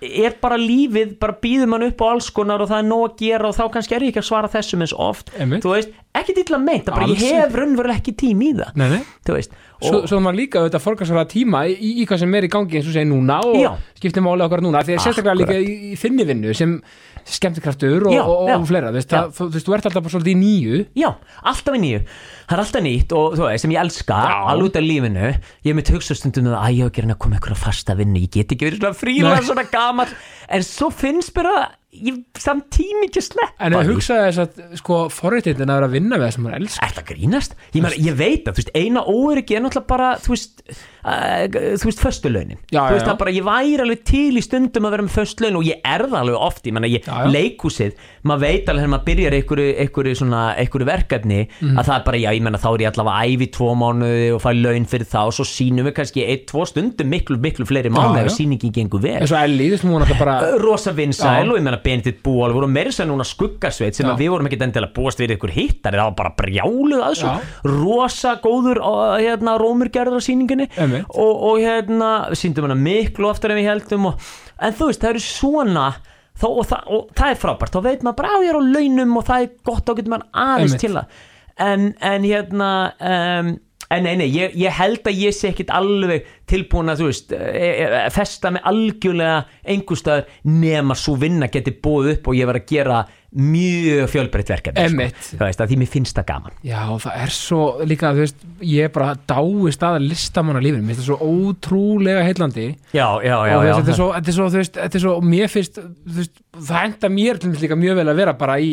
er 0.05 0.35
bara 0.43 0.57
lífið, 0.61 1.15
bara 1.21 1.37
býður 1.41 1.71
mann 1.71 1.85
upp 1.87 2.03
á 2.03 2.07
alls 2.11 2.31
konar 2.35 2.63
og 2.63 2.71
það 2.71 2.83
er 2.83 2.89
nóg 2.89 3.05
að 3.07 3.15
gera 3.23 3.49
og 3.49 3.57
þá 3.57 3.63
kannski 3.77 3.97
er 3.97 4.05
ég 4.05 4.13
ekki 4.13 4.23
að 4.23 4.29
svara 4.29 4.51
þessum 4.53 4.85
eins 4.85 4.95
oft. 5.07 5.33
Einmitt. 5.39 5.65
þú 5.65 5.75
veist, 5.75 5.95
ekki 6.19 6.35
meint, 6.59 6.85
það 6.85 6.91
bara 6.91 7.09
Alls 7.09 7.23
ég 7.23 7.39
hef 7.41 7.57
raunverulega 7.59 8.03
ekki 8.03 8.17
tím 8.25 8.43
í 8.45 8.51
það. 8.59 8.75
Nei, 8.81 8.87
nei. 8.97 9.01
Þú 9.25 9.39
veist, 9.39 9.57
Svo, 9.85 10.03
svo 10.11 10.21
maður 10.25 10.39
líka 10.41 10.61
auðvitað 10.63 10.85
forgansverða 10.85 11.25
tíma 11.31 11.65
í, 11.71 11.75
í, 11.75 12.05
hvað 12.09 12.23
sem 12.25 12.37
er 12.39 12.47
í 12.47 12.53
gangi 12.53 12.79
eins 12.81 12.89
og 12.89 12.97
segir 12.97 13.11
núna 13.11 13.41
og 13.45 13.59
Já. 13.61 13.71
skiptir 13.99 14.25
máli 14.25 14.47
okkar 14.47 14.63
núna 14.65 14.85
því 14.87 14.97
að 14.97 15.05
sérstaklega 15.05 15.39
líka 15.41 15.59
í, 15.61 15.75
í 15.93 15.99
þinni 16.01 16.27
vinnu 16.29 16.55
sem 16.57 16.79
skemmtikraftur 17.25 18.09
og, 18.09 18.15
Já, 18.15 18.23
og, 18.25 18.51
og 18.53 18.67
fleira 18.69 18.91
þú 18.93 18.99
veist, 18.99 19.15
þú, 19.37 19.47
veist, 19.55 19.69
þú 19.69 19.77
ert 19.77 19.89
alltaf 19.89 20.05
bara 20.05 20.15
svolítið 20.15 20.35
í 20.35 20.41
nýju. 20.41 20.81
Já, 21.01 21.09
alltaf 21.53 21.79
í 21.79 21.81
nýju. 21.85 22.01
Það 22.45 22.57
er 22.57 22.63
alltaf 22.65 22.85
nýtt 22.85 23.15
og 23.17 23.39
þú 23.39 23.47
veist, 23.47 23.65
sem 23.65 23.75
ég 23.75 23.81
elska 23.85 24.19
alveg 24.53 24.69
út 24.69 24.77
af 24.81 24.85
lífinu, 24.85 25.31
ég 25.65 25.79
mitt 25.79 25.93
hugsa 25.95 26.17
stundum 26.19 26.51
um 26.51 26.59
að 26.59 26.67
að 26.67 26.77
ég 26.77 26.85
á 26.85 26.89
að 26.91 26.97
gera 26.99 27.15
að 27.15 27.23
koma 27.25 27.41
ykkur 27.41 27.55
að 27.57 27.63
fasta 27.65 27.97
vinnu 27.97 28.25
ég 28.27 28.35
get 28.35 28.53
ekki 28.53 28.69
verið 28.69 28.83
svona 28.83 28.99
fríla, 28.99 29.39
svona 29.47 29.65
gamall. 29.73 30.13
En 30.53 30.67
svo 30.67 30.91
finnst 30.93 31.41
að 31.41 31.63
ég 31.95 32.41
samt 32.41 32.67
tími 32.75 33.09
ekki 33.09 33.21
að 33.23 33.27
sleppa 33.29 33.67
en 33.67 33.75
því. 33.75 33.81
að 33.81 33.91
hugsa 33.93 34.19
þess 34.25 34.43
að 34.45 34.81
sko 34.81 34.99
forréttindin 35.15 35.71
að 35.71 35.79
vera 35.81 35.89
að 35.91 35.97
vinna 35.99 36.17
með 36.17 36.27
það 36.27 36.35
sem 36.37 36.47
maður 36.47 36.59
elskar 36.61 36.97
það 36.99 37.07
grínast? 37.13 37.57
Ég, 37.71 37.85
meina, 37.85 38.01
ég 38.09 38.19
veit 38.19 38.49
að, 38.49 38.51
þú 38.51 38.63
veist, 38.63 38.75
eina 38.75 39.05
óöryggi 39.07 39.59
er 39.59 39.65
náttúrulega 39.65 39.91
bara, 39.95 40.11
þú 40.25 40.35
veist, 40.35 40.65
þú 41.05 41.89
veist, 41.91 42.01
föstulaunin. 42.03 42.59
Já, 42.73 42.81
þú 42.89 42.95
veist, 42.97 43.05
já. 43.05 43.11
það 43.11 43.19
bara, 43.21 43.33
ég 43.37 43.45
væri 43.47 43.81
alveg 43.85 44.05
til 44.09 44.39
í 44.39 44.43
stundum 44.45 44.87
að 44.89 44.95
vera 44.95 45.05
með 45.07 45.15
föstulaun 45.19 45.59
og 45.61 45.67
ég 45.69 45.81
er 45.85 46.05
það 46.09 46.19
alveg 46.21 46.39
oft, 46.49 46.63
ég 46.69 46.73
menna, 46.77 46.89
ég, 46.91 47.05
Já, 47.05 47.13
já. 47.25 47.31
leikúsið, 47.35 47.93
maður 48.25 48.43
veit 48.45 48.69
alveg 48.73 48.83
þegar 48.85 48.93
maður 48.95 49.07
byrjar 49.11 49.37
einhverju, 49.39 49.67
einhverju 49.85 50.15
svona, 50.21 50.43
einhverju 50.63 50.89
verkefni, 50.89 51.41
Mhm. 51.61 51.79
að 51.79 51.85
það 51.91 51.97
er 51.99 52.05
bara, 52.09 52.19
já, 52.25 52.31
ég 52.35 52.43
menna, 52.43 52.59
þá 52.59 52.69
er 52.75 52.81
ég 52.85 52.91
allavega 52.93 53.25
æfi 53.29 53.51
tvo 53.53 53.69
mánuði 53.75 54.29
og 54.35 54.41
fæ 54.43 54.51
laun 54.63 54.87
fyrir 54.87 55.09
það 55.13 55.27
og 55.27 55.35
svo 55.39 55.45
sýnum 55.45 55.85
við 55.89 55.95
kannski 55.99 56.25
eitt, 56.27 56.47
tvo 56.49 56.65
stundum 56.67 57.09
miklu, 57.11 57.37
miklu 57.39 57.67
fleiri 57.69 57.91
mánuði 57.93 58.23
já. 58.23 58.25
ef 58.25 58.33
sýningin 58.39 58.73
gengur 58.73 59.01
vel 59.05 59.21
eins 59.21 59.33
og 59.33 59.43
Ellie, 59.45 59.71
veist, 59.71 59.85
hún 59.85 60.01
náttúrulega 60.01 60.19
bara 60.19 60.59
rosa 60.59 60.93
vinsæl 60.93 61.45
Já. 61.45 61.51
og 61.51 61.59
ég 61.59 61.63
meina 61.63 61.81
Benedikt 61.85 62.23
Búal 62.25 62.53
voru 62.55 62.67
meira 62.69 62.91
sem 62.93 63.09
núna 63.09 63.25
skuggasveit 63.27 63.95
sem 63.95 64.07
Já. 64.07 64.13
að 64.15 64.19
við 64.25 64.31
vorum 64.31 64.47
ekki 64.49 64.59
endilega 64.63 64.93
búast 64.95 65.19
við 65.21 65.37
ykkur 65.37 65.51
hittari 65.53 65.99
það 65.99 66.09
var 66.09 66.17
bara 66.17 66.35
brjáluð 66.39 67.03
að 67.05 67.15
svo 67.21 67.29
Já. 67.29 67.41
rosa 67.65 68.37
góður 68.43 68.79
uh, 68.81 69.17
hérna, 69.21 69.59
rómur 69.61 69.91
gerður 69.93 70.19
á 70.19 70.23
sýningunni 70.25 70.69
Einmitt. 70.79 70.94
Og, 71.03 71.45
og 71.51 71.61
hérna 71.63 72.11
síndum 72.39 72.69
hana 72.69 72.79
miklu 72.79 73.29
oftar 73.31 73.55
en 73.55 73.61
við 73.61 73.71
heldum 73.73 74.11
og, 74.13 74.33
en 74.63 74.77
þú 74.77 74.91
veist 74.91 75.05
það 75.05 75.17
eru 75.17 75.25
svona 75.29 75.93
Þó, 76.35 76.49
og, 76.49 76.65
það, 76.67 76.87
og 76.91 77.11
það 77.15 77.29
er 77.31 77.37
frábært, 77.39 77.71
þá 77.77 77.85
veit 77.85 78.01
maður 78.03 78.17
bara 78.19 78.39
ég 78.43 78.49
er 78.51 78.57
á 78.59 78.63
launum 78.67 79.19
og 79.21 79.23
það 79.29 79.45
er 79.45 79.51
gott, 79.69 79.85
þá 79.87 79.93
getur 79.95 80.11
maður 80.11 80.41
aðeins 80.43 80.73
til 80.83 80.89
það 80.97 81.21
en, 81.63 81.85
en 82.11 82.25
hérna 82.27 82.71
um, 82.99 83.53
en 83.95 84.07
nei, 84.07 84.15
nei, 84.19 84.27
ég, 84.33 84.55
ég 84.59 84.75
held 84.75 85.07
að 85.07 85.21
ég 85.21 85.35
sé 85.37 85.51
ekkit 85.51 85.73
alveg 85.75 86.27
tilbúin 86.51 86.91
að, 86.93 87.03
þú 87.03 87.11
veist 87.11 87.35
e, 87.37 87.69
e, 87.71 88.01
festa 88.15 88.53
mig 88.55 88.65
algjörlega 88.71 89.37
einhverstaðar 89.75 90.27
nema 90.49 90.97
svo 90.99 91.17
vinna 91.21 91.51
geti 91.53 91.75
búið 91.85 92.17
upp 92.17 92.31
og 92.33 92.39
ég 92.39 92.51
var 92.51 92.61
að 92.61 92.69
gera 92.71 93.03
mjög 93.35 94.11
fjölbreytt 94.13 94.51
verkefni 94.53 94.85
sko. 94.89 95.39
veist 95.41 95.63
að 95.63 95.73
því 95.73 95.79
mér 95.81 95.91
finnst 95.91 96.19
það 96.19 96.27
gaman. 96.29 96.57
Já, 96.67 96.81
það 97.03 97.21
er 97.25 97.35
svo 97.35 97.61
líka, 97.83 98.13
þú 98.15 98.23
veist, 98.23 98.47
ég 98.71 98.89
er 98.89 98.93
bara 98.95 99.17
dái 99.27 99.75
staðar 99.75 100.05
listamann 100.05 100.59
á 100.59 100.63
lífinu, 100.63 100.85
mér 100.87 100.95
finnst 100.95 101.03
það 101.03 101.11
svo 101.11 101.31
ótrúlega 101.33 102.23
heillandi. 102.29 102.69
Já, 102.95 103.09
já, 103.25 103.37
já, 103.51 103.57
og 103.59 103.67
þetta 103.81 103.95
er 103.95 103.99
svo, 103.99 104.09
þetta 104.15 104.33
er 104.33 104.39
svo, 104.39 104.49
þú 104.49 104.63
veist, 104.63 104.81
þetta 104.85 105.01
er 105.01 105.05
svo, 105.07 105.17
mér 105.35 105.53
finnst, 105.53 105.83
þú 105.83 106.19
veist, 106.21 106.44
það 106.59 106.81
henda 106.85 107.11
mér 107.13 107.41
til 107.41 107.51
dæmis 107.51 107.65
líka 107.65 107.79
mjög 107.79 107.99
vel 108.01 108.07
að 108.13 108.21
vera 108.23 108.35
bara 108.39 108.59
í 108.63 108.71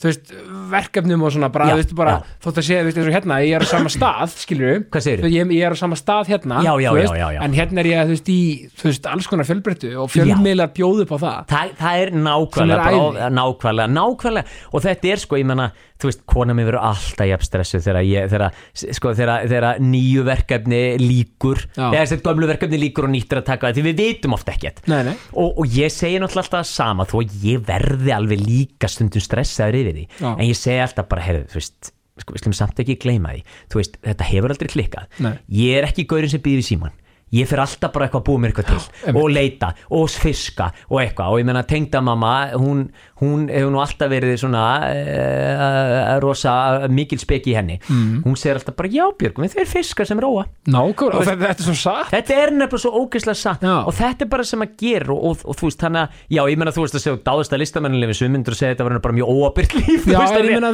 þú 0.00 0.08
veist, 0.10 0.32
verkefnum 0.72 1.24
og 1.24 1.32
svona 1.34 1.50
bara, 1.54 1.68
Já, 1.70 1.74
þú 1.74 1.80
veist, 1.82 1.94
bara, 1.98 2.14
þótt 2.44 2.60
að 2.60 2.66
segja, 2.68 2.82
þú 2.82 2.88
veist, 2.88 3.00
eins 3.00 3.10
og 3.10 3.16
hérna 3.16 3.38
ég 3.44 3.56
er 3.58 3.64
á 3.64 3.68
sama 3.70 3.92
stað, 3.96 4.36
skilur 4.42 4.84
segirðu? 4.94 5.32
ég, 5.32 5.54
ég 5.56 5.68
er 5.68 5.76
á 5.76 5.78
sama 5.78 5.98
stað 5.98 6.32
hérna 6.34 6.60
Já, 6.64 6.72
já, 6.82 6.90
þú 6.90 7.18
já. 7.18 7.40
en 7.46 7.56
hérna 7.56 7.84
er 7.84 7.90
ég, 7.90 8.04
þú 8.04 8.16
veist, 8.16 8.30
í 8.34 8.40
þú 8.80 8.90
veist, 8.90 9.08
alls 9.14 9.30
konar 9.30 9.48
fjölbreyttu 9.48 9.94
og 10.02 10.12
fjölmiðlar 10.12 10.72
bjóðu 10.76 11.06
á 11.08 11.16
það. 11.16 11.40
Það, 11.50 11.74
það 11.80 12.02
er 12.04 12.14
nákvæmlega, 12.18 12.84
er 12.90 13.00
bara, 13.00 13.30
nákvæmlega, 13.38 13.90
nákvæmlega. 13.94 14.54
Og 14.72 14.84
þetta 14.84 15.12
er 15.14 15.22
sko, 15.24 15.40
ég 15.40 15.48
menna, 15.48 15.70
þú 16.04 16.10
veist, 16.10 16.22
kona 16.28 16.54
mér 16.56 16.68
verður 16.68 16.84
alltaf 16.90 17.28
jafn 17.30 17.46
stressuð 17.48 17.84
þegar 17.86 18.06
ég, 18.08 18.28
þegar, 18.32 18.58
sko, 18.98 19.12
þegar, 19.16 19.46
þegar 19.48 19.80
nýju 19.84 20.24
verkefni 20.28 20.82
líkur, 21.00 21.62
Já. 21.72 21.86
eða 21.88 22.02
þessi 22.02 22.20
gömlu 22.26 22.48
verkefni 22.50 22.80
líkur 22.82 23.08
og 23.08 23.12
nýttur 23.14 23.40
að 23.40 23.46
taka 23.48 23.70
það, 23.70 23.78
því 23.78 23.86
við 23.88 24.02
vitum 24.02 24.36
oft 24.36 24.52
ekkert. 24.52 24.82
Nei, 24.90 25.00
nei, 25.08 25.14
og, 25.32 25.60
og 25.62 25.78
ég 25.78 25.92
segi 25.94 26.20
náttúrulega 26.20 26.44
alltaf 26.44 26.70
sama 26.70 27.08
þó 27.08 27.16
að 27.22 27.36
ég 27.48 27.64
verði 27.68 28.14
alveg 28.16 28.44
líka 28.44 28.90
stundum 28.92 29.24
stressaður 29.24 29.80
yfir 29.80 30.00
því, 30.00 30.08
Já. 30.20 30.30
en 30.34 30.44
ég 30.46 30.58
segi 30.60 30.82
alltaf 30.84 31.08
bara, 31.10 31.24
heyrðu, 31.24 31.46
þú 31.54 31.62
veist, 31.62 31.94
sko, 32.20 32.36
við 32.36 32.44
slum 32.44 32.58
samt 32.60 32.84
ekki 32.84 32.98
gleyma 33.00 33.32
því, 33.32 33.46
þú 33.72 33.80
veist, 33.80 33.96
þetta 34.04 34.28
hefur 34.28 34.54
aldrei 34.54 34.74
klikkað. 34.76 35.08
Nei. 35.24 35.32
ég 35.62 35.80
er 35.80 35.88
ekki 35.88 36.06
gaurinn 36.10 36.30
sem 36.34 36.44
býður 36.44 36.62
í 36.62 36.68
síman 36.68 37.00
ég 37.34 37.48
fyrir 37.50 37.64
alltaf 37.64 37.92
bara 37.94 38.08
eitthvað 38.08 38.22
að 38.22 38.28
búa 38.28 38.42
mér 38.42 38.52
eitthvað 38.52 38.70
til. 38.70 38.80
Einmitt. 39.04 39.20
og 39.20 39.34
leita 39.34 39.70
og 39.98 40.14
fiska 40.24 40.70
og 40.90 41.00
eitthvað. 41.02 41.32
Og 41.34 41.42
ég 41.42 41.48
menna 41.48 41.64
tengdamamma 41.68 42.34
hún, 42.54 42.86
hún 43.22 43.48
hefur 43.52 43.74
nú 43.74 43.82
alltaf 43.82 44.12
verið 44.12 44.36
svona 44.44 44.64
uh, 44.90 46.14
rosa 46.22 46.54
mikil 46.92 47.20
speki 47.22 47.54
í 47.54 47.58
henni. 47.58 47.78
Mm. 47.88 48.22
hún 48.24 48.38
segir 48.38 48.60
alltaf 48.60 48.76
bara 48.78 48.90
já 48.92 49.04
Björgum 49.18 49.48
þeir 49.50 49.68
fiskar 49.70 50.08
sem 50.08 50.20
róa. 50.20 50.46
Nákvæmlega, 50.68 51.20
og 51.20 51.28
þetta, 51.28 51.48
þetta 51.48 51.64
er 51.64 51.68
svo 51.68 51.76
satt. 51.78 52.10
Þetta 52.14 52.38
er 52.40 52.54
nefnilega 52.54 52.82
svo 52.84 52.92
ógeðslega 53.02 53.38
satt. 53.40 53.64
Já. 53.64 53.76
og 53.86 53.94
þetta 53.96 54.24
er 54.26 54.30
bara 54.30 54.44
sem 54.48 54.64
að 54.64 54.74
gera 54.80 55.14
og, 55.14 55.24
og, 55.30 55.44
og 55.48 55.58
þú 55.58 55.68
veist 55.68 55.84
þannig 55.84 56.02
að, 56.02 56.18
já 56.36 56.42
ég 56.52 56.60
menna 56.60 56.74
þú 56.74 56.84
veist 56.84 56.98
að 56.98 57.04
segja 57.04 57.20
dáðast 57.28 57.54
að 57.54 57.62
listamennilegi 57.62 58.18
sem 58.18 58.34
myndur 58.34 58.56
að 58.56 58.60
segja 58.60 58.74
þetta 58.74 58.86
var 58.88 58.98
bara 59.06 59.16
mjög 59.18 59.32
óabyrt 59.34 59.76
líf 59.78 60.08
Já, 60.10 60.18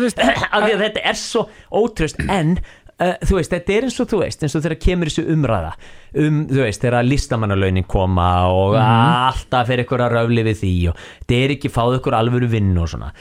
veist, 0.00 0.22
af 0.24 0.64
því 0.64 0.72
að 0.74 0.84
þetta 0.86 1.04
er 1.12 1.20
svo 1.20 1.44
ótröst 1.80 2.22
en 2.26 2.56
uh, 3.00 3.14
þú 3.26 3.38
veist, 3.38 3.52
þetta 3.54 3.76
er 3.76 3.86
eins 3.88 3.98
og 4.02 4.10
þú 4.10 4.22
veist 4.22 4.44
eins 4.44 4.56
og 4.56 4.64
þegar 4.64 4.80
kemur 4.84 5.10
þessu 5.10 5.26
umræða 5.34 5.72
um, 6.22 6.40
þú 6.50 6.64
veist, 6.64 6.82
þegar 6.84 7.08
listamannalaunin 7.08 7.88
koma 7.90 8.30
og 8.54 8.76
alltaf 8.80 9.70
fyrir 9.70 9.86
ykkur 9.86 10.04
að 10.06 10.16
röfli 10.18 10.46
við 10.50 10.60
því 10.62 10.74
og 10.92 11.06
er 11.40 11.56
ekki 11.56 11.72
fáð 11.72 12.00
ykkur 12.00 12.18
alvöru 12.18 12.50
vinn 12.50 12.74
og 12.80 12.90
svona. 12.92 13.12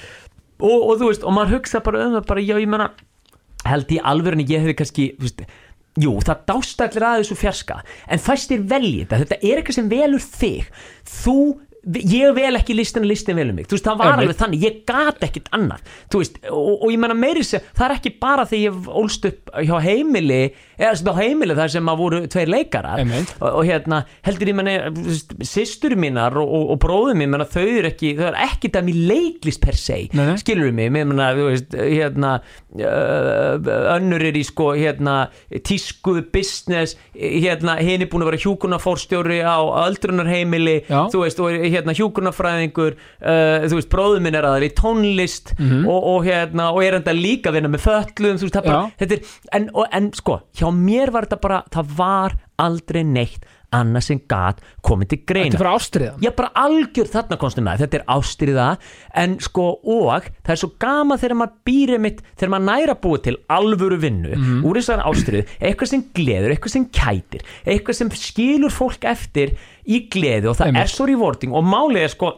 Og, 0.59 0.75
og 0.75 0.99
þú 0.99 1.13
veist, 1.13 1.23
og 1.23 1.35
maður 1.35 1.59
hugsa 1.59 1.83
bara 1.85 2.03
um 2.07 2.17
það 2.17 2.27
bara, 2.33 2.43
já 2.43 2.55
ég 2.59 2.69
menna 2.69 2.91
held 3.67 3.91
í 3.91 3.99
alvörunni 4.11 4.47
ég 4.49 4.63
hefði 4.63 4.77
kannski 4.79 5.07
þú 5.17 5.27
veist, 5.27 5.43
jú 5.99 6.13
það 6.23 6.43
dást 6.47 6.83
allir 6.83 7.05
að 7.05 7.21
þessu 7.23 7.37
fjarska 7.39 7.79
en 8.07 8.21
fæstir 8.23 8.61
velji 8.69 9.03
þetta 9.03 9.19
þetta 9.23 9.39
er 9.39 9.59
eitthvað 9.59 9.79
sem 9.79 9.89
velur 9.91 10.23
þig. 10.23 10.69
Þú 11.07 11.39
ég 11.87 12.33
vel 12.35 12.59
ekki 12.59 12.75
listin 12.75 13.05
og 13.05 13.09
listin 13.11 13.37
velur 13.39 13.55
mig. 13.55 13.67
Þú 13.69 13.77
veist 13.77 13.87
það 13.87 14.01
var 14.01 14.17
alveg 14.17 14.39
þannig, 14.39 14.63
ég 14.65 14.79
gat 14.89 15.23
ekkit 15.25 15.49
annað. 15.55 15.85
Þú 16.11 16.21
veist, 16.21 16.39
og, 16.51 16.71
og 16.75 16.87
ég 16.91 16.99
menna 17.01 17.15
meiri 17.17 17.43
sér 17.45 17.63
það 17.77 17.85
er 17.85 17.95
ekki 17.95 18.11
bara 18.19 18.45
þegar 18.49 18.65
ég 18.65 18.89
ólst 19.01 19.27
upp 19.29 19.53
hjá 19.55 19.75
heimili, 19.85 20.41
eða 20.79 20.91
sem 20.99 21.11
á 21.11 21.15
heimili 21.19 21.57
þar 21.59 21.73
sem 21.75 21.91
að 21.91 22.01
voru 22.03 22.21
tveir 22.31 22.51
leikarar. 22.51 23.03
Og, 23.39 23.47
og 23.49 23.61
hérna, 23.67 24.01
heldur 24.27 24.51
ég 24.51 24.59
menna 24.59 24.75
sýstur 25.47 25.95
mínar 25.99 26.35
og, 26.41 26.55
og, 26.59 26.75
bróður 26.83 27.19
mín 27.19 27.37
þau 27.39 27.63
eru 27.63 27.91
ekki, 27.91 28.13
þau 28.19 28.27
eru 28.31 28.43
ekki 28.49 28.73
dæmi 28.75 28.95
leiklist 29.09 29.63
per 29.63 29.79
se, 29.79 30.01
Nei, 30.15 30.33
skilur 30.41 30.73
mig? 30.75 30.91
Mér 30.93 31.07
menna, 31.07 31.31
þú 31.37 31.47
veist, 31.49 31.75
hérna 31.79 32.35
uh, 32.75 33.71
önnur 33.95 34.23
er 34.29 34.37
í 34.37 34.43
sko 34.47 34.71
hérna, 34.77 35.29
tísku, 35.65 36.19
business 36.33 36.97
hérna, 37.15 37.77
hinn 37.83 38.03
er 38.03 38.11
búin 38.11 38.25
að 38.25 38.33
vera 38.33 38.41
hjúkunarfórstjóri 38.43 39.39
á 39.43 39.59
öldrunarheimili 39.85 40.77
þú 40.89 41.23
veist, 41.23 41.41
og 41.43 41.68
er 41.69 41.75
hérna 41.77 41.95
hjúkunarfræðingur 41.97 42.95
uh, 42.97 43.67
þú 43.69 43.79
veist, 43.79 43.89
bróður 43.93 44.23
minn 44.25 44.35
er 44.39 44.47
aðal 44.49 44.67
í 44.67 44.73
tónlist 44.75 45.53
Mhm. 45.59 45.85
og, 45.87 46.03
og 46.13 46.25
hérna, 46.27 46.69
og 46.73 46.83
er 46.83 46.99
enda 46.99 47.13
líka 47.15 47.49
að 47.51 47.59
vinna 47.59 47.71
með 47.73 47.85
föllum, 47.87 48.37
þú 48.41 48.47
veist, 48.47 48.57
það 48.59 48.67
bara 48.69 48.91
þetta 48.99 49.17
er, 49.17 49.33
en, 49.59 49.69
og, 49.73 49.85
en 49.91 50.11
sko, 50.17 50.39
hjá 50.57 50.67
mér 50.75 51.11
var 51.15 51.27
þetta 51.29 51.41
bara, 51.41 51.63
það 51.73 51.95
var 51.99 52.37
aldrei 52.59 53.03
neitt 53.07 53.45
annað 53.75 54.01
sem 54.07 54.19
gat 54.31 54.61
komið 54.81 55.07
til 55.11 55.17
þetta 55.19 55.31
greina 55.33 55.53
er 55.55 55.61
bara 55.61 55.73
ástriða 55.77 56.13
Já, 56.23 56.31
bara 56.35 56.49
algjör 56.57 57.09
þarna 57.13 57.37
konstum 57.37 57.67
með 57.67 57.83
þetta 57.83 57.99
er 57.99 58.05
ástriða 58.15 58.67
en 59.23 59.35
sko 59.45 59.67
og 59.83 60.25
það 60.41 60.53
er 60.55 60.61
svo 60.63 60.71
gama 60.81 61.17
þegar 61.21 61.37
maður 61.43 61.55
býrið 61.69 62.01
mitt 62.07 62.21
þegar 62.35 62.53
maður 62.55 62.67
næra 62.71 62.95
búið 63.03 63.23
til 63.29 63.35
alvöru 63.59 63.99
vinnu 64.01 64.33
Mhm. 64.39 64.63
úr 64.65 64.79
þessar 64.81 65.03
ástriðu, 65.05 65.45
eitthvað 65.61 65.87
sem 65.93 66.03
gleður 66.15 66.55
eitthvað 66.55 66.75
sem 66.75 66.85
kætir, 66.89 67.41
eitthvað 67.65 67.95
sem 68.01 68.09
skilur 68.09 68.71
fólk 68.73 69.05
eftir 69.05 69.55
í 69.85 70.07
gleði 70.09 70.49
og 70.49 70.57
það 70.57 70.67
Einmitt. 70.67 70.81
er 70.83 70.87
svo 70.87 71.05
rewarding. 71.09 71.53
Og 71.53 71.63
málið 71.63 72.03
er 72.03 72.07
sko 72.13 72.33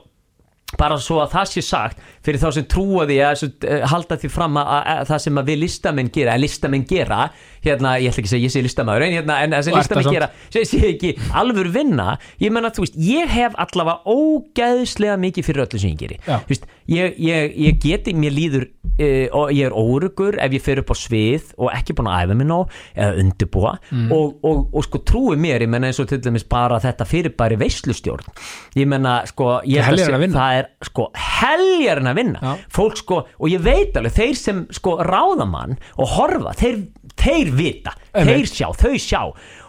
bara 0.80 0.96
svo 1.04 1.18
að 1.20 1.32
það 1.34 1.50
sé 1.52 1.62
sagt 1.68 1.98
fyrir 2.26 2.42
þá 2.44 2.48
sem 2.54 2.66
trúa 2.70 3.06
því 3.10 3.18
að 3.26 3.44
uh, 3.48 3.86
halda 3.92 4.18
því 4.22 4.30
fram 4.34 4.60
að, 4.62 4.68
að, 4.76 4.90
að 5.02 5.08
það 5.12 5.22
sem 5.26 5.40
að 5.42 5.50
við 5.52 5.60
listamenn 5.64 6.12
gera 6.14 6.36
að 6.38 6.44
listamenn 6.46 6.86
gera, 6.90 7.20
hérna 7.66 7.96
ég 8.02 8.12
ætla 8.12 8.22
ekki 8.22 8.30
að 8.30 8.34
segja 8.36 8.48
ég 8.50 8.54
sé 8.56 8.64
listamæður, 8.66 9.06
en 9.08 9.16
hérna 9.18 9.38
en 9.46 9.56
það 9.58 9.72
listamenn 9.78 10.16
gera 10.16 10.30
sé, 10.54 10.64
sé 10.70 10.82
ekki 10.92 11.14
alvöru 11.42 11.72
vinna 11.74 12.18
ég 12.42 12.54
menna 12.54 12.70
þú 12.76 12.86
veist, 12.86 13.00
ég 13.02 13.32
hef 13.34 13.58
allavega 13.62 14.02
ógæðslega 14.12 15.18
mikið 15.22 15.48
fyrir 15.50 15.66
öllu 15.66 15.82
sem 15.82 15.94
ég 15.96 16.00
geri. 16.02 16.20
Þú 16.28 16.52
veist, 16.54 16.66
ég, 16.92 17.18
ég, 17.22 17.58
ég 17.68 17.80
geti, 17.84 18.14
mér 18.18 18.36
líður 18.36 18.66
uh, 18.68 19.40
og 19.42 19.54
ég 19.56 19.68
er 19.70 19.76
órugur 19.78 20.38
ef 20.42 20.56
ég 20.58 20.64
fer 20.66 20.82
upp 20.84 20.94
á 20.94 20.96
svið 20.98 21.52
og 21.58 21.72
ekki 21.74 21.96
búin 21.98 22.10
að 22.12 22.26
æfa 22.28 22.38
mig 22.42 22.50
nóg 22.52 22.78
eða 22.96 23.18
undirbúa 23.26 23.76
Mm. 23.92 24.12
og, 24.14 24.38
og, 24.46 24.60
og 24.78 24.84
sko 24.86 25.00
trúi 25.08 25.36
mér, 25.40 25.64
ég 25.66 25.70
menna 25.72 25.90
eins 25.90 26.00
og 26.00 26.08
til 26.10 26.20
dæmis 26.24 26.44
bara 26.48 26.78
þetta 26.84 27.06
fyrirbæri 27.08 27.58
veislustjórn 27.60 28.28
ég 28.78 28.88
menna 28.88 29.18
sko 29.28 29.58
ég 29.68 29.84
Það 29.84 30.20
vinna. 30.22 30.38
það 30.38 30.60
er 30.60 30.70
sko 30.88 31.08
heljarinn 31.18 32.11
að 32.12 32.20
vinna 32.22 32.44
Já. 32.44 32.52
fólk 32.78 33.00
sko, 33.02 33.24
og 33.40 33.50
ég 33.52 33.64
veit 33.66 33.98
alveg 33.98 34.18
þeir 34.18 34.38
sem 34.40 34.62
sko 34.74 34.98
ráðamann 35.08 35.78
og 35.98 36.14
horfa 36.18 36.54
þeir, 36.60 36.86
þeir 37.16 37.52
vita, 37.58 37.96
Einmitt. 38.12 38.32
þeir 38.32 38.52
sjá 38.52 38.68
þau 38.84 38.94
sjá 39.00 39.22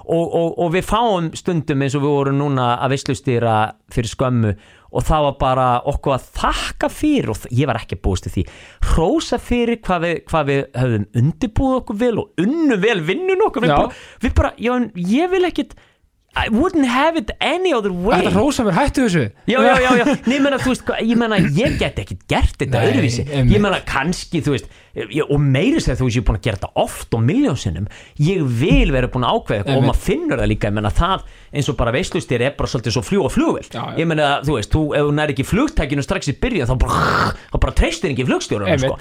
og, 0.03 0.27
og, 0.27 0.49
og 0.59 0.71
við 0.75 0.87
fáum 0.89 1.33
stundum 1.39 1.83
eins 1.85 1.97
og 1.99 2.05
við 2.05 2.17
vorum 2.17 2.41
núna 2.41 2.73
að 2.83 2.97
veislustýra 2.97 3.57
fyrir 3.93 4.13
skömmu 4.13 4.55
og 4.93 5.07
það 5.09 5.27
var 5.27 5.37
bara 5.41 5.69
okkur 5.89 6.17
að 6.17 6.27
þakka 6.37 6.91
fyrir 6.93 7.33
og 7.33 7.47
ég 7.55 7.71
var 7.71 7.81
ekki 7.81 7.97
búist 8.03 8.27
til 8.27 8.35
því 8.35 8.45
hrósa 8.91 9.39
fyrir 9.41 9.81
hvað 9.85 10.05
við, 10.05 10.19
hvað 10.29 10.51
við 10.51 10.61
höfum 10.83 11.07
undirbúið 11.23 11.79
okkur 11.79 12.01
vel 12.03 12.13
og 12.23 12.45
unnu 12.45 12.79
vel 12.83 12.99
vinnun 13.07 13.47
okkur 13.47 13.67
við 13.67 13.75
bara, 13.77 14.03
við 14.25 14.37
bara 14.37 14.53
já, 14.61 14.75
ég 15.15 15.33
vil 15.33 15.45
ekkit 15.49 15.75
I 16.35 16.49
wouldn't 16.49 16.87
have 16.89 17.19
it 17.21 17.31
any 17.45 17.75
other 17.77 17.93
way. 17.93 18.23
Þetta 18.23 18.31
hrósa 18.39 18.65
mér, 18.65 18.73
hættu 18.79 19.03
þessu. 19.05 19.25
Já, 19.51 19.59
já, 19.61 19.75
já, 19.85 19.91
já, 20.01 20.05
Nei, 20.31 20.39
menna, 20.41 20.57
þú 20.63 20.73
veist, 20.73 20.93
ég 21.05 21.19
menna, 21.21 21.37
ég 21.59 21.75
get 21.81 21.99
ekki 22.01 22.17
gert 22.31 22.57
þetta 22.57 22.79
Nei, 22.79 22.87
öðruvísi. 22.89 23.27
einmitt. 23.29 23.53
Ég 23.53 23.61
menna, 23.61 23.83
kannski, 23.85 24.41
þú 24.47 24.55
veist, 24.55 24.71
ég, 24.97 25.27
og 25.29 25.43
meiri 25.45 25.83
segja 25.85 25.99
þú 26.01 26.09
veist, 26.09 26.17
ég 26.17 26.25
er 26.25 26.29
búin 26.31 26.39
að 26.41 26.47
gera 26.49 26.61
þetta 26.63 26.73
oft 26.87 27.15
og 27.17 27.23
miljónsinnum 27.25 27.87
Ég 28.21 28.43
vil 28.61 28.91
vera 28.93 29.09
búin 29.13 29.25
að 29.29 29.37
ákveða 29.39 29.59
eitthvað 29.61 29.73
og 29.73 29.79
Einmitt. 29.83 29.89
maður 29.93 30.03
finnur 30.09 30.41
það 30.43 30.51
líka, 30.53 30.69
ég 30.73 30.77
menna, 30.77 30.91
það 30.93 31.23
eins 31.53 31.69
og 31.69 31.77
bara 31.81 31.93
veislustir 31.93 32.45
er 32.45 32.55
bara 32.57 32.69
svolítið 32.73 32.95
svo 32.97 33.03
fljú 33.05 33.23
og 33.29 33.33
flugvill 33.33 33.69
Já, 33.73 33.81
já. 33.93 33.97
Ég 34.01 34.09
menna, 34.09 34.29
þú 34.45 34.57
veist, 34.59 34.73
þú, 34.73 34.83
ef 34.97 35.07
þú 35.09 35.15
nær 35.17 35.33
ekki 35.33 35.47
flugtækinu 35.49 36.05
strax 36.05 36.29
í 36.33 36.37
byrjun, 36.41 36.69
þá 36.69 36.75
bara, 36.81 37.07
þá 37.53 37.57
bara 37.65 37.75
treystir 37.77 38.13
ekki 38.13 38.27
flugstjórunum, 38.29 38.81
sko. 38.85 38.97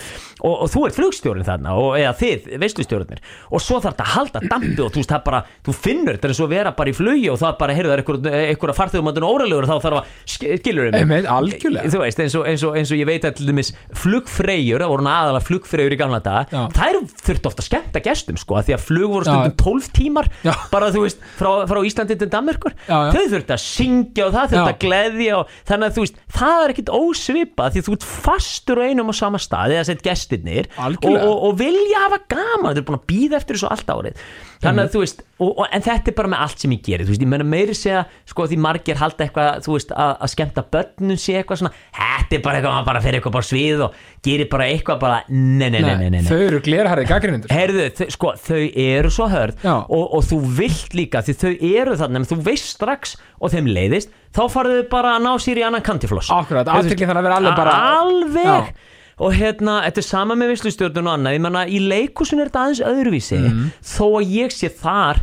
Og, 0.47 0.55
og 0.65 0.71
þú 0.73 0.83
ert 0.89 0.97
flugstjórinn 0.99 1.47
þarna, 1.47 1.75
og, 1.79 1.91
eða 1.99 2.13
þið, 2.19 2.47
veislustjórnir. 2.63 3.21
Og 3.51 3.63
svo 3.63 3.79
þarf 3.83 3.95
þetta 3.95 4.07
að 4.07 4.15
halda 4.15 4.43
dampi 4.51 4.83
og 4.83 4.91
þú 4.95 5.03
veist, 5.03 5.11
það 5.13 5.23
bara, 5.27 5.43
þú 5.67 5.75
finnur 5.79 6.17
þetta 6.17 6.27
er 6.27 6.33
eins 6.35 6.41
og 6.43 6.47
að 6.49 6.55
vera 6.57 6.73
bara 6.81 6.91
í 6.91 6.97
flugi 6.97 7.20
og 7.31 7.39
það 7.41 7.57
bara, 7.61 7.75
heyrðu, 7.77 7.91
það 7.91 7.97
er 7.97 8.03
einhver, 8.03 8.39
einhver 8.51 8.73
að 8.73 8.79
farþegum 8.79 9.11
að 9.11 9.19
óralegur 9.27 9.67
þá 9.69 9.75
þarf 9.85 9.99
að, 9.99 10.11
skilur 10.31 10.89
um 10.89 10.97
Einmitt, 10.97 11.27
algjörlega. 11.29 11.91
þú 11.93 12.01
veist, 12.01 12.21
eins 12.25 12.35
og, 12.39 12.47
eins 12.49 12.65
og, 12.67 12.77
eins 12.79 12.91
og 12.93 13.01
ég 13.01 13.09
veit 13.09 13.27
að 13.27 13.35
til 13.39 13.47
dæmis 13.49 13.71
flugfreyjur, 14.01 14.83
það 14.83 14.93
voru 14.93 15.07
aðalega 15.11 15.45
flugfreyjur 15.47 15.95
í 15.95 15.99
gamla 15.99 16.21
daga, 16.23 16.43
Já. 16.51 16.61
þær 16.77 16.99
þurftu 17.27 17.51
ofta 17.51 17.63
að 17.63 17.67
skemmta 17.69 18.03
gestum, 18.05 18.39
sko, 18.41 18.57
að 18.59 18.69
því 18.69 18.75
að 18.77 18.85
flug 18.87 19.15
voru 19.15 19.27
stundum 19.27 19.55
12 19.61 19.89
tímar, 19.97 20.29
Já. 20.45 20.53
bara 20.73 20.91
þú 20.93 21.05
veist 21.05 21.23
frá, 21.39 21.51
frá 21.69 21.81
Íslandi 21.87 22.17
til 22.21 22.29
Danmerkur, 22.31 22.75
Já, 22.87 22.97
já. 22.97 23.11
þau 23.15 23.25
þurftu 23.35 23.55
að 23.57 23.63
syngja 23.65 24.27
og 24.27 24.35
það 24.35 24.53
þurftu 24.53 24.61
Já. 24.61 24.75
að 24.75 24.81
gleðja 24.85 25.39
og 25.39 25.55
þannig 25.71 25.87
að 25.89 25.97
þú 25.97 26.05
veist, 26.05 26.21
það 26.37 26.65
er 26.65 26.75
ekkit 26.75 26.93
ósvipað 27.01 27.75
því 27.75 27.85
þú 27.87 27.97
ert 27.97 28.07
fastur 28.27 28.81
á 28.81 28.83
einum 28.87 29.11
og 29.11 29.17
sama 29.17 29.41
stað 29.41 29.75
eða 29.77 29.87
sett 29.91 30.05
gestirnir 30.05 30.71
og, 30.77 31.51
vilja 31.59 32.05
hafa 32.05 32.21
gaman, 32.31 32.71
þau 32.71 32.79
eru 32.81 32.87
búin 32.87 33.01
að 33.01 33.07
býða 33.11 33.41
eftir 33.41 33.59
þessu 33.59 33.71
allt 33.71 33.91
árið 33.91 34.23
þannig 34.61 34.85
að 34.85 34.93
þú 34.93 35.01
veist, 35.01 35.23
og, 35.41 35.61
en 35.67 35.83
þetta 35.85 36.11
er 36.11 36.17
bara 36.17 36.31
með 36.31 36.43
allt 36.45 36.63
sem 36.63 36.75
ég 36.75 36.83
gerir, 36.85 37.07
veist, 37.11 37.21
ég 37.25 37.29
menna 37.31 37.45
meiri 37.47 37.75
segja 37.77 38.03
sko 38.29 38.45
því 38.51 38.57
margir 38.63 38.99
halda 39.01 39.25
eitthvað, 39.27 39.59
þú 39.65 39.75
veist 39.77 39.91
að, 39.95 40.11
að 40.25 40.31
skemmta 40.33 40.63
börnum 40.75 41.17
sé 41.21 41.35
eitthvað 41.39 41.61
svona 41.61 41.73
þetta 41.97 42.37
er 42.37 42.43
bara 42.45 42.59
eitthvað, 42.61 42.75
maður 42.77 42.89
bara 42.91 43.01
fyrir 43.05 43.19
eitthvað 43.19 43.35
bara 43.37 43.47
svið 43.51 43.83
og 43.87 43.99
gerir 44.27 44.49
bara 44.51 44.67
eitthvað 44.71 44.99
bara, 45.01 45.17
nei, 45.29 45.69
nei, 45.69 45.79
nei, 45.81 45.95
nei, 45.95 46.09
nei, 46.09 46.19
nei. 46.21 46.29
Þau 46.29 46.39
eru 46.47 46.61
glerharði 46.65 47.07
gaggrinundur 47.09 47.55
Heyrðu, 47.55 47.87
þau, 47.97 48.05
sko, 48.17 48.33
þau 48.47 48.61
eru 48.85 49.11
svo 49.17 49.27
hörð 49.33 49.65
og, 49.71 50.05
og 50.19 50.23
þú 50.29 50.39
vilt 50.61 50.95
líka 50.97 51.23
því 51.25 51.37
þau 51.41 51.51
eru 51.71 51.97
þarna, 52.01 52.21
en 52.23 52.29
þú 52.31 52.39
veist 52.45 52.71
strax 52.75 53.17
og 53.41 53.51
þeim 53.55 53.67
leiðist, 53.73 54.13
þá 54.37 54.41
farðu 54.53 54.79
þau 54.83 54.89
bara 54.93 55.15
að 55.17 55.25
ná 55.27 55.31
sér 55.41 55.59
í 55.61 55.67
annan 55.67 55.83
kantifloss 55.85 56.29
Akkurat, 56.31 56.67
athygli 56.71 57.07
þarf 57.09 57.21
að 57.23 57.27
vera 57.29 57.41
alveg 57.41 57.59
bara 57.59 57.75
Alveg 57.99 58.47
Já. 58.47 58.87
Og 59.21 59.35
hérna, 59.37 59.73
þetta 59.85 59.99
er 60.01 60.05
sama 60.07 60.33
með 60.39 60.53
vislustjórnun 60.55 61.05
og 61.11 61.13
annað 61.13 61.35
Ég 61.35 61.41
menna, 61.43 61.61
í 61.69 61.77
leikúsin 61.83 62.39
er 62.41 62.47
þetta 62.49 62.61
aðeins 62.63 62.79
öðruvísi 62.87 63.37
Mhm. 63.41 63.67
Þó 63.85 64.05
að 64.17 64.31
ég 64.33 64.55
sé 64.55 64.69
þar 64.73 65.19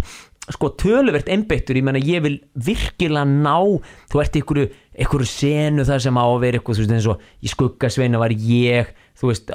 sko 0.54 0.70
töluvert 0.80 1.28
einbeittur, 1.32 1.78
ég 1.78 1.86
meina 1.86 2.00
ég 2.02 2.22
vil 2.24 2.38
virkilega 2.54 3.26
ná, 3.28 3.56
þú 4.12 4.22
ert 4.22 4.38
í 4.38 4.42
einhverju, 4.42 5.28
senu 5.28 5.84
þar 5.86 6.02
sem 6.02 6.18
á 6.18 6.24
að 6.24 6.40
vera 6.44 6.58
eitthvað, 6.58 6.78
þú 6.78 6.84
veist 6.84 6.96
eins 6.96 7.10
og 7.12 7.28
í 7.44 7.52
skuggasveina 7.52 8.20
var 8.22 8.34
ég 8.34 8.94
þú 9.18 9.32
veist, 9.32 9.50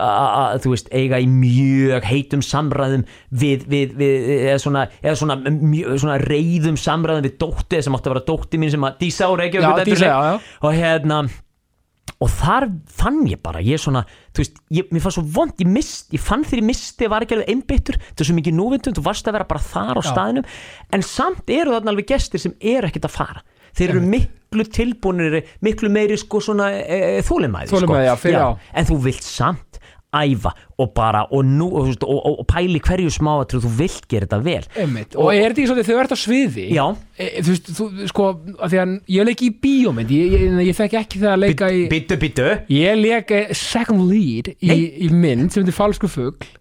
þú 0.63 0.73
veist, 0.73 0.89
eiga 0.91 1.19
í 1.23 1.27
mjög 1.29 2.07
heitum 2.07 2.43
samræðum 2.43 3.05
við, 3.31 3.63
við, 3.71 3.95
við 3.99 4.27
eða 4.49 4.57
svona, 4.59 4.83
eða 4.99 5.15
svona, 5.21 5.37
mjög, 5.47 5.95
svona 6.03 6.17
reyðum 6.23 6.79
samræðum 6.79 7.27
við 7.27 7.37
dótti 7.43 7.79
sem 7.83 7.95
átti 7.95 8.11
að 8.11 8.15
vera 8.17 8.25
dótti 8.27 8.59
mín 8.59 8.73
sem 8.73 8.87
að 8.87 8.99
Dísa 9.03 9.29
ára 9.31 9.47
ekki 9.47 9.63
Já, 9.63 9.69
Dísa, 9.87 10.09
já, 10.09 10.17
já. 10.27 10.59
og 10.67 10.75
hérna 10.75 11.21
og 12.23 12.29
þar 12.31 12.67
fann 12.87 13.21
ég 13.27 13.41
bara, 13.43 13.61
ég 13.63 13.81
svona 13.81 14.03
þú 14.35 14.43
veist, 14.43 14.59
ég, 14.75 14.89
mér 14.93 15.03
fann 15.03 15.15
svo 15.15 15.23
vond, 15.35 15.55
ég 15.59 15.69
mist 15.69 16.13
ég 16.15 16.21
fann 16.23 16.45
þegar 16.47 16.61
ég 16.61 16.67
misti, 16.69 17.09
var 17.11 17.25
ekki 17.25 17.37
alveg 17.37 17.51
einbyttur 17.51 17.99
þetta 17.99 18.23
er 18.23 18.29
svo 18.29 18.37
mikið 18.37 18.57
núvindum, 18.59 18.95
þú 18.97 19.05
varst 19.07 19.27
að 19.27 19.37
vera 19.37 19.49
bara 19.49 19.65
þar 19.65 19.99
á 19.99 20.03
Já. 20.03 20.09
staðinum, 20.11 20.47
en 20.95 21.05
samt 21.07 21.51
eru 21.51 21.75
þarna 21.75 21.93
alveg 21.93 22.09
gestir 22.13 22.43
sem 22.43 22.55
eru 22.59 22.89
ekkert 22.89 23.09
að 23.09 23.15
fara. 23.17 23.43
Þeir 23.73 23.95
eru 23.95 24.03
miklu 24.05 24.65
tilbúinir 24.69 25.39
miklu 25.65 25.89
meiri 25.89 26.17
sko 26.21 26.43
svona 26.45 26.69
e, 26.77 26.97
e, 27.17 27.21
þólimæði 27.25 27.71
Þolinmæði, 27.71 28.05
já, 28.05 28.13
fyrir 28.21 28.43
á. 28.45 28.49
en 28.53 28.89
þú 28.91 28.97
vilt 29.07 29.25
samt 29.25 29.79
æfa 30.13 30.53
og 30.81 30.91
bara 30.95 31.23
og, 31.29 31.43
nú, 31.45 31.67
og, 31.69 31.83
þú 31.83 31.91
veist, 31.91 32.05
og, 32.07 32.19
og, 32.19 32.39
og 32.43 32.47
pæli 32.49 32.81
hverju 32.83 33.13
smáatrið 33.13 33.65
þú 33.65 33.71
vilt 33.79 34.07
gera 34.11 34.27
þetta 34.27 34.39
vel 34.45 34.67
Einmitt. 34.83 35.17
og 35.17 35.29
er 35.33 35.53
þetta 35.53 35.61
ekki 35.61 35.69
svolítið 35.71 35.89
þegar 35.89 35.99
þú 35.99 36.05
ert 36.05 36.15
á 36.15 36.19
sviði 36.23 36.65
Já. 36.73 36.85
e, 37.17 37.29
þú 37.39 37.53
veist, 37.53 37.71
þú, 37.77 37.87
sko 38.11 38.27
að 38.57 38.73
því 38.73 38.81
að 38.83 38.95
ég 39.17 39.29
leik 39.29 39.45
í 39.45 39.51
bíómynd 39.65 40.15
ég, 40.15 40.35
ég, 40.37 40.57
ég 40.69 40.79
þekki 40.79 40.99
ekki 41.01 41.21
þegar 41.21 41.37
að 41.37 41.43
leika 41.45 41.71
í 41.73 41.85
Bittu, 41.93 42.19
bittu 42.21 42.49
ég 42.73 42.99
leik 42.99 43.33
eh, 43.35 43.53
second 43.57 44.05
lead 44.09 44.53
í, 44.57 44.79
í 45.07 45.11
mynd 45.13 45.53
sem 45.53 45.63
heitir 45.63 45.77
Falsku 45.77 46.09
fugl 46.11 46.51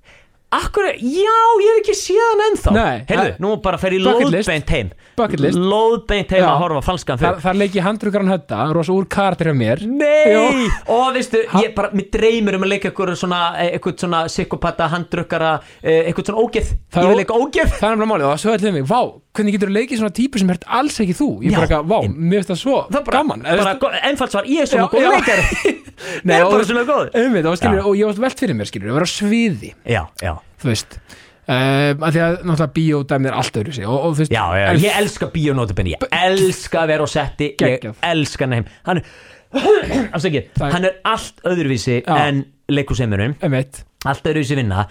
Akkur, 0.53 0.85
já, 1.01 1.37
ég 1.63 1.69
hef 1.71 1.79
ekki 1.81 1.95
séð 1.97 2.19
hann 2.29 2.43
ennþá. 2.51 2.73
Nei, 2.77 2.99
Heyrðu, 3.09 3.23
það- 3.33 3.39
nú 3.41 3.53
bara 3.63 3.79
fer 3.79 3.91
ég 3.97 4.05
Bucket 4.05 4.29
list. 4.31 4.49
lóðbeint 4.49 4.69
heim. 4.75 4.91
Bucket 5.17 5.41
list. 5.41 5.57
Lóðbeint 5.59 6.31
heim 6.31 6.43
Já. 6.45 6.49
að 6.53 6.59
horfa 6.61 6.79
á 6.79 6.85
falskan 6.85 7.19
þar, 7.19 7.35
fyrir 7.39 7.43
þar 7.47 7.57
leik 7.63 7.73
ég 7.73 7.83
handrugaran 7.87 8.29
hötta 8.29 8.73
rosa 8.75 8.93
úr 8.93 9.07
karakter 9.09 9.47
hjá 9.49 9.57
mér. 9.57 9.81
Nei, 9.87 10.69
og 10.89 11.15
veistu, 11.15 11.41
ég 11.63 11.75
bara, 11.75 11.91
mér 11.97 12.11
dreymir 12.13 12.55
um 12.57 12.63
að 12.63 12.69
leika 12.75 12.91
eitthvað 12.93 13.17
svona, 13.17 13.41
eh, 13.59 13.79
eitthvað 13.79 13.97
svona 14.05 14.25
psykopata, 14.29 14.89
handdrukkara, 14.93 15.61
eh, 15.83 16.13
eitthvað 16.13 16.27
svona 16.29 16.45
ógeð. 16.45 16.69
Það 16.93 17.03
Ég 17.03 17.05
er 17.05 17.09
vil 17.09 17.17
ó- 17.17 17.21
leika 17.23 17.35
ógeð. 17.35 17.73
Það 17.81 17.93
er 17.93 17.97
náttúrulega 17.97 18.13
málið 18.13 18.25
og 18.29 18.37
það 18.37 18.43
sögði 18.45 18.59
allir 18.61 18.73
mig 18.73 18.85
vá, 18.85 19.22
hvernig 19.33 19.55
getur 19.57 19.71
þú 19.71 19.75
leikið 19.79 20.01
svona 20.03 20.15
típu 20.17 20.41
sem 20.43 20.51
ert 20.53 20.65
alls 20.79 20.99
ekki 21.03 21.15
þú? 21.17 21.29
Ég 21.47 21.55
bara 21.57 21.67
eitthvað, 21.67 21.89
vá, 21.89 21.99
mér 22.13 22.43
finnst 22.43 22.53
það 22.53 22.61
svo 22.61 22.77
Það 22.93 23.05
bara, 23.09 23.19
gaman. 23.23 23.45
Bara 23.83 24.01
einfalt 24.11 24.35
svar, 24.35 24.49
ég 24.51 24.65
er 24.65 24.71
svona 24.71 24.89
góð 24.93 25.09
leikari. 25.09 25.75
Ég 26.03 26.33
er 26.35 26.47
bara 26.51 26.67
svona 26.67 26.83
góð 26.89 27.13
Einmitt, 27.15 27.47
skilur, 27.61 27.85
og 27.87 27.99
ég 27.99 28.09
varst 28.09 28.23
velt 28.23 28.41
fyrir 28.43 28.57
mér 28.59 28.69
skilur, 28.69 28.91
að 28.91 28.97
vera 28.99 29.07
á 29.07 29.13
sviði. 29.13 29.71
Já, 29.87 30.01
já, 30.25 30.33
þú 30.63 30.71
veist 30.73 30.97
um, 30.99 32.03
að 32.07 32.17
því 32.17 32.23
að 32.25 32.37
náttúrulega 32.43 32.73
bíódæmið 32.79 33.31
er 33.31 33.37
allt 33.39 33.61
öðru 33.63 33.75
og, 33.87 33.99
og 34.09 34.17
veist, 34.19 34.35
já, 34.35 34.43
en- 34.63 34.81
ég 34.83 34.99
elska 35.03 35.29
bíónótabinni 35.35 35.95
Ég 35.95 36.07
elska 36.23 36.83
að 36.83 36.93
vera 36.93 37.07
á 37.07 37.09
setti 37.13 37.51
Ég 37.61 37.87
elska 38.13 38.47
hann 38.49 38.57
heim. 38.59 38.69
Hann 38.89 39.03
er, 39.03 39.07
hann 40.75 40.89
er 40.89 40.99
allt 41.09 41.43
öðruvísi 41.49 42.01
en 42.09 42.45
leikusemurum 42.73 43.37
einmitt, 43.45 43.83
allt 44.09 44.27
öðruvísi 44.27 44.59
vinna 44.59 44.87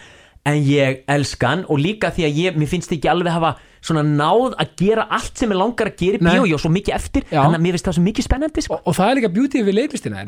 en 0.48 0.62
ég 0.66 1.04
elska 1.12 1.52
hann 1.54 1.66
og 1.70 1.82
líka 1.82 2.12
því 2.14 2.28
að 2.30 2.40
ég, 2.46 2.58
mér 2.62 2.70
finnst 2.72 2.94
ekki 2.94 3.10
alveg 3.12 3.36
hafa 3.36 3.56
svona 3.82 4.04
náð 4.06 4.56
að 4.62 4.74
gera 4.78 5.08
allt 5.10 5.42
sem 5.42 5.52
ég 5.52 5.58
langar 5.58 5.90
að 5.90 5.96
gera 5.98 6.20
í 6.20 6.22
bíó, 6.22 6.44
á 6.54 6.58
svo 6.62 6.70
mikið 6.72 6.94
eftir. 6.96 7.24
Já. 7.32 7.40
þannig 7.42 7.58
að 7.58 7.64
mér 7.66 7.76
finnst 7.78 7.88
það 7.90 7.96
svo 7.98 8.04
mikið 8.06 8.28
spennandi 8.28 8.64
sko. 8.66 8.78
og, 8.78 8.84
og 8.86 8.98
það 8.98 9.10
er 9.12 9.18
líka 9.20 9.32
beauty 9.34 9.64
við 9.66 9.78
leiklistina 9.80 10.26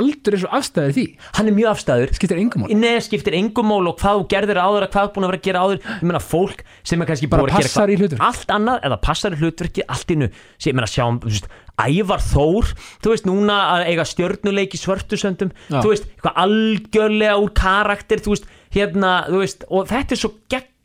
aldur 0.00 0.36
er 0.36 0.42
svo 0.44 0.50
afstæðið 0.60 0.92
því. 0.98 1.06
Hann 1.38 1.48
er 1.50 1.56
mjög 1.56 1.70
afstæður. 1.72 2.12
Skiptir 2.18 2.40
engum 2.42 2.64
mál 2.66 2.74
Nei, 2.80 3.00
skiptir 3.04 3.36
engum 3.40 3.70
mól 3.72 3.88
og 3.88 3.96
hvað 4.00 4.20
þú 4.20 4.26
gerðir 4.34 4.60
áður 4.60 4.86
að 4.86 4.92
hvað 4.94 5.08
þú 5.08 5.14
búin 5.16 5.26
að 5.26 5.32
vera 5.32 5.40
að 5.40 5.46
gera 5.48 5.64
áður. 5.64 5.80
Ég 5.96 6.06
meina 6.10 6.20
fólk 6.20 6.62
sem 6.84 7.00
er 7.00 7.10
kannski 7.10 7.30
Bara 7.30 7.48
passar 7.50 7.88
í 7.90 7.96
hlutverk. 7.96 8.20
allt 8.28 8.54
annað 8.54 8.86
eða 8.90 9.00
passar 9.08 9.32
í 9.36 9.40
hlutverki 9.40 9.86
allt 9.88 10.14
innu 10.14 10.28
sem 10.60 10.70
ég 10.70 10.76
meina 10.76 10.90
sjá 10.90 11.04
þú 11.08 11.30
veist, 11.32 11.48
Ævar 11.80 12.20
Þór 12.20 12.66
þú 13.00 13.12
veist 13.14 13.24
núna 13.24 13.54
að 13.72 13.86
eiga 13.88 14.04
stjörnuleik 14.04 14.74
í 14.76 14.80
svörtusöndum 14.82 15.52
þú 15.70 15.86
veist 15.94 16.04
eitthvað 16.10 16.40
algjörlega 16.44 17.38
úr 17.40 17.52
karakter 17.56 18.20
þú 18.20 18.34
veist 18.34 18.50
hérna 18.74 19.12
þú 19.30 19.40
veist 19.40 19.64
og 19.70 19.88
þetta 19.88 20.16
er 20.16 20.20
svo 20.20 20.32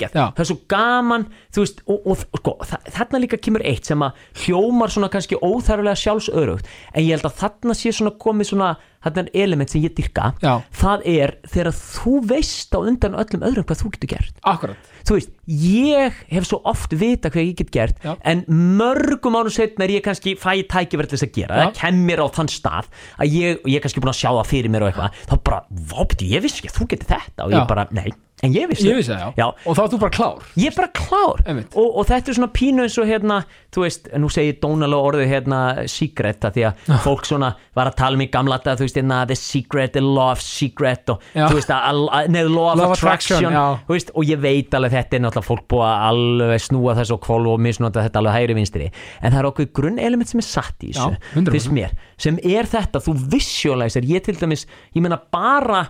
geggjað 0.02 0.34
það 0.36 0.44
er 0.44 0.50
svo 0.50 0.58
gaman 0.72 1.28
veist 1.56 1.82
og, 1.86 2.02
og, 2.04 2.26
og 2.32 2.42
sko, 2.42 2.56
þa 2.68 2.80
þarna 2.98 3.22
líka 3.24 3.40
kemur 3.42 3.64
eitt 3.68 3.88
sem 3.90 4.04
að 4.06 4.26
hljómar 4.46 4.94
svona 4.94 5.12
kannski 5.14 5.40
óþarflega 5.40 6.02
sjálfsörugt 6.04 6.68
en 6.94 7.06
ég 7.06 7.16
held 7.16 7.30
að 7.30 7.40
þarna 7.44 7.78
sé 7.78 7.94
svona 7.96 8.16
komið 8.20 8.52
svona 8.52 8.74
þarna 9.06 9.26
er 9.26 9.46
element 9.46 9.72
sem 9.72 9.84
ég 9.86 9.94
dyrka 9.96 10.32
Já. 10.42 10.58
það 10.74 11.06
er 11.12 11.36
þegar 11.52 11.72
þú 11.78 12.16
veist 12.32 12.76
á 12.76 12.80
undan 12.82 13.18
öllum 13.22 13.46
öðrum 13.46 13.68
hvað 13.70 13.82
þú 13.84 13.92
getur 13.96 14.12
gert 14.16 14.40
akkurat, 14.50 14.92
þú 15.06 15.18
veist, 15.20 15.32
ég 15.46 16.20
hef 16.34 16.48
svo 16.50 16.62
oft 16.66 16.96
vita 16.98 17.30
hvað 17.34 17.46
ég 17.52 17.60
get 17.62 17.72
gert 17.76 18.02
Já. 18.04 18.16
en 18.26 18.44
mörgum 18.50 19.38
árum 19.38 19.54
setna 19.54 19.86
er 19.86 19.98
ég 20.00 20.06
kannski 20.06 20.36
fæ 20.40 20.66
tækifæri 20.66 21.12
til 21.12 21.20
þess 21.20 21.30
að 21.30 21.36
gera, 21.38 21.62
Já. 21.62 21.68
það 21.70 21.82
kemur 21.84 22.26
á 22.26 22.28
þann 22.40 22.54
stað 22.56 22.92
að 23.22 23.38
ég, 23.38 23.64
ég 23.70 23.78
er 23.78 23.86
kannski 23.86 24.04
búin 24.04 24.16
að 24.16 24.22
sjá 24.24 24.30
það 24.32 24.52
fyrir 24.52 24.74
mér 24.74 24.88
og 24.88 24.92
eitthvað, 24.92 25.24
þá 25.30 25.36
bara, 25.52 25.64
vápiti, 25.94 26.32
ég 26.34 26.46
vissi 26.46 26.64
ekki 26.64 26.74
að 26.74 26.80
þú 26.82 26.90
getur 26.96 27.14
þetta 27.14 27.46
og 27.46 27.54
Já. 27.54 27.60
ég 27.62 27.70
bara, 27.70 27.88
nei, 27.94 28.10
en 28.44 28.52
ég 28.52 28.68
vissi 28.68 28.90
ég 28.90 29.00
það, 29.08 29.22
já. 29.22 29.28
Já. 29.40 29.46
og 29.66 29.78
þá 29.78 29.82
er 29.86 29.92
þú 29.94 30.00
bara 30.02 30.16
klár 30.18 30.48
ég 30.60 30.68
er 30.68 30.76
bara 30.76 30.92
klár 30.92 31.44
og, 31.48 31.86
og 31.88 32.08
þetta 32.10 32.32
er 32.32 32.38
svona 32.40 32.52
pínu 32.52 32.84
eins 32.84 32.98
og 33.00 33.08
hérna 33.08 33.38
þú 33.76 33.84
veist, 33.84 34.10
nú 34.20 34.30
segir 34.32 34.58
dónalega 34.64 35.10
orðið 35.10 35.30
hérna 35.32 35.60
secret, 35.92 36.46
að 36.48 36.58
því 36.58 36.66
að 36.70 36.92
fólk 37.04 37.28
svona 37.28 37.52
var 37.76 37.90
að 37.90 37.98
tala 38.00 38.18
um 38.18 38.24
í 38.24 38.28
gamla 38.32 38.58
þetta, 38.60 38.76
þú 38.80 38.88
veist, 38.88 39.00
hérna 39.00 39.20
the 39.28 39.38
secret, 39.40 39.94
the 39.96 40.04
law 40.04 40.32
of 40.34 40.44
secret 40.44 41.12
og 41.12 41.24
Já. 41.36 41.46
þú 41.50 41.60
veist, 41.60 41.74
að, 41.76 42.02
að, 42.18 42.30
neð 42.36 42.52
law 42.54 42.70
of 42.72 42.84
of 42.86 42.96
attraction, 42.96 43.48
attraction, 43.50 43.84
þú 43.88 43.98
veist, 43.98 44.12
og 44.16 44.32
ég 44.32 44.44
veit 44.46 44.78
alveg 44.80 44.96
þetta 44.96 45.20
er 45.20 45.24
náttúrulega 45.26 45.50
fólk 45.50 45.66
búið 45.72 45.86
að 45.90 46.06
alveg 46.10 46.66
snúa 46.66 46.98
þessu 47.00 47.18
og 47.18 47.24
kvolv 47.26 47.54
og 47.56 47.64
misnota 47.66 48.06
þetta 48.06 48.22
alveg 48.22 48.38
hægri 48.40 48.58
vinstri 48.60 48.90
en 48.90 49.36
það 49.36 49.40
er 49.42 49.50
okkur 49.52 49.72
grunn 49.82 50.00
element 50.00 50.32
sem 50.32 50.44
er 50.44 50.48
satt 50.48 50.88
í 50.88 50.94
þessu 50.94 51.16
Já, 51.16 51.24
100%. 51.36 51.56
fyrst 51.56 51.74
mér, 51.76 51.96
sem 52.28 52.40
er 52.44 52.72
þetta 52.72 53.04
þú 53.04 53.18
visualizer, 53.36 54.08
ég 54.08 54.24
til 54.26 54.38
dæmis 54.40 54.68
ég 54.96 55.04
meina 55.04 55.20
bara, 55.20 55.86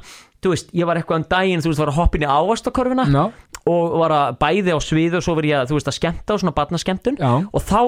þú 0.46 0.54
veist, 0.54 0.72
ég 0.78 0.86
var 0.90 1.00
eitthvað 1.02 1.24
um 1.24 1.28
daginn, 1.34 1.64
þú 1.66 1.72
veist, 1.74 1.82
var 1.82 1.92
að 1.92 2.00
hoppin 2.00 2.26
í 2.26 2.30
ávastakorfuna 2.30 3.06
Já. 3.10 3.24
og 3.66 3.96
var 4.04 4.14
að 4.14 4.36
bæði 4.44 4.76
á 4.78 4.80
sviðu 4.86 5.20
og 5.20 5.26
svo 5.26 5.36
var 5.40 5.50
ég 5.50 5.64
að, 5.64 5.72
þú 5.72 5.80
veist, 5.80 5.90
að 5.90 5.98
skemmta 6.00 6.38
á 6.38 6.42
svona 6.42 6.56
barnaskemmtun 6.60 7.18
Já. 7.18 7.32
og 7.50 7.66
þá 7.66 7.80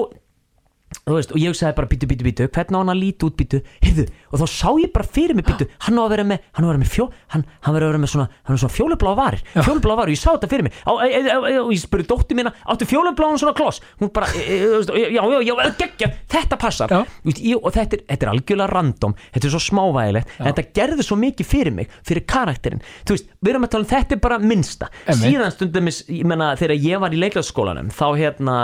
veist, 1.16 1.32
og 1.32 1.40
ég 1.40 1.56
sagði 1.56 1.76
bara 1.78 1.90
bítu, 1.90 2.08
bítu, 2.10 2.26
bítu 2.26 2.48
hvernig 2.48 2.76
á 2.76 2.80
hann 2.80 2.92
að 2.92 3.00
líti 3.02 3.28
út, 3.28 3.36
bítu, 3.38 3.62
heyrðu 3.84 4.06
og 4.28 4.42
þá 4.42 4.46
sá 4.52 4.68
ég 4.82 4.92
bara 4.94 5.08
fyrir 5.08 5.38
mig, 5.38 5.46
bítu, 5.48 5.68
hann 5.86 5.98
á 5.98 6.02
að 6.04 6.12
vera 6.14 6.26
með 6.28 6.44
hann 6.56 6.64
á 6.64 6.68
að 6.68 6.72
vera 6.72 6.82
með 6.82 6.92
fjó, 6.92 7.08
hann, 7.34 7.44
hann 7.64 7.76
verður 7.76 7.88
að 7.88 7.94
vera 7.94 8.02
með 8.04 8.12
svona 8.14 8.28
hann 8.48 8.56
er 8.56 8.62
svona 8.62 8.76
fjólublá 8.76 9.14
varir, 9.18 9.44
fjólublá 9.56 9.98
varir, 10.02 10.14
ég 10.16 10.20
sá 10.20 10.30
þetta 10.34 10.50
fyrir 10.52 10.66
mig 10.68 10.76
á, 10.84 10.92
e, 11.04 11.08
e, 11.08 11.22
e, 11.28 11.54
og 11.62 11.72
ég 11.72 11.82
spurði 11.82 12.08
dóttir 12.10 12.38
mína 12.38 12.52
áttu 12.68 12.88
fjólubláun 12.88 13.40
svona 13.40 13.56
kloss, 13.56 13.82
hún 14.02 14.12
bara 14.14 14.28
e, 14.36 14.58
e, 14.58 15.04
já, 15.14 15.22
já, 15.22 15.38
já, 15.48 15.54
geggja, 15.78 16.10
þetta 16.28 16.58
passar. 16.60 16.92
Veist, 17.24 17.40
ég, 17.42 17.58
og 17.58 17.72
þetta 17.74 17.98
er, 17.98 18.04
þetta 18.12 18.26
er 18.26 18.32
algjörlega 18.32 18.70
random 18.72 19.16
þetta 19.32 19.48
er 19.48 19.54
svo 19.54 19.62
smávægilegt, 19.62 20.32
en 20.38 20.48
þetta 20.50 20.64
gerði 20.78 21.06
svo 21.06 21.18
mikið 21.20 21.48
fyrir 21.48 21.74
mig, 21.74 21.92
fyrir 22.06 22.26
karakterinn. 22.28 22.84
Þú 23.06 23.16
veist, 23.16 23.34
við 23.40 23.52
erum 23.52 23.66
að 23.66 23.74
tala 23.74 23.86
um 23.86 23.90
þetta 23.92 24.16
er 24.16 24.22
bara 24.24 24.40
minnsta. 24.42 24.90
Síðan 25.08 25.54
stundum, 25.54 25.90
ég 25.90 26.24
menna, 26.28 26.52
þegar 26.58 26.88
ég 26.88 27.04
var 27.04 27.14
í 27.14 27.20
leiklæðskólanum, 27.22 27.92
þá 27.94 28.06
hérna 28.18 28.58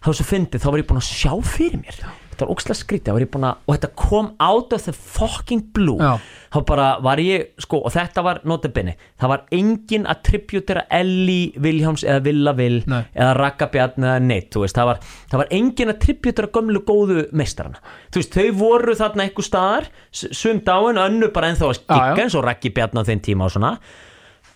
þá 0.00 0.10
svo 0.16 0.26
fyndið, 0.26 0.62
þá 0.64 0.68
var 0.72 0.80
ég 0.82 0.90
búin 0.90 1.00
að 1.02 1.08
sjá 1.12 1.32
fyrir 1.44 1.80
mér. 1.82 2.02
Þetta 2.30 2.46
var 2.46 2.52
ókslega 2.54 2.78
skrítið, 2.78 3.08
þá 3.10 3.12
var 3.16 3.24
ég 3.24 3.30
búin 3.34 3.46
að 3.50 3.58
og 3.66 3.74
þetta 3.74 3.88
kom 4.00 4.28
out 4.40 4.72
of 4.72 4.84
the 4.86 4.94
fucking 4.96 5.64
blue. 5.76 5.98
Já. 6.00 6.14
þá 6.50 6.58
bara 6.66 6.86
var 7.04 7.20
ég, 7.22 7.50
sko 7.62 7.82
og 7.86 7.92
þetta 7.94 8.22
var 8.26 8.40
notabene, 8.48 8.96
það 9.20 9.30
var 9.30 9.42
engin 9.54 10.06
að 10.08 10.22
tributera 10.26 10.82
Ellie 10.90 11.52
Viljáms 11.62 12.02
eða 12.02 12.24
Villa 12.24 12.54
Vil 12.58 12.80
Nei. 12.90 13.04
eða 13.14 13.36
Raggabjarn 13.38 14.06
eða 14.08 14.16
neitt, 14.24 14.48
þú 14.50 14.64
veist, 14.64 14.78
það 14.80 14.88
var, 14.88 15.02
það 15.30 15.42
var 15.44 15.52
engin 15.60 15.92
að 15.92 16.00
tributera 16.06 16.50
gömlu 16.56 16.82
góðu 16.88 17.26
meistarana. 17.36 17.78
Þú 18.10 18.22
veist, 18.22 18.38
þau 18.40 18.58
voru 18.64 18.96
þarna 18.98 19.26
einhver 19.28 19.46
staðar 19.46 19.90
sum 20.10 20.62
dáin, 20.66 20.98
önnu 21.04 21.30
bara 21.36 21.52
ennþá 21.52 21.68
að 21.68 21.82
gigga 21.84 22.24
eins 22.24 22.38
og 22.40 22.46
Raggi 22.48 22.72
Bjarn 22.74 22.98
á 22.98 23.06
þeim 23.06 23.22
tíma 23.28 23.46
og 23.46 23.54
svona. 23.54 23.76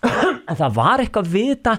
En 0.45 0.57
það 0.59 0.75
var 0.75 1.01
eitthvað 1.01 1.29
við 1.31 1.47
þetta 1.55 1.71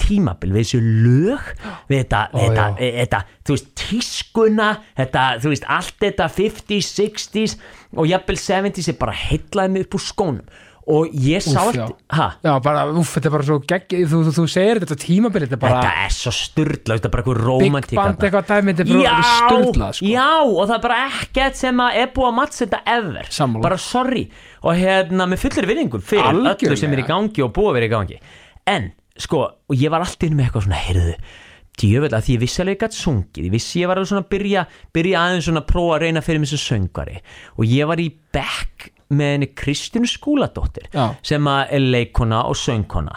tímabil, 0.00 0.52
við 0.54 0.64
þessu 0.64 0.80
lög 0.82 1.52
við 1.90 2.00
þetta, 2.02 2.22
Ó, 2.32 2.38
þetta, 2.40 2.66
já. 2.78 2.90
þetta 3.02 3.22
þú 3.44 3.56
veist, 3.56 3.70
tískuna 3.82 4.68
þetta, 4.98 5.28
þú 5.44 5.54
veist, 5.54 5.68
allt 5.78 5.96
þetta 6.02 6.28
50s, 6.40 6.90
60s 6.98 7.56
og 7.96 8.10
jafnvel 8.10 8.36
70s 8.40 8.92
er 8.92 9.00
bara 9.00 9.16
heillaði 9.28 9.74
mig 9.76 9.86
upp 9.88 9.98
úr 9.98 10.06
skónum 10.08 10.60
og 10.92 11.12
ég 11.14 11.38
sá 11.38 11.60
já. 11.70 11.84
allt, 11.84 11.92
ha 12.10 12.24
já, 12.42 12.52
bara, 12.64 12.80
úff, 12.90 13.12
þetta 13.14 13.28
er 13.28 13.34
bara 13.36 13.44
svo 13.46 13.58
gegg 13.70 13.92
þú, 14.10 14.22
þú, 14.26 14.32
þú 14.34 14.46
segir 14.50 14.80
þetta 14.82 14.96
tímabil, 14.98 15.44
þetta 15.44 15.54
er 15.54 15.60
bara 15.62 15.76
þetta 15.84 16.06
er 16.08 16.14
svo 16.16 16.32
styrla, 16.34 16.96
þetta 16.96 17.06
er 17.06 17.12
bara 17.12 17.22
eitthvað 17.22 17.38
big 17.38 17.46
romantík 17.46 17.98
band 18.00 18.16
þarna. 18.16 18.26
eitthvað 18.26 18.48
dæmi, 18.50 18.74
þetta 18.74 18.82
er 18.82 18.88
bara 18.90 19.04
já, 19.04 19.28
störtlað 19.36 19.92
sko. 20.00 20.08
já, 20.10 20.26
og 20.42 20.64
það 20.64 20.74
er 20.74 20.82
bara 20.88 20.96
ekkert 21.06 21.60
sem 21.60 21.84
að 21.86 22.00
er 22.02 22.10
búið 22.16 22.30
að 22.32 22.34
mattsenda 22.40 22.80
ever 22.96 23.30
Sammála. 23.38 23.62
bara 23.68 23.78
sorry 23.84 24.24
og 24.62 24.82
hérna 24.82 25.28
með 25.30 25.44
fullir 25.44 25.70
vinningum 25.70 26.02
fyrir 26.02 26.32
öllu 26.32 26.50
Algjörlega. 26.50 26.82
sem 26.82 26.98
er 26.98 27.04
í 27.04 27.06
gangi 27.12 27.46
og 27.46 27.54
búið 27.54 27.70
að 27.70 27.78
vera 27.78 27.86
í 27.86 27.94
gangi 27.94 28.18
en 28.74 28.90
sko, 29.22 29.42
og 29.68 29.78
ég 29.78 29.92
var 29.92 30.04
alltaf 30.04 30.28
inn 30.28 30.36
með 30.38 30.48
eitthvað 30.48 30.66
svona 30.66 30.80
heyrðu, 30.82 31.14
djöfell 31.80 32.16
að 32.16 32.26
því 32.26 32.34
ég 32.36 32.42
vissi 32.42 32.62
alveg 32.62 32.80
gætt 32.82 32.96
sungið, 32.98 33.46
ég 33.46 33.54
vissi 33.54 33.80
ég 33.80 33.88
var 33.90 34.00
alveg 34.00 34.10
svona 34.10 34.24
að 34.24 34.32
byrja 34.34 34.64
byrja 34.92 35.22
aðeins 35.22 35.46
svona 35.48 35.62
að 35.62 35.70
prófa 35.72 35.94
að 35.96 36.04
reyna 36.04 36.24
fyrir 36.24 36.42
mig 36.42 36.50
sem 36.52 36.60
söngvari. 36.60 37.22
Og 37.56 37.64
ég 37.70 37.88
var 37.88 38.02
í 38.02 38.10
back 38.34 38.90
með 39.12 39.32
henni 39.36 39.48
Kristínu 39.56 40.08
Skúladóttir 40.08 40.88
Já. 40.92 41.06
sem 41.24 41.48
að 41.48 41.74
er 41.78 41.84
leikona 41.96 42.44
og 42.48 42.56
söngkona. 42.60 43.16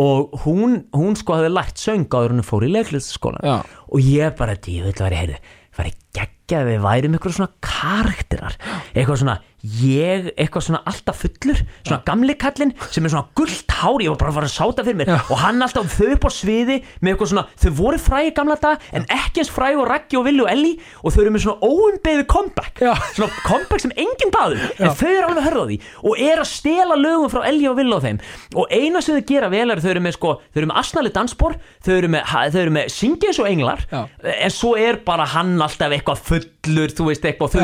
Og 0.00 0.36
hún, 0.44 0.84
hún 0.94 1.16
sko 1.18 1.36
hafði 1.36 1.50
lært 1.52 1.80
söng 1.80 2.06
áður 2.08 2.36
hún 2.36 2.46
fór 2.46 2.64
í 2.64 2.70
leiklistaskólan 2.72 3.42
og 3.90 4.04
ég 4.06 4.36
bara, 4.38 4.54
ég 4.54 4.84
vil 4.86 4.94
væri, 4.94 5.18
heyrðu 5.18 5.40
væri 5.76 5.92
geggja 6.14 6.60
að 6.60 6.68
við 6.70 6.84
værum 6.84 7.16
eitthvað 7.16 7.36
svona 7.36 7.56
karakterar, 7.64 8.56
eitthvað 8.94 9.20
svona 9.22 9.36
ég, 9.62 10.30
eitthvað 10.36 10.66
svona 10.66 10.80
alltaf 10.88 11.20
fullur 11.20 11.60
svona 11.82 12.00
gamli 12.06 12.36
kallinn 12.40 12.72
sem 12.90 13.04
er 13.04 13.12
svona 13.12 13.28
gullt 13.36 13.74
hár, 13.80 14.00
ég 14.02 14.12
var 14.12 14.20
bara 14.20 14.32
að 14.32 14.38
fara 14.38 14.48
að 14.50 14.54
sáta 14.54 14.84
fyrir 14.86 14.98
mér. 15.00 15.10
Já. 15.10 15.18
og 15.30 15.40
hann 15.40 15.62
alltaf 15.64 15.94
þau 15.94 16.14
upp 16.14 16.26
á 16.26 16.30
sviði 16.32 16.78
með 17.00 17.12
eitthvað 17.12 17.32
svona, 17.32 17.44
þau 17.60 17.70
voru 17.80 18.00
frægi 18.00 18.34
gamla 18.36 18.56
dag 18.60 18.86
en 18.96 19.06
ekki 19.16 19.42
eins 19.42 19.52
frægi 19.52 19.80
og 19.80 19.88
Raggi 19.90 20.18
og 20.20 20.26
Villi 20.28 20.44
og 20.44 20.50
Elli 20.52 20.72
og 21.02 21.14
þau 21.14 21.20
eru 21.24 21.34
með 21.34 21.44
svona 21.46 21.70
óumbeðu 21.70 22.26
comeback. 22.30 22.80
Já. 22.80 22.92
svona 23.16 23.44
comeback 23.44 23.84
sem 23.84 23.94
enginn 23.96 24.34
baður 24.34 24.64
en 24.78 24.96
þau 24.96 25.10
eru 25.10 25.28
alveg 25.30 25.48
hörð 25.48 25.60
á 25.60 25.66
því 25.70 25.78
og 26.10 26.24
er 26.30 26.42
að 26.44 26.50
stela 26.50 26.98
lögum 27.00 27.32
frá 27.32 27.44
Elli 27.50 27.68
og 27.70 27.78
Villi 27.80 27.96
og 27.96 28.04
þeim. 28.04 28.20
Og 28.56 28.74
eina 28.74 29.02
sem 29.04 29.18
þau 29.18 29.26
gera 29.30 29.50
vel 29.52 29.66
er 29.70 29.82
þau 29.82 29.90
eru 29.94 30.04
með 30.04 30.16
sko, 30.16 30.34
þau 30.50 30.62
eru 30.62 30.70
með 30.70 30.80
asnali 30.82 31.14
dansbor 31.14 31.56
þau 31.84 31.92
eru 31.96 32.12
með, 32.12 32.34
eru 32.64 32.74
með 32.74 32.92
syngja 32.94 33.30
eins 33.30 33.40
og 33.42 33.50
englar 33.50 33.84
en 33.90 34.54
svo 34.54 34.74
er 34.78 35.00
bara 35.04 35.26
hann 35.34 35.56
alltaf 35.62 35.92
eitthvað 35.94 36.22
fullur, 36.26 36.94
þú 36.96 37.08
veist 37.10 37.24
eitthvað, 37.26 37.54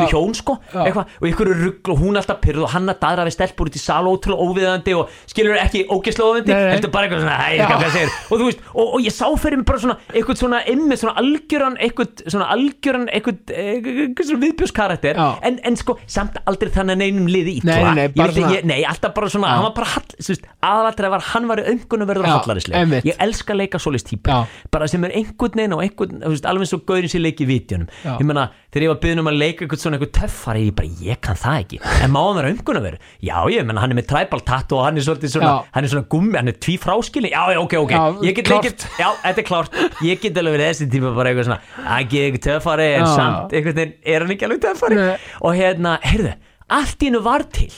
eitthvað, 1.87 1.95
og 1.95 1.97
og 1.97 2.03
hún 2.05 2.19
alltaf 2.19 2.39
pyrruð 2.43 2.65
og 2.67 2.73
hann 2.73 2.91
að 2.91 2.99
daðra 3.01 3.25
við 3.27 3.35
stelpur 3.35 3.69
út 3.71 3.77
í 3.77 3.81
sal 3.81 4.07
ótrúlega 4.09 4.45
óviðandi 4.47 4.95
og 4.97 5.13
skilur 5.31 5.59
ekki 5.61 5.83
ógeðslega 5.89 6.27
óviðandi 6.31 6.57
heldur 6.73 6.91
bara 6.93 7.07
eitthvað 7.07 7.23
svona, 7.23 7.37
Já. 7.57 7.65
hvað 7.67 7.83
það 7.83 7.95
segir 7.97 8.11
og 8.17 8.41
þú 8.41 8.47
veist, 8.49 8.61
og, 8.73 8.85
og 8.97 9.05
ég 9.07 9.15
sá 9.17 9.27
fyrir 9.43 9.57
mig 9.61 9.67
bara 9.71 9.81
svona 9.83 9.97
eitthvað 10.13 10.41
svona, 10.41 10.61
einmitt 10.73 11.01
svona 11.03 11.15
algjöran 11.23 11.77
eitthvað 11.87 12.23
svona 12.27 12.49
algjöran 12.55 13.07
eitthvað, 13.13 13.53
eitthvað 13.57 14.29
svona 14.31 14.43
viðbjörnskarakter 14.45 15.21
en, 15.47 15.59
en 15.67 15.79
sko, 15.79 15.97
samt 16.17 16.39
aldrei 16.45 16.71
þannig 16.75 16.97
að 16.97 17.01
neinum 17.03 17.31
liði 17.31 17.57
ítla 17.61 17.77
Nei, 17.77 17.83
nei, 17.83 18.07
nei, 18.15 18.31
svona- 18.35 18.63
nei, 18.71 18.79
alltaf 18.87 19.15
bara 19.17 19.31
svona, 19.31 19.53
hann 19.55 19.65
var 19.67 19.75
bara 19.77 19.91
hall, 19.95 20.07
þú 20.17 20.33
veist, 20.33 20.47
aðalatrið 20.71 21.13
var 21.15 21.25
hann 21.31 21.49
var 21.49 21.63
öngunum 21.63 22.09
verður 22.11 22.29
hallarislega 22.31 23.01
ég 23.07 23.21
elska 23.27 23.57
leika 23.57 23.79
Já. 24.27 24.37
bara 24.71 24.87
sem 24.87 25.03
er 25.07 25.15
einhvern 25.17 25.57
veginn 25.57 25.73
og 25.77 25.81
einhvern 25.83 26.23
alveg 26.47 26.73
og 26.77 26.85
gaurin 26.87 27.11
sér 27.11 27.23
leiki 27.23 27.45
í 27.45 27.49
vítjunum 27.49 27.87
Já. 28.03 28.17
ég 28.17 28.25
meina, 28.27 28.49
þegar 28.77 28.85
ég 28.85 28.91
var 28.93 28.99
byggðin 29.01 29.21
um 29.23 29.29
að 29.31 29.37
leika 29.41 29.63
eitthvað 29.65 29.79
svona 29.81 29.97
eitthvað 29.97 30.11
töffari, 30.21 30.61
ég 30.67 30.75
bara, 30.77 30.89
ég 31.07 31.19
kann 31.25 31.39
það 31.41 31.55
ekki 31.63 31.79
en 32.05 32.11
má 32.13 32.19
hann 32.21 32.37
vera 32.37 32.51
umgunum 32.53 32.83
veru, 32.85 32.99
já, 33.25 33.37
ég 33.49 33.65
meina 33.65 33.81
hann 33.81 33.93
er 33.95 33.97
með 33.97 34.07
tribal 34.11 34.41
tattoo 34.45 34.77
og 34.77 34.85
hann 34.85 34.99
er 35.01 35.05
svolítið 35.07 35.33
svona 35.33 35.49
Já. 35.49 35.63
hann 35.73 35.87
er 35.87 35.91
svona 35.95 36.07
gummi, 36.13 36.37
hann 36.37 36.51
er 36.53 36.57
tví 36.61 36.75
fráskilin 36.83 37.31
já, 37.33 37.41
já, 37.55 37.59
ok, 37.63 37.73
ok, 37.81 37.95
Já, 37.97 38.03
ég 38.27 38.37
get 38.37 38.45
klárt. 38.51 38.67
leikið 38.67 39.01
já, 39.01 39.09
þetta 39.23 39.41
er 39.43 39.47
klárt, 39.49 39.79
ég 40.05 40.21
get 40.21 40.37
alveg 40.43 40.55
verið 40.59 40.69
þessi 40.69 40.89
tíma 40.93 41.13
bara 41.17 41.33
eitthvað 41.33 41.49
svona, 41.49 41.59
ekki 41.97 42.21
ekki 42.27 42.43
töffari 42.47 42.87
en 42.99 43.07
Já. 43.07 43.15
samt, 43.17 43.57
einhvern 43.57 43.79
veginn 43.81 43.97
er 44.13 44.25
hann 44.27 44.35
ekki 44.37 44.47
alveg 44.51 44.63
töffari 44.67 45.01
Nei. 45.01 45.17
og 45.41 45.57
hérna, 45.57 45.97
heyrðu, 46.05 46.35
allt 46.77 47.01
í 47.01 47.09
hennu 47.09 47.23
var 47.25 47.47
til 47.57 47.71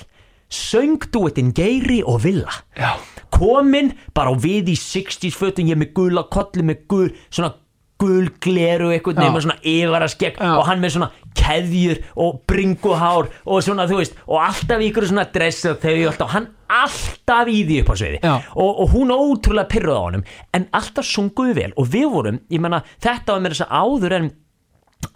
söngdúetin 0.49 1.51
Geiri 1.55 2.01
og 2.03 2.23
Villa 2.25 2.51
Já. 2.77 2.95
komin 3.31 3.93
bara 4.17 4.33
á 4.33 4.35
við 4.35 4.71
í 4.73 4.77
60s 4.79 5.37
fötum 5.37 5.69
ég 5.69 5.77
með 5.79 5.93
gula 5.97 6.23
kolli 6.33 6.65
með 6.65 6.85
gul 6.89 7.09
svona 7.29 7.53
gul 7.99 8.29
gleru 8.41 8.91
eitthvað 8.93 9.21
nema 9.23 9.41
svona 9.43 9.57
yfara 9.67 10.07
skegg 10.11 10.39
Já. 10.39 10.53
og 10.55 10.65
hann 10.69 10.81
með 10.83 10.95
svona 10.95 11.09
keðjur 11.39 12.01
og 12.23 12.41
bringuhár 12.49 13.29
og 13.45 13.63
svona 13.65 13.87
þú 13.89 14.01
veist 14.01 14.19
og 14.25 14.41
alltaf 14.43 14.83
ykkur 14.87 15.09
svona 15.09 15.27
dress 15.33 15.67
og 15.69 15.79
þau 15.83 15.95
alltaf 16.11 16.35
hann 16.35 16.49
alltaf 16.69 17.49
í 17.51 17.63
því 17.67 17.79
upp 17.83 17.93
á 17.93 17.95
sviði 18.01 18.19
Já. 18.23 18.35
og, 18.55 18.83
og 18.83 18.93
hún 18.95 19.15
ótrúlega 19.15 19.71
pyrruð 19.71 19.99
á 19.99 20.03
honum 20.05 20.27
en 20.55 20.69
alltaf 20.79 21.07
sunguðu 21.07 21.57
vel 21.59 21.71
og 21.75 21.89
við 21.91 22.11
vorum 22.13 22.43
ég 22.49 22.63
menna 22.63 22.83
þetta 23.01 23.35
var 23.35 23.43
með 23.43 23.57
þess 23.57 23.67
að 23.67 23.75
áður 23.83 24.19
en 24.19 24.31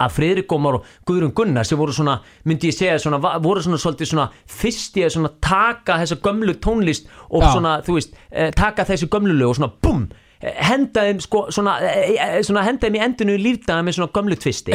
að 0.00 0.14
Friðrik 0.16 0.52
Ómar 0.54 0.78
og 0.78 0.86
Guðrun 1.06 1.34
Gunnar 1.36 1.66
sem 1.68 1.78
voru 1.78 1.92
svona, 1.94 2.16
myndi 2.48 2.70
ég 2.70 2.76
segja 2.76 2.96
svona, 3.02 3.18
voru 3.44 3.62
svona 3.62 3.78
svolítið 3.80 4.10
svona 4.10 4.28
fyrst 4.48 4.96
í 4.96 5.04
að 5.04 5.28
taka 5.44 5.98
þessa 6.00 6.20
gömlu 6.24 6.56
tónlist 6.64 7.10
og 7.28 7.44
Já. 7.44 7.50
svona, 7.52 7.74
þú 7.84 7.98
veist, 7.98 8.16
eh, 8.30 8.50
taka 8.56 8.86
þessi 8.88 9.10
gömlu 9.12 9.36
lög 9.36 9.52
og 9.52 9.58
svona 9.58 9.72
bum, 9.82 10.06
henda 10.44 11.04
þeim 11.08 11.20
sko, 11.24 11.44
svona, 11.54 11.76
eh, 11.82 12.14
eh, 12.14 12.40
svona 12.44 12.64
henda 12.66 12.86
þeim 12.86 12.98
í 12.98 13.02
endinu 13.04 13.36
lífdaga 13.40 13.84
með 13.84 13.98
svona 13.98 14.12
gömlu 14.14 14.36
tvisti. 14.40 14.74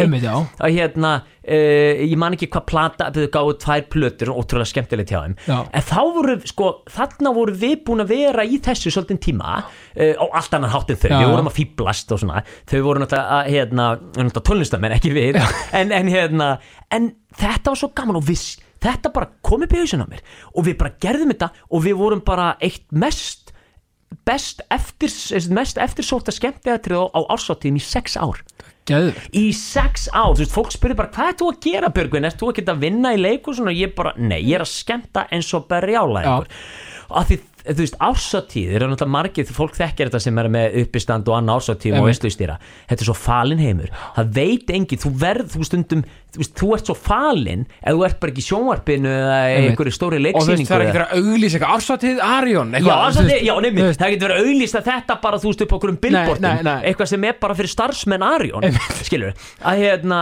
Að 0.59 0.75
hérna, 0.75 1.11
uh, 1.49 2.01
ég 2.05 2.15
man 2.17 2.35
ekki 2.35 2.49
hvað 2.53 2.65
plata, 2.69 3.09
þau 3.15 3.27
gáðu 3.33 3.55
tvær 3.63 3.85
plötur 3.93 4.31
ótrúlega 4.33 4.71
skemmtilegt 4.71 5.13
hjá 5.13 5.19
þeim. 5.23 5.35
Já. 5.47 5.57
en 5.73 5.85
þá 5.89 5.99
voru, 6.15 6.37
sko, 6.49 6.69
þarna 6.89 7.33
voru 7.35 7.53
við 7.53 7.83
búin 7.87 8.03
að 8.05 8.13
vera 8.15 8.45
í 8.45 8.59
þessu 8.63 8.93
svolítið 8.93 9.21
tíma 9.27 9.59
uh, 9.59 10.13
á 10.17 10.25
allt 10.41 10.57
annan 10.57 10.73
háttin 10.73 10.99
þau, 10.99 11.09
Já. 11.09 11.19
við 11.19 11.33
vorum 11.33 11.51
að 11.51 11.57
fýblast 11.59 12.15
og 12.15 12.23
svona, 12.23 12.43
þau 12.69 12.79
voru 12.85 13.03
náttúrulega 13.03 13.43
hérna, 13.49 13.91
náttúrulega 13.99 14.47
tónlistamenn, 14.49 14.97
ekki 14.97 15.13
við 15.15 15.41
en, 15.79 15.93
en 15.93 16.11
hérna, 16.11 16.49
en 16.91 17.13
þetta 17.37 17.73
var 17.73 17.81
svo 17.81 17.91
gaman 17.97 18.19
og 18.19 18.25
við, 18.27 18.43
þetta 18.83 19.11
bara 19.13 19.29
kom 19.45 19.63
upp 19.65 19.73
í 19.75 19.81
hausin 19.81 20.03
á 20.03 20.07
mér. 20.09 20.23
Og 20.55 20.65
við 20.67 20.77
bara 20.79 20.95
gerðum 21.01 21.33
þetta 21.33 21.51
og 21.69 21.83
við 21.85 21.99
vorum 21.99 22.23
bara 22.25 22.53
eitt 22.63 22.87
mest 22.95 23.38
best 24.25 24.61
eftir, 24.73 25.13
mest 25.55 25.79
eftirsóta 25.81 26.33
skemmtiðatrið 26.35 27.01
á, 27.01 27.05
á 27.17 27.19
ársáttíðum 27.35 27.79
í 27.79 27.83
sex 27.83 28.17
ár. 28.19 28.41
Geður. 28.89 29.17
í 29.37 29.51
sex 29.53 30.07
ár, 30.09 30.33
þú 30.33 30.41
veist, 30.41 30.53
fólk 30.55 30.71
spyrir 30.73 30.97
bara 30.97 31.11
hvað 31.13 31.27
er 31.29 31.35
þú 31.37 31.49
að 31.51 31.57
gera 31.61 31.91
Björgvin, 31.93 32.25
er 32.25 32.37
þú 32.39 32.47
ekki 32.49 32.63
að 32.71 32.79
vinna 32.81 33.11
í 33.13 33.19
leikus 33.21 33.59
og 33.61 33.69
ég 33.69 33.93
bara, 33.93 34.15
nei, 34.17 34.39
ég 34.47 34.57
er 34.57 34.65
að 34.65 34.71
skemmta 34.71 35.27
eins 35.29 35.51
og 35.53 35.67
berjála 35.69 36.23
og 36.39 36.47
að 37.21 37.29
því, 37.29 37.37
þú 37.75 37.83
veist, 37.83 37.97
ársatíð 38.01 38.71
er 38.75 38.83
náttúrulega 38.85 39.13
margir, 39.13 39.45
fólk 39.53 39.75
þekkir 39.77 40.09
þetta 40.09 40.21
sem 40.23 40.39
er 40.41 40.47
með 40.53 40.77
uppistand 40.83 41.29
og 41.29 41.35
annar 41.37 41.59
ársatíð 41.59 41.93
og 41.93 41.99
Einmitt. 41.99 42.09
veistlustýra 42.09 42.55
þetta 42.89 43.01
er 43.03 43.07
svo 43.09 43.15
falin 43.17 43.61
heimur, 43.61 43.89
það 44.15 44.25
veit 44.39 44.67
engin 44.75 45.01
þú 45.03 45.09
verð, 45.23 45.47
þú 45.53 45.59
stundum, 45.67 46.01
þú 46.29 46.37
veist, 46.41 46.53
þú 46.59 46.67
ert 46.75 46.85
svo 46.89 46.95
falin 46.97 47.63
ef 47.79 47.91
þú 47.93 48.01
ert 48.07 48.19
bara 48.19 48.31
ekki 48.33 48.43
í 48.43 48.47
sjónvarpinu 48.49 49.11
eða 49.13 49.37
einhverju 49.59 49.93
stóri 49.95 50.17
Og 50.19 50.21
þú 50.21 50.25
veist, 50.25 50.29
leiksýningu 50.29 50.69
það 50.69 50.75
er 50.75 50.79
eða- 50.79 50.89
ekki 50.89 50.99
verið 50.99 51.09
að 51.09 51.15
auglýsa 51.19 51.55
eitthvað 51.59 51.73
ársátið 51.75 52.17
Arjón 52.29 52.69
Já, 52.79 52.95
ásandi, 53.09 53.35
já, 53.45 53.53
nefnir, 53.65 53.83
það 53.99 54.09
getur 54.13 54.27
verið 54.29 54.39
auðlýst 54.45 54.75
að 54.79 54.87
þetta 54.89 55.13
bara, 55.21 55.37
þú 55.37 55.47
veist, 55.49 55.61
upp 55.65 55.73
okkur 55.77 55.89
um 55.89 55.99
nei. 56.39 56.77
eitthvað 56.89 57.09
sem 57.09 57.23
er 57.23 57.35
bara 57.39 57.53
fyrir 57.57 57.71
starfsmenn 57.73 58.25
Arjón 58.25 58.63
hérna 59.79 60.19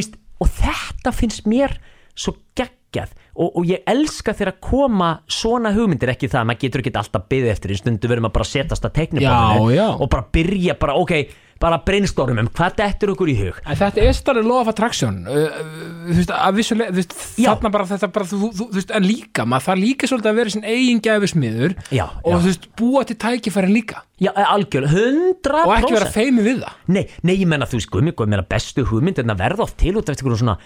veist, 0.00 0.16
og 0.40 0.48
þetta 0.60 1.12
finnst 1.14 1.48
mér 1.50 1.76
svo 2.18 2.36
geggjað 2.58 3.12
og, 3.34 3.52
og 3.54 3.68
ég 3.68 3.84
elska 3.90 4.34
þegar 4.36 4.54
að 4.54 4.64
koma 4.70 5.10
svona 5.30 5.74
hugmyndir 5.76 6.14
ekki 6.14 6.30
það, 6.30 6.48
maður 6.50 6.64
getur 6.64 6.84
ekki 6.84 6.96
alltaf 7.02 7.28
byggði 7.30 7.52
eftir 7.52 7.74
í 7.74 7.78
stundu 7.78 8.10
verðum 8.10 8.30
að 8.30 8.34
bara 8.38 8.50
setjast 8.50 8.88
að 8.88 8.96
tekniborðinu 8.98 9.86
og 10.00 10.10
bara 10.10 10.26
byrja 10.34 10.76
bara, 10.80 10.96
ok, 10.98 11.14
bara 11.60 11.76
brainstormum 11.84 12.48
hvað 12.56 12.76
dettur 12.78 13.12
okkur 13.12 13.30
í 13.30 13.36
hug. 13.36 13.58
En 13.68 13.76
þetta 13.76 14.02
er 14.02 14.14
stærri 14.16 14.42
law 14.46 14.62
of 14.62 14.70
attraction. 14.72 15.20
Uh, 15.28 15.42
uh, 15.44 15.74
Þú 16.08 16.16
veist, 16.16 16.32
að 16.32 16.56
vissulega 16.56 16.94
þú 16.94 17.00
veist. 17.02 17.16
Þarna 17.36 17.72
bara 17.74 17.88
þetta 17.90 18.10
bara, 18.14 18.28
þú, 18.30 18.38
þú, 18.40 18.66
þú 18.70 18.78
veist, 18.78 18.94
En 18.96 19.06
líka, 19.06 19.46
maður 19.48 19.66
þarf 19.68 19.82
líka 19.82 20.08
svolítið 20.10 20.30
að 20.30 20.40
vera 20.40 20.54
sin 20.54 20.66
eigin 20.66 21.02
gæfismiður 21.04 21.76
Og 22.00 22.30
þú 22.30 22.44
veist, 22.48 22.68
búa 22.80 23.04
til 23.08 23.18
tækifærin 23.20 23.74
líka. 23.76 24.04
Já, 24.20 24.32
algjörlega, 24.32 25.04
100% 25.44 25.60
Og 25.66 25.74
ekki 25.76 25.96
vera 25.98 26.12
feimi 26.12 26.44
við 26.44 26.62
það. 26.64 26.78
Nei, 26.96 27.02
nei, 27.28 27.34
ég 27.36 27.48
menna, 27.48 27.68
þú 27.68 27.82
guðmi, 27.92 28.16
guðmi, 28.16 28.36
menna 28.38 28.48
bestu 28.48 28.86
hugmynd 28.88 29.20
en 29.20 29.32
það 29.34 29.44
verða 29.44 29.66
oft 29.66 29.78
til 29.80 29.94
út 30.00 30.08
af 30.08 30.16
eitthvað 30.16 30.40
svona 30.40 30.56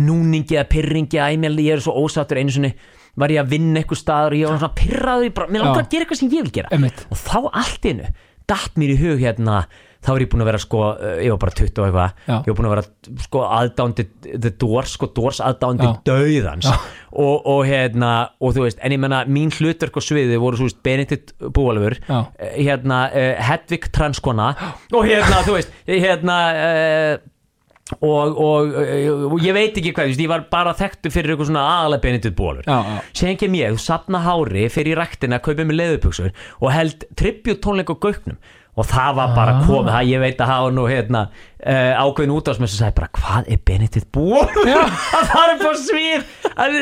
núningi 0.00 0.56
eða 0.56 0.68
pyrringi, 0.72 1.20
æ, 1.20 1.36
mér, 1.40 1.58
ég 1.60 1.76
er 1.76 1.84
svo 1.84 1.94
ósattur 2.04 2.40
einu 2.40 2.54
sinni 2.54 2.74
var 3.20 3.32
ég 3.32 3.42
að 3.42 3.52
vinna 3.52 3.82
eitthvað 3.82 4.00
staður 4.00 4.34
og 4.36 4.40
ég 4.40 4.48
var 4.48 4.60
svona 4.62 4.76
pyrraður, 4.80 5.28
ég 5.28 5.36
bara, 5.36 5.52
mér 5.52 5.66
langar 5.66 5.84
að 5.84 5.92
gera 5.92 6.06
eitthvað 6.06 6.20
sem 6.22 6.32
ég 6.32 6.44
vil 6.46 6.56
gera 6.56 6.72
Einmitt. 6.72 7.06
og 7.12 7.18
þá 7.20 7.38
allt 7.60 7.88
einu, 7.90 8.12
datt 8.48 8.78
mér 8.80 8.92
í 8.94 9.00
hug 9.02 9.20
hérna, 9.20 9.56
þá 10.02 10.08
er 10.14 10.22
ég 10.24 10.30
búin 10.32 10.42
að 10.42 10.48
vera 10.48 10.60
sko, 10.62 10.80
uh, 10.96 11.10
ég 11.22 11.30
var 11.34 11.40
bara 11.44 11.54
20 11.60 11.76
og 11.78 11.84
eitthvað, 11.86 12.14
Já. 12.26 12.32
ég 12.38 12.48
var 12.48 12.56
búin 12.58 12.68
að 12.70 12.72
vera 12.72 12.84
sko 13.26 13.42
aðdándi 13.58 14.06
The 14.32 14.52
Doors, 14.64 14.94
sko 14.96 15.08
Doors 15.14 15.42
aðdándi 15.44 15.86
Já. 15.86 15.92
dauðans 16.08 16.70
og, 16.72 17.36
og 17.52 17.60
hérna, 17.68 18.12
og 18.40 18.56
þú 18.56 18.64
veist, 18.64 18.80
en 18.82 18.96
ég 18.96 19.02
menna 19.04 19.20
mín 19.28 19.52
hlutverk 19.52 20.00
á 20.00 20.02
sviði 20.02 20.40
voru 20.40 20.58
svo 20.58 20.70
veist 20.70 20.80
Benedikt 20.82 21.34
Búalfur, 21.52 21.98
Já. 22.08 22.18
eh, 22.40 22.56
hérna 22.64 23.02
uh, 23.12 23.44
Hedvig 23.50 23.90
transkona 23.92 24.54
og 24.90 25.04
hérna, 25.04 25.44
þú 25.44 25.58
veist, 25.60 25.76
hérna 25.86 26.40
uh, 26.56 27.14
og, 28.00 28.38
og, 28.38 28.72
og 29.32 29.36
ég 29.44 29.54
veit 29.56 29.76
ekki 29.78 29.92
hvað, 29.96 30.14
ég 30.16 30.30
var 30.32 30.46
bara 30.52 30.72
þekktu 30.78 31.12
fyrir 31.12 31.34
eitthvað 31.34 31.50
svona 31.52 31.66
aðalega 31.74 32.04
Já, 32.66 32.78
já. 32.88 32.98
Séðan 33.20 33.38
kem 33.44 33.58
ég, 33.60 33.78
sapna 33.82 34.22
hári 34.24 34.66
fyrir 34.72 34.98
ræktina 35.02 35.38
að 35.40 35.46
kaupa 35.50 35.68
mér 35.68 35.80
leðupuksur 35.82 36.32
og 36.60 36.72
held 36.72 37.06
tribut 37.18 37.62
tónleik 37.64 37.92
á 37.92 37.96
gauknum 37.96 38.40
og 38.72 38.86
það 38.88 39.16
var 39.18 39.32
bara 39.36 39.52
Ah. 39.52 39.64
komið, 39.68 39.88
það 39.92 40.06
ég 40.08 40.20
veit 40.22 40.38
að 40.40 40.48
hafa 40.48 40.68
nú 40.72 40.84
hérna 40.88 41.20
uh, 41.28 41.92
ákveðin 42.06 42.30
út 42.32 42.46
á 42.48 42.52
sem 42.56 42.66
sagði 42.72 42.94
bara, 42.96 43.08
hvað 43.18 43.50
er 43.52 43.58
Benedikt 43.68 44.08
Já. 44.64 44.78
að 45.18 45.26
fara 45.28 45.56
upp 45.58 45.66
á 45.68 45.72
svið 45.76 46.22
að 46.56 46.78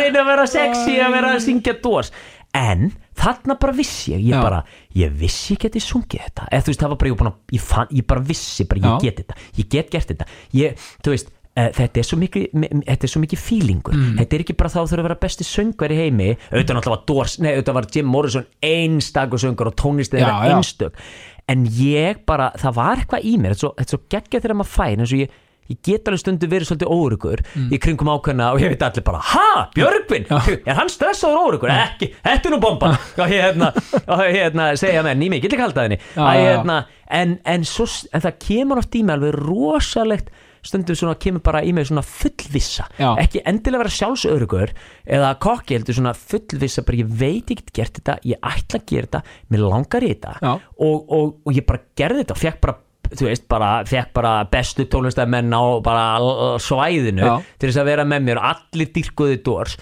reyna 0.00 0.24
að 0.24 0.30
vera 0.32 0.46
sexy 0.50 0.96
að 0.98 1.14
vera 1.14 1.30
að 1.36 1.44
syngja 1.46 1.76
dós 1.84 2.10
en 2.56 2.88
þarna 3.16 3.56
bara 3.60 3.72
vissi 3.76 4.12
ég, 4.14 4.24
ég 4.30 4.34
Já. 4.36 4.42
bara, 4.44 4.60
ég 4.96 5.14
vissi 5.20 5.54
ég 5.56 5.62
geti 5.66 5.80
sungið 5.84 6.26
þetta 6.26 6.48
eða 6.50 6.64
þú 6.66 6.72
veist, 6.72 6.82
það 6.82 6.92
var 6.94 7.00
bara, 7.02 7.08
ég, 7.10 7.16
var 7.16 7.22
búinn 7.22 7.32
að, 7.32 7.40
ég, 7.58 7.64
fann, 7.70 7.94
ég 8.00 8.06
bara 8.12 8.26
vissi 8.32 8.66
bara, 8.70 8.80
ég 8.80 8.92
Já. 8.92 9.00
get 9.06 9.22
þetta, 9.22 9.40
ég 9.60 9.68
get 9.76 9.90
gert 9.96 10.12
þetta 10.14 10.28
ég, 10.56 10.86
þú 11.04 11.14
veist, 11.14 11.30
uh, 11.56 11.68
þetta 11.78 12.02
er 12.02 12.08
svo 12.10 12.18
mikið 12.20 12.46
me- 12.52 12.72
me- 12.72 12.84
þetta 12.88 13.08
er 13.08 13.12
svo 13.14 13.22
mikið 13.24 13.42
feelingur 13.46 13.96
þetta 14.20 14.36
er 14.38 14.44
ekki 14.46 14.56
bara 14.60 14.72
þá 14.74 14.78
þurfa 14.82 15.00
að 15.02 15.08
vera 15.08 15.20
besti 15.26 15.46
söngar 15.48 15.94
í 15.94 16.00
heimi 16.02 16.28
auðvitað 16.50 16.76
náttúrulega 16.80 16.96
var 16.96 17.06
Dors, 17.12 17.38
nei 17.40 17.50
auðvitað 17.54 17.78
var 17.80 17.88
Jim 17.96 18.10
Morrison 18.12 18.46
einstakur 18.72 19.42
söngar 19.42 19.70
og 19.72 19.76
tónlistið 19.80 20.20
Já, 20.20 20.26
þeirra 20.28 20.50
já. 20.52 20.56
einstök 20.60 21.02
en 21.48 21.66
ég 21.78 22.22
bara, 22.26 22.50
það 22.58 22.74
var 22.80 23.00
eitthvað 23.02 23.26
í 23.30 23.36
mér 23.38 23.54
þetta 23.54 23.56
er 23.56 23.62
svo, 23.64 23.74
þetta 23.78 23.86
er 23.86 23.96
svo 23.96 24.00
geggja 24.16 24.40
þegar 24.44 24.56
maður 24.60 24.72
fær 24.76 24.96
eins 25.00 25.12
og 25.14 25.20
ég, 25.24 25.34
ég 25.72 25.80
get 25.86 26.08
alveg 26.08 26.22
stundu 26.22 26.48
verið 26.50 26.70
svolítið 26.70 26.92
óurugur 26.92 27.42
í 27.72 27.80
kringum 27.82 28.10
ákveðna 28.14 28.52
og 28.54 28.62
ég 28.62 28.72
veit 28.74 28.86
allir 28.86 29.06
bara 29.06 29.22
ha, 29.32 29.66
Björgvin, 29.76 30.26
er 30.30 30.78
hann 30.78 30.92
stressaður 30.92 31.42
óurugur 31.46 31.72
ekki, 31.74 32.12
þetta 32.24 32.50
er 32.50 32.56
nú 32.56 32.62
bomba. 32.62 32.94
Og 33.16 33.30
hérna, 33.30 33.72
og 34.06 34.24
hérna 34.24 34.70
segja 34.78 35.04
menn 35.06 35.22
í 35.22 35.30
mig, 35.32 35.40
ég 35.40 35.48
get 35.48 35.56
ekki 35.56 35.66
halda 35.66 35.86
þenni 35.86 36.00
hérna, 36.16 36.80
en, 37.08 37.38
en, 37.48 37.64
svo, 37.66 37.86
en 38.12 38.24
það 38.24 38.40
kemur 38.46 38.82
oft 38.82 38.98
í 38.98 39.04
mig 39.06 39.16
alveg 39.16 39.38
rosalegt 39.40 40.34
stundum 40.66 40.96
svona 40.98 41.14
kemur 41.20 41.42
bara 41.46 41.60
í 41.62 41.72
mig 41.74 41.86
svona 41.88 42.02
fullvissa. 42.06 42.88
Já. 42.98 43.12
ekki 43.22 43.42
endilega 43.46 43.84
vera 43.84 43.94
sjálfsörugur 43.96 44.72
eða 45.18 45.34
kokki 45.42 45.76
heldur 45.78 45.98
svona 45.98 46.14
fullvissa 46.18 46.82
bara 46.86 47.02
ég 47.02 47.12
veit 47.20 47.52
ég 47.52 47.60
get 47.60 47.70
gert 47.76 48.00
þetta, 48.00 48.16
ég 48.26 48.40
ætla 48.42 48.80
að 48.80 48.88
gera 48.90 49.06
þetta 49.10 49.22
mér 49.54 49.64
langar 49.66 50.06
í 50.06 50.10
þetta. 50.14 50.34
Og, 50.82 50.96
og, 51.06 51.36
og 51.46 51.54
ég 51.54 51.66
bara 51.68 51.84
gerði 51.98 52.24
þetta 52.24 52.36
og 52.36 52.42
fekk 52.42 52.60
bara 52.66 52.78
þú 53.12 53.28
veist, 53.28 53.46
bara, 53.50 53.70
fekk 53.86 54.12
bara 54.16 54.34
bestu 54.50 54.86
tónlistamenn 54.90 55.54
á 55.54 55.64
bara 55.84 56.58
svæðinu 56.62 57.24
Já. 57.24 57.34
til 57.58 57.70
þess 57.70 57.80
að 57.82 57.90
vera 57.92 58.04
með 58.08 58.28
mér 58.28 58.42
og 58.42 58.50
allir 58.52 58.92
dyrkuði 58.94 59.40
dórs 59.46 59.78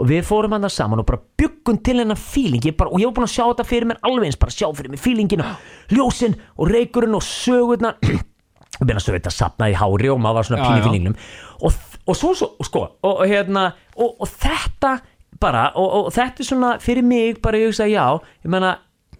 og 0.00 0.08
við 0.08 0.24
fórum 0.24 0.54
hann 0.56 0.64
það 0.64 0.74
saman 0.76 1.02
og 1.02 1.08
bara 1.08 1.20
byggum 1.42 1.78
til 1.84 1.98
hennar 2.00 2.20
feeling 2.20 2.64
ég 2.64 2.76
bara, 2.78 2.92
og 2.92 3.02
ég 3.02 3.10
var 3.10 3.16
búin 3.18 3.28
að 3.28 3.34
sjá 3.34 3.44
þetta 3.44 3.68
fyrir 3.68 3.88
mér 3.90 4.02
alveg 4.08 4.30
eins 4.30 4.40
bara 4.40 4.54
sjá 4.54 4.68
fyrir 4.72 4.92
mér 4.94 5.02
feelingin 5.02 5.44
og 5.44 5.92
ljósin 5.92 6.36
og 6.56 6.70
reykurinn 6.72 7.16
og 7.18 7.24
sögurnar 7.26 7.98
og 8.80 8.86
meina 8.86 9.02
svo 9.02 9.14
þetta 9.16 9.32
sapnaði 9.34 9.76
í 9.76 9.80
hári 9.80 10.12
og 10.12 10.22
maður 10.22 10.40
var 10.40 10.48
svona 10.48 10.62
já. 10.62 10.86
fílingnum 10.86 11.16
og, 11.60 11.80
og 12.06 12.18
svo, 12.18 12.32
svo, 12.38 12.52
og 12.56 12.68
sko 12.68 12.84
og, 12.88 13.10
og 13.12 13.26
hérna, 13.28 13.66
og, 13.96 14.14
og 14.24 14.32
þetta 14.32 14.96
bara, 15.42 15.68
og, 15.76 15.98
og 15.98 16.14
þetta 16.14 16.42
er 16.42 16.48
svona 16.48 16.72
fyrir 16.82 17.06
mig 17.06 17.42
bara 17.44 17.60
ég 17.60 17.72
hugsa 17.72 17.88
já, 17.90 18.06
ég 18.44 18.52
meina 18.52 18.76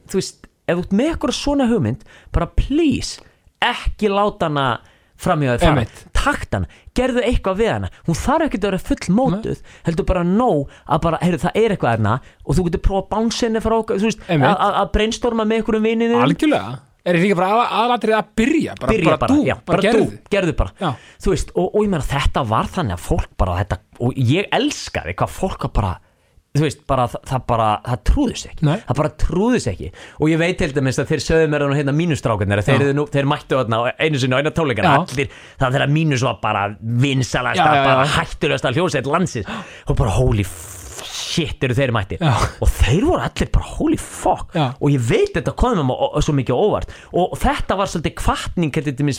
þú 0.08 0.20
veist, 0.20 0.48
ef 0.66 0.78
þú 0.78 0.86
ert 0.86 0.96
með 0.96 1.12
eitthvað 1.12 1.36
svona 1.36 1.68
hugmynd 1.70 2.06
bara 2.34 2.48
please, 2.56 3.20
ekki 3.68 4.10
láta 4.12 4.48
hana 4.50 4.66
framhjóðið 5.22 5.64
fara. 5.66 5.84
Takt 6.16 6.56
hana, 6.56 6.68
gerðu 6.96 7.24
eitthvað 7.26 7.58
við 7.60 7.70
hana. 7.72 7.90
Hún 8.06 8.18
þarf 8.18 8.46
ekki 8.48 8.60
að 8.60 8.68
vera 8.68 8.80
full 8.88 9.16
mótuð 9.18 9.60
heldur 9.86 10.08
bara 10.08 10.22
nóg 10.26 10.72
að 10.86 11.02
bara, 11.06 11.20
heyrðu 11.22 11.42
það 11.44 11.58
er 11.62 11.74
eitthvað 11.74 11.98
hana 11.98 12.14
og 12.42 12.56
þú 12.58 12.68
getur 12.68 12.84
prófa 12.88 13.20
henni 13.42 13.62
frá 13.62 13.76
okkur, 13.78 14.00
þú 14.02 14.08
veist, 14.10 14.24
að, 14.28 14.80
brainstorma 14.94 15.46
með 15.46 15.62
einhverjum 15.62 15.86
vinninum 15.90 16.24
algjörlega. 16.26 16.80
Er 17.02 17.16
ég 17.18 17.24
líka 17.24 17.34
bara 17.40 17.64
aðalatrið 17.66 18.14
að 18.14 18.26
byrja? 18.38 18.74
Bara, 18.78 18.92
byrja 18.94 19.14
bara, 19.18 19.34
þú, 19.34 19.42
já, 19.42 19.54
bara, 19.56 19.64
bara, 19.72 19.82
gerðu. 19.82 20.04
þú, 20.06 20.30
gerðu 20.30 20.52
bara. 20.60 20.74
Já. 20.78 20.90
þú 21.24 21.32
veist, 21.32 21.48
og, 21.56 21.64
og 21.66 21.82
ég 21.82 21.90
meina 21.90 22.06
þetta 22.06 22.44
var 22.46 22.70
þannig 22.76 22.94
að 22.94 23.06
fólk 23.08 23.32
bara 23.42 23.56
þetta, 23.58 23.78
og 24.06 24.20
ég 24.30 24.52
elskaði 24.54 25.16
hvað 25.18 25.32
fólk 25.34 25.66
bara 25.74 25.96
þú 26.52 26.64
veist, 26.66 26.82
bara, 26.88 27.06
það, 27.08 27.22
það 27.30 27.44
bara, 27.48 27.68
það 27.86 28.02
trúðist 28.10 28.48
ekki. 28.50 28.66
Nei. 28.68 28.74
það 28.88 28.98
bara 28.98 29.12
trúðist 29.22 29.70
ekki. 29.72 29.88
Og 30.18 30.32
ég 30.32 30.42
veit 30.42 30.58
til 30.60 30.68
dæmis 30.76 31.00
að 31.00 31.08
þeir 31.12 31.24
sögðu 31.24 31.48
mér 31.54 31.64
að 31.64 31.74
hérna 31.78 31.96
mínustrákarnir 31.96 32.64
þeir, 32.66 32.84
nú, 32.98 33.06
þeir 33.14 33.30
mættu 33.32 33.60
þarna 33.60 33.80
á 33.80 33.82
einu 34.04 34.20
sinni 34.20 34.36
á 34.36 34.40
eina 34.42 34.52
Já. 34.84 34.92
allir, 35.00 35.32
það 35.62 35.78
þeirra 35.78 35.88
mínus 35.96 36.26
var 36.28 36.38
bara 36.44 36.66
vinsalasta, 37.06 37.72
bara 37.88 38.06
hættulegasta 38.18 38.74
hljósett 38.76 39.08
landsins. 39.08 39.48
Og 39.88 39.96
bara 39.96 40.12
holy 40.18 40.44
shit 41.32 41.64
eru 41.64 41.76
þeir 41.76 41.92
mætti 41.94 42.18
Já. 42.20 42.32
og 42.62 42.70
þeir 42.70 43.06
voru 43.08 43.24
allir 43.24 43.50
bara 43.54 43.70
holy 43.78 43.98
fuck. 44.00 44.52
Já. 44.56 44.66
og 44.78 44.92
ég 44.92 45.02
veit 45.08 45.32
þetta 45.36 45.54
komið 45.58 45.88
mér 45.88 46.24
svo 46.26 46.36
mikið 46.36 46.60
óvart. 46.66 46.92
Og 47.16 47.34
þetta 47.40 47.78
var 47.78 47.90
svolítið 47.90 48.16
kvartning 48.20 48.72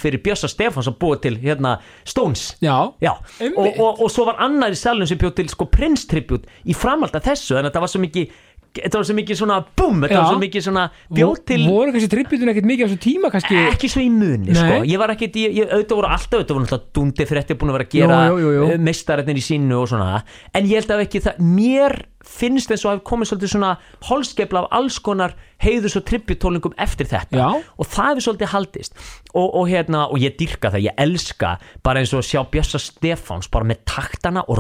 fyrir 0.03 0.22
Bjössa 0.24 0.49
Stefáns 0.51 0.89
að 0.89 0.97
búa 1.01 1.20
til 1.22 1.38
hérna 1.41 1.78
Stones. 2.05 2.53
Já, 2.64 2.93
Já, 3.01 3.14
og, 3.57 3.68
og, 3.80 4.01
og 4.03 4.11
svo 4.11 4.28
var 4.30 4.41
annar 4.43 4.74
í 4.74 4.80
salun 4.80 5.09
sem 5.09 5.20
bjóð 5.22 5.36
til 5.39 5.49
sko 5.51 5.68
Prince 5.72 6.07
tribute 6.09 6.49
í 6.66 6.76
framhald 6.78 7.16
af 7.16 7.26
þessu 7.26 7.57
að 7.57 7.70
þetta 7.70 7.84
var 7.84 7.91
svo 7.91 8.03
mikið 8.03 8.41
þetta 8.80 8.99
var 8.99 9.07
svo 9.07 9.15
mikið 9.17 9.39
svona 9.39 9.57
búm, 9.78 9.99
þetta 10.03 10.19
var 10.19 10.30
svo 10.32 10.39
mikið 10.41 10.65
svona 10.65 10.86
bjóð 11.13 11.41
til 11.51 11.59
voru 11.67 11.93
kannski 11.93 12.09
trippitun 12.13 12.53
ekkert 12.53 12.69
mikið 12.69 12.86
á 12.86 12.88
þessu 12.89 13.01
tíma 13.03 13.32
kannski 13.34 13.59
ekki 13.69 13.89
svo 13.93 14.01
í 14.03 14.09
muni 14.13 14.55
sko. 14.57 14.80
ég 14.89 15.01
var 15.01 15.13
ekkert, 15.13 15.38
ég, 15.41 15.57
ég, 15.59 15.69
auðvitað 15.69 15.99
voru 15.99 16.11
alltaf 16.15 16.39
auðvitað 16.39 16.57
voru 16.57 16.65
náttúrulega 16.65 16.97
dundi 16.97 17.28
fyrir 17.30 17.43
þetta 17.43 17.59
búin 17.61 17.74
að 17.74 17.78
vera 17.78 17.88
að 17.88 17.93
gera 17.93 18.19
jú. 18.34 18.65
meistararnir 18.88 19.41
í 19.41 19.45
sínu 19.45 19.80
og 19.82 19.91
svona 19.93 20.09
en 20.53 20.69
ég 20.69 20.82
held 20.82 20.95
að 20.95 21.05
ekki 21.05 21.24
það, 21.28 21.43
mér 21.53 21.97
finnst 22.24 22.71
eins 22.71 22.86
og 22.86 22.93
hafi 22.93 23.03
komið 23.07 23.30
svolítið 23.30 23.51
svona 23.53 23.71
holskepla 24.07 24.63
af 24.63 24.78
alls 24.80 24.99
konar 25.03 25.36
heiðus 25.63 25.97
og 25.99 26.05
tripputólningum 26.07 26.76
eftir 26.82 27.07
þetta. 27.11 27.38
Já. 27.39 27.49
og 27.78 27.88
það 27.88 28.09
hefur 28.09 28.26
svolítið 28.28 28.51
haldist. 28.53 28.97
Og, 29.34 29.47
og 29.47 29.69
hérna, 29.71 30.05
og 30.11 30.19
ég 30.24 30.36
dyrka 30.39 30.71
það, 30.74 30.88
ég 30.89 30.99
elska 31.05 31.53
bara 31.84 32.03
eins 32.03 32.13
og 32.15 32.24
að 32.24 32.28
sjá 32.32 32.41
Bjössa 32.53 32.82
Stefáns 32.84 33.49
bara 33.51 33.69
með 33.69 33.84
taktana 33.89 34.43
og 34.47 34.59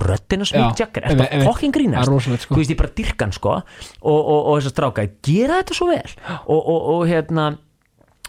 Jagger, 0.79 1.03
einmitt, 1.03 1.23
þetta 1.23 1.29
einmitt. 1.31 1.49
fokkin 1.49 1.75
grínast? 1.75 2.11
Rosalegt, 2.11 2.45
sko. 2.45 2.55
þú 2.55 2.63
veist, 2.63 2.73
ég 2.73 2.79
bara 2.79 2.95
dyrka 2.97 3.27
hann 3.27 3.35
sko. 3.35 3.57
Og, 4.01 4.19
og, 4.19 4.39
og 4.39 4.57
þess 4.57 4.71
að 4.71 4.75
stráka, 4.75 5.07
gera 5.25 5.59
þetta 5.61 5.77
svo 5.77 5.89
vel. 5.91 6.15
Og, 6.47 6.59
og, 6.59 6.89
og 6.95 7.05
hérna 7.09 7.51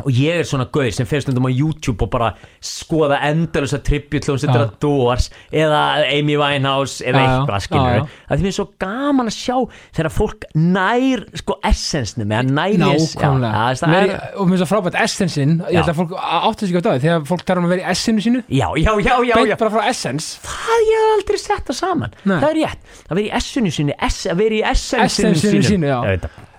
og 0.03 0.11
ég 0.11 0.41
er 0.41 0.47
svona 0.49 0.65
gauð 0.75 0.89
sem 0.97 1.07
fer 1.07 1.23
stundum 1.23 1.45
á 1.47 1.51
YouTube 1.55 2.03
og 2.03 2.11
bara 2.11 2.33
skoða 2.65 3.21
endalösa 3.29 3.79
tribute 3.79 4.27
hljómsveitir 4.27 4.59
Já. 4.59 4.65
að 4.67 4.73
Doors 4.83 5.29
eða 5.55 5.83
Amy 6.11 6.35
Winehouse 6.41 7.05
eða 7.07 7.21
já. 7.23 7.29
eitthvað 7.37 7.63
skilur 7.69 7.87
Já, 7.93 8.01
já. 8.01 8.09
að 8.27 8.35
því 8.41 8.47
mér 8.47 8.51
er 8.51 8.57
svo 8.57 8.67
gaman 8.83 9.31
að 9.31 9.37
sjá 9.39 9.57
þegar 9.95 10.11
fólk 10.17 10.47
nær 10.59 11.23
sko 11.39 11.57
essensnum 11.71 12.35
eða 12.35 12.43
nær 12.51 12.75
nákvæmlega. 12.83 13.53
já, 13.55 13.79
það 13.85 13.95
Veri, 13.95 14.11
er, 14.17 14.27
og 14.35 14.51
mér 14.51 14.59
er 14.59 14.63
svo 14.65 14.71
frábært 14.73 14.99
essensin 15.05 15.55
ég 15.71 15.79
held 15.79 15.93
að 15.95 16.01
fólk 16.01 16.17
áttu 16.19 16.67
sig 16.67 16.75
á 16.75 16.83
það 16.89 17.01
þegar 17.07 17.29
fólk 17.31 17.47
talar 17.47 17.63
um 17.63 17.69
að 17.71 17.75
vera 17.77 17.85
í 17.87 17.91
essinu 17.95 18.25
sínu. 18.27 18.43
Já, 18.51 18.67
já, 18.75 18.91
já, 18.99 19.15
já, 19.15 19.15
já. 19.31 19.35
beint 19.39 19.63
bara 19.63 19.73
frá 19.77 19.87
essence. 19.93 20.41
Það 20.43 20.83
ég 20.91 21.05
hef 21.05 21.15
aldrei 21.21 21.39
sett 21.45 21.71
það 21.71 21.79
saman. 21.79 22.19
Nei. 22.25 22.39
það 22.43 22.49
er 22.51 22.59
rétt, 22.65 22.83
að 23.07 23.15
vera 23.21 23.27
í 23.29 23.33
essinu 23.39 23.71
sínu 23.79 23.95
ess, 24.09 24.27
að 24.27 24.43
vera 24.43 24.59
í 24.59 24.63
essensinu 24.75 25.31
Essensinu 25.35 25.63
sínu, 25.71 25.93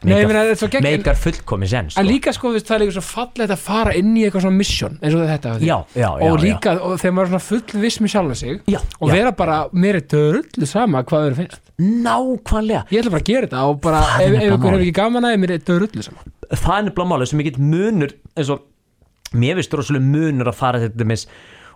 Meikar- 0.05 1.01
þetta 1.01 1.15
fullkomis 1.23 1.73
enn 1.73 1.85
en 1.85 1.89
sko. 1.95 2.03
líka 2.05 2.33
sko, 2.35 2.51
veist, 2.53 2.67
það 2.69 2.75
er 2.75 2.81
líka 2.85 2.95
svo 2.97 3.03
fallegt 3.07 3.53
að 3.55 3.61
fara 3.63 3.93
inn 3.97 4.11
í 4.15 4.23
eitthvað 4.25 4.45
svona 4.45 4.57
mission 4.59 4.99
eins 5.01 5.15
og 5.17 5.25
þetta. 5.29 5.53
Já, 5.61 5.77
já, 5.95 6.05
já, 6.05 6.29
og 6.29 6.39
líka, 6.43 6.75
og 6.81 6.95
þegar 7.01 7.15
maður 7.17 7.25
er 7.25 7.31
svona 7.33 7.45
full 7.49 7.81
viss 7.85 7.99
með 8.03 8.13
sjálfa 8.15 8.35
sig 8.35 8.61
og 8.99 9.11
vera 9.11 9.31
bara, 9.31 9.57
mér 9.73 9.99
er 10.01 10.05
dörullu 10.15 10.67
sama 10.69 11.03
hvað 11.03 11.29
þau 11.31 11.35
finnst. 11.41 11.61
Nákvæmlega. 11.79 12.85
Ég 12.91 13.01
ætla 13.01 13.11
bara 13.15 13.23
að 13.23 13.29
gera 13.31 13.47
þetta 13.49 13.65
og 13.69 13.81
bara, 13.83 14.01
Það 14.05 14.21
ef, 14.21 14.35
ef 14.35 14.53
ykkur 14.55 14.69
hefur 14.71 14.85
ekki 14.85 14.95
gaman 15.01 15.27
að 15.27 15.35
mér 15.43 15.55
er 15.57 15.65
dörullu 15.67 16.05
sama. 16.05 16.23
Það 16.53 16.77
er 16.77 16.87
nefnilega 16.89 17.09
málið 17.11 17.31
sem 17.31 17.39
ég 17.43 17.49
get 17.49 17.59
munur 17.59 18.15
eins 18.37 18.49
og 18.53 18.63
mér 19.35 19.59
finnst 19.59 19.75
rosalega 19.75 20.05
munur 20.05 20.51
að 20.51 20.55
fara 20.59 20.79
til 20.79 20.93
dæmis 20.95 21.25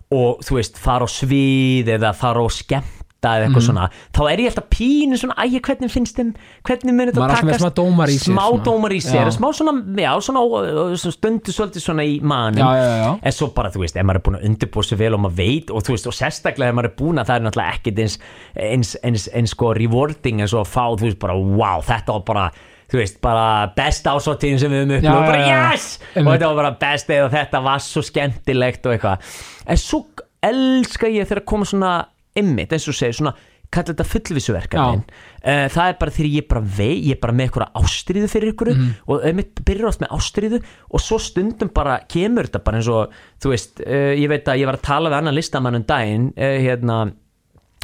og 0.09 0.39
þú 0.45 0.55
veist 0.57 0.79
fara 0.81 1.05
á 1.05 1.09
svið 1.11 1.91
eða 1.97 2.13
fara 2.17 2.41
á 2.41 2.47
skemmta 2.49 2.98
eða 3.27 3.47
eitthvað 3.49 3.65
svona 3.65 3.85
þá 4.15 4.19
er 4.31 4.41
ég 4.45 4.47
alltaf 4.53 4.67
pínu 4.71 5.17
svona 5.19 5.35
ægja 5.43 5.59
hvernig 5.67 5.91
finnst 5.91 6.15
þeim 6.21 6.29
hvernig 6.69 6.95
mun 6.95 7.09
þetta 7.09 7.27
takast? 7.33 7.59
smá 7.59 7.71
dómar 7.75 8.07
í 8.13 8.15
sér, 8.15 8.31
smá 8.31 8.45
svona. 8.47 8.63
dómar 8.69 8.95
í 8.95 8.99
sér 9.03 9.31
smá 9.35 9.47
svona, 9.57 9.73
já, 9.99 10.11
svona, 10.23 10.39
ó- 10.39 10.95
stundu 11.17 11.51
svolítið 11.51 11.83
svona 11.83 12.05
í 12.07 12.15
manum 12.23 12.63
Já, 12.63 12.69
já, 12.79 13.11
en 13.19 13.35
svo 13.35 13.51
bara 13.57 13.73
þú 13.75 13.83
veist, 13.83 13.99
ef 13.99 14.07
maður 14.07 14.21
er 14.21 14.25
búin 14.29 14.39
að 14.39 14.47
undirbúa 14.49 14.87
sér 14.87 15.01
vel 15.03 15.13
og 15.19 15.23
maður 15.25 15.37
veit 15.41 15.69
og 15.75 15.83
þú 15.83 15.97
veist, 15.97 16.07
og 16.07 16.15
sérstaklega 16.15 16.71
ef 16.71 16.79
maður 16.79 16.91
er 16.93 16.97
búin 17.03 17.19
að 17.19 17.27
það 17.33 17.35
er 17.41 17.45
náttúrulega 17.49 17.75
ekkit 17.75 18.01
eins 18.05 18.17
eins, 18.55 18.95
eins, 19.03 19.27
eins 19.35 19.51
sko 19.57 19.73
rewarding 19.75 20.39
eins 20.45 20.55
og 20.55 20.63
að 20.63 20.71
fá, 20.71 20.85
þú 20.95 21.09
veist, 21.09 21.19
bara 21.19 21.35
wow, 21.35 21.83
þetta 21.83 22.15
var 22.15 22.23
bara 22.31 22.47
þú 22.89 22.97
veist, 22.97 23.19
bara 23.21 23.43
best 23.75 24.07
ásáttíðin 24.09 24.57
sem 24.63 24.71
við 24.73 24.79
höfum 24.81 24.95
Já, 24.95 25.11
upplifað, 25.11 25.27
bara 25.27 25.43
yes! 25.75 25.83
Og 25.99 26.15
Einmitt. 26.17 26.31
þetta 26.39 26.47
var 26.49 26.57
bara 26.63 26.71
best 26.81 27.11
eða 27.13 27.27
þetta 27.35 27.59
var 27.67 27.83
svo 27.85 28.01
skemmtilegt 28.07 28.87
og 28.89 28.95
eitthvað. 28.95 29.27
En 29.69 29.77
svo 29.77 29.99
elska 30.41 31.11
ég 31.11 31.27
þegar 31.29 31.43
koma 31.45 31.67
svona 31.69 31.91
ymmit, 32.37 32.71
eins 32.73 32.87
og 32.87 32.93
segir, 32.97 33.13
svona 33.17 33.33
kalla 33.69 33.93
þetta 33.93 34.05
fullvísuverkefnin 34.09 35.01
uh, 35.05 35.67
það 35.69 35.87
er 35.91 35.97
bara 35.99 36.11
þegar 36.15 36.29
ég 36.33 36.47
bara 36.49 36.61
vei 36.77 36.93
ég 37.05 37.11
er 37.15 37.19
bara 37.21 37.33
með 37.37 37.49
eitthvað 37.51 37.75
ástriðu 37.83 38.29
fyrir 38.31 38.53
ykkur 38.55 38.71
Mhm. 38.73 38.87
og 39.07 39.25
einmitt 39.29 39.61
byrjar 39.65 39.87
oft 39.91 40.01
með 40.01 40.13
ástriðu 40.17 40.59
og 40.89 40.99
svo 41.05 41.19
stundum 41.21 41.69
bara 41.73 41.99
kemur 42.09 42.49
þetta 42.49 42.63
bara 42.65 42.77
eins 42.81 42.89
og 42.89 43.13
þú 43.41 43.49
veist, 43.53 43.79
uh, 43.85 44.13
ég 44.17 44.27
veit 44.29 44.45
að 44.49 44.59
ég 44.63 44.65
var 44.65 44.77
að 44.79 44.87
tala 44.89 45.09
við 45.13 45.17
annan 45.19 45.35
listamann 45.37 45.75
um 45.75 45.83
daginn 45.85 46.31
uh, 46.33 46.57
hérna, 46.65 46.99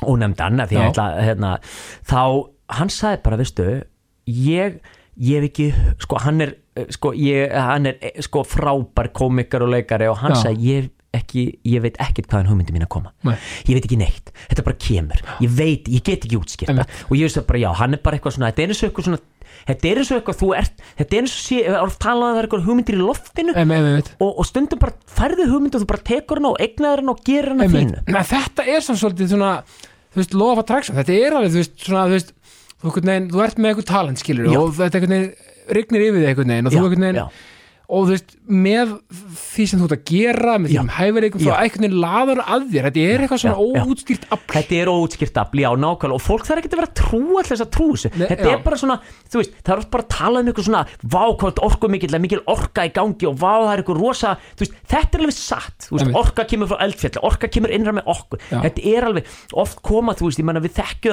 ónefndan 0.06 0.60
af 0.62 0.70
því 0.70 0.76
Já. 0.76 0.82
ég 0.82 0.91
ætla 0.91 1.08
hérna, 1.24 1.54
þá 2.10 2.20
hann 2.80 2.89
sagði 2.89 3.22
bara, 3.24 3.38
veistu 3.39 3.66
ég, 4.26 4.80
ég 5.22 5.38
hef 5.39 5.50
ekki 5.52 5.68
sko, 6.02 6.18
hann 6.26 6.41
er, 6.41 6.56
eh, 6.76 6.86
sko, 6.91 7.14
ég, 7.14 7.54
hann 7.54 7.86
er 7.91 7.98
eh, 8.02 8.22
sko, 8.26 8.41
frábær 8.43 9.12
komikar 9.16 9.64
og 9.64 9.70
leikari 9.76 10.10
og 10.10 10.18
hann 10.24 10.34
Já. 10.36 10.48
sagði, 10.48 10.66
ég, 10.74 10.89
ekki, 11.18 11.45
ég 11.68 11.84
veit 11.86 11.99
ekkert 12.03 12.30
hvaðan 12.32 12.51
hugmyndi 12.51 12.76
mín 12.76 12.86
að 12.86 12.91
koma. 12.97 13.13
Nei. 13.26 13.36
ég 13.70 13.78
veit 13.78 13.88
ekki 13.88 13.99
neitt, 13.99 14.34
þetta 14.49 14.66
bara 14.68 14.82
kemur. 14.86 15.24
Ég 15.43 15.55
veit, 15.55 15.89
ég 15.91 16.03
get 16.05 16.28
ekki 16.28 16.39
Einmitt. 16.70 16.91
og 17.09 17.16
ég 17.18 17.26
veist 17.28 17.39
að 17.39 17.47
bara, 17.49 17.61
já, 17.61 17.70
hann 17.80 17.95
er 17.95 18.01
bara 18.03 18.18
eitthvað 18.18 18.36
svona 18.36 18.51
þetta 18.51 18.63
er 18.63 18.74
eins 18.74 18.82
og 18.82 18.89
eitthvað 18.89 19.07
svona, 19.07 19.20
þetta 19.70 19.89
er 19.89 20.01
eins 20.01 20.11
og 20.11 20.20
eitthvað 20.20 20.39
þú 20.41 20.49
ert, 20.59 20.86
þetta 20.99 21.18
er 21.18 21.26
eins 21.26 21.36
og 21.36 21.41
sé, 21.45 21.59
það 21.66 21.80
er 21.80 21.97
talað 22.05 22.28
að 22.28 22.36
það 22.36 22.39
er 22.39 22.47
eitthvað 22.47 22.68
hugmyndir 22.68 22.97
í 22.97 23.01
loftinu 23.01 23.55
em, 23.55 23.74
em, 23.76 23.89
em, 23.91 24.11
og, 24.20 24.32
og 24.32 24.49
stundum 24.49 24.82
bara 24.82 24.95
færðu 25.16 25.47
hugmynd 25.51 25.78
og 25.78 25.84
þú 25.84 25.89
bara 25.91 26.05
tekur 26.11 26.41
hann 26.41 26.49
og 26.51 26.61
eignar 26.66 27.03
hann 27.03 27.13
og 27.13 27.26
gerir 27.26 27.55
em, 27.55 27.66
þínu 27.76 28.26
þetta 28.32 28.68
er 28.76 28.86
svolítið 28.86 29.34
svona 29.34 29.51
þú 30.16 30.22
veist, 30.22 30.38
of 30.47 30.63
attraction, 30.63 30.99
þetta 30.99 31.18
er 31.18 31.39
alveg 31.39 31.55
þú 31.55 31.61
veist, 31.61 31.76
svona, 31.82 32.05
þú 32.05 32.18
veist, 32.18 32.32
veginn, 32.86 33.28
þú 33.34 33.43
ert 33.45 33.59
með 33.59 33.74
eitthvað 33.74 33.91
talent 33.91 34.22
skilur 34.22 34.51
Já. 34.51 34.61
og 34.61 34.78
þetta 34.78 35.03
rignir 35.76 36.07
yfir 36.09 36.24
þig 36.24 36.41
og 36.45 36.72
þú 36.72 36.80
Já, 36.80 36.88
veginn 36.93 37.22
og 37.86 38.07
þú 38.07 38.16
veist, 38.16 38.32
með 38.46 38.91
því 39.36 39.66
sem 39.70 39.80
þú 39.80 39.86
ert 39.88 39.96
að 39.96 40.04
gera 40.10 40.56
með 40.62 40.70
því 40.72 40.78
sem 40.78 40.89
þá 41.41 41.46
Já. 41.46 41.56
einhvern 41.64 41.86
veginn 41.86 42.02
laður 42.04 42.39
að 42.43 42.62
þér. 42.72 42.86
Þetta 42.86 43.02
er 43.06 43.20
eitthvað 43.26 43.41
svona 43.41 43.56
Já, 43.56 43.62
óútskýrt 43.86 44.26
afl. 44.36 44.50
Þetta 44.54 44.74
er 44.78 44.88
óutskýrt 44.91 45.39
afl, 45.41 45.60
já, 45.64 45.70
nákvæmlega. 45.82 46.16
Og 46.16 46.24
fólk 46.24 46.46
þarf 46.48 46.60
ekki 46.62 46.70
að 46.72 46.80
vera 46.82 46.96
trúa 47.00 47.39
til 47.41 47.52
þess 47.52 47.66
að 47.66 47.72
trúa 47.76 47.93
þessu. 47.96 48.10
Þetta 48.16 48.46
já. 48.46 48.54
er 48.54 48.60
bara 48.66 48.78
svona, 48.82 48.98
þú 49.32 49.41
veist, 49.41 49.54
það 49.62 49.74
er 49.76 49.80
bara 49.96 50.06
að 50.06 50.12
tala 50.16 50.36
um 50.41 50.48
eitthvað 50.52 50.68
svona, 50.70 50.84
vá, 51.16 51.24
hvað 51.41 51.64
orku 51.66 51.86
mikill 51.96 52.20
mikil 52.26 52.41
orka 52.52 52.82
í 52.86 52.91
gangi 52.96 53.26
og 53.30 53.36
vá, 53.41 53.54
það 53.66 53.72
er 53.74 53.80
eitthvað 53.84 54.02
rosa 54.02 54.30
veist, 54.60 54.78
þetta 54.91 55.14
er 55.18 55.22
alveg 55.24 55.38
satt, 55.38 55.80
veist, 55.91 56.10
orka 56.22 56.41
kemur 56.50 56.70
frá 56.72 56.78
eldfjalli, 56.86 57.20
orka 57.26 57.46
kemur 57.52 57.74
innra 57.76 57.91
með 57.98 58.06
okkur. 58.16 58.39
Já. 58.52 58.60
þetta 58.68 58.80
er 58.93 59.02
alveg, 59.10 59.24
oft 59.66 59.78
koma, 59.86 60.16
þú 60.18 60.30
veist, 60.30 60.39
ég 60.41 60.48
menna 60.48 60.64
við 60.64 60.74
þekkju 60.80 61.12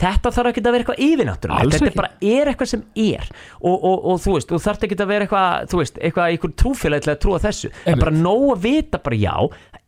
þetta 0.00 0.32
þarf 0.34 0.50
ekki 0.50 0.62
að 0.62 0.74
vera 0.74 0.84
eitthvað 0.84 1.02
yfirnáttúrulegt. 1.06 1.64
Alls 1.64 1.76
þetta 1.76 1.90
er 1.90 1.98
bara 1.98 2.10
er 2.24 2.50
eitthvað 2.50 2.69
sem 2.70 2.86
er. 2.98 3.28
Og, 3.60 3.74
og, 3.76 4.06
og 4.12 4.22
þú 4.22 4.36
veist, 4.36 4.50
þú 4.50 4.62
þarf 4.66 4.86
ekki 4.88 5.00
að 5.00 5.12
vera 5.12 5.26
eitthvað 5.26 5.70
þú 5.72 5.82
veist, 5.82 6.00
eitthvað, 6.00 6.34
eitthvað 6.34 6.56
trúfélag 6.62 7.04
til 7.04 7.12
að 7.14 7.20
trúa 7.24 7.42
þessu. 7.42 7.72
Er 7.84 8.00
bara 8.00 8.14
nóg 8.14 8.46
að 8.54 8.64
vita 8.68 9.02
bara 9.02 9.20
já 9.20 9.36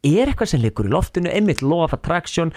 það 0.02 0.18
er 0.18 0.30
eitthvað 0.32 0.50
sem 0.52 0.62
liggur 0.62 0.88
í 0.88 0.92
loftinu, 0.92 1.30
einmitt 1.30 1.62
law 1.62 1.84
of 1.86 1.94
attraction, 1.94 2.52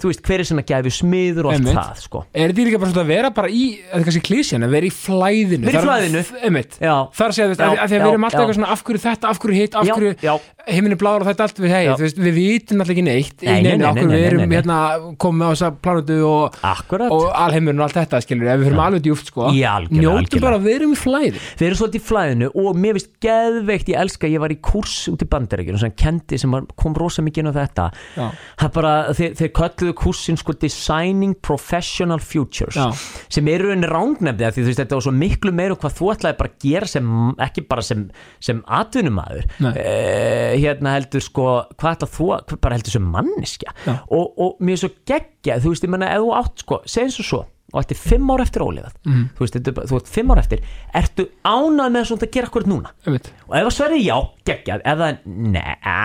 þú 0.00 0.10
veist, 0.10 0.22
hver 0.26 0.40
er 0.42 0.48
að 0.54 0.66
gæfi 0.70 0.90
smiður 0.98 1.44
og 1.48 1.52
allt 1.54 1.60
Einmitt. 1.60 1.78
það, 1.78 2.00
sko 2.04 2.24
er 2.34 2.48
þetta 2.52 2.64
líka 2.68 2.80
bara 2.82 2.90
svona 2.92 3.04
að 3.04 3.12
vera 3.14 3.30
bara 3.30 3.48
í 3.48 3.62
þetta 3.78 4.00
er 4.00 4.04
kannski 4.08 4.24
klísjan, 4.28 4.64
að 4.66 4.74
vera 4.74 4.86
í 4.86 4.92
flæðinu 4.94 5.64
Vera 5.64 5.74
í 5.74 5.80
er- 5.80 5.88
flæðinu. 5.88 6.22
einmitt, 6.44 6.72
Já. 6.80 6.94
það 7.14 7.24
er 7.24 7.30
að 7.30 7.36
segja, 7.38 7.46
þú 7.46 7.52
veist, 7.54 7.60
Já, 7.60 7.68
að, 7.68 7.78
að 7.78 7.88
því 7.88 7.94
að 7.94 8.00
já, 8.00 8.04
við 8.04 8.12
erum 8.14 8.24
alltaf 8.24 8.38
já. 8.38 8.44
eitthvað 8.44 8.58
svona 8.58 8.72
af 8.74 8.84
hverju 8.84 9.00
þetta, 9.04 9.28
af 9.34 9.38
hverju 9.44 9.54
hitt, 9.60 9.74
af 9.74 9.84
Já, 9.88 9.94
hverju 9.94 10.12
já. 10.24 10.34
heiminu 10.64 10.96
blár 10.96 11.20
og 11.20 11.26
þetta 11.28 11.42
allt 11.44 11.58
við 11.60 11.70
hei, 11.74 11.84
Já. 11.84 11.92
þú 11.94 12.04
veist, 12.04 12.18
við 12.24 12.34
vitum 12.38 12.80
alltaf 12.80 12.94
ekki 12.94 13.04
neitt 13.04 13.42
Nei, 13.44 13.52
nei, 13.54 13.62
neinu, 13.62 13.78
nei, 13.78 13.88
af 13.88 13.94
hverju 13.94 14.08
nei, 14.08 14.14
við 14.14 14.20
nei, 14.20 14.28
erum 14.28 14.40
nei, 14.40 14.46
nei. 14.48 14.56
hérna 14.58 14.78
komið 15.24 15.44
á 15.44 15.50
þessa 15.54 15.70
planetu 15.84 16.18
og, 16.28 16.58
Akkurat, 16.64 17.10
og 17.14 17.24
alheimurinn 17.44 17.80
og 17.80 17.86
allt 17.88 17.98
þetta, 18.00 18.20
skilur 18.24 18.48
ef 18.54 18.60
við 18.60 18.68
fyrir 18.70 18.82
alveg 18.84 19.02
djúft, 19.04 19.26
sko 19.30 19.48
Í 19.52 19.62
algjörlega, 19.62 20.14
algjörlega. 20.18 20.40
bara 20.46 20.58
að 20.58 20.64
við 20.68 20.74
erum 20.80 20.94
í 20.94 21.00
flæði 21.04 21.34
við 21.44 21.66
erum 21.68 21.78
svolítið 21.80 22.00
í 22.00 22.06
flæðinu 22.08 22.48
og 22.64 22.76
mér 22.80 22.98
finnst 22.98 23.10
geðveikt, 23.24 23.88
ég 23.92 24.00
elska, 24.04 24.30
ég 24.32 24.40
var 24.40 24.50
í 24.54 24.58
kurs 24.64 24.96
út 25.12 25.22
í 25.24 25.28
bandaríkjunum 25.28 25.80
sem 25.84 25.90
kendi 25.92 26.38
sem 26.40 26.50
var- 26.50 26.66
kom 26.76 26.94
rosa 26.94 27.22
mikið 27.22 27.44
inn 27.44 27.52
á 27.52 27.54
þetta 27.60 27.86
Já. 28.16 28.30
það 28.64 28.72
bara, 28.74 28.92
þeir, 29.12 29.34
þeir 29.36 29.52
kölluðu 29.60 29.93
kursin 29.98 30.36
sko 30.40 30.52
Designing 30.60 31.34
Professional 31.42 32.18
Futures 32.22 32.76
Já. 32.76 32.88
sem 33.32 33.48
eru 33.52 33.70
enn 33.74 33.86
rángnefni 33.88 34.50
því 34.50 34.64
þú 34.64 34.68
veist 34.70 34.82
þetta 34.82 34.98
var 34.98 35.06
svo 35.06 35.14
miklu 35.16 35.52
meira 35.54 35.76
hvað 35.80 35.96
þú 35.98 36.10
ætlaði 36.14 36.38
bara 36.42 36.52
að 36.52 36.66
gera 36.68 36.90
sem, 36.94 37.08
ekki 37.48 37.66
bara 37.70 37.82
sem, 37.86 38.04
sem 38.40 38.62
atvinnumæður 38.66 39.48
eh, 39.76 40.54
hérna 40.62 40.96
heldur 40.98 41.24
sko 41.24 41.48
hvað 41.78 41.96
ætla 41.98 42.10
þú, 42.18 42.28
að- 42.38 42.58
bara 42.60 42.78
heldur 42.78 42.96
sem 42.98 43.10
manneskja 43.16 43.74
Já. 43.86 43.98
og, 44.10 44.30
og 44.38 44.60
mér 44.60 44.78
er 44.78 44.84
svo 44.84 44.92
geggja 45.08 45.58
þú 45.64 45.74
veist, 45.74 45.84
ég 45.88 45.92
menna, 45.96 46.12
ef 46.14 46.22
þú 46.24 46.32
átt 46.42 46.64
sko, 46.66 46.80
segjum 46.86 47.16
svo 47.18 47.28
svo 47.32 47.42
og 47.74 47.80
ætti 47.82 47.96
fimm 47.98 48.28
ár 48.30 48.38
eftir 48.44 48.62
ólifað 48.62 48.92
Mhm. 49.02 49.22
þú 49.34 49.42
veist, 49.42 49.54
þetta 49.56 49.70
er 49.82 49.88
þú 49.90 49.96
ert 49.98 50.10
fimm 50.14 50.30
ár 50.30 50.38
eftir 50.38 50.60
ertu 50.94 51.24
ánað 51.42 51.88
með 51.96 52.04
svona 52.06 52.22
að 52.28 52.30
gera 52.36 52.46
akkurat 52.46 52.68
núna 52.70 52.92
einmitt, 53.06 53.30
og 53.48 53.56
ef 53.58 53.64
það 53.66 53.74
sverði 53.74 53.98
já, 54.04 54.18
geggjað 54.46 54.84
ef 54.92 54.98
það, 55.00 55.18
neða, 55.58 55.96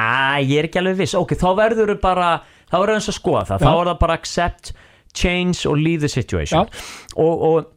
ég 0.50 0.56
er 0.64 0.68
ekki 0.70 0.80
alveg 0.82 0.98
viss 1.04 1.14
ok, 1.20 1.36
þá 1.38 1.48
verður 1.60 1.92
þau 1.94 2.00
bara 2.02 2.30
þá 2.70 2.78
verður 2.78 2.96
eins 3.00 3.12
að 3.12 3.20
skoða 3.20 3.44
það, 3.50 3.66
Já. 3.66 3.66
þá 3.66 3.74
er 3.74 3.92
það 3.92 4.00
bara 4.06 4.22
accept 4.22 4.72
change 5.18 5.66
og 5.66 5.82
leave 5.82 6.06
the 6.06 6.12
situation. 6.12 6.70
Já. 6.70 6.88
og, 7.18 7.46
og 7.50 7.76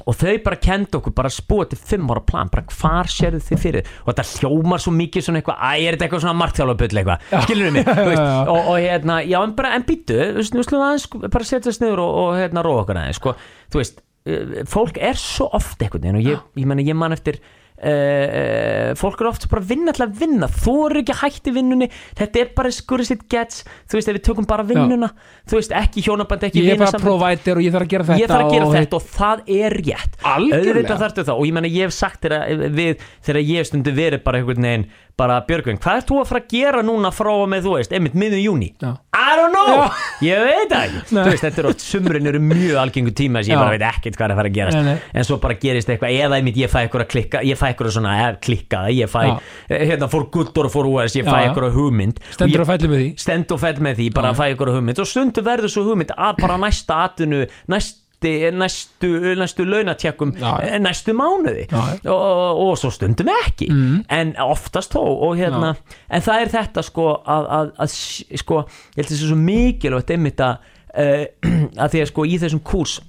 og 0.00 0.14
þau 0.16 0.36
bara 0.44 0.56
kendi 0.62 0.96
okkur 0.96 1.12
bara 1.16 1.30
spúa 1.32 1.66
til 1.68 1.76
fimm 1.76 2.08
ára 2.12 2.22
plan, 2.24 2.48
bara 2.52 2.64
hvar 2.72 3.10
sérðu 3.12 3.42
þið 3.44 3.60
fyrir? 3.60 3.90
Og 4.04 4.08
þetta 4.08 4.24
hljómar 4.40 4.80
svo 4.80 4.92
mikið 4.96 5.26
svona 5.26 5.42
eitthvað 5.42 5.58
æ, 5.60 5.72
er 5.74 5.96
þetta 5.96 6.06
eitthvað 6.06 6.22
svona 6.24 6.38
margþjálfabull 6.40 7.00
eitthvað? 7.02 7.26
Skilur 7.44 7.68
við 7.76 8.22
og, 8.22 8.56
og 8.56 8.78
hérna 8.80 9.18
já, 9.26 9.36
en 9.42 9.52
bara, 9.58 9.74
en 9.76 9.84
býtu, 9.88 10.16
þú 10.16 10.40
veist, 10.40 10.76
aðeins 10.78 11.06
bara 11.26 11.48
setjast 11.50 11.84
niður 11.84 12.04
og, 12.06 12.14
og 12.22 12.38
hérna 12.40 12.64
róa 12.64 12.86
okkur 12.86 13.02
aðeins 13.02 13.20
sko, 13.20 13.34
þú 13.72 13.82
veist, 13.82 14.00
eh, 14.24 14.54
fólk 14.72 15.02
er 15.10 15.20
svo 15.20 15.50
oft 15.60 15.84
veginn 15.84 16.22
og 16.22 16.24
ég, 16.24 16.40
ég 16.56 16.84
ég 16.88 16.96
man 16.96 17.16
eftir 17.18 17.42
Uh, 17.82 18.92
fólk 18.98 19.22
er 19.22 19.30
oft 19.32 19.48
bara 19.50 19.62
að 19.64 19.72
vinna 19.74 19.94
til 19.96 20.06
að 20.06 20.16
vinna. 20.22 20.50
Þú 20.62 20.76
eru 20.88 21.02
ekki 21.02 21.18
hægt 21.22 21.50
í 21.50 21.56
vinnunni. 21.56 21.90
Þetta 22.18 22.42
er 22.44 22.52
bara 22.56 22.70
skurri 22.74 23.08
sitt 23.08 23.26
gets. 23.32 23.64
Þú 23.90 23.98
veist 23.98 24.12
ef 24.12 24.18
við 24.18 24.26
tökum 24.30 24.48
bara 24.48 24.66
vinnuna 24.66 25.12
þú 25.48 25.58
veist 25.58 25.72
ekki 25.76 26.02
hjónaband 26.06 26.46
ekki 26.46 26.62
ég 26.62 26.76
er 26.76 26.80
bara 26.80 27.00
provider 27.02 27.58
og 27.58 27.64
ég 27.64 27.74
þarf 27.74 27.86
að 27.86 27.92
gera 27.92 28.06
þetta 28.08 28.20
ég 28.22 28.30
þarf 28.30 28.44
að 28.46 28.54
gera 28.54 28.66
og 28.68 28.74
þetta 28.76 28.98
og 28.98 29.06
það 29.16 29.42
er 29.56 29.76
rétt. 29.78 30.18
Algjörlega. 30.32 30.72
auðvitað 30.72 31.02
þarftu 31.02 31.24
það 31.28 31.40
og 31.40 31.48
ég 31.48 31.56
menna 31.56 31.72
ég 31.72 31.88
hef 31.88 31.96
sagt 31.96 32.26
þér 32.26 32.36
að 32.38 32.64
við 32.78 33.06
þegar 33.26 33.40
ég 33.42 33.60
hef 33.60 33.70
stundu 33.70 33.94
verið 33.96 34.24
bara 34.26 34.40
einhvern 34.40 34.68
veginn 34.68 34.86
bara 35.16 35.40
Björgvin, 35.46 35.76
hvað 35.78 35.98
ert 36.00 36.08
þú 36.08 36.16
að 36.22 36.28
fara 36.30 36.40
að 36.42 36.52
gera 36.52 36.80
núna 36.82 37.10
frá 37.14 37.30
og 37.34 37.48
með 37.52 37.66
þú 37.66 37.72
veist, 37.76 37.92
einmitt 37.92 38.14
miðum 38.18 38.40
júni 38.42 38.68
Já. 38.80 38.92
I 39.12 39.36
don't 39.38 39.52
know, 39.52 39.74
Já. 39.76 39.90
ég 40.26 40.40
veit 40.46 40.70
það 40.72 40.84
ekki 40.86 41.02
þú 41.12 41.24
veist, 41.28 41.44
þetta 41.44 41.60
er 41.62 41.68
oft, 41.68 41.84
sumrin 41.84 42.26
eru 42.30 42.40
mjög 42.42 42.78
algengu 42.82 43.12
tíma 43.16 43.42
sem 43.44 43.52
ég 43.52 43.58
Já. 43.58 43.60
bara 43.62 43.74
veit 43.76 43.84
ekkert 43.90 44.16
hvað 44.18 44.24
er 44.24 44.34
að 44.34 44.40
fara 44.40 44.50
að 44.52 44.56
gerast 44.56 44.78
Nei, 44.80 44.84
nei. 44.88 45.10
en 45.20 45.28
svo 45.28 45.38
bara 45.44 45.58
gerist 45.62 45.92
eitthvað, 45.92 46.16
eða 46.24 46.38
einmitt 46.40 46.58
ég 46.62 46.72
fæ 46.72 46.78
eitthvað 46.86 47.04
að 47.04 47.10
klikka 47.12 47.42
ég 47.46 47.60
fæ 47.60 47.66
eitthvað 47.70 47.92
svona, 47.98 48.14
eða 48.24 48.40
klikkaða, 48.48 48.94
ég 48.96 49.12
fæ 49.12 49.20
Já. 49.28 49.34
eh, 49.68 49.84
hérna, 49.92 50.08
for 50.10 50.26
good 50.32 50.58
or 50.64 50.68
for 50.72 50.88
worse, 50.88 51.14
ég 51.20 51.26
Já, 51.28 51.30
fæ 51.30 51.38
já. 51.38 51.50
eitthvað 51.52 51.76
hugmynd 51.76 52.18
Og 52.22 52.34
stendur 52.38 52.56
ég- 52.56 52.64
og 52.66 52.70
fellur 52.72 52.94
með 52.96 53.02
því 53.04 53.10
stend 53.26 53.52
og 53.52 53.60
fell 53.60 53.80
með 53.88 54.00
því, 54.00 54.08
bara 54.16 54.32
Já. 54.32 54.32
að 54.32 54.40
fæ 54.42 54.56
ykkur 54.56 54.72
hugmynd 54.78 54.98
og 55.04 55.10
stundu 55.12 55.44
verður 55.46 55.70
svo 55.76 55.84
hugmynd 55.90 56.14
að 56.16 56.40
bara 56.40 56.56
næsta 56.64 57.02
atvinnu, 57.06 57.44
næsti 58.22 58.50
næstu, 59.02 59.34
næstu 59.40 59.64
launatjekkum 59.66 60.32
Já, 60.38 60.52
já. 60.62 60.68
eh, 60.74 60.78
næstu 60.80 61.12
mánuði 61.18 61.66
Já, 61.70 61.82
já. 62.02 62.10
og, 62.10 62.20
og, 62.20 62.60
og 62.70 62.78
svo 62.78 62.90
stundum 62.90 63.28
ekki 63.44 63.68
Mhm. 63.70 64.04
en 64.10 64.34
oftast 64.38 64.92
þó 64.94 65.02
og 65.02 65.36
hérna, 65.36 65.74
en 66.10 66.22
það 66.22 66.42
er 66.42 66.48
þetta 66.56 66.82
sko 66.82 67.06
að, 67.26 67.46
að, 67.58 67.72
að 67.78 67.94
sko, 68.42 68.64
ég 68.96 68.96
held 69.02 69.06
þessi 69.12 69.28
svo 69.28 69.36
mikilvægt 69.36 70.10
einmitt 70.10 70.40
að, 70.40 70.56
uh, 70.96 71.24
að 71.84 71.90
því 71.96 72.00
að 72.02 72.10
sko 72.12 72.24
í 72.26 72.38
þessum 72.38 72.60
kúrs 72.64 73.00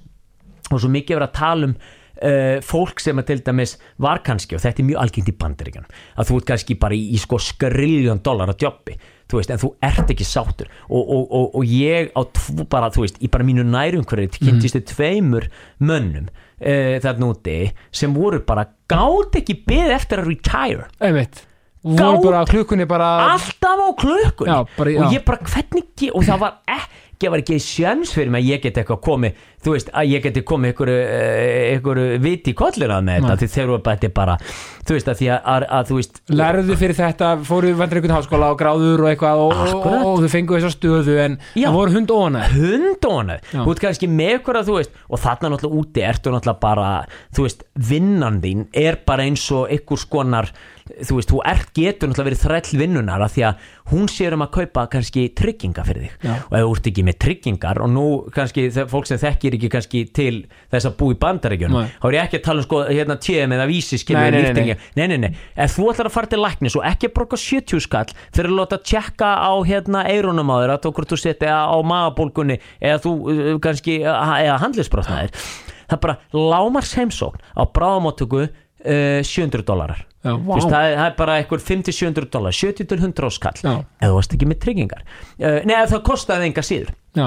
og 0.72 0.80
svo 0.80 0.88
mikið 0.88 1.16
verið 1.18 1.28
að 1.28 1.36
tala 1.38 1.66
um 1.68 1.74
uh, 1.74 2.60
fólk 2.64 3.00
sem 3.00 3.18
að 3.18 3.26
til 3.26 3.40
dæmis 3.44 3.76
var 3.98 4.22
kannski 4.24 4.54
og 4.56 4.62
þetta 4.62 4.82
er 4.82 4.86
mjög 4.88 5.00
algengt 5.02 5.28
í 5.28 5.36
bandaríkjunum 5.42 5.90
að 6.18 6.28
þú 6.30 6.36
ert 6.40 6.46
kannski 6.52 6.74
bara 6.80 6.94
í, 6.94 7.02
í 7.14 7.18
sko 7.20 7.36
skriljón 7.38 8.22
dólar 8.24 8.48
að 8.54 8.62
jobbi 8.64 8.96
þú 9.30 9.40
veist, 9.40 9.52
en 9.54 9.62
þú 9.62 9.70
ert 9.88 10.12
ekki 10.14 10.26
sáttur. 10.28 10.70
Og, 10.88 11.00
og, 11.02 11.24
og, 11.28 11.46
og 11.60 11.70
ég 11.70 12.10
á 12.12 12.20
tvo, 12.36 12.66
bara, 12.70 12.90
þú 12.94 13.06
veist, 13.06 13.20
í 13.24 13.30
bara 13.32 13.46
mínu 13.46 13.64
nærumhverju 13.68 14.34
kynntist 14.38 14.78
þið 14.78 14.86
tveimur 14.92 15.48
mönnum 15.80 16.28
uh, 16.28 16.94
þarna 17.04 17.32
úti 17.32 17.58
sem 17.94 18.14
voru 18.16 18.42
bara 18.46 18.68
gátt 18.90 19.40
ekki 19.40 19.58
beð 19.66 19.96
eftir 19.96 20.22
að 20.22 20.30
retire. 20.32 20.88
Einmitt, 21.00 21.44
voru 21.84 22.22
bara 22.24 22.44
klukkunni 22.48 22.86
bara 22.88 23.08
alltaf 23.34 23.80
á 23.84 23.88
klukkun 24.00 24.48
Já, 24.48 24.58
bara, 24.76 24.90
já. 24.90 25.00
og 25.04 25.12
ég 25.12 25.24
bara 25.26 25.38
hvernig 25.44 26.10
og 26.14 26.24
það 26.24 26.44
var 26.44 26.54
ekki 26.78 27.30
var 27.30 27.42
ekki 27.42 27.58
sjans 27.62 28.12
fyrir 28.16 28.32
mig 28.32 28.44
að 28.44 28.50
ég 28.54 28.62
get 28.64 28.80
eitthvað 28.80 29.02
komið 29.04 29.42
þú 29.64 29.74
veist 29.74 29.90
að 29.94 30.10
ég 30.12 30.24
geti 30.24 30.42
komið 30.46 30.74
ykkur, 30.74 30.90
ykkur 31.78 32.00
viti 32.22 32.54
kollina 32.56 33.00
með 33.04 33.20
þetta 33.20 33.34
Nei. 33.34 33.40
því 33.42 33.48
þeir 33.54 33.64
eru 33.64 33.78
bara, 33.84 34.10
bara 34.18 34.36
þú 34.84 34.96
veist 34.96 35.10
að 35.10 35.20
því 35.20 35.30
að, 35.34 35.40
að, 35.54 35.66
að 35.78 35.88
þú 35.90 35.98
veist 35.98 36.20
lærðu 36.40 36.76
fyrir 36.80 36.98
þetta, 36.98 37.30
fóru 37.48 37.72
vandur 37.78 38.00
einhvern 38.00 38.16
háskóla 38.18 38.50
og 38.52 38.60
gráður 38.60 39.04
og 39.04 39.10
eitthvað 39.10 39.44
og, 39.44 39.54
og, 39.54 39.72
Akkurat. 39.78 40.04
og 40.10 40.22
þau 40.24 40.30
fengu 40.34 40.58
þessa 40.58 40.74
stöðu 40.74 41.16
en 41.24 41.38
það 41.54 41.78
voru 41.78 41.96
hund 41.96 42.14
óna 42.14 42.44
hundónu, 42.52 43.38
Já. 43.40 43.58
þú 43.62 43.74
ert 43.74 43.84
kannski 43.86 44.10
með 44.12 44.36
ykkur 44.40 44.60
að 44.60 44.70
þú 44.70 44.78
veist, 44.80 45.00
og 45.08 45.24
þarna 45.24 45.54
náttúrulega 45.54 45.82
úti 45.82 46.04
ertu 46.04 46.34
náttúrulega 46.34 46.64
bara, 46.64 46.92
þú 47.34 47.48
veist, 47.48 47.66
vinnan 47.92 48.40
þín 48.44 48.68
er 48.84 49.00
bara 49.06 49.28
eins 49.28 49.48
og 49.54 49.72
ykkur 49.74 50.04
skonar 50.04 50.52
þú 50.84 51.18
veist, 51.18 51.30
þú 51.30 51.40
ert 51.48 51.70
getur 51.76 52.10
náttúrulega 52.10 52.28
verið 52.28 52.42
þræll 52.42 52.80
vinnunar 52.82 53.22
að 53.24 53.34
því 53.34 53.44
að 53.48 53.68
hún 53.92 54.10
sér 54.12 54.36
um 54.36 54.44
að 54.44 54.50
kaupa 54.58 54.84
kannski 54.92 55.24
trygginga 55.36 55.84
fyrir 55.86 56.04
þig 56.04 56.26
Já. 56.28 56.34
og 56.44 56.56
ef 56.58 56.64
þú 56.64 56.74
ert 56.74 56.88
ekki 56.90 57.04
með 57.08 57.18
tryggingar 57.24 57.80
og 57.84 57.90
nú 57.94 58.04
kannski 58.34 58.66
fólk 58.92 59.08
sem 59.08 59.20
þekkir 59.22 59.53
ekki 59.56 59.70
kannski 59.72 60.02
til 60.14 60.44
þess 60.72 60.88
að 60.88 60.96
bú 61.00 61.10
í 61.14 61.18
bandaríkjunum. 61.20 61.76
Nei. 61.84 61.92
þá 62.00 62.06
er 62.08 62.16
ég 62.16 62.28
ekki 62.28 62.40
að 62.40 62.44
tala 62.48 62.62
um 62.62 62.66
sko 62.66 62.80
hérna 62.88 63.16
TM 63.26 63.56
eða 63.56 63.66
vísi 63.70 63.98
skilur 64.00 64.24
Nei, 64.24 64.30
nei, 64.30 64.52
nei, 64.54 64.78
nei, 64.96 65.06
nei, 65.12 65.18
nei, 65.26 65.42
ef 65.64 65.76
þú 65.76 65.90
ætlar 65.92 66.10
að 66.10 66.16
fara 66.16 66.32
til 66.32 66.40
læknis 66.42 66.78
og 66.78 66.86
ekki 66.88 67.10
að 67.10 67.14
borga 67.18 67.40
70 67.40 67.84
skall 67.84 68.16
fyrir 68.34 68.50
að 68.50 68.58
láta 68.60 68.80
tjekka 68.82 69.30
á 69.40 69.52
hérna 69.66 70.04
eirunum 70.10 70.52
á 70.52 70.56
þér 70.62 70.74
að 70.76 70.88
hvort 70.90 71.14
þú 71.14 71.20
seti 71.20 71.50
á 71.50 71.76
magabólgunni 71.84 72.58
eða 72.80 73.02
þú 73.04 73.14
uh, 73.20 73.52
kannski 73.64 74.00
uh, 74.04 74.34
eða 74.40 74.58
handlisbrotnaðir 74.64 75.34
það 75.34 75.96
er 75.98 76.02
bara 76.06 76.18
lámars 76.34 76.94
heimsókn 76.98 77.40
á 77.54 77.62
bráðamáttöku 77.66 78.46
uh, 78.46 79.20
700 79.22 79.64
dólarar 79.66 80.04
Já, 80.24 80.32
veist, 80.40 80.68
vá. 80.68 80.72
það, 80.72 80.86
það 80.96 81.06
er 81.06 81.16
bara 81.18 81.32
einhver 81.40 81.60
50-700 81.60 82.30
dólar 82.32 82.56
70-100 82.56 83.32
skall. 83.36 83.58
Já. 83.60 83.72
ef 84.00 84.08
þú 84.08 84.14
varst 84.16 84.36
ekki 84.36 84.46
með 84.48 84.60
tryggingar. 84.62 85.02
Uh, 85.36 85.58
ef 85.60 85.90
það 85.92 86.00
kostaði 86.06 86.48
enga 86.48 86.64
síður. 86.64 86.94
Já, 87.18 87.26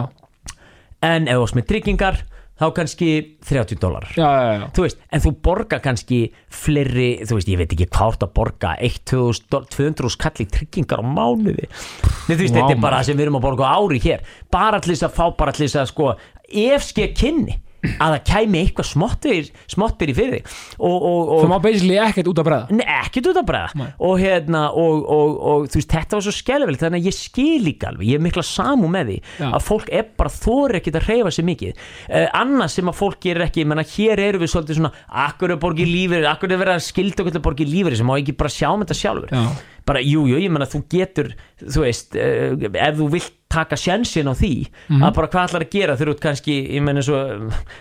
en 1.06 1.28
ef 1.28 1.38
þú 1.38 1.44
varst 1.46 1.58
með 1.58 1.70
tryggingar 1.72 2.24
þá 2.58 2.66
kannski 2.74 3.10
30 3.46 3.78
dólarar 3.82 4.16
já, 4.18 4.26
já, 4.26 4.54
já. 4.58 4.64
þú 4.74 4.86
veist, 4.88 5.04
en 5.14 5.24
þú 5.24 5.34
borga 5.46 5.80
kannski 5.84 6.20
fleiri, 6.50 7.10
þú 7.22 7.38
veist, 7.38 7.52
ég 7.52 7.62
veit 7.62 7.76
ekki 7.76 7.90
hvað 7.94 8.18
þú 8.24 8.30
borga 8.40 8.74
1-200 8.88 10.14
skall 10.16 10.42
í 10.42 10.48
tryggingar 10.50 11.04
á 11.04 11.06
mánuði. 11.06 11.68
Nei, 11.68 12.34
þú 12.34 12.42
veist, 12.42 12.56
Vá, 12.56 12.60
þetta 12.64 12.74
er 12.74 12.82
bara 12.82 13.02
það 13.02 13.12
sem 13.12 13.20
við 13.20 13.28
erum 13.28 13.40
að 13.40 13.46
borga 13.46 13.70
ári 13.78 14.02
hér. 14.02 14.26
Bara 14.54 14.82
til 14.82 14.96
þess 14.96 15.06
að 15.06 15.16
fá 15.20 15.26
bara 15.38 15.54
til 15.54 15.68
þess 15.68 15.82
að 15.84 15.90
sko 15.94 16.12
ef 16.48 16.90
ske 16.90 17.10
kynni 17.14 17.60
að 17.86 18.14
það 18.16 18.22
kæmi 18.32 18.62
eitthvað 18.64 18.88
smottir 18.90 19.50
smottir 19.70 20.12
í 20.12 20.16
fyrir 20.18 20.38
þig. 20.38 20.56
og, 20.80 20.96
og, 20.98 21.32
og 21.36 21.44
Það 21.44 21.52
má 21.52 21.58
basically 21.64 22.00
ekkert 22.02 22.32
út 22.32 22.42
að 22.42 22.50
Nei, 22.74 22.86
ekkert 22.98 23.30
út 23.32 23.40
að 23.42 23.52
Nei. 23.78 23.88
og 24.10 24.16
hérna 24.22 24.64
og, 24.72 25.04
og, 25.18 25.36
og 25.52 25.68
þú 25.72 25.80
veist, 25.80 25.94
þetta 25.94 26.18
var 26.18 26.26
svo 26.26 26.34
skelvilegt 26.36 26.84
þannig 26.84 27.04
að 27.04 27.10
ég 27.12 27.18
skil 27.18 27.62
líka 27.68 27.92
alveg, 27.92 28.10
ég 28.10 28.20
er 28.20 28.26
mikla 28.26 28.44
samú 28.48 28.90
með 28.92 29.12
því 29.12 29.18
Já. 29.38 29.48
að 29.52 29.66
fólk 29.68 29.92
er 29.94 30.10
bara 30.20 30.34
þóri 30.34 30.82
ekkert 30.82 31.00
að 31.02 31.10
reyfa 31.12 31.34
sig 31.38 31.48
mikið 31.48 31.74
uh, 31.78 32.28
annað 32.42 32.74
sem 32.74 32.92
að 32.92 33.00
fólk 33.00 33.20
gerir 33.28 33.48
ekki, 33.48 33.64
ég 33.64 33.72
menna 33.72 33.88
hér 33.88 34.24
erum 34.28 34.44
við 34.44 34.54
svolítið 34.54 34.80
svona, 34.82 34.94
akkur 35.28 35.56
er 35.56 35.62
borgið 35.62 35.92
lífur 35.94 36.30
akkur 36.34 36.54
er 36.54 36.62
verið 36.64 36.80
að 36.80 36.86
skilda 36.88 37.24
okkur 37.24 37.38
til 37.38 37.46
borgið 37.48 37.74
lífur 37.74 37.98
sem 38.00 38.10
má 38.10 38.16
ekki 38.18 38.38
bara 38.38 38.54
sjá 38.54 38.70
um 38.74 38.86
þetta 38.86 39.00
sjálfur 39.02 39.34
Já. 39.38 39.44
bara, 39.88 40.04
jú, 40.04 40.26
jú, 40.32 40.42
ég 40.42 40.54
menna 40.54 40.70
þú 40.70 40.84
getur 40.92 41.34
þú 41.64 41.86
veist, 41.86 42.18
uh, 42.18 42.70
ef 42.74 42.98
þú 43.02 43.12
vilt 43.14 43.37
taka 43.52 43.78
sjensin 43.80 44.28
á 44.28 44.34
því 44.36 44.52
að 44.98 45.16
bara 45.16 45.30
hvað 45.32 45.48
ætlar 45.48 45.66
að 45.66 45.72
gera 45.78 45.96
ert 45.98 46.22
kannski, 46.24 46.58
ég 46.76 46.84
menna 46.84 47.04
svo 47.06 47.20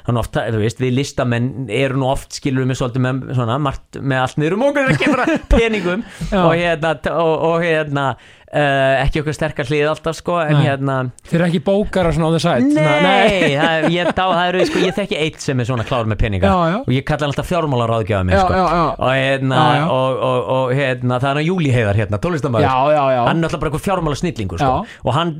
hann 0.06 0.20
ofta, 0.20 0.46
þú 0.54 0.62
veist, 0.62 0.80
við 0.82 0.94
listamenn 1.00 1.50
eru 1.72 1.98
nú 2.00 2.10
oft 2.12 2.38
skilur 2.38 2.66
við 2.68 2.80
svolítið 2.80 3.06
með 3.06 3.34
svona 3.38 3.58
margt 3.62 3.98
með 4.00 4.22
allt 4.22 4.40
niður 4.40 4.58
um 4.58 4.66
okkur 4.70 4.90
að 4.92 5.06
að 5.26 5.36
peningum 5.56 6.06
og 6.32 6.52
hérna, 6.54 6.96
og, 7.16 7.34
og 7.50 7.64
hérna 7.64 8.10
uh, 8.56 9.02
ekki 9.02 9.22
okkur 9.22 9.34
sterkar 9.36 9.68
hlið 9.68 9.90
alltaf 9.90 10.18
sko, 10.20 10.38
en 10.44 10.54
Nei. 10.58 10.64
hérna 10.68 10.96
Þeir 11.26 11.38
eru 11.40 11.46
ekki 11.48 11.60
bókar 11.66 12.08
og 12.10 12.16
svona 12.16 12.30
á 12.30 12.32
the 12.34 12.42
side 12.42 12.68
Nei, 12.70 12.76
Svona- 12.76 13.66
það, 13.66 13.86
ég, 13.96 14.10
dá, 14.12 14.22
það 14.22 14.42
eru, 14.50 14.64
sko, 14.70 14.82
ég 14.84 14.96
þekki 15.00 15.18
eitt 15.24 15.40
sem 15.44 15.62
er 15.62 15.68
svona 15.68 15.86
klár 15.88 16.08
með 16.10 16.20
peninga 16.22 16.50
Já, 16.50 16.56
já. 16.72 16.78
og 16.82 16.92
ég 16.94 17.06
kalla 17.08 17.30
alltaf 17.30 17.50
fjármálaráðgjafa 17.50 18.28
minn 18.28 18.36
Já, 18.36 18.44
sko. 18.44 18.84
og 19.02 19.12
hérna 19.16 19.62
Já. 19.66 19.84
Og, 19.96 20.22
og, 20.30 20.50
og 20.56 20.74
hérna 20.76 21.20
það 21.22 21.30
er 21.32 21.40
hann 21.40 21.48
Júli 21.48 21.72
Heiðar 21.74 22.00
hérna, 22.00 22.20
já 22.22 22.72
hann 23.26 23.42
er 23.42 23.48
alltaf 23.48 23.60
bara 23.62 23.70
eitthvað 23.72 23.86
fjármála 23.86 24.20
snillingur 24.20 24.62
sko. 24.62 24.72
Og 25.06 25.16
hann 25.16 25.34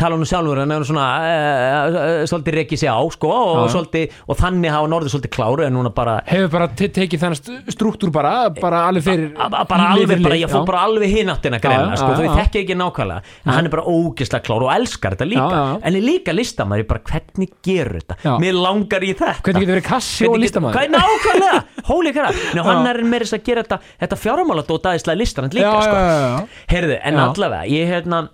tala 0.00 0.18
nú 0.20 0.26
sjálfur 0.28 0.60
hann 0.62 0.74
er 0.74 0.82
nú 0.82 0.88
svona 0.88 1.06
uh, 1.20 2.24
svolítið 2.30 2.56
reikið 2.60 2.82
sig 2.82 2.90
á 2.90 2.98
sko, 3.14 3.30
og, 3.30 3.70
svolítið, 3.72 4.16
og 4.30 4.38
þannig 4.40 4.74
hafa 4.74 4.90
orðið 4.98 5.14
svolítið 5.14 5.34
kláru 5.36 5.66
en 5.66 5.76
núna 5.76 5.92
bara 5.94 6.18
Hefur 6.28 6.52
bara 6.54 6.68
te- 6.76 6.90
tekið 7.00 7.26
st- 7.38 7.74
struktúr 7.74 8.12
bara 8.14 8.34
Bara 8.60 8.84
alveg 8.90 9.06
fyrir 9.06 9.32
bara 9.34 9.90
alveg, 9.94 10.22
bara, 10.24 10.38
ég 10.40 10.50
fór 10.50 10.66
bara 10.68 10.84
alveg 10.88 11.14
hináttina 11.14 11.60
greina, 11.62 11.96
sko, 11.98 12.12
þú 12.18 12.26
já. 12.26 12.32
þekki 12.40 12.62
ekki 12.64 12.78
nákvæmlega 12.80 13.22
en 13.44 13.52
hann 13.54 13.68
er 13.68 13.74
bara 13.74 13.86
ógislega 13.90 14.44
klár 14.46 14.66
og 14.66 14.72
elskar 14.74 15.16
þetta 15.16 15.28
líka. 15.28 15.46
Já, 15.50 15.60
já, 15.60 15.80
en 15.88 15.98
er 15.98 16.04
líka 16.04 16.34
listamæður, 16.34 16.82
ég 16.84 16.88
bara 16.90 17.02
hvernig 17.10 17.52
gerur 17.66 18.00
þetta? 18.00 18.16
Já. 18.24 18.32
mér 18.42 18.58
langar 18.58 19.04
í 19.06 19.12
þetta. 19.14 19.34
Hvernig 19.46 19.64
getur 19.64 19.76
verið 19.76 19.86
kassi 19.88 20.28
og 20.28 20.36
er 20.40 20.92
nákvæmlega? 20.94 21.62
Hóli 21.90 22.12
kæra 22.16 22.32
Ná, 22.56 22.62
hann 22.66 22.90
er 22.90 23.00
meira 23.04 23.26
þess 23.26 23.38
að 23.38 23.46
gera 23.48 23.64
þetta 23.64 23.78
Þetta 24.04 24.18
fjármála 24.24 24.66
dótaðislega 24.68 25.20
listarand 25.20 25.56
líka 25.56 25.72
sko. 25.86 26.50
Heyrðu, 26.72 26.98
en 27.10 27.20
allavega 27.24 27.70
Ég 27.70 27.90
hérna 27.94 28.24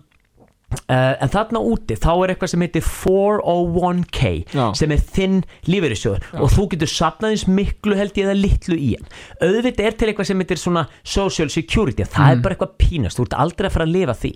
Uh, 0.87 1.16
en 1.24 1.31
þarna 1.33 1.59
úti 1.66 1.97
þá 1.99 2.11
er 2.22 2.31
eitthvað 2.35 2.51
sem 2.53 2.62
heitir 2.62 2.85
401k 2.87 4.31
Já. 4.55 4.66
sem 4.79 4.93
er 4.95 5.01
þinn 5.03 5.41
lífeyrissjóður. 5.70 6.27
Og 6.43 6.53
þú 6.53 6.66
getur 6.74 6.91
sapnað 6.91 7.35
eins 7.35 7.45
miklu 7.51 7.97
held 7.99 8.14
ég 8.18 8.29
eða 8.29 8.37
litlu 8.39 8.77
í 8.79 8.93
hann. 8.97 9.09
Auðvitað 9.43 9.89
er 9.89 9.97
til 9.99 10.09
eitthvað 10.12 10.29
sem 10.31 10.43
heitir 10.45 10.61
svona 10.62 10.87
social 11.03 11.51
security, 11.53 12.05
það 12.07 12.27
Mm. 12.27 12.31
er 12.39 12.43
bara 12.45 12.55
eitthvað 12.57 12.77
pínast. 12.83 13.18
Þú 13.18 13.27
ert 13.27 13.37
aldrei 13.43 13.68
að 13.68 13.72
fara 13.77 13.87
að 13.87 13.93
lifa 13.97 14.14
því. 14.22 14.33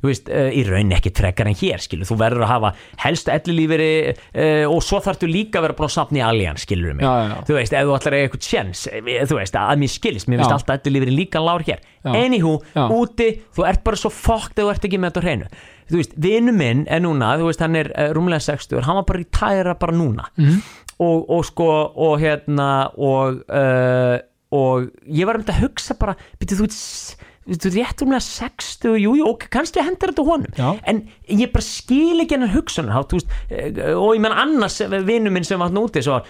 Þú 0.00 0.08
veist, 0.08 0.28
uh, 0.32 0.50
í 0.56 0.62
raun 0.64 0.92
ekki 0.96 1.10
frekar 1.12 1.46
en 1.50 1.54
hér 1.60 1.78
skilu 1.84 2.06
þú 2.08 2.16
verður 2.16 2.44
að 2.46 2.52
hafa 2.54 2.70
helst 3.04 3.28
ellilíferi 3.28 3.90
uh, 4.16 4.70
og 4.72 4.80
svo 4.82 5.00
þarftu 5.04 5.28
líka 5.28 5.58
að 5.60 5.66
vera 5.68 5.76
búin 5.76 5.90
að 5.90 5.96
sapna 5.98 6.18
í 6.18 6.24
aljan 6.24 6.56
skilur 6.56 6.94
mig, 6.96 7.04
Já, 7.04 7.28
já. 7.28 7.36
þú 7.44 7.58
veist, 7.58 7.72
ef 7.76 7.84
þú 7.84 7.96
ætlar 7.98 8.16
að 8.16 8.24
eitthvað 8.24 8.46
tjens, 8.48 8.86
þú 9.28 9.36
veist, 9.36 9.54
að 9.60 9.76
mér 9.82 9.92
skilist. 9.92 10.28
Mér 10.32 10.40
Já. 10.40 10.46
alltaf 10.56 10.80
ellilíferi 10.86 11.12
líka 11.18 11.42
lár 11.44 11.60
hér. 11.68 11.80
Anywho, 12.04 12.62
úti, 12.96 13.28
þú 13.52 13.68
ert 13.68 13.84
bara 13.84 13.96
svo 14.00 14.08
fokkt 14.08 14.56
ef 14.56 14.64
þú 14.64 14.70
ert 14.72 14.88
ekki 14.88 14.96
með 15.02 15.12
þetta 15.12 15.26
hreinu 15.26 15.50
þú 15.90 16.00
veist, 16.00 16.12
vinnu 16.16 16.52
minn 16.56 16.84
er 16.88 17.00
núna, 17.04 17.34
þú 17.40 17.48
veist, 17.50 17.60
hann 17.64 17.76
er 17.80 17.90
uh, 17.94 18.10
rúmlega 18.16 18.40
60, 18.46 18.82
hann 18.86 19.00
var 19.00 19.08
bara 19.10 19.24
í 19.24 19.28
tæra 19.30 19.74
bara 19.78 19.92
núna 19.96 20.28
Mhm. 20.38 20.60
og, 21.00 21.30
og 21.30 21.44
sko 21.48 21.66
og 21.96 22.20
hérna 22.20 22.90
og, 22.98 23.42
uh, 23.48 24.18
og 24.52 24.90
ég 25.08 25.26
var 25.26 25.36
um 25.38 25.42
þetta 25.44 25.56
að 25.58 25.64
hugsa 25.66 25.94
bara, 25.98 26.16
byrju 26.40 26.58
þú 26.60 26.66
veist 26.68 27.16
þú 27.50 27.70
rétt 27.74 28.02
rúmlega 28.04 28.20
60, 28.22 28.98
jú, 29.00 29.14
jú, 29.18 29.24
ok, 29.32 29.46
kannski 29.50 29.82
hendur 29.82 30.12
þetta 30.12 30.24
honum, 30.26 30.52
Já. 30.54 30.68
en 30.86 31.00
ég 31.26 31.50
bara 31.50 31.64
skil 31.64 32.20
ekki 32.22 32.36
hennar 32.36 32.52
hugsunar, 32.52 33.06
þú 33.10 33.16
veist 33.18 33.32
eh, 33.50 33.94
og 33.96 34.12
ég 34.14 34.20
menn 34.22 34.36
annars 34.38 34.76
vinnu 35.08 35.32
minn 35.34 35.42
sem 35.48 35.58
var 35.58 35.70
hann 35.72 35.80
úti 35.80 36.02
svo, 36.04 36.20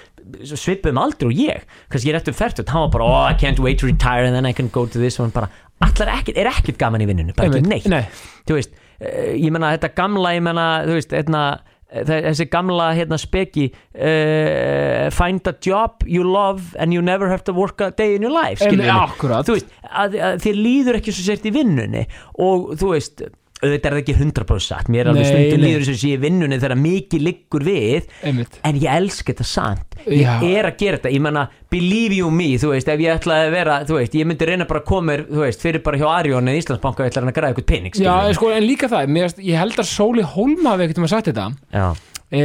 svo 0.46 0.56
svipuðum 0.56 1.00
aldrei 1.02 1.26
og 1.28 1.34
ég 1.36 1.66
kannski 1.90 2.08
ég 2.08 2.14
er 2.14 2.20
rétt 2.22 2.30
um 2.30 2.38
færtut, 2.38 2.70
hann 2.72 2.86
var 2.86 2.94
bara 2.94 3.04
oh, 3.10 3.26
I 3.28 3.34
can't 3.36 3.58
wait 3.60 3.82
to 3.82 3.90
retire 3.90 4.24
and 4.24 4.32
then 4.38 4.46
I 4.48 4.54
can 4.56 4.68
go 4.72 4.86
to 4.86 4.98
this 5.02 5.18
og 5.20 5.26
hann 5.26 5.34
bara, 5.34 5.50
allar 5.84 6.14
ekkert, 6.14 6.38
er 6.40 6.48
ekkert 6.54 6.78
gaman 6.80 7.02
í 7.04 7.10
vinnunni 7.10 7.34
bara 7.36 7.50
ekki 7.50 7.68
neitt 7.68 7.90
Nei. 7.90 8.06
þú 8.48 8.56
veist, 8.56 8.70
eh, 8.72 8.79
ég 9.00 9.50
menna 9.54 9.72
þetta 9.76 9.92
gamla 9.96 10.34
ég 10.36 10.42
menna, 10.44 10.68
þú 10.84 10.96
veist, 10.98 11.12
hérna 11.16 11.42
þe- 11.90 12.20
þessi 12.28 12.46
gamla 12.52 12.90
hérna 12.94 13.16
speki 13.18 13.64
uh, 13.70 15.08
find 15.14 15.46
a 15.50 15.54
job 15.64 16.04
you 16.06 16.22
love 16.26 16.74
and 16.78 16.92
you 16.94 17.02
never 17.02 17.28
have 17.32 17.42
to 17.48 17.52
work 17.56 17.80
a 17.80 17.90
day 17.90 18.14
in 18.14 18.22
your 18.22 18.32
life 18.34 18.62
akkúrat. 19.08 19.46
þú 19.48 19.56
veist, 19.56 19.72
að, 19.90 20.16
að 20.20 20.38
þér 20.44 20.60
líður 20.66 21.00
ekki 21.00 21.14
svo 21.16 21.26
sért 21.30 21.48
í 21.50 21.54
vinnunni 21.54 22.04
og 22.38 22.74
þú 22.80 22.92
veist 22.94 23.24
auðvitað 23.60 23.90
er 23.90 23.94
það 23.94 24.02
ekki 24.02 24.16
100% 24.16 24.64
satt. 24.64 24.90
Mér 24.92 25.04
er 25.04 25.12
alveg 25.12 25.30
nei. 25.36 25.60
líður 25.60 25.86
að 25.92 25.98
sé 26.00 26.12
vinnunni 26.20 26.58
þegar 26.60 26.80
mikið 26.80 27.24
liggur 27.26 27.64
við 27.66 28.06
Einmitt. 28.24 28.60
en 28.64 28.80
ég 28.80 28.94
elska 28.94 29.32
þetta 29.32 29.46
samt. 29.48 29.98
Ég 30.06 30.24
Já. 30.24 30.38
er 30.40 30.68
að 30.70 30.78
gera 30.80 31.00
þetta, 31.00 31.12
ég 31.12 31.24
menna 31.24 31.46
believe 31.70 32.16
you 32.16 32.30
me, 32.32 32.48
þú 32.60 32.72
veist, 32.72 32.88
ef 32.90 33.02
ég 33.02 33.18
ætlaði 33.18 33.48
að 33.48 33.54
vera 33.54 33.76
þú 33.86 33.98
veist, 33.98 34.16
ég 34.18 34.28
myndi 34.28 34.48
reyna 34.48 34.66
bara 34.70 34.82
að 34.82 34.88
koma 34.90 35.16
þú 35.26 35.42
veist 35.44 35.64
fyrir 35.64 35.84
bara 35.84 36.00
hjá 36.00 36.06
Arjón 36.10 36.50
eða 36.50 36.62
Íslandsbanka 36.62 37.04
og 37.04 37.10
ætla 37.10 37.22
hann 37.22 37.32
að 37.32 37.36
græða 37.36 37.52
eitthvað 37.52 37.68
pening 37.70 37.98
Já, 38.00 38.14
en, 38.16 38.36
sko, 38.38 38.50
en 38.54 38.66
líka 38.66 38.88
það, 38.90 39.12
mér, 39.16 39.36
ég 39.44 39.60
held 39.60 39.82
að 39.82 39.90
Sóli 39.90 40.24
Hólma 40.34 40.74
hafi 40.74 40.86
ekkert 40.86 41.02
um 41.02 41.06
að 41.06 41.12
sagt 41.14 41.30
þetta 41.30 41.46
já, 41.76 41.86
e, 42.32 42.42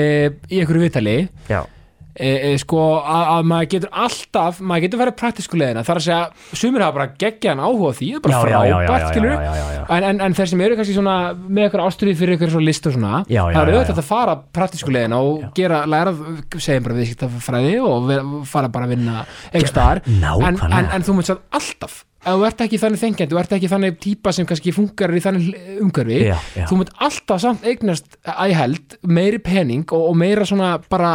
í 0.51 0.59
einhverju 0.61 0.84
vitali 0.84 1.16
já, 1.49 1.61
e, 2.16 2.30
e, 2.32 2.51
sko, 2.61 2.82
að, 3.01 3.24
að 3.36 3.47
maður 3.51 3.70
getur 3.74 3.91
alltaf 4.05 4.61
maður 4.63 4.86
getur 4.86 5.01
verið 5.01 5.18
praktísku 5.20 5.59
leiðina 5.59 5.84
þar 5.88 5.99
að 5.99 6.05
segja, 6.05 6.20
sumir 6.61 6.86
hafa 6.86 6.95
bara 6.99 7.07
geggjaðan 7.24 7.63
áhuga 7.66 7.91
því 7.99 8.09
það 8.09 8.20
er 8.20 8.26
bara 8.26 8.36
Já, 8.36 8.39
já, 8.39 8.55
já, 8.55 8.76
já, 8.76 8.88
frábært, 8.88 9.16
já, 9.16 9.26
já, 9.26 9.36
já, 9.36 9.53
já, 9.55 9.76
já. 9.76 9.84
En, 9.97 10.07
en, 10.09 10.24
en 10.28 10.38
þeir 10.39 10.51
sem 10.53 10.66
eru 10.68 10.80
kannski 10.80 10.97
svona 10.97 11.18
með 11.36 11.68
eitthvað 11.68 11.86
ástriði 11.89 12.18
fyrir 12.22 12.36
eitthvað 12.38 12.55
svona 12.55 12.70
list 12.70 12.89
og 12.89 12.97
svona 12.97 13.13
Já, 13.26 13.41
já, 13.41 13.43
það 13.43 13.61
er 13.61 13.74
já, 13.74 13.76
auðvitað 13.76 13.93
já. 13.93 14.01
að 14.05 14.09
fara 14.13 14.36
praktísku 14.59 14.95
leiðina 14.95 15.22
og 15.28 15.45
gera, 15.59 15.84
læra, 15.91 16.16
segjum 16.55 16.88
bara 16.88 16.99
viðskiptafræði 17.01 17.78
og 17.84 18.09
ver, 18.09 18.26
fara 18.55 18.74
bara 18.74 18.89
að 18.89 18.95
vinna 18.95 19.22
einhver 19.51 19.72
staðar 19.72 20.03
en, 20.07 20.59
en, 20.72 20.91
en 20.95 21.07
þú 21.07 21.20
munt 21.20 21.34
satt 21.34 21.47
alltaf 21.55 22.03
ef 22.26 22.34
þú 22.34 22.45
ert 22.47 22.61
ekki 22.66 22.80
þannig 22.82 23.01
þengjandi, 23.01 23.34
þú 23.36 23.39
ert 23.41 23.55
ekki 23.57 23.70
þannig 23.70 23.97
típa 24.01 24.32
sem 24.34 24.47
kannski 24.49 24.74
funkar 24.74 25.13
í 25.13 25.22
þannig 25.22 25.49
umhverfi 25.84 26.22
Já, 26.24 26.36
já. 26.57 26.66
þú 26.70 26.80
munt 26.80 26.93
alltaf 27.05 27.41
samt 27.43 27.68
eignast 27.70 28.18
að 28.26 28.55
held, 28.57 28.95
meiri 29.05 29.41
pening 29.45 29.86
og, 29.93 30.07
og 30.09 30.18
meira 30.18 30.47
svona 30.47 30.76
bara 30.89 31.11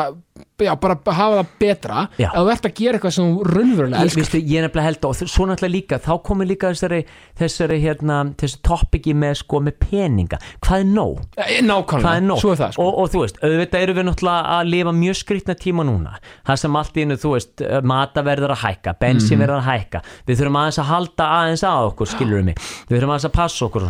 já, 0.60 0.72
bara 0.80 0.96
hafa 1.06 1.40
það 1.40 1.46
betra. 1.60 2.02
Já. 2.20 2.28
ef 2.30 2.36
þú 2.40 2.50
ert 2.52 2.66
að 2.68 2.74
gera 2.80 2.98
eitthvað 2.98 3.14
sem 3.16 3.30
ég, 3.30 3.80
elskar. 4.04 4.20
veistu, 4.20 4.40
ég 4.40 4.58
er 4.60 4.66
nefnilega 4.68 4.86
held 4.88 5.04
og 5.08 5.14
svo 5.20 5.46
náttúrulega 5.48 5.74
líka, 5.74 5.98
þá 6.04 6.12
komur 6.26 6.46
líka 6.50 6.70
þessari 6.74 7.00
þessari 7.40 7.78
hérna, 7.82 8.18
þessi 8.40 8.60
topiki 8.66 9.14
með 9.14 9.34
sko 9.40 9.60
með 9.66 9.78
peninga, 9.84 10.38
hvað 10.60 10.80
er 10.84 10.88
nóg? 10.90 11.20
Eh, 11.36 11.44
hvað 11.44 11.56
er 11.58 11.66
nákvæmlega, 11.70 12.24
nóg? 12.28 12.40
Svo 12.42 12.52
er 12.54 12.60
það 12.60 12.72
sko. 12.76 12.86
og, 12.86 12.98
og 13.04 13.10
þú 13.14 13.22
veist, 13.24 13.40
auðvitað 13.44 13.84
eru 13.86 13.96
við 14.00 14.08
náttúrulega 14.10 14.56
að 14.58 14.70
lifa 14.74 14.92
mjög 15.00 15.20
skrýtna 15.20 15.54
tíma 15.60 15.86
núna. 15.88 16.16
Það 16.46 16.60
sem 16.64 16.76
allt 16.80 16.96
í 16.96 17.04
einu, 17.06 17.16
þú 17.20 17.34
veist, 17.36 17.64
mata 17.82 18.22
verður 18.26 18.54
að 18.56 18.62
hækka 18.66 18.96
bensin 19.00 19.38
Mhm. 19.38 19.44
verður 19.46 19.60
að 19.60 19.68
hækka. 19.70 20.02
Við 20.26 20.40
þurfum 20.40 20.60
aðeins 20.60 20.78
að 20.80 20.90
halda 20.90 21.24
aðeins 21.40 21.64
að 21.64 21.88
okkur 21.90 22.06
skilur 22.14 22.44
mig, 22.44 22.56
við 22.88 22.98
þurfum 22.98 23.14
aðeins 23.14 23.28
að 23.30 23.32
passa 23.32 23.64
okkur 23.66 23.88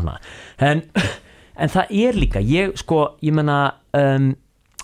en, 0.61 0.83
en 1.57 1.69
það 1.69 1.91
er 1.91 2.13
líka 2.17 2.41
ég 2.41 2.77
sko, 2.79 3.17
ég 3.23 3.33
menna 3.37 3.75
um, 3.95 4.35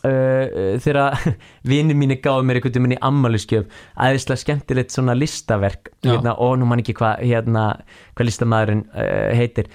Uh, 0.06 0.76
þegar 0.82 1.16
vinið 1.70 1.98
mínu 1.98 2.16
gáði 2.22 2.46
mér 2.46 2.60
einhvern 2.60 2.76
veginn 2.76 2.96
í 2.96 3.02
ammæliskjöf 3.08 3.82
aðeinslega 4.04 4.42
skemmtilegt 4.42 4.94
svona 4.94 5.16
listaverk 5.16 5.90
hérna, 6.04 6.36
og 6.36 6.58
nú 6.60 6.68
man 6.68 6.82
ekki 6.82 6.94
hvað 6.98 7.24
hérna, 7.24 7.66
hvað 8.14 8.28
listamæðurinn 8.28 8.84
uh, 8.92 9.30
heitir 9.36 9.70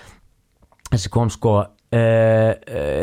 þessi 0.92 1.12
kom 1.12 1.32
sko 1.34 1.56
uh, 1.66 2.52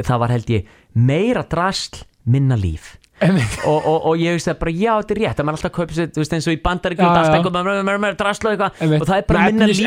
það 0.08 0.22
var 0.22 0.34
held 0.36 0.54
ég 0.54 0.70
meira 0.94 1.44
drasl 1.48 2.04
minna 2.28 2.58
líf. 2.60 2.97
og, 3.70 3.78
og, 3.82 3.96
og 4.12 4.20
ég 4.22 4.36
veist 4.36 4.48
að 4.52 4.58
bara 4.60 4.72
já 4.78 4.92
þetta 5.00 5.14
er 5.14 5.20
rétt 5.24 5.40
að 5.42 5.46
maður 5.48 5.58
alltaf 5.58 5.72
kaupi 5.78 5.96
sér, 5.96 6.10
þú 6.14 6.22
veist 6.22 6.34
eins 6.36 6.46
og 6.48 6.54
í 6.54 6.60
bandaríkjum 6.62 7.06
alltaf 7.08 7.34
eitthvað, 7.38 7.54
maður 7.58 7.82
maður- 7.88 8.02
maður 8.04 8.18
drasla 8.22 8.52
eitthvað. 8.54 8.82
Og 9.02 9.06
það 9.08 9.16
er 9.18 9.26
bara 9.28 9.38
minna 9.48 9.66
líf 9.72 9.80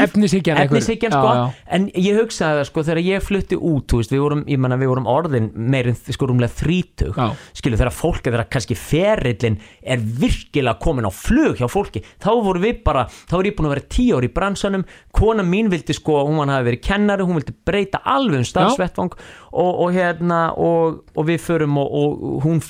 efnishyggjan 0.68 1.16
sko. 1.16 1.32
En 1.78 1.86
ég 1.96 2.20
hugsaði 2.20 2.60
það 2.62 2.68
sko 2.72 2.84
þegar 2.90 3.02
ég 3.08 3.26
flutti 3.28 3.60
út 3.72 3.96
veist, 3.98 4.12
við 4.16 4.24
vorum, 4.26 4.44
ég 4.52 4.62
manna 4.62 4.78
við 4.82 4.92
vorum 4.92 5.08
orðin 5.12 5.48
meirinn 5.56 5.96
sko 6.02 6.28
rúmlega 6.32 6.56
þrítug. 6.62 7.16
Já. 7.16 7.32
skilu 7.62 7.78
þegar 7.80 7.96
fólk 7.96 8.28
er 8.28 8.36
þegar 8.36 8.50
kannski 8.52 8.76
ferillin 8.80 9.58
er 9.82 10.00
virkilega 10.22 10.76
komin 10.82 11.08
á 11.08 11.12
flug 11.14 11.56
hjá 11.60 11.68
fólki 11.72 12.04
þá 12.22 12.30
voru 12.44 12.60
við 12.64 12.84
bara, 12.86 13.06
þá 13.30 13.36
er 13.40 13.50
ég 13.52 13.56
búin 13.58 13.70
að 13.70 13.76
vera 13.76 13.88
tíu 13.96 14.18
ár 14.20 14.28
í 14.28 14.32
bransanum, 14.34 14.84
kona 15.16 15.44
mín 15.48 15.70
vildi 15.72 15.96
sko 15.96 16.22
hún 16.28 16.52
hafi 16.52 16.68
verið 16.72 16.84
kennari, 16.86 17.24
hún 17.28 17.40
vildi 17.40 17.56
breyta 17.66 18.02
alveg 18.06 18.42
um 18.44 18.48
starfsvettvang. 18.48 19.16
Og, 19.52 19.80
og 19.84 19.90
hérna 19.92 20.54
og, 20.56 21.02
og 21.18 21.26
við 21.28 21.42
förum 21.44 21.76
og, 21.82 21.90
og 21.92 22.46
hún 22.46 22.62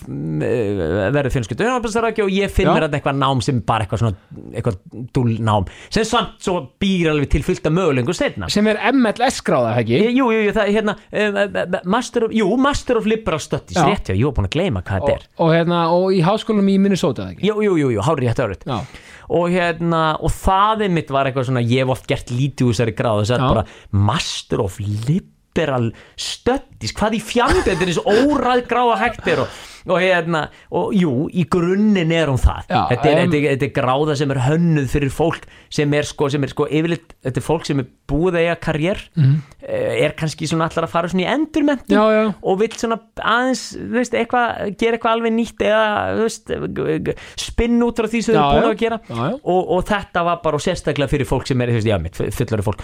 verður 1.15 1.33
fjölskyldu 1.35 1.65
unnabæstarækja 1.67 2.25
og 2.25 2.33
ég 2.33 2.51
finn 2.53 2.69
Já. 2.69 2.73
mér 2.75 2.85
þarna 2.85 2.99
eitthvað 2.99 3.19
nám 3.21 3.41
sem 3.45 3.61
bara 3.65 3.85
eitthvað 3.85 4.01
svona, 4.03 4.17
eitthvað 4.51 4.77
dúlnám 5.15 5.67
sem 5.87 6.07
samt 6.07 6.41
svo 6.43 6.57
býr 6.81 7.11
alveg 7.13 7.31
til 7.33 7.43
fylgta 7.45 7.71
mögulengur 7.73 8.17
setna 8.17 8.49
sem 8.51 8.67
er 8.71 8.79
MLS 8.91 9.41
gráða, 9.45 9.73
ekki? 9.81 9.99
Jú, 10.11 10.27
jú, 10.33 10.43
jú, 10.47 10.53
það 10.55 10.63
er 10.63 10.75
hérna 10.77 10.95
uh, 10.97 11.79
Master 11.95 12.27
of, 12.27 12.35
jú, 12.35 12.49
Master 12.61 12.99
of 13.01 13.09
Liberal 13.09 13.41
Studies 13.43 13.79
Já. 13.79 13.87
rétt, 13.87 14.11
já, 14.11 14.17
ég 14.17 14.27
var 14.27 14.37
búin 14.39 14.49
að 14.49 14.55
gleyma 14.57 14.83
hvað 14.85 15.01
þetta 15.01 15.15
og, 15.15 15.17
er 15.17 15.45
og, 15.45 15.53
hérna, 15.55 15.81
og 15.95 16.07
í 16.15 16.21
háskólanum 16.25 16.71
í 16.73 16.77
Minnesota, 16.81 17.31
ekki? 17.33 17.47
Jú, 17.49 17.57
jú, 17.65 17.75
jú, 17.81 17.91
jú, 17.95 18.05
hárið 18.05 18.29
rétt 18.29 18.43
árið 18.45 18.69
Já. 18.69 18.79
og 19.39 19.51
hérna, 19.55 20.05
og 20.19 20.33
það 20.35 20.87
er 20.87 20.95
mitt 20.99 21.13
var 21.13 21.29
eitthvað 21.29 21.51
svona, 21.51 21.65
ég 21.65 21.85
hef 21.85 21.95
oft 21.95 22.09
gert 22.09 22.33
lítið 22.33 22.69
úr 22.69 22.77
þessari 22.77 22.97
gráð 22.97 23.23
þess 23.23 23.35
að 23.37 23.45
Já. 23.45 23.51
bara 23.51 23.67
Master 24.11 24.65
of 24.65 24.79
Liberal 24.81 25.91
Studies 26.19 26.95
hvað 26.97 27.19
í 27.19 27.21
er 27.41 27.83
þessi 27.83 28.03
óræð 28.05 28.65
gráða 28.69 28.99
hægt 29.01 29.27
er 29.27 29.43
og, 29.43 29.61
og 29.87 29.97
hérna 30.01 30.43
og 30.71 30.91
jú, 30.93 31.13
í 31.33 31.45
grunninn 31.49 32.11
er 32.13 32.27
hún 32.29 32.37
það. 32.41 32.67
Já, 32.69 32.81
þetta, 32.91 33.09
er, 33.11 33.17
em- 33.23 33.31
þetta, 33.31 33.39
er, 33.41 33.55
þetta 33.57 33.67
er 33.69 33.75
gráða 33.81 34.17
sem 34.19 34.31
er 34.35 34.41
hönnuð 34.45 34.87
fyrir 34.93 35.09
fólk 35.15 35.47
sem 35.69 35.93
er 35.97 36.03
sko, 36.09 36.29
sem 36.29 36.43
er 36.43 36.51
sko 36.53 36.67
yfirleitt, 36.69 37.15
þetta 37.23 37.41
er 37.41 37.47
fólk 37.47 37.65
sem 37.65 37.79
er 37.79 37.87
búið 38.11 38.35
að 38.37 38.41
eiga 38.45 38.55
karriér 38.65 38.99
Mhm. 39.15 39.35
er 39.71 40.11
kannski 40.17 40.47
svona 40.49 40.65
allar 40.67 40.87
að 40.87 40.89
fara 40.91 41.07
svona 41.07 41.23
í 41.23 41.29
endurmentum 41.31 41.95
og 42.43 42.59
vill 42.59 42.73
svona 42.75 42.97
aðeins 43.21 43.61
veist, 43.93 44.13
eitthvað, 44.17 44.75
gera 44.77 44.97
eitthvað 44.97 45.15
alveg 45.15 45.33
nýtt 45.37 45.61
eða 45.63 45.83
þú 46.17 46.25
veist, 46.25 47.15
spinn 47.39 47.79
út 47.85 47.95
frá 48.01 48.09
því 48.11 48.21
sem 48.25 48.35
þau 48.35 48.41
eru 48.51 48.61
búin 48.65 48.75
að 48.75 48.81
gera. 48.81 48.99
Já, 49.07 49.15
já. 49.31 49.39
og, 49.43 49.71
og 49.77 49.85
þetta 49.87 50.23
var 50.27 50.41
bara 50.43 50.57
sérstaklega 50.61 51.09
fyrir 51.13 51.29
fólk 51.29 51.47
sem 51.47 51.61
er, 51.61 51.71
þú 51.71 51.79
veist, 51.79 51.89
já, 51.91 51.97
mitt, 52.01 52.19
fullari 52.35 52.65
fólk 52.67 52.83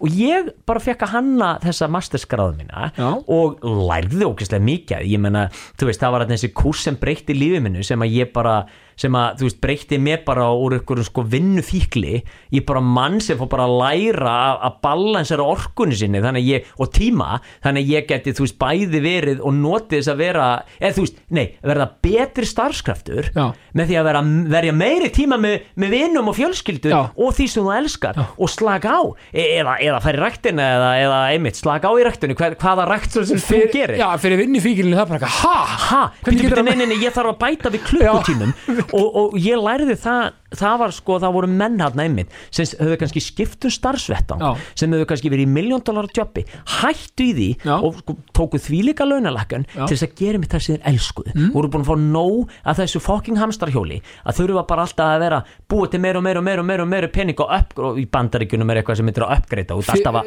og 0.00 0.08
ég 0.18 0.50
bara 0.68 0.82
fekk 0.82 1.06
að 1.06 1.14
hanna 1.16 1.52
þessa 1.62 1.88
masterskráðu 1.90 2.58
mína 2.60 2.90
Já. 2.96 3.08
og 3.26 3.62
lærði 3.62 4.26
ógeðslega 4.28 4.64
mikið 4.68 5.08
ég 5.12 5.22
menna, 5.22 5.46
þú 5.78 5.90
veist, 5.90 6.02
það 6.02 6.14
var 6.16 6.26
þessi 6.32 6.52
kurs 6.54 6.84
sem 6.88 6.98
breytti 7.00 7.34
lífið 7.36 7.64
minnu 7.66 7.82
sem 7.86 8.04
að 8.04 8.14
ég 8.20 8.32
bara 8.34 8.60
sem 8.98 9.14
að, 9.14 9.36
þú 9.38 9.46
veist, 9.46 9.58
breytti 9.62 9.98
mér 10.02 10.24
bara 10.26 10.48
úr 10.58 10.74
einhverjum 10.74 11.06
sko 11.06 11.22
vinnufíkli 11.30 12.16
ég 12.54 12.64
bara 12.66 12.80
mann 12.82 13.20
sem 13.22 13.38
fór 13.38 13.46
bara 13.52 13.66
að 13.68 13.76
læra 13.78 14.32
að- 14.58 14.80
balansera 14.82 15.44
orkunni 15.46 15.94
sinni 15.94 16.18
ég, 16.18 16.64
og 16.78 16.90
tíma, 16.92 17.40
þannig 17.62 17.84
að 17.84 17.92
ég 17.94 18.08
geti 18.08 18.32
þú 18.34 18.46
veist, 18.46 18.58
bæði 18.58 19.00
verið 19.04 19.40
og 19.42 19.54
notið 19.54 19.98
þess 20.00 20.10
að 20.12 20.16
vera 20.18 20.46
eða 20.80 20.94
þú 20.96 21.04
veist, 21.04 21.16
nei, 21.30 21.46
verða 21.62 21.86
betri 22.02 22.46
starfskraftur 22.46 23.30
Já. 23.34 23.52
með 23.74 23.86
því 23.86 23.98
að 24.00 24.04
vera, 24.08 24.22
verja 24.56 24.72
meiri 24.74 25.10
tíma 25.14 25.38
með, 25.38 25.62
með 25.76 25.90
vinnum 25.94 26.28
og 26.28 26.36
fjölskyldu 26.38 26.90
Já. 26.90 27.00
og 27.16 27.34
því 27.38 27.48
sem 27.48 27.62
þú 27.62 27.74
elskar 27.78 28.18
og 28.38 28.48
slaka 28.50 28.88
á 28.98 29.02
e 29.32 29.46
eða, 29.60 29.78
eða 29.88 30.00
færi 30.04 30.20
ræktina 30.22 30.66
eða, 30.76 30.90
eða 31.04 31.18
einmitt 31.34 31.58
slaka 31.60 31.90
á 31.90 31.92
í 31.98 32.04
ræktinu 32.08 32.36
Hver, 32.38 32.56
hvaða 32.60 32.86
rækt 32.92 33.16
sem 33.18 33.40
þú 33.42 33.60
gerir. 33.72 33.96
Já, 34.00 34.08
fyrir 34.22 34.40
vinnufíkilinu 34.44 34.96
það 34.98 35.04
er 35.04 35.10
bara 35.12 35.18
eitthvað, 35.18 35.38
ha? 35.42 35.78
ha, 35.88 36.02
Hvernig 36.22 36.42
bíddu, 36.42 36.48
getur 36.48 36.62
bíddu, 36.62 36.70
hann- 36.70 36.78
nei, 36.78 36.86
nei, 36.86 36.94
nei, 36.94 37.04
ég 37.08 37.16
þarf 37.16 37.32
að 37.34 37.40
bæta 37.44 37.72
við 37.74 37.86
klukkutímum 37.90 38.52
og, 38.98 39.08
og 39.22 39.38
ég 39.42 39.62
lærði 39.64 39.96
það 40.04 40.22
það 40.56 40.78
var 40.82 40.94
sko, 40.96 41.18
það 41.20 41.34
voru 41.36 41.50
menn 41.52 41.80
hann 41.82 42.02
einmitt 42.02 42.32
sem 42.54 42.68
höfðu 42.78 42.98
kannski 43.02 43.22
skipt 43.22 43.66
um 43.68 43.72
starfsvettan 43.72 44.44
sem 44.78 44.92
höfðu 44.94 45.08
kannski 45.10 45.32
verið 45.32 45.48
í 45.48 45.52
miljón 45.52 45.84
dólar 45.84 46.08
jobbi 46.14 46.44
hættu 46.78 47.26
í 47.26 47.34
því 47.36 47.48
Já. 47.66 47.74
og 47.76 47.98
sko, 48.00 48.16
tóku 48.36 48.60
því 48.62 48.80
líka 48.90 49.06
launalækkan 49.08 49.66
Já. 49.68 49.84
til 49.84 49.96
þess 49.96 50.06
að 50.06 50.14
gera 50.22 50.40
mitt 50.40 50.54
það 50.54 50.64
sem 50.64 50.78
þeir 50.78 50.88
elskuðu 50.92 51.34
mm. 51.34 51.50
voru 51.56 51.72
búin 51.74 51.84
að 51.84 51.90
fá 51.90 51.96
nóg 52.06 52.56
að 52.64 52.80
þessu 52.82 53.02
fucking 53.04 53.42
hamstarhjóli 53.42 54.00
að 54.24 54.40
þurfa 54.40 54.64
bara 54.72 54.86
alltaf 54.88 55.12
að 55.12 55.24
vera 55.26 55.42
búið 55.68 55.94
til 55.94 56.02
meira 56.06 56.22
og 56.22 56.26
meira 56.26 56.40
og 56.40 56.48
meira 56.48 56.64
og 56.64 56.70
meira, 56.70 56.88
meira 56.88 57.12
pening 57.12 57.44
og, 57.44 57.52
upp, 57.58 57.76
og 57.76 58.00
í 58.00 58.08
bandaríkjunum 58.08 58.72
er 58.72 58.80
eitthvað 58.80 59.00
sem 59.02 59.08
myndir 59.08 59.26
að 59.28 59.36
uppgreita 59.38 59.78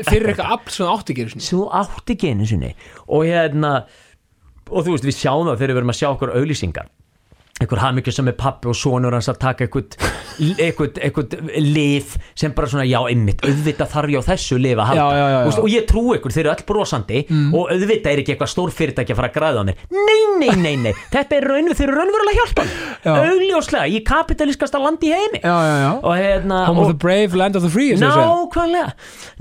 Fyrir 0.06 0.34
eitthvað 0.34 0.56
afl 0.58 0.76
sem 0.76 0.92
átti 0.92 1.18
sinni. 1.18 1.46
sem 1.46 1.66
átti 1.82 2.18
sinni 2.52 2.74
og 3.08 3.26
hérna 3.26 3.74
og 4.72 4.86
þú 4.86 4.96
veist 4.96 5.08
við 5.08 5.18
sjáum 5.18 5.50
það 5.50 5.62
þegar 5.62 5.72
við 5.72 5.80
verum 5.80 5.94
að 5.94 6.00
sjá 6.00 6.10
okkur 6.12 6.34
auðlýsingar 6.38 6.92
einhver 7.62 7.82
hafmyggju 7.82 8.14
sem 8.16 8.30
er 8.32 8.38
pappi 8.38 8.70
og 8.72 8.78
sonur 8.78 9.14
hans 9.16 9.30
að 9.32 9.39
taka 9.41 9.68
eitthvað 9.68 11.36
lif 11.62 12.16
sem 12.38 12.53
bara 12.57 12.70
svona 12.72 12.86
já 12.89 12.99
einmitt 13.05 13.43
auðvitað 13.45 13.91
þarf 13.93 14.14
ég 14.14 14.24
á 14.26 14.30
þessu 14.32 14.57
lif 14.62 14.80
að 14.80 14.89
halda. 14.91 15.01
Já, 15.01 15.20
já, 15.20 15.28
já, 15.32 15.39
veist, 15.45 15.62
og 15.62 15.70
ég 15.72 15.88
trú 15.89 16.03
ykkur, 16.16 16.34
þeir 16.36 16.43
eru 16.45 16.53
öll 16.55 16.66
brosandi 16.72 17.22
og 17.51 17.74
auðvitað 17.76 18.12
er 18.12 18.24
ekki 18.24 18.36
eitthvað 18.36 18.51
stór 18.55 18.74
fyrirtæki 18.76 19.14
að 19.14 19.22
fara 19.22 19.32
að 19.32 19.38
græða 19.38 19.62
á 19.62 19.68
mér 19.70 19.86
nei, 19.91 20.22
nei, 20.41 20.51
nei, 20.64 20.76
nei, 20.88 20.93
þetta 21.16 21.38
er 21.38 21.47
raun 21.51 21.72
þeir 21.72 21.88
eru 21.88 21.99
raunverulega 21.99 22.32
að 22.32 22.39
hjálpa 22.41 22.66
Já. 23.01 23.14
mér 23.16 23.32
augljóslega, 23.36 23.86
í 23.91 24.01
kapitalískasta 24.07 24.82
landi 24.82 25.09
í 25.09 25.16
heimi. 25.16 25.41
Og 25.45 26.12
hérna 26.18 26.66
Home 26.68 26.84
og, 26.84 26.89
of 26.89 26.93
the 26.93 26.99
brave, 27.01 27.38
land 27.38 27.57
of 27.57 27.66
the 27.66 27.72
free, 27.72 27.93
og. 27.95 28.01
Nákvæmlega. 28.01 28.91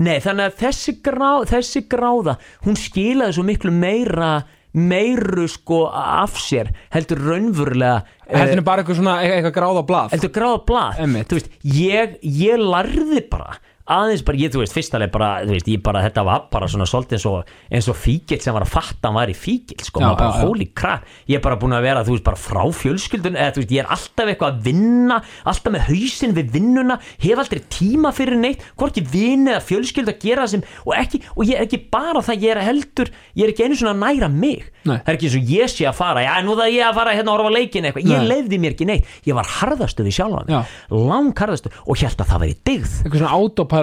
Nei, 0.01 0.17
þannig 0.23 0.49
að 0.49 0.57
þessi, 0.63 0.95
grá, 1.05 1.29
þessi 1.49 1.85
gráða 1.91 2.37
hún 2.65 2.79
skilaði 2.79 3.37
svo 3.37 3.45
miklu 3.47 3.73
meira 3.73 4.33
meiru 4.73 5.47
sko 5.51 5.85
af 5.91 6.37
sér 6.39 6.71
heldur 6.93 7.19
raunverulega 7.27 8.01
Heldur 8.31 8.61
en 8.61 8.63
bara 8.63 8.83
eitthvað 8.83 9.01
svona, 9.01 9.17
eitthvað 9.25 9.55
gráð 9.57 9.79
á 9.81 9.83
blað. 9.89 10.13
heldur 10.15 10.31
gráða 10.37 10.61
blað 10.69 11.01
veist, 11.35 11.49
ég, 11.67 12.13
ég 12.23 12.61
lærði 12.61 13.25
bara 13.31 13.57
aðeins 13.91 14.23
bara, 14.27 14.39
ég, 14.41 14.51
þú 14.53 14.61
veist, 14.63 14.75
fyrstalega 14.77 15.11
bara, 15.13 15.29
þú 15.45 15.55
veist, 15.55 15.69
ég 15.71 15.81
bara, 15.85 16.01
þetta 16.05 16.23
var 16.27 16.45
bara 16.53 16.69
svona 16.71 16.87
svolítið 16.89 17.17
eins 17.17 17.25
og, 17.29 17.51
eins 17.71 17.89
og 17.91 17.97
fíkil 17.99 18.39
sem 18.43 18.55
var 18.55 18.65
að 18.65 18.71
fatta 18.73 19.09
hann 19.09 19.17
var 19.19 19.31
í 19.31 19.35
fíkil, 19.37 19.77
sko, 19.83 20.01
Já, 20.01 20.05
maður 20.07 20.19
bara, 20.21 20.31
já, 20.31 20.37
já. 20.41 20.47
holy 20.47 20.67
crap 20.81 21.05
ég 21.31 21.39
er 21.39 21.43
bara 21.45 21.57
búin 21.61 21.75
að 21.77 21.85
vera, 21.87 22.03
þú 22.07 22.15
veist, 22.15 22.25
bara 22.27 22.39
frá 22.39 22.63
fjölskyldun 22.81 23.37
eða, 23.39 23.55
þú 23.57 23.63
veist, 23.63 23.73
ég 23.75 23.83
er 23.83 23.91
alltaf 23.97 24.31
eitthvað 24.31 24.55
að 24.55 24.61
vinna 24.69 25.19
alltaf 25.51 25.75
með 25.75 25.85
hausinn 25.89 26.35
við 26.37 26.51
vinnuna 26.55 26.99
hef 27.21 27.43
aldrei 27.43 27.61
tíma 27.77 28.13
fyrir 28.15 28.39
neitt, 28.41 28.63
hvorki 28.79 29.03
vinn 29.11 29.47
eða 29.51 29.61
fjölskyldu 29.67 30.13
að 30.15 30.21
gera 30.25 30.45
það 30.47 30.53
sem 30.55 30.65
og 30.87 30.93
ekki, 30.97 31.21
og 31.35 31.43
ég 31.49 31.59
er 31.59 31.67
ekki 31.67 31.81
bara 31.91 32.23
það, 32.25 32.45
ég 32.47 32.55
er 32.55 32.63
heldur 32.65 33.11
ég 33.35 33.45
er 33.47 33.53
ekki 33.53 33.65
einu 33.67 33.79
svona 33.79 33.93
að 33.97 34.03
næra 34.05 34.31
mig 34.31 34.67
Nei. 34.81 34.95
það 34.97 35.11
er 35.11 35.17
ekki 35.19 35.27
eins 35.29 35.37
og 35.37 35.51
ég 35.53 35.69
sé 35.69 35.85
að 35.89 35.97
fara, 35.99 36.23
já, 36.25 36.31
nú 36.45 36.55
það 36.57 36.71
ég 36.73 36.87
að 36.87 36.95
fara 36.97 37.11
hérna 37.13 37.33
að 37.33 37.37
horfa 37.37 37.51
á 37.53 37.57
leikin 37.57 37.85
eitthvað, 37.85 38.07
ég 38.09 38.23
Nei. 38.23 38.29
leiði 38.31 38.57
mér 38.63 38.73
ekki 38.73 38.87
neitt 38.89 39.11
ég 39.27 39.37
var 39.37 39.49
harðastu 39.59 40.05
við 40.07 40.15
sjálfan 40.17 40.49
Já. 40.49 40.61
lang 40.89 41.29
harðastu 41.37 41.69
og 41.85 41.99
held 42.01 42.23
að 42.23 42.31
það 42.31 42.41
væri 42.45 42.55
digð 42.71 42.95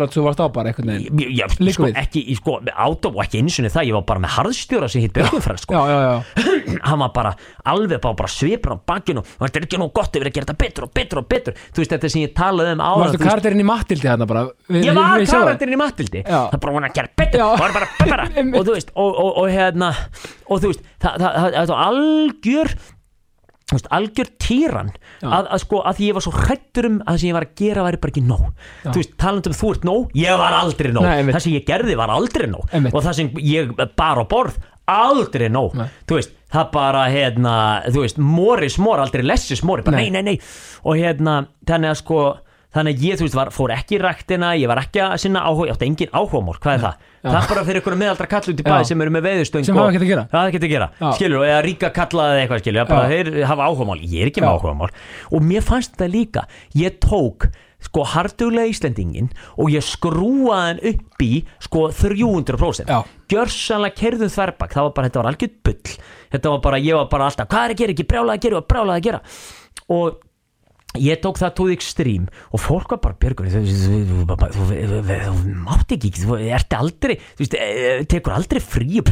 Eitthvað 0.07 0.15
sem 0.15 0.23
þú 0.23 0.27
varst 0.29 0.43
á 0.43 0.47
bara 0.55 0.73
ég, 0.73 1.23
ég, 1.39 1.57
Liggur 1.59 1.89
sko, 1.89 1.89
ekki, 2.03 2.23
sko, 2.39 2.57
átó 2.69 3.13
og 3.15 3.21
ekki 3.25 3.41
eins 3.43 3.59
og 3.59 3.69
það, 3.75 3.89
ég 3.89 3.97
var 3.99 4.05
bara 4.09 4.23
með 4.25 4.35
harðstjóra 4.37 4.89
sem 4.93 5.05
hitt 5.05 5.15
Björgunfræð, 5.17 5.61
sko. 5.65 5.75
Já, 5.75 5.83
já, 5.89 5.99
já. 6.07 6.47
hann 6.89 7.03
var 7.03 7.13
bara 7.17 7.33
alveg 7.69 8.03
bara, 8.05 8.19
bara 8.19 8.33
svipur 8.33 8.75
á 8.75 8.77
bakinu 8.93 9.23
og 9.25 9.45
þetta 9.47 9.61
er 9.63 9.69
ekki 9.69 9.81
nú 9.83 9.89
gott, 9.95 10.13
við 10.15 10.23
erum 10.23 10.33
að 10.33 10.39
gera 10.39 10.49
þetta 10.49 10.59
betur 10.65 10.87
og 10.89 10.93
betur 10.99 11.23
og 11.23 11.29
betur. 11.33 11.59
Þú 11.73 11.83
veist, 11.83 11.95
þetta 11.95 12.13
sem 12.15 12.25
ég 12.25 12.35
talaði 12.37 12.75
um 12.77 12.85
þú 12.85 13.05
veist, 13.05 13.23
karakterinn 13.25 13.65
í 13.65 13.69
Mattildi 13.69 14.11
hérna 14.11 14.29
bara? 14.29 14.45
Við- 14.69 14.89
ég 14.89 14.99
var 14.99 15.25
karakterinn 15.33 15.77
í 15.77 15.81
Matildi 15.81 16.23
Já. 16.25 16.41
það 16.53 16.61
bara 16.65 16.77
hún 16.77 16.89
að 16.89 16.99
gera 16.99 17.13
betur. 17.23 17.43
Já. 17.43 17.49
og 17.49 17.59
bara 18.13 18.29
og 18.59 18.63
þú 18.69 18.77
veist, 18.77 18.93
og, 18.95 19.19
og, 19.25 19.33
og 19.43 19.51
hérna 19.53 19.91
og 20.49 20.63
þú 20.63 20.73
veist, 20.73 20.87
það, 21.03 21.19
það, 21.25 21.39
það, 21.39 21.59
það, 21.59 21.77
algjör 21.89 22.75
algjör 23.93 24.31
týran 24.41 24.89
að, 25.21 25.49
að 25.53 25.61
sko, 25.65 25.83
að 25.85 26.01
ég 26.07 26.17
var 26.17 26.25
svo 26.25 26.33
hrættur 26.33 26.89
um 26.89 26.97
að 27.03 27.11
það 27.11 27.21
sem 27.21 27.29
ég 27.29 27.37
var 27.37 27.47
að 27.49 27.55
gera 27.61 27.85
væri 27.85 28.01
bara 28.01 28.13
ekki 28.15 28.23
nóg 28.25 28.47
Já. 28.49 28.89
þú 28.89 28.97
veist, 29.03 29.13
talandi 29.21 29.53
um 29.53 29.57
þú 29.59 29.73
ert 29.75 29.85
nóg, 29.89 30.17
ég 30.17 30.41
var 30.41 30.57
aldrei 30.63 30.91
nóg 30.95 31.05
Nei, 31.05 31.29
það 31.35 31.45
sem 31.45 31.53
ég 31.59 31.67
gerði 31.69 31.99
var 32.01 32.15
aldrei 32.15 32.49
nóg 32.49 32.73
Einmitt. 32.73 32.97
og 32.97 33.05
það 33.05 33.19
sem 33.21 33.31
ég 33.45 33.73
bar 33.99 34.23
á 34.23 34.25
borð 34.31 34.59
aldrei 34.89 35.49
nóg 35.53 35.77
Nei. 35.77 35.87
þú 36.09 36.17
veist, 36.17 36.33
það 36.49 36.71
bara 36.73 37.05
hérna, 37.13 37.55
þú 37.93 38.05
veist, 38.07 38.19
mori 38.25 38.71
smór 38.73 39.05
aldrei 39.05 39.27
lessi 39.27 39.59
smóri, 39.61 39.85
bara 39.85 40.01
Nei. 40.01 40.09
nei, 40.09 40.23
nei, 40.23 40.37
nei 40.39 40.87
og 40.89 40.97
hérna, 40.97 41.43
þannig 41.69 41.93
að 41.93 42.01
sko 42.01 42.21
þannig 42.77 42.99
að 42.99 43.05
ég, 43.07 43.19
þú 43.19 43.25
veist, 43.25 43.37
var, 43.39 43.51
fór 43.55 43.73
ekki 43.73 43.97
í 43.97 44.01
ræktina 44.03 44.51
ég 44.61 44.69
var 44.69 44.81
ekki 44.83 45.01
að 45.01 45.15
sinna 45.23 45.45
áhuga, 45.49 45.71
ég 45.71 45.77
átti 45.79 45.87
engin 45.89 46.11
áhugamál 46.13 46.59
hvað 46.61 46.75
er 46.75 46.83
það? 46.83 47.07
Já. 47.19 47.29
Það 47.29 47.39
er 47.39 47.49
bara 47.53 47.63
fyrir 47.69 47.81
ykkur 47.83 47.97
meðaldra 48.03 48.27
kall 48.29 48.51
út 48.53 48.61
í 48.61 48.67
bæ 48.67 48.75
Já. 48.75 48.83
sem 48.91 49.05
eru 49.05 49.15
með 49.15 49.25
veðustöng 49.29 49.65
Sem 49.67 49.79
hafa 49.79 49.89
ekkert 49.93 50.05
að 50.05 50.13
gera. 50.13 50.27
Það 50.33 50.43
er 50.43 50.53
ekkert 50.53 50.67
að 50.69 50.75
gera, 50.75 50.89
Já. 51.01 51.09
skilur, 51.17 51.47
eða 51.49 51.63
ríka 51.65 51.91
kallaði 51.97 52.43
eitthvað, 52.43 52.61
skilur, 52.63 52.91
bara 52.93 53.09
Já. 53.09 53.15
þeir 53.15 53.49
hafa 53.49 53.71
áhugamál 53.71 53.99
ég 54.05 54.21
er 54.21 54.31
ekki 54.31 54.45
með 54.45 54.53
áhugamál 54.53 54.91
og 55.33 55.49
mér 55.49 55.65
fannst 55.67 55.97
þetta 55.97 56.11
líka 56.13 56.45
ég 56.79 57.01
tók 57.01 57.49
sko 57.79 58.03
hartuglega 58.11 58.67
Íslendingin 58.73 59.29
og 59.57 59.71
ég 59.71 59.85
skrúaði 59.87 60.63
hann 60.69 60.81
upp 60.91 61.23
í 61.23 61.33
sko 61.63 61.85
300% 61.95 62.91
Já. 62.91 63.05
gjörsanlega 63.31 63.95
kerðum 64.01 64.33
þverbak 64.35 64.75
það 64.75 64.89
var 64.89 64.95
bara, 64.97 65.11
þetta 65.11 65.23
var 65.23 65.29
algjörð 65.31 65.55
bull 65.69 65.93
þetta 66.35 66.55
var 66.55 66.65
bara, 66.65 66.81
ég 66.83 66.99
var 66.99 67.07
bara 67.13 67.29
alltaf, 67.31 67.47
hvað 67.53 67.69
er 67.69 67.75
að 67.77 67.83
gera, 67.83 67.95
ekki 67.95 68.09
brjálaði 68.11 68.35
að 68.41 68.47
gera 68.49 68.59
og 68.59 68.67
brjálaði 68.73 68.99
að 68.99 69.07
gera 69.07 69.21
og 69.95 70.19
ég 70.97 71.21
tók 71.21 71.37
það 71.37 71.53
tóð 71.59 71.73
ekstrím 71.75 72.29
og 72.55 72.63
fólk 72.65 72.95
var 72.95 73.01
bara 73.03 73.19
björgur 73.21 73.51
þú, 73.53 75.35
mátt 75.67 75.93
ekki 75.95 76.13
þú 76.17 76.39
ert 76.49 76.73
aldrei 76.79 77.19
þú 77.21 77.45
veist, 77.45 77.59
eh, 77.61 78.07
tekur 78.09 78.33
aldrei 78.39 78.63
frí 78.65 79.03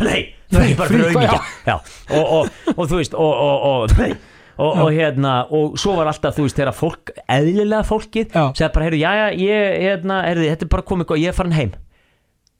já, 1.68 1.76
og, 2.16 2.48
þú 2.88 3.02
veist 3.02 3.14
og, 3.18 3.32
og, 3.44 3.66
og, 3.70 3.94
nei, 4.00 4.12
og, 4.56 4.82
og 4.86 4.92
hérna 4.96 5.34
og 5.52 5.76
svo 5.80 5.98
var 6.00 6.08
alltaf, 6.10 6.38
þú 6.38 6.48
veist, 6.48 6.56
þegar 6.56 6.76
fólk 6.80 7.12
eðlilega 7.28 7.84
fólkið, 7.92 8.32
segði 8.56 8.72
bara, 8.78 8.88
heyrðu, 8.88 9.02
já, 9.04 9.10
já, 9.20 9.26
ég 9.44 9.80
hérna, 9.84 10.22
heyrðu, 10.30 10.48
þetta 10.54 10.68
er 10.68 10.72
bara 10.78 10.88
komið 10.92 11.12
og 11.12 11.20
ég 11.26 11.34
er 11.34 11.36
farin 11.36 11.58
heim 11.60 11.76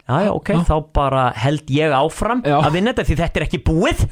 já, 0.07 0.17
já, 0.23 0.31
ok, 0.33 0.51
Já. 0.55 0.61
þá 0.69 0.75
bara 0.95 1.25
held 1.35 1.71
ég 1.75 1.95
áfram 1.97 2.43
Já. 2.47 2.57
að 2.61 2.77
vinna 2.77 2.93
þetta 2.93 3.07
því 3.09 3.17
þetta 3.21 3.41
er 3.41 3.47
ekki 3.47 3.61
búið 3.67 4.03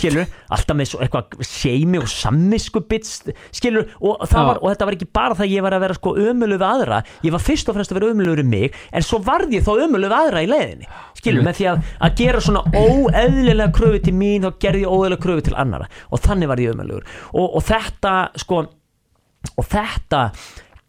skilur, 0.00 0.34
alltaf 0.56 0.78
með 0.78 0.94
eitthvað 1.04 1.44
seimi 1.44 2.00
og 2.00 2.08
sammisku 2.08 2.82
bits 2.88 3.18
skilur, 3.52 3.90
og, 4.00 4.24
var, 4.32 4.62
og 4.62 4.68
þetta 4.72 4.88
var 4.88 4.96
ekki 4.96 5.10
bara 5.12 5.36
það 5.36 5.46
að 5.46 5.54
ég 5.56 5.66
var 5.66 5.76
að 5.76 5.84
vera 5.84 5.98
sko 5.98 6.14
ömuluð 6.22 6.62
við 6.62 6.68
aðra. 6.68 7.00
Ég 7.26 7.34
var 7.34 7.44
fyrst 7.44 7.68
og 7.68 7.76
fremst 7.76 7.92
að 7.92 8.00
vera 8.00 8.12
ömuluður 8.14 8.42
í 8.42 8.46
mig 8.48 8.78
en 8.92 9.06
svo 9.06 9.20
varð 9.24 9.52
ég 9.52 9.66
þá 9.66 9.72
ömuluð 9.86 10.08
við 10.08 10.18
aðra 10.18 10.44
í 10.44 10.50
leiðinni 10.50 10.88
skilur, 11.22 11.44
með 11.46 11.58
því 11.60 11.68
að, 11.70 11.82
að 12.02 12.16
gera 12.22 12.42
svona 12.42 12.62
óeðlilega 12.72 13.74
kröfu 13.76 14.00
til 14.06 14.14
mín 14.16 14.46
þá 14.46 14.56
gerði 14.62 14.86
ég 14.86 14.94
óeðlilega 14.94 15.24
kröfu 15.26 15.44
til 15.46 15.58
annara 15.60 15.88
og 16.10 16.22
þannig 16.24 16.50
var 16.50 16.62
ég 16.62 16.74
ömuluður 16.74 17.04
og, 17.32 17.58
og 17.58 17.66
þetta 17.68 18.14
sko 18.42 18.62
og 19.58 19.68
þetta 19.68 20.22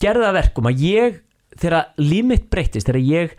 að 0.04 0.38
verkum 0.38 0.70
að 0.70 0.82
ég 0.84 1.20
þegar 1.60 1.94
líf 2.02 2.26
mitt 2.28 2.50
breyttist 2.52 2.90
þegar 2.90 3.06
ég 3.06 3.36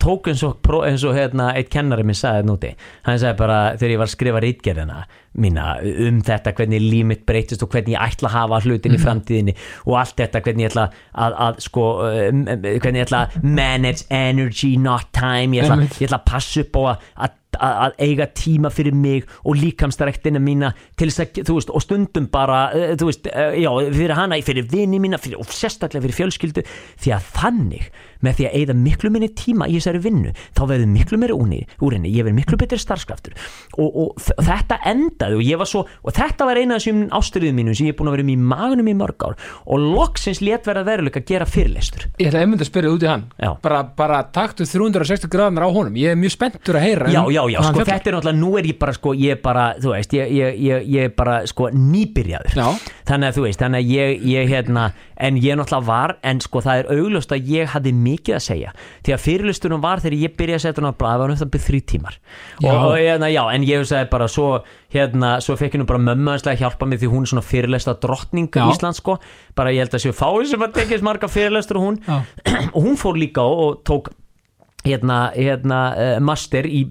tók 0.00 0.30
eins 0.32 0.44
og, 0.46 0.70
eins 0.84 1.04
og 1.04 1.16
hérna, 1.16 1.52
eitt 1.58 1.70
kennari 1.72 2.06
minn 2.06 2.18
sagði 2.18 2.48
núti 2.48 2.72
hann 3.06 3.20
sagði 3.20 3.38
bara 3.42 3.60
þegar 3.76 3.94
ég 3.94 4.02
var 4.02 4.10
að 4.10 4.16
skrifa 4.16 4.42
rítgerðina 4.44 5.04
mína 5.40 5.66
um 5.82 6.20
þetta 6.24 6.52
hvernig 6.54 6.82
líf 6.82 7.06
mitt 7.10 7.24
breytist 7.26 7.62
og 7.64 7.72
hvernig 7.74 7.96
ég 7.96 8.02
ætla 8.04 8.30
að 8.30 8.36
hafa 8.36 8.60
hlutin 8.64 8.94
í 8.94 9.00
framtíðinni 9.02 9.54
og 9.84 9.96
allt 10.00 10.18
þetta 10.20 10.42
hvernig 10.44 10.66
ég 10.66 10.74
ætla 10.74 10.88
að, 11.12 11.38
að 11.46 11.62
sko, 11.66 11.86
um, 12.06 12.42
um, 12.44 12.68
hvernig 12.68 13.02
ég 13.02 13.08
ætla 13.08 13.22
að 13.24 13.48
manage 13.48 14.06
energy 14.14 14.74
not 14.80 15.10
time. 15.16 15.56
Ég 15.58 15.66
ætla, 15.66 15.88
ég 15.88 16.06
ætla 16.06 16.20
að 16.20 16.28
passa 16.30 16.62
upp 16.62 16.78
á 16.78 16.82
að, 16.84 17.08
að 17.26 17.40
að 17.54 17.76
að 17.84 18.00
eiga 18.02 18.26
tíma 18.34 18.70
fyrir 18.74 18.96
mig 18.98 19.28
og 19.44 19.58
líkamstarektina 19.60 20.40
mína 20.42 20.72
til 20.98 21.06
þess 21.10 21.22
að, 21.22 21.42
þú 21.46 21.58
veist, 21.58 21.70
og 21.70 21.84
stundum 21.84 22.26
bara, 22.32 22.60
eh, 22.74 22.94
þú 22.98 23.10
veist, 23.10 23.28
eh, 23.30 23.60
já, 23.62 23.70
fyrir 23.94 24.16
hana, 24.18 24.40
fyrir 24.42 24.66
vini 24.70 24.98
mína, 24.98 25.20
fyrir, 25.22 25.38
og 25.38 25.46
sérstaklega 25.46 26.02
fyrir 26.02 26.18
fjölskyldu, 26.18 26.64
því 26.98 27.14
að 27.14 27.30
þannig, 27.38 27.90
með 28.24 28.38
því 28.38 28.48
að 28.48 28.56
eigða 28.60 28.76
miklu 28.80 29.12
minni 29.14 29.30
tíma 29.36 29.68
í 29.68 29.78
þessari 29.78 30.02
vinnu, 30.04 30.34
þá 30.56 30.62
verður 30.70 30.90
miklu 30.94 31.20
meiri 31.20 31.36
úr, 31.36 31.54
úr 31.84 31.96
henni, 31.96 32.12
ég 32.14 32.26
verður 32.26 32.38
miklu 32.40 32.58
betri 32.60 32.78
starfskraftur. 32.80 33.36
Og, 33.78 33.98
og, 34.04 34.24
þetta 34.44 34.80
endaði 34.90 35.38
og 35.38 35.44
ég 35.44 35.60
var 35.60 35.70
svo, 35.70 35.84
og 35.84 36.16
þetta 36.16 36.48
var 36.48 36.60
eina 36.60 36.78
af 36.78 36.82
þessum 36.82 37.04
ástriðum 37.14 37.58
mínum 37.60 37.76
sem 37.76 37.88
ég 37.88 37.94
er 37.94 37.98
búin 37.98 38.10
að 38.10 38.18
vera 38.18 38.26
með 38.28 38.36
í 38.36 38.48
magunum 38.54 38.90
í 38.90 38.96
mörg 38.98 39.26
ár. 39.26 39.36
Og 39.66 39.82
loksins 39.84 40.40
lét 40.44 40.66
vera 40.68 40.84
veruleika 40.86 41.20
að 41.22 41.30
gera 41.30 41.48
fyrirlestur. 41.48 42.08
Ég 42.20 42.30
ætla 42.30 42.44
einmitt 42.44 42.64
að 42.64 42.70
spyrja 42.70 42.94
út 42.94 43.04
í 43.04 43.10
hann. 43.10 43.26
Bara, 43.64 43.82
bara 43.96 44.22
taktu 44.34 44.66
360 44.68 45.30
gráðunar 45.32 45.68
á 45.68 45.70
honum. 45.74 45.98
Ég 46.00 46.14
er 46.14 46.20
mjög 46.20 46.36
spenntur 46.36 46.78
að 46.80 46.86
heyra 46.88 47.12
já, 47.12 47.20
um 47.22 47.32
já, 47.32 47.42
já, 47.52 47.60
sko 47.68 47.84
þetta 47.84 48.10
er 48.10 48.16
náttúrulega, 48.18 48.40
nú 48.40 48.52
er 48.58 48.68
ég 48.70 48.78
bara 48.80 48.96
sko, 48.96 49.14
ég 49.18 49.36
er 49.36 49.42
bara, 49.44 49.66
þú 49.80 49.94
veist, 49.94 50.16
ég, 50.16 50.32
ég, 50.34 50.60
ég, 50.64 50.86
ég 50.94 51.10
er 51.10 51.14
bara 51.16 51.40
sko 51.50 51.70
nýbyrjaður. 51.74 52.58
Þannig 53.04 53.30
að 53.30 53.38
þú 53.38 53.46
veist, 53.46 53.62
þannig 53.62 53.84
að 53.84 53.94
ég, 53.94 54.24
ég 54.34 54.52
hérna 54.52 54.88
en 55.14 55.38
ég 55.40 55.58
náttúrulega 55.58 55.88
var, 55.88 56.16
en 56.26 56.40
sko 56.42 56.62
það 56.64 56.82
er 56.82 56.90
augljóst 56.94 57.34
að 57.34 57.50
ég 57.54 57.72
hafði 57.74 57.94
mikið 58.14 58.38
að 58.38 58.44
segja. 58.46 58.72
Því 59.04 59.16
að 59.16 59.22
fyrirlustunum 59.26 59.84
var 59.84 60.02
þegar 60.04 60.18
ég 60.22 60.34
byrjaði 60.38 60.60
að 60.60 60.64
setja 60.64 60.82
hún 60.82 60.90
á 60.94 61.00
blað 61.02 61.20
var 61.20 61.34
um 61.34 61.40
það 61.42 61.52
byrð 61.54 61.68
þrý 61.68 61.82
tímar. 61.92 62.18
Já. 62.62 62.70
og, 62.70 62.80
og 62.88 62.96
hérna, 62.96 63.30
já, 63.34 63.42
en 63.52 63.68
ég 63.68 63.86
sagði 63.90 64.10
bara 64.14 64.30
svo 64.30 64.48
hérna, 64.94 65.34
svo 65.44 65.56
fekk 65.58 65.76
henni 65.76 65.88
bara 65.88 66.02
að 66.54 66.60
hjálpa 66.62 66.88
mig 66.88 67.00
því 67.02 67.10
hún 67.12 67.26
er 67.26 67.32
svona 67.32 67.44
fyrirlesta 67.44 67.96
drottning 68.02 68.50
Já. 68.54 68.66
Íslands 68.70 69.00
sko, 69.02 69.18
bara 69.58 69.72
ég 69.74 69.84
held 69.84 69.96
að 69.96 70.04
séu 70.06 70.16
fáið 70.16 70.52
sem 70.52 70.66
að 70.66 70.76
tekist 70.78 71.06
marga 71.06 71.30
fyrirlestur 71.30 71.80
og 71.80 71.88
hún 71.88 71.98
og 72.74 72.80
hún 72.84 73.00
fór 73.00 73.18
líka 73.18 73.42
og, 73.42 73.64
og 73.64 73.82
tók 73.88 74.12
hérna, 74.84 75.18
hérna 75.36 75.78
uh, 75.92 76.16
master 76.24 76.68
í, 76.68 76.84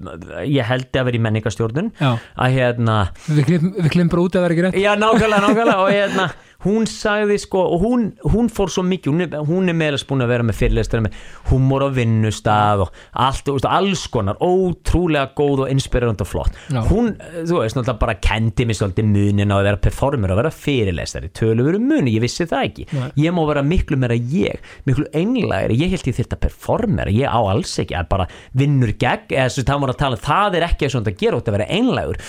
ég 0.49 0.65
held 0.69 0.89
að 0.93 1.09
vera 1.09 1.19
í 1.19 1.23
menningastjórnun 1.27 1.91
Já. 1.99 2.15
að 2.17 2.57
hérna 2.57 2.97
Við 3.27 3.45
klippum 3.49 4.09
bara 4.13 4.25
út 4.25 4.37
það 4.37 4.47
er 4.47 4.55
ekki 4.55 4.65
rétt. 4.67 4.81
Já 4.81 4.91
nákvæmlega, 4.97 5.45
nákvæmlega. 5.47 5.83
Og 5.83 5.93
hérna 5.93 6.31
hún 6.63 6.87
sagði 6.87 7.37
sko 7.43 7.61
og 7.75 7.83
hún, 7.83 8.05
hún 8.31 8.49
fór 8.51 8.71
svo 8.71 8.83
mikið, 8.87 9.11
hún 9.11 9.23
er, 9.25 9.33
hún 9.47 9.71
er 9.71 9.77
meðlega 9.77 10.07
búin 10.09 10.23
að 10.23 10.31
vera 10.31 10.45
með 10.47 10.59
fyrirlestur 10.61 11.03
með 11.03 11.17
humor 11.49 11.85
á 11.87 11.89
vinnustað 11.95 12.85
og 12.85 13.01
allt, 13.25 13.51
veist, 13.51 13.67
alls 13.67 14.05
konar 14.13 14.39
ótrúlega 14.43 15.33
góð 15.37 15.65
og 15.65 15.73
inspirerand 15.73 16.23
og 16.23 16.29
flott. 16.29 16.59
Já. 16.71 16.81
hún, 16.87 17.13
þú 17.19 17.59
veist, 17.59 17.77
náttúrulega 17.77 17.99
bara 18.05 18.17
kendi 18.23 18.67
mér 18.69 18.79
svolítið 18.79 19.09
munin 19.11 19.53
á 19.53 19.57
að 19.59 19.67
vera 19.69 19.81
performer 19.87 20.33
og 20.33 20.39
vera 20.39 20.53
fyrirlestari, 20.55 21.31
tölu 21.35 21.67
veru 21.67 21.81
muni, 21.83 22.15
ég 22.15 22.23
vissi 22.23 22.47
það 22.47 22.69
ekki. 22.69 22.87
Nei. 22.93 23.09
ég 23.25 23.35
má 23.35 23.43
vera 23.49 23.65
miklu 23.65 23.99
meira 23.99 24.15
ég 24.15 24.73
miklu 24.87 25.07
einlægri, 25.11 25.79
ég 25.83 25.93
held 25.93 26.07
ég 26.07 26.19
þyrfti 26.19 26.37
að 26.37 26.43
performera 26.47 27.13
ég 27.13 27.27
á 27.27 27.39
alls 27.43 27.75
ekki, 27.85 27.97
að 27.99 28.11
bara 28.11 28.27
vinnur 28.59 28.93
gegn, 28.99 29.31
eða 29.31 29.49
svo 29.53 29.65
það 29.67 29.81
voru 29.85 29.95
að 29.95 30.03
tala, 30.03 30.19
um, 30.19 30.25
það 30.27 30.59
er 30.59 30.67
ekki 30.69 30.91
svona 30.93 31.13
að 31.13 31.23
gera 31.23 31.39
út 31.39 31.49
að 31.49 31.57
vera 31.57 31.71
einlægur. 31.79 32.21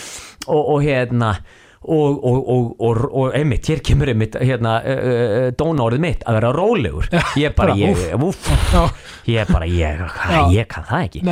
Og, 0.44 0.62
og 0.74 0.82
hérna 0.84 1.34
og, 1.84 2.20
og, 2.24 2.38
og, 2.48 2.68
og, 2.80 3.00
og 3.12 3.34
einmitt, 3.36 3.68
hér 3.68 3.82
kemur 3.84 4.08
einmitt 4.12 4.38
hérna, 4.40 4.78
uh, 4.80 5.48
dónaorðið 5.58 6.04
mitt 6.04 6.22
að 6.28 6.38
vera 6.38 6.52
rólegur. 6.56 7.10
Ég 7.40 7.56
bara, 7.58 7.74
ég, 7.76 8.04
úf, 8.16 8.46
ég 9.28 9.50
bara, 9.52 9.68
ég, 9.68 10.04
ég 10.54 10.70
kann 10.70 10.88
það 10.88 11.08
ekki. 11.10 11.24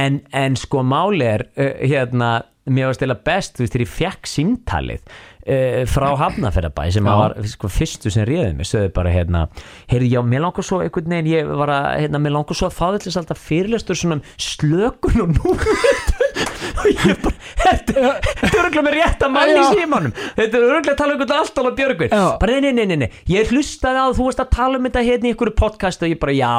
En, 0.00 0.22
en 0.36 0.56
sko 0.56 0.84
máli 0.86 1.26
er 1.28 1.44
uh, 1.50 1.74
hérna, 1.82 2.38
mér 2.70 2.90
var 2.92 2.96
stila 3.00 3.18
best 3.26 3.58
þú 3.58 3.64
veist, 3.66 3.74
þegar 3.74 3.84
ég 3.86 3.92
fekk 3.98 4.30
símtalið 4.30 5.20
uh, 5.46 5.82
frá 5.90 6.08
Hafnafjörðabæ 6.20 6.86
sem 6.94 7.08
var 7.08 7.36
sko, 7.50 7.70
fyrstu 7.72 8.12
sem 8.12 8.26
réðið 8.28 8.58
mig, 8.58 8.68
sögðu 8.68 8.92
bara 8.96 9.14
hérna, 9.14 9.46
heyrðu, 9.90 10.10
já, 10.14 10.20
mér 10.26 10.46
langar 10.46 10.66
svo 10.66 10.82
einhvern 10.84 11.16
veginn, 11.16 11.32
ég 11.34 11.52
var 11.60 11.74
að, 11.74 11.90
hérna, 12.04 12.22
mér 12.22 12.36
langar 12.38 12.58
svo 12.58 12.70
að 12.70 12.78
fá 12.78 12.86
þetta 12.96 13.16
alltaf 13.22 13.44
fyrirlestur 13.48 13.98
svona 13.98 14.20
um 14.20 14.24
slökun 14.40 15.24
og 15.26 15.36
nú 15.38 15.54
og 16.80 16.86
ég 16.90 17.20
bara, 17.22 17.36
þetta 17.60 17.94
er 18.00 18.56
örgulega 18.60 18.84
með 18.86 18.96
rétta 18.98 19.30
mann 19.32 19.52
í 19.52 19.58
Já. 19.58 19.66
símanum? 19.74 20.14
Þetta 20.36 20.58
er 20.58 20.66
örgulega 20.66 20.94
að 20.94 21.00
tala 21.00 21.16
um 21.16 21.24
alltaf 21.26 21.70
Björgvin? 21.78 22.14
Já. 22.14 22.24
bara 22.40 22.60
nei, 22.60 22.72
nei, 22.76 22.86
nei, 22.90 22.98
nei, 23.04 23.10
ég 23.30 23.50
hlustaði 23.52 24.04
á 24.04 24.06
þú 24.16 24.28
veist 24.28 24.42
að 24.42 24.52
tala 24.56 24.80
um 24.80 24.88
þetta 24.88 25.04
hérna 25.06 25.28
í 25.28 25.34
einhverju 25.34 25.56
podcast. 25.58 26.04
Og 26.04 26.12
ég 26.12 26.20
bara, 26.20 26.34
já, 26.36 26.52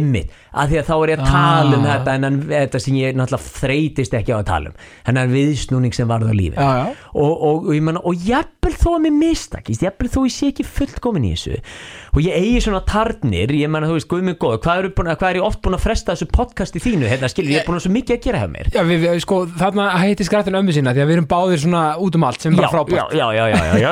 ymmit 0.00 0.34
að 0.54 0.68
því 0.72 0.78
að 0.80 0.88
þá 0.90 0.94
er 1.04 1.10
ég 1.14 1.18
að 1.20 1.30
tala 1.30 1.76
um 1.76 1.84
Ah. 1.84 1.90
þetta 1.98 2.14
en 2.14 2.24
en 2.24 2.40
þetta 2.50 2.80
sem 2.80 2.94
ég 2.94 3.14
náttúrulega 3.14 3.52
þreytist 3.60 4.14
ekki 4.18 4.32
á 4.34 4.38
að 4.40 4.46
tala 4.50 4.70
um. 4.70 4.74
Hennar 5.06 5.28
viðsnúning 5.30 5.94
sem 5.94 6.08
varð 6.08 6.30
á 6.30 6.34
lífi. 6.34 6.56
Já, 6.56 6.70
já. 6.80 6.86
og, 7.14 7.32
og, 7.42 7.66
og 7.68 7.74
ég 7.74 7.82
menna, 7.82 8.00
og 8.04 8.14
jafnvel 8.26 8.74
þó 8.80 8.88
að 8.96 9.02
mér 9.06 9.14
mistakist, 9.20 9.82
jafnvel 9.82 10.08
þó 10.10 10.20
ég 10.26 10.34
sé 10.34 10.50
ekki 10.50 10.64
fullkomin 10.66 11.24
í 11.28 11.32
þessu 11.34 11.60
og 12.10 12.20
ég 12.26 12.34
eigi 12.34 12.60
svona 12.64 12.80
tarnir, 12.86 13.50
ég 13.54 13.70
menna, 13.70 13.86
þú 13.86 13.94
veist, 13.98 14.08
guð 14.10 14.22
mig 14.26 14.38
góð 14.42 14.58
hvað, 14.64 14.78
eru 14.82 14.90
búin, 14.90 15.10
að- 15.12 15.18
hvað 15.20 15.30
er 15.30 15.36
ég 15.40 15.46
oft 15.46 15.60
búin 15.62 15.76
að 15.78 15.84
fresta 15.84 16.12
þessu 16.16 16.26
podcasti 16.34 16.80
þínu, 16.82 17.06
hérna, 17.06 17.28
skilur, 17.30 17.50
ég 17.54 17.60
er 17.62 17.66
búin 17.68 17.78
að 17.78 17.84
svo 17.86 17.92
mikið 17.94 18.16
að 18.16 18.22
gera 18.26 18.38
hjá 18.42 18.48
mér. 18.50 18.70
Já, 18.74 18.82
við, 18.82 18.98
við, 19.06 19.20
sko, 19.22 19.46
þarna 19.46 19.90
heiti 20.02 20.24
skrattin 20.26 20.58
ömmu 20.58 20.74
sína 20.74 20.90
því 20.94 21.04
að 21.04 21.06
við 21.10 21.16
erum 21.20 21.28
báðir 21.30 21.62
svona 21.62 21.82
út 22.02 22.14
um 22.18 22.24
allt 22.26 22.40
sem 22.42 22.52
er 22.52 22.56
já, 22.58 22.60
bara 22.66 22.72
frábært. 22.74 23.14
já, 23.14 23.26
já, 23.30 23.30
já, 23.30 23.44
já, 23.46 23.64
já, 23.78 23.78
já, 23.84 23.90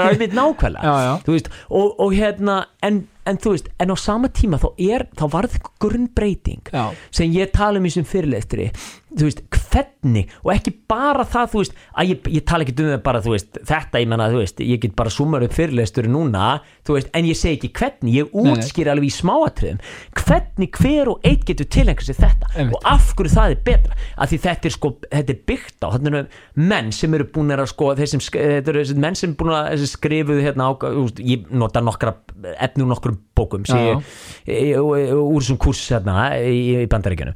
Já, 0.83 2.59
og, 2.83 2.87
og 2.87 2.89
en, 2.89 3.09
en 3.27 3.39
þú 3.39 3.51
veist, 3.55 3.69
en 3.79 3.91
á 3.91 3.97
sama 3.99 4.29
tíma 4.29 4.59
þá 4.59 4.69
er, 4.79 5.07
þá 5.19 5.25
varð 5.33 5.59
grunnbreyting 5.83 6.71
Já. 6.73 6.95
sem 7.11 7.33
ég 7.35 7.53
tala 7.53 7.79
um 7.79 7.87
í 7.87 7.91
sem 7.91 8.05
fyrirlestri 8.05 8.71
þú 9.15 9.25
veist, 9.29 9.43
hvernig? 9.69 10.33
Og 10.45 10.51
ekki 10.55 10.73
bara 10.91 11.25
það, 11.29 11.47
þú 11.53 11.61
veist, 11.63 11.77
að 11.99 12.11
ég, 12.13 12.29
ég 12.39 12.45
tala 12.49 12.65
ekki 12.67 12.75
um 12.85 12.91
það 12.93 13.03
bara, 13.07 13.21
þú 13.25 13.33
veist, 13.35 13.59
þetta, 13.69 14.01
ég 14.03 14.11
menna, 14.11 14.27
þú 14.33 14.41
veist 14.43 14.61
ég 14.65 14.81
get 14.83 14.95
bara 14.99 15.13
sumar 15.13 15.45
upp 15.47 15.55
fyrirlestur 15.57 16.09
núna 16.13 16.49
þú 16.87 16.97
veist, 16.99 17.11
en 17.17 17.29
ég 17.29 17.39
segi 17.39 17.57
ekki 17.59 17.71
hvernig, 17.79 18.15
ég 18.19 18.37
útskýr 18.43 18.91
alveg 18.93 19.09
í 19.09 19.15
smáatriðum, 19.17 19.81
hvernig 20.23 20.81
hver 20.83 21.11
og 21.15 21.25
einn 21.29 21.41
getur 21.49 21.69
tilhengur 21.73 22.05
sér 22.09 22.19
þetta 22.21 22.51
Einmitt. 22.55 22.77
og 22.77 22.89
af 22.93 23.13
hverju 23.19 23.33
það 23.35 23.55
er 23.57 23.63
betra. 23.69 23.99
Af 24.19 24.31
því 24.33 24.41
þetta 24.47 24.69
er 24.71 24.77
sko, 24.77 24.93
þetta 25.09 25.35
er 25.35 25.41
byggt 25.53 25.85
á 25.85 25.89
þetta 25.95 26.13
eru 26.13 26.23
menn 26.69 26.93
sem 26.93 27.15
eru 27.19 27.29
búin 27.35 27.55
að 27.57 27.65
sko 27.73 27.91
sk- 27.99 28.43
þetta 28.45 28.75
eru 28.75 28.85
menn 29.05 29.19
sem 29.19 29.35
búin 29.39 29.55
að 29.57 29.87
skrifuðu 29.89 30.45
hérna 30.45 30.69
á, 30.69 30.73
úst, 31.01 31.21
ég 31.25 31.49
nota 31.51 31.81
nokkra 31.85 32.15
efni 32.59 32.85
úr 32.85 32.93
nokkrum 32.95 33.19
bókum 33.39 33.65
sem 33.69 33.79
ég, 33.79 34.13
ég- 34.47 34.79
úr 34.83 35.41
þessum 35.43 35.59
kurs 35.61 35.85
hérna 35.93 36.31
í, 36.41 36.85
í 36.85 36.87
bandaríkjunum 36.91 37.35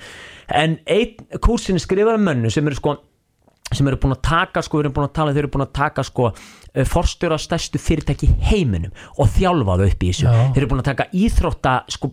en 0.49 0.79
einn 0.87 1.41
kursin 1.45 1.79
er 1.79 1.85
skrifað 1.85 2.19
um 2.19 2.29
mönnu 2.31 2.53
sem 2.53 2.67
eru 2.67 2.79
sko 2.79 2.99
sem 3.73 3.89
eru 3.89 3.97
búin 3.97 4.13
að 4.13 4.25
taka 4.27 4.63
sko, 4.65 4.79
við 4.79 4.85
erum 4.85 4.95
búin 4.99 5.07
að 5.07 5.15
tala 5.17 5.33
þeir 5.33 5.47
eru 5.47 5.53
búin 5.55 5.65
að 5.65 5.73
taka 5.79 6.05
sko 6.05 6.27
forstjóra 6.89 7.39
stærstu 7.41 7.81
fyrirtæki 7.81 8.29
heiminum 8.49 8.93
og 9.21 9.31
þjálfa 9.33 9.79
þau 9.81 9.87
upp 9.87 10.05
í 10.05 10.11
þessu 10.11 10.27
Já. 10.27 10.35
þeir 10.53 10.61
eru 10.63 10.69
búin 10.71 10.83
að 10.83 10.89
taka 10.91 11.07
íþrótta 11.13 11.73
sko, 11.93 12.11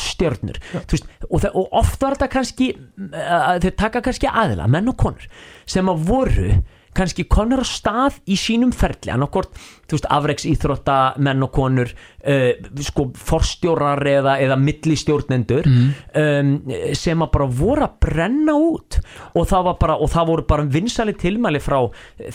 stjörnur 0.00 0.60
veist, 0.78 1.08
og, 1.28 1.46
og 1.52 1.78
oft 1.82 2.04
var 2.04 2.16
þetta 2.16 2.30
kannski 2.32 2.70
þeir 2.74 3.78
taka 3.80 4.04
kannski 4.04 4.28
aðila, 4.28 4.68
menn 4.70 4.92
og 4.92 4.98
konur 5.00 5.28
sem 5.68 5.88
að 5.92 6.04
voru 6.08 6.50
kannski 6.98 7.28
konur 7.30 7.62
á 7.62 7.66
stað 7.68 8.18
í 8.28 8.36
sínum 8.38 8.72
ferli 8.74 9.12
annarkort, 9.14 9.52
þú 9.88 9.96
veist, 9.96 10.08
afreiks 10.12 10.44
íþrótta 10.50 10.96
menn 11.24 11.42
og 11.46 11.52
konur 11.56 11.88
uh, 11.90 12.50
sko, 12.84 13.08
forstjórar 13.16 14.02
eða, 14.12 14.34
eða 14.44 14.58
millistjórnendur 14.60 15.68
um, 15.68 16.52
sem 16.98 17.24
að 17.24 17.30
bara 17.34 17.48
voru 17.60 17.86
að 17.86 17.94
brenna 18.04 18.54
út. 18.58 18.98
Og 19.34 19.48
það, 19.48 19.64
var 19.70 19.78
bara, 19.80 19.96
og 20.04 20.12
það 20.12 20.28
voru 20.32 20.46
bara 20.50 20.66
vinsali 20.78 21.14
tilmæli 21.18 21.60
frá 21.64 21.78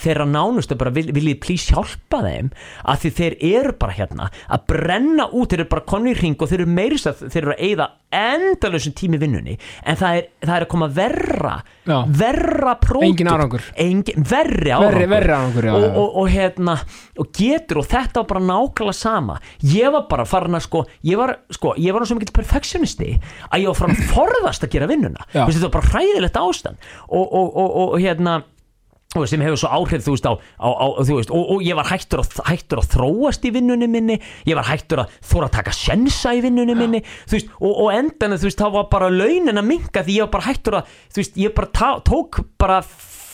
þeirra 0.02 0.26
nánustu 0.28 0.76
bara 0.80 0.92
vil, 0.94 1.08
viljið 1.14 1.40
plís 1.44 1.68
hjálpa 1.70 2.22
þeim? 2.26 2.50
Að 2.90 3.04
því 3.04 3.12
þeir 3.20 3.36
eru 3.54 3.74
bara 3.84 3.96
hérna 4.00 4.30
að 4.48 4.66
brenna 4.72 5.28
út, 5.30 5.50
þeir 5.52 5.62
eru 5.64 5.70
bara 5.76 5.86
konur 5.94 6.12
í 6.14 6.18
hring 6.18 6.40
og 6.42 6.50
þeir 6.50 6.64
eru 6.64 6.74
meiris 6.74 7.06
að 7.10 7.24
þeir 7.28 7.42
eru 7.44 7.54
að 7.54 7.64
eyða 7.68 7.88
endalausum 8.14 8.92
tími 8.94 9.18
vinnunni. 9.18 9.56
En 9.86 9.96
það 9.98 10.18
er, 10.20 10.26
það 10.44 10.56
er 10.58 10.64
að 10.66 10.70
koma 10.74 10.88
verra 10.94 11.54
Já. 11.84 11.96
verra 12.20 12.76
pródúkt. 12.80 13.08
Engin 13.10 13.30
árangur. 13.32 13.64
Engin, 13.82 14.26
verri 14.30 14.70
árangur, 14.70 14.94
Verri- 15.00 15.10
verri 15.10 15.34
árangur, 15.34 15.66
já, 15.68 15.74
og, 15.74 15.86
og, 16.02 16.14
og 16.22 16.30
hérna 16.32 16.76
og 17.20 17.30
getur 17.44 17.82
og 17.82 17.88
þetta 17.90 18.22
var 18.22 18.30
bara 18.32 18.44
nákvæmlega 18.48 18.96
sama. 18.98 19.36
Ég 19.74 19.92
var 19.94 20.08
bara 20.10 20.26
farin 20.28 20.58
að 20.58 20.66
sko 20.68 20.84
ég 21.04 21.20
var, 21.20 21.36
sko, 21.54 21.74
ég 21.80 21.94
var 21.94 22.06
svo 22.08 22.18
mikill 22.18 22.34
perfektionisti 22.36 23.12
að 23.50 23.64
ég 23.64 23.70
var 23.70 23.78
farin 23.78 23.98
að 23.98 24.10
forðast 24.14 24.66
að 24.66 24.74
gera 24.76 24.90
vinnuna. 24.90 25.28
Veist, 25.34 25.58
þetta 25.58 25.68
var 25.68 25.76
bara 25.78 25.92
hræðilegt 25.94 26.40
ástand. 26.40 26.90
Og, 27.08 27.24
og, 27.24 27.54
og, 27.54 27.78
og, 27.84 27.96
hérna 28.02 28.42
sem 29.30 29.42
hefur 29.44 29.60
svo 29.60 29.70
áhrif 29.70 30.02
þú 30.02 30.16
veist 30.16 30.26
á, 30.26 30.34
á, 30.34 30.68
á 30.74 30.86
þú 31.06 31.18
veist, 31.20 31.30
og, 31.30 31.50
og 31.54 31.62
ég 31.62 31.78
var 31.78 31.86
hættur 31.86 32.24
að, 32.24 32.40
hættur 32.48 32.80
að 32.82 32.88
þróast 32.96 33.46
í 33.46 33.52
vinnunni 33.54 33.86
minni. 33.90 34.18
Ég 34.48 34.58
var 34.58 34.66
hættur 34.66 35.04
að 35.04 35.14
þóra 35.22 35.46
að 35.46 35.56
taka 35.60 35.74
sjensa 35.76 36.34
í 36.34 36.42
vinnunni 36.42 36.74
minni. 36.78 37.04
Þú 37.30 37.38
veist, 37.38 37.54
og, 37.60 37.72
og 37.84 37.94
endan 37.94 38.34
þú 38.34 38.50
veist, 38.50 38.58
þá 38.58 38.74
var 38.74 38.88
bara 38.90 39.12
launin 39.14 39.62
að 39.62 39.68
minka 39.70 40.02
því 40.02 40.18
ég 40.18 40.26
var 40.26 40.34
bara 40.34 40.48
hættur 40.50 40.80
að 40.80 40.94
þú 41.14 41.22
veist, 41.22 41.42
ég 41.44 41.54
bara 41.54 41.72
tá, 41.78 41.90
tók 42.10 42.42
bara 42.58 42.82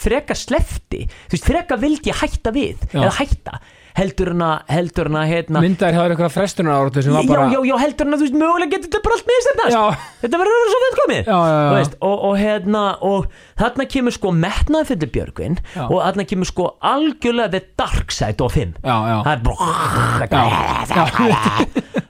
freka 0.00 0.36
slefti, 0.36 1.04
þú 1.28 1.36
veist, 1.36 1.48
freka 1.48 1.78
vildi 1.80 2.12
ég 2.12 2.20
hætta 2.20 2.52
við, 2.54 2.80
Já. 2.88 3.02
eða 3.02 3.14
hætta 3.20 3.60
heldur 3.98 4.30
en 4.34 4.42
að, 4.46 4.56
heldur 4.70 5.10
en 5.10 5.18
að 5.20 5.30
hérna, 5.30 5.62
myndaðir 5.64 5.96
hjá 5.96 6.02
þér 6.02 6.14
eitthvað 6.14 6.34
frestunar 6.34 6.78
áratu 6.80 7.02
sem 7.04 7.14
var 7.14 7.24
já, 7.24 7.30
bara 7.30 7.46
já, 7.50 7.60
já, 7.66 7.74
heldur 7.84 8.06
en 8.06 8.14
að 8.14 8.20
þú 8.20 8.26
veist, 8.26 8.38
mögulega 8.40 8.72
getur 8.74 8.88
þetta 8.90 9.02
bara 9.06 9.16
allt 9.16 9.30
miðstefnast 9.30 9.74
Já. 9.76 9.84
þetta 10.22 10.40
verður 10.42 10.70
svo 10.70 10.80
Já, 11.10 11.24
já, 11.26 11.34
já. 11.50 11.68
Þú 11.70 11.74
veist, 11.76 11.94
og, 12.06 12.16
og 12.28 12.34
hérna 12.38 12.82
og 13.06 13.26
þarna 13.60 13.86
kemur 13.94 14.14
sko 14.14 14.32
metnaðfyllir 14.36 15.10
Björgvin 15.14 15.56
Já. 15.74 15.84
og 15.86 15.98
þarna 15.98 16.26
kemur 16.30 16.50
sko 16.50 16.68
algjörlega 16.92 17.50
the 17.54 17.62
dark 17.80 18.14
side 18.14 18.40
of 18.44 18.56
him 18.58 18.74
Já, 18.84 18.96
já. 19.10 19.16
það 19.26 19.32
er 19.34 19.40
bara 19.48 19.56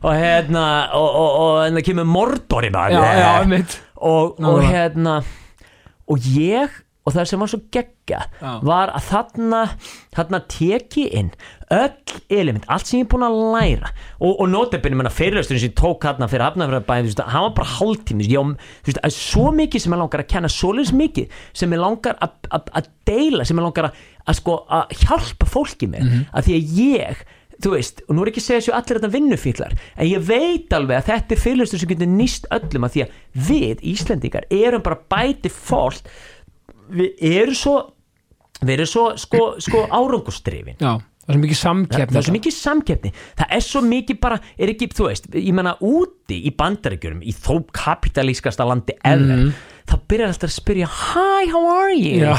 og 0.04 0.12
hérna 0.16 0.64
og, 0.96 1.08
hérna 1.64 1.84
kemur 1.84 2.08
Mordor 2.08 2.66
í 2.66 2.72
maður 2.74 2.96
já, 2.96 3.02
já, 3.20 3.64
og, 4.00 4.40
hérna 4.64 5.20
og 6.10 6.30
ég 6.34 6.68
og 7.06 7.14
það 7.16 7.30
sem 7.30 7.42
var 7.42 7.50
svo 7.50 7.60
geggja 7.72 7.99
Já. 8.40 8.50
var 8.66 8.92
að 8.98 9.06
þarna 9.10 9.62
þarna 10.16 10.40
teki 10.50 11.04
inn 11.20 11.30
öll 11.70 12.14
element, 12.34 12.64
allt 12.66 12.88
sem 12.88 12.98
ég 12.98 13.04
er 13.06 13.10
búin 13.12 13.22
að 13.22 13.36
læra. 13.54 13.90
Og, 14.18 14.40
og 14.42 14.48
notabene, 14.50 14.96
menna 14.98 15.12
fyrirlösturinn 15.14 15.62
sem 15.62 15.70
ég 15.70 15.76
tók 15.78 16.02
hann 16.08 16.26
fyrir 16.32 16.42
veist, 17.06 17.20
hann 17.30 17.44
var 17.46 17.52
bara 17.60 17.74
hálftími 17.76 18.26
ég, 18.26 18.56
þú 18.82 18.90
veist, 18.90 19.02
að 19.06 19.14
svo 19.14 19.52
mikið 19.54 19.84
sem 19.84 19.94
ég 19.94 20.00
langar 20.02 20.24
að 20.24 20.30
kenna 20.34 20.50
svoleiðis 20.50 20.90
mikið 20.98 21.36
sem 21.62 21.76
ég 21.76 21.78
langar 21.84 22.18
að- 22.50 22.72
deila, 23.06 23.46
sem 23.46 23.60
ég 23.60 23.68
langar 23.68 23.92
að, 23.92 24.34
sko, 24.40 24.56
að 24.66 24.96
hjálpa 25.04 25.46
fólki 25.46 25.86
með, 25.92 26.10
að 26.34 26.48
því 26.50 26.56
að 26.58 26.74
ég 26.80 27.22
þú 27.60 27.74
veist, 27.76 27.98
og 28.08 28.14
nú 28.16 28.22
er 28.24 28.30
ekki 28.30 28.40
að 28.40 28.44
segja 28.48 28.60
svo 28.64 28.72
allir 28.72 28.96
þetta 28.98 29.12
vinnufíklar, 29.12 29.72
en 30.00 30.06
ég 30.08 30.22
veit 30.24 30.72
alveg 30.72 30.96
að 30.96 31.08
þetta 31.12 31.34
er 31.36 31.40
fyrirlöstur 31.42 31.78
sem 31.82 31.90
getur 31.90 32.08
nýst 32.08 32.46
öllum 32.56 32.86
að 32.88 32.94
því 32.94 33.02
að 33.04 33.10
við, 33.50 33.82
Íslendingar, 33.92 34.46
erum 34.50 34.80
bara 34.86 34.96
bæti 35.12 35.52
fólk 35.52 36.08
við 36.90 37.20
erum 37.20 37.54
svo 37.60 37.74
við 38.62 38.74
erum 38.76 38.90
svo 38.90 39.04
sko, 39.20 39.42
sko 39.62 39.84
árangustrifin 39.88 40.76
já, 40.80 40.92
það 40.96 41.30
er 41.30 41.36
svo 41.36 41.42
mikið 41.44 41.60
samkeppni 41.60 42.10
það 42.10 42.20
er 42.20 42.26
svo 42.28 42.36
mikið 42.36 42.56
samkeppni. 42.56 43.12
Það 43.40 43.54
er 43.56 43.66
svo 43.66 43.82
mikið 43.86 44.20
bara, 44.20 44.40
er 44.58 44.72
ekki, 44.74 44.90
þú 44.96 45.06
veist 45.08 45.30
ég 45.34 45.52
menna 45.56 45.76
úti 45.80 46.40
í 46.48 46.52
bandaríkjurum 46.58 47.22
í 47.22 47.34
þó 47.36 47.54
kapitalískasta 47.76 48.66
landi 48.68 48.96
ever 49.04 49.46
þá 49.90 49.96
byrjar 50.10 50.34
alltaf 50.34 50.50
að 50.50 50.56
spyrja 50.58 50.90
hi, 50.90 51.48
how 51.50 51.64
are 51.76 51.94
you? 51.96 52.20
Já. 52.22 52.36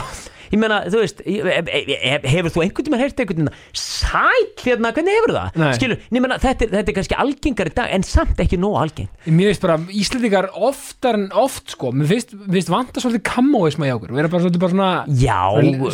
Ég 0.52 0.60
menna, 0.61 0.82
þú 0.91 1.02
veist 1.02 1.22
e- 1.26 1.40
e- 1.41 1.98
e- 1.98 2.30
hefur 2.32 2.52
þú 2.56 2.64
einhvern 2.65 2.88
tímann 2.88 3.02
heyrt 3.02 3.19
einhvern 3.23 3.41
tímann 3.41 3.56
sæl 3.73 4.45
hérna, 4.61 4.91
hvernig 4.95 5.15
hefur 5.18 5.34
það 5.36 5.60
Nei. 5.61 5.72
skilur, 5.78 5.99
ég 6.11 6.23
menna, 6.26 6.38
þetta, 6.41 6.68
er- 6.68 6.73
þetta 6.78 6.91
er 6.94 6.98
kannski 6.99 7.19
algengar 7.23 7.72
í 7.72 7.76
dag 7.78 7.94
en 7.95 8.03
samt 8.07 8.41
ekki 8.44 8.60
nóg 8.61 8.78
algeng 8.82 9.10
Mér 9.28 9.52
finnst 9.52 9.65
bara 9.65 9.78
Íslendingar 10.02 10.49
oftar 10.56 11.18
en 11.19 11.28
oft 11.38 11.72
sko 11.76 11.91
Mér 11.95 12.10
finnst, 12.11 12.34
mér 12.36 12.60
finnst 12.60 12.73
vanta 12.73 13.03
svolítið 13.03 13.23
kammóisma 13.32 13.88
í 13.90 13.94
okkur 13.95 14.11
Við 14.11 14.23
erum 14.23 14.34
bara 14.36 14.44
svolítið 14.45 14.64
bara 14.65 14.76
svona 14.76 14.91
já, 15.07 15.40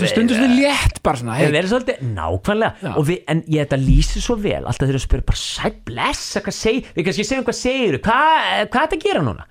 Stundum 0.08 0.38
svolítið 0.38 0.56
létt 0.62 1.02
bara 1.06 1.22
svona 1.22 1.38
hey, 1.38 1.52
verið 1.54 1.74
svolítið 1.74 2.02
nákvæmlega 2.18 2.74
Já. 2.82 2.94
og 2.98 3.06
við, 3.08 3.22
en 3.28 3.44
ég 3.48 3.68
þetta 3.68 3.80
lýsir 3.82 4.24
svo 4.26 4.36
vel 4.42 4.64
alltaf 4.64 4.88
þegar 4.88 4.98
við 4.98 5.06
spyrir 5.06 5.28
bara 5.28 5.42
sæl 5.42 5.74
blessa 5.88 6.42
hvað 6.46 6.58
segir, 6.58 6.90
við 6.96 7.08
kannski 7.08 7.28
segjum 7.28 7.46
hvað 7.48 7.60
segir 7.62 8.00
hvað, 8.02 8.68
hvað 8.72 8.82
er 8.82 8.88
þetta 8.88 8.98
að 8.98 9.06
gera 9.08 9.24
núna. 9.26 9.46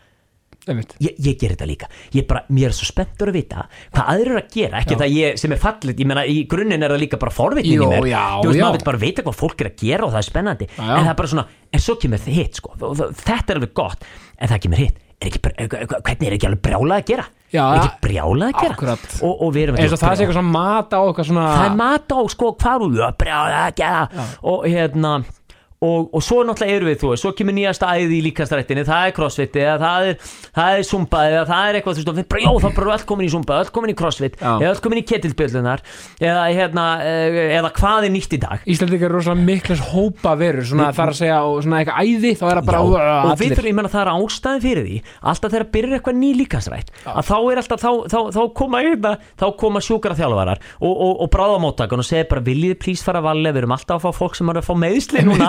Ég, 1.07 1.15
ég 1.23 1.37
ger 1.41 1.53
þetta 1.55 1.69
líka, 1.71 1.87
ég 2.17 2.27
bara, 2.27 2.43
mér 2.51 2.73
er 2.73 2.77
svo 2.77 2.89
spenntur 2.89 3.31
að 3.31 3.39
vita 3.39 3.67
hvað 3.95 4.11
aðrir 4.13 4.31
eru 4.33 4.41
að 4.41 4.49
gera, 4.57 4.81
ekki 4.83 4.97
Já. 4.97 5.01
það 5.03 5.15
ég 5.17 5.39
sem 5.43 5.55
er 5.57 5.61
fallit, 5.63 6.01
ég 6.03 6.11
meina 6.11 6.25
í 6.27 6.37
grunninn 6.51 6.83
er 6.83 6.91
það 6.95 7.03
líka 7.05 7.21
bara 7.23 7.35
forvitnin 7.37 7.77
Jú, 7.79 7.87
í 7.87 7.91
mér, 7.93 8.09
þú 8.43 8.51
veist 8.51 8.63
maður 8.65 8.79
vil 8.81 8.89
bara 8.91 9.03
vita 9.07 9.23
hvað 9.27 9.39
fólk 9.41 9.63
er 9.65 9.71
að 9.71 9.77
gera 9.87 10.07
og 10.09 10.13
það 10.15 10.21
er 10.23 10.29
spennandi. 10.31 10.67
Já, 10.75 10.83
já. 10.83 10.93
en 10.97 11.05
það 11.07 11.13
er 11.15 11.19
bara 11.23 11.33
svona, 11.33 11.47
en 11.73 11.81
svo 11.87 11.97
kemur 12.03 12.23
þið 12.27 12.39
hitt 12.41 12.61
sko, 12.61 12.75
þetta 13.23 13.39
er 13.55 13.61
alveg 13.61 13.75
gott 13.79 14.07
en 14.37 14.51
það 14.53 14.63
kemur 14.67 14.83
hitt, 14.83 15.01
er 15.17 15.31
ekki, 15.31 15.43
bara- 15.47 15.57
hvernig 16.03 16.27
er 16.27 16.37
ekki 16.37 16.49
alveg 16.51 16.63
brjálað 16.67 16.99
að 16.99 17.09
gera, 17.13 17.27
Já, 17.55 17.63
er 17.63 17.79
ekki 17.79 18.03
brjálað 18.09 18.49
að 18.51 18.61
gera? 18.67 18.97
Og, 19.23 19.35
og 19.47 19.53
við 19.55 19.63
erum 19.69 19.77
eins 19.79 19.93
og 19.95 20.01
það 20.03 20.17
sé 20.19 20.25
eitthvað 20.27 20.39
svona 20.41 20.55
mat 20.57 20.91
á 20.91 21.01
eitthvað 21.07 21.29
svona 21.31 21.45
það 21.55 21.67
er 21.71 21.77
mat 21.79 22.09
á 22.11 22.19
sko 22.35 22.49
hvað 22.59 22.83
og 25.83 25.97
og, 25.97 26.15
og 26.15 26.23
svo 26.25 26.43
náttúrulega 26.47 26.79
eru 26.79 26.89
við 26.89 26.99
þú 27.01 27.11
veist, 27.13 27.25
svo 27.25 27.33
kemur 27.37 27.57
nýjasta 27.57 27.91
æði 27.97 28.19
í 28.19 28.23
líkastrættinni, 28.27 28.85
það 28.87 29.09
er 29.09 29.15
crossfit 29.17 29.59
eða 29.61 29.77
það 29.83 30.09
er, 30.11 30.31
það 30.57 30.77
er 30.77 30.87
zumba 30.89 31.23
eða 31.31 31.43
það 31.51 31.69
er 31.69 31.79
eitthvað, 31.79 31.97
þú 31.97 32.01
veist, 32.01 32.11
og 32.11 32.17
við 32.17 32.29
bara, 32.33 32.43
já, 32.45 32.51
þá 32.63 32.69
bara 32.79 32.95
öll 32.97 33.07
komin 33.11 33.27
í 33.27 33.33
zumba 33.33 33.59
öll 33.61 33.73
komin 33.77 33.93
í 33.93 33.97
crossfit, 33.99 34.39
Já. 34.41 34.53
eða 34.55 34.71
öll 34.73 34.83
komin 34.85 35.01
í 35.01 35.05
ketilbjöllunar 35.11 35.85
eða 36.21 36.45
hérna, 36.57 36.85
eh, 37.05 37.39
eða 37.59 37.73
hvað 37.77 38.09
er 38.09 38.15
nýtt 38.15 38.37
í 38.37 38.41
dag? 38.43 38.65
Íslendingar 38.67 39.11
eru 39.11 39.21
rosalega 39.21 39.49
miklas 39.51 39.83
hópa 39.93 40.33
verur 40.41 40.67
svona 40.67 40.91
þar 40.97 41.13
að 41.13 41.21
segja 41.21 41.39
og 41.45 41.61
svona 41.65 41.83
eitthvað 41.83 42.01
æði 42.07 42.33
þá 42.37 42.47
er 42.47 42.61
það 42.61 42.71
bara 42.71 42.81
Já, 42.81 42.83
uh, 42.87 42.91
og 43.27 43.41
við 43.41 43.51
þurfum, 43.57 43.71
ég 43.71 43.79
menna 43.81 43.93
það 43.93 44.03
er 44.05 44.13
ástæðin 44.17 44.65
fyrir 44.65 44.85
því 44.87 44.97
alltaf 45.33 45.51
þegar 45.53 45.67
byrjar 45.77 45.97
eitthvað 45.99 46.21
ný 46.21 46.31
líkansrætt 46.41 46.89
að 47.07 47.25
þá 47.27 47.37
er 47.37 47.57
alltaf, 47.63 47.79
þá, 47.83 47.93
þá, 48.13 48.21
þá 48.37 48.43
koma 48.57 48.83
hérna, 48.85 49.13
þá 49.37 49.47
koma 49.61 49.83
sjúkara 49.85 50.17
þjálfarar 50.19 50.63
og, 50.81 50.95
og, 50.95 51.13
og 51.25 51.31
bráðamóttakan 51.33 52.03
og 52.03 52.09
segir 52.09 52.29
bara 52.31 52.45
viljið 52.47 52.79
plís 52.83 53.05
fara 53.05 53.21
að 53.23 53.29
valja, 53.31 53.53
við 53.53 53.63
erum 53.63 53.77
alltaf 53.77 53.97
að 54.01 54.05
fá 54.07 54.11
fólk 54.17 54.35
sem 54.37 54.47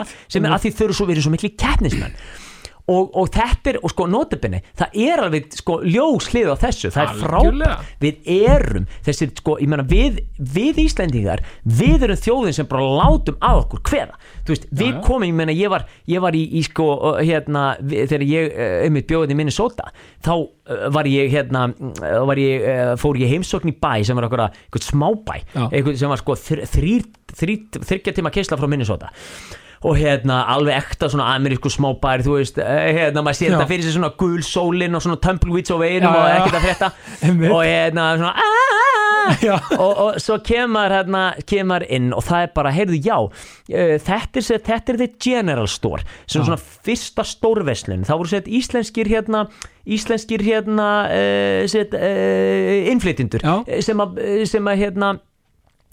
sem 0.27 0.45
er 0.45 0.57
að 0.57 0.65
því 0.65 0.75
þau 0.75 0.83
eru 0.87 0.99
svo, 0.99 1.09
erum 1.13 1.25
svo 1.27 1.33
miklu 1.37 1.53
keppnismenn. 1.57 2.19
Og, 2.87 3.09
og 3.19 3.27
þetta 3.35 3.73
er, 3.73 3.77
og 3.83 3.91
sko 3.91 4.05
notabinni 4.07 4.61
það 4.79 4.93
er 5.03 5.21
alveg 5.25 5.49
sko 5.59 5.81
ljós 5.83 6.29
hlið 6.31 6.53
á 6.55 6.61
þessu. 6.61 6.91
Það 6.95 7.09
er 7.09 7.17
frábært, 7.19 7.89
við 7.99 8.29
erum 8.31 8.85
þessir 9.03 9.33
sko, 9.35 9.57
ég 9.59 9.71
menna 9.73 9.83
við, 9.87 10.21
við 10.39 10.79
Íslendingar, 10.85 11.43
við 11.67 12.05
erum 12.07 12.21
þjóðin 12.23 12.55
sem 12.55 12.69
bara 12.71 12.87
látum 13.01 13.35
að 13.43 13.59
okkur 13.65 13.83
hveða 13.91 14.15
þú 14.47 14.55
veist, 14.55 14.69
við 14.71 14.93
já. 14.93 15.01
komum, 15.03 15.27
ég 15.27 15.35
menna 15.41 15.57
ég 15.57 15.73
var 15.75 15.83
ég 16.07 16.23
var 16.23 16.39
í, 16.39 16.45
í 16.47 16.63
sko, 16.69 16.87
hérna 17.19 17.65
við, 17.81 18.07
þegar 18.13 18.25
ég, 18.31 18.57
einmitt 18.87 19.11
bjóðið 19.11 19.35
í 19.35 19.39
Minnesota 19.41 19.91
þá 20.23 20.33
var 20.95 21.11
ég, 21.11 21.35
hérna 21.35 21.67
var 22.31 22.39
ég, 22.39 22.71
fór 23.03 23.19
ég 23.19 23.35
heimsókn 23.35 23.75
í 23.75 23.75
bæ 23.75 23.99
sem 24.07 24.15
var 24.15 24.29
okkur, 24.29 24.47
eitthvað 24.47 24.87
smábæ 24.87 25.41
eitthvað 25.67 25.99
sem 25.99 26.15
var 26.15 26.23
sko 26.23 26.39
þrýr, 26.39 27.07
þrýr, 27.35 27.83
þryggja 27.83 28.15
tíma 28.15 28.31
keisla 28.31 28.59
frá 28.59 28.71
Minnesota 28.71 29.11
og 29.83 29.97
hérna 29.99 30.41
alveg 30.53 30.77
ekta 30.79 31.09
svona 31.11 31.29
amerísku 31.35 31.69
smábær 31.73 32.23
þú 32.25 32.37
veist, 32.39 32.57
eh, 32.61 32.93
hérna 32.97 33.23
maður 33.25 33.39
sér 33.41 33.55
þetta 33.55 33.69
fyrir 33.69 33.83
sig 33.87 33.97
svona 33.97 34.13
gul 34.17 34.39
sólin 34.45 34.97
og 34.97 35.03
svona 35.05 35.19
tumbleweeds 35.21 35.73
á 35.73 35.77
veginum 35.81 36.15
og 36.17 36.29
ekkert 36.31 36.59
að 36.59 36.65
frétta 36.67 36.91
og 37.55 37.61
hérna 37.65 38.09
svona 38.17 38.33
"Ah!" 38.37 38.87
Já. 39.43 39.57
og, 39.75 39.97
og 39.97 40.21
svo 40.23 40.37
kemur 40.39 40.93
hérna 40.93 41.33
kemur 41.49 41.83
inn 41.91 42.13
og 42.15 42.23
það 42.23 42.45
er 42.45 42.51
bara, 42.55 42.71
heyrðu 42.71 42.99
já 43.03 43.17
uh, 43.19 43.95
þetta, 43.99 44.39
er, 44.39 44.61
þetta 44.63 44.93
er 44.93 45.07
general 45.19 45.67
store 45.67 46.05
sem 46.25 46.41
Já. 46.41 46.45
svona 46.47 46.59
fyrsta 46.87 47.25
stórveslun 47.27 48.05
þá 48.07 48.13
voru 48.15 48.31
sett 48.31 48.47
íslenskir 48.47 49.09
hérna 49.11 49.47
íslenskir 49.87 50.43
hérna 50.47 50.87
uh, 51.11 51.67
set, 51.67 51.95
uh, 51.95 52.91
innflytindur 52.91 53.43
Já. 53.43 53.55
eh, 53.67 53.81
sem 53.83 53.99
að, 53.99 54.21
sem 54.47 54.67
að 54.71 54.83
hérna 54.85 55.13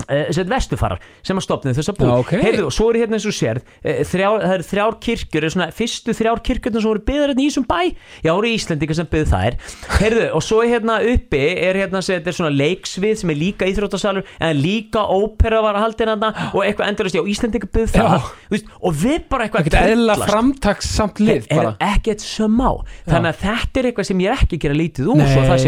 uh, 0.05 0.33
sem 0.35 0.49
vestufarar 0.51 1.03
sem 1.25 1.39
að 1.39 1.47
stopnið 1.47 1.79
þessa 1.79 1.95
búð. 1.97 2.09
Já, 2.09 2.15
ok. 2.23 2.33
Heyrðu, 2.45 2.65
og 2.69 2.75
svo 2.75 2.87
er 2.91 2.99
hérna 3.03 3.19
eins 3.19 3.27
og 3.29 3.37
sérð 3.37 3.63
uh, 3.65 4.01
þrjár, 4.11 4.39
það 4.45 4.55
eru 4.57 4.67
þrjár 4.71 4.95
kirkjur 5.07 5.47
svona, 5.55 5.69
fyrstu 5.75 6.11
þrjár 6.19 6.39
kirkjurnar 6.49 6.85
sem 6.85 6.91
voru 6.91 7.03
byggðar 7.09 7.29
hérna 7.33 7.45
í 7.45 7.49
þessum 7.49 7.67
bæ. 7.69 7.81
Já, 8.25 8.31
voru 8.33 8.49
Íslendingar 8.55 8.99
sem 8.99 9.09
byggðu 9.13 9.29
þær. 9.33 9.55
Heyrðu, 10.01 10.27
og 10.37 10.43
svo 10.45 10.57
er 10.65 10.69
hérna 10.75 10.95
uppi 11.15 11.45
er 11.55 11.75
hérna 11.81 11.99
sem 12.05 12.19
þetta 12.19 12.31
er 12.33 12.39
svona 12.39 12.55
leiksvið 12.55 13.15
sem 13.23 13.33
er 13.35 13.39
líka 13.41 13.69
íþróttasalur 13.71 14.25
en 14.39 14.53
líka 14.61 15.01
ópera 15.15 15.59
var 15.65 15.75
að 15.79 15.85
halda 15.89 16.01
hérna 16.05 16.29
og 16.53 16.61
eitthvað 16.65 16.89
endurist, 16.93 17.17
já, 17.19 17.23
Íslendingar 17.35 17.71
byggðu 17.75 17.91
það. 17.95 18.29
Veist, 18.53 18.67
og 18.81 18.91
við 19.01 19.21
bara 19.31 19.43
eitthvað 19.47 19.63
ekkert 19.65 19.79
eðla 19.81 20.15
tröllast. 20.15 20.31
framtaks 20.31 20.87
samt 20.95 21.17
lið 21.23 21.43
er 21.49 21.57
bara. 21.59 21.73
ekkert 21.83 22.21
smá. 22.25 22.71
Þannig 23.09 23.31
að 23.31 23.39
þetta 23.45 23.75
er 23.81 23.85
eitthvað 23.91 24.09
sem 24.11 24.19
ég 24.25 24.29
er 24.31 24.37
ekki 24.45 24.57
að 24.59 24.63
gera 24.65 24.77
lítið 24.79 25.05
úr 25.15 25.25
svo 25.25 25.43
það 25.49 25.59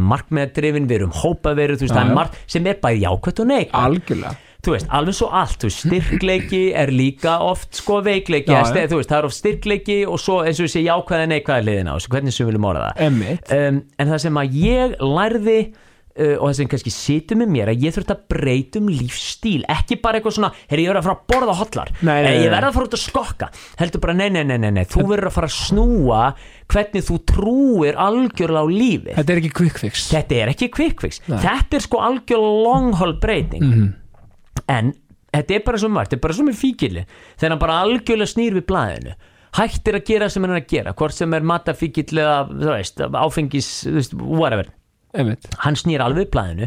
og 0.00 0.12
markmiðadrifin, 0.12 0.86
við 0.90 1.00
erum 1.00 1.16
hópaveru, 1.22 1.76
þú 1.78 1.86
veist, 1.86 1.96
Já, 1.96 2.04
er 2.04 2.14
margt 2.16 2.38
sem 2.50 2.70
er 2.70 2.80
bæði 2.82 3.04
jákvætt 3.06 3.42
og 3.44 3.50
Þú 4.60 4.74
veist, 4.74 4.88
alveg 4.92 5.16
svo 5.16 5.26
allt, 5.40 5.62
veist, 5.64 5.86
styrkleiki 5.86 6.62
er 6.76 6.90
líka 6.92 7.38
oft, 7.40 7.70
sko, 7.80 8.02
veikleiki, 8.04 8.52
Já, 8.52 8.60
þú 8.90 8.98
veist, 8.98 9.08
það 9.08 9.18
er 9.22 9.28
oft 9.30 9.38
styrkleiki 9.38 9.96
og 10.04 10.20
svo 10.20 10.42
eins 10.44 10.60
og 10.60 10.66
við 10.68 10.74
sé 10.74 10.82
jákvæða 10.84 11.30
neikvæða 11.32 11.64
liðina 11.64 11.94
þessu, 11.96 12.10
hvernig 12.12 12.36
sem 12.36 12.44
við 12.44 12.50
viljum 12.52 12.66
orða 12.68 12.90
það. 12.90 13.06
Um, 13.56 13.78
en 13.96 14.12
það 14.12 14.20
sem 14.26 14.42
að 14.42 14.58
ég 14.60 14.98
lærði 15.00 15.56
og 16.40 16.48
það 16.50 16.54
sem 16.58 16.68
kannski 16.72 16.90
situr 16.92 17.38
með 17.40 17.50
mér 17.54 17.70
að 17.70 17.84
ég 17.86 17.94
þurft 17.94 18.10
að 18.12 18.22
breyta 18.32 18.80
um 18.80 18.88
lífstíl 18.90 19.62
ekki 19.70 19.96
bara 20.02 20.18
eitthvað 20.18 20.34
svona, 20.36 20.50
herri 20.70 20.84
ég 20.84 20.90
verður 20.90 21.00
að 21.00 21.06
fara 21.06 21.16
að 21.20 21.28
borða 21.30 21.54
hotlar 21.60 21.92
Nei, 22.00 22.16
nei, 22.24 22.30
Eh, 22.30 22.40
ég 22.44 22.50
verður 22.50 22.68
að 22.70 22.74
fara 22.78 22.88
út 22.88 22.96
að 22.96 23.02
skokka. 23.04 23.48
Heldur 23.78 24.00
bara, 24.02 24.14
nei, 24.18 24.28
nei, 24.34 24.42
nei, 24.44 24.56
nei, 24.58 24.70
nei. 24.74 24.84
þú 24.90 25.04
verður 25.06 25.30
að 25.30 25.36
fara 25.38 25.50
að 25.50 25.54
snúa 25.56 26.22
hvernig 26.70 27.06
þú 27.06 27.18
trúir 27.30 27.94
algjörlega 28.00 28.62
á 28.62 28.66
lífið. 28.70 29.14
Þetta 29.20 29.32
er 29.32 29.40
ekki 29.42 29.52
quick 29.60 29.78
fix. 29.78 30.08
Þetta 30.10 30.34
er 30.42 30.52
ekki 30.54 30.68
quick 30.74 31.00
fix. 31.00 31.20
Nei. 31.28 31.38
þetta 31.44 31.78
er 31.78 31.86
sko 31.86 32.02
algjörlega 32.08 32.64
long 32.66 32.92
haul 33.00 33.14
breyting. 33.22 33.62
Mhm. 33.70 33.88
en 34.68 34.92
þetta 35.34 35.54
er 35.54 35.62
bara 35.66 35.78
svo 35.78 35.88
margt, 35.88 36.10
þetta 36.10 36.18
er 36.18 36.26
bara 36.26 36.34
svo 36.34 36.44
með 36.46 36.58
fíkili 36.58 37.06
þegar 37.38 37.50
hann 37.54 37.58
bara 37.62 37.78
algjörlega 37.84 38.34
snýr 38.34 38.58
við 38.58 38.66
blaðinu. 38.66 39.14
Hættir 39.54 39.94
að 39.98 40.04
gera 40.06 40.28
sem 40.30 40.42
hann 40.44 40.52
er 40.54 40.60
að 40.60 40.68
gera 40.70 40.92
hvort 40.94 41.12
sem 41.14 41.34
er 41.34 41.40
matafíkil 41.42 42.18
eða 42.18 43.14
áfengis, 43.24 43.70
whatever 44.14 44.66
Einmitt. 45.10 45.48
hann 45.64 45.74
snýr 45.78 46.02
alveg 46.04 46.28
við 46.28 46.32
blaðinu 46.34 46.66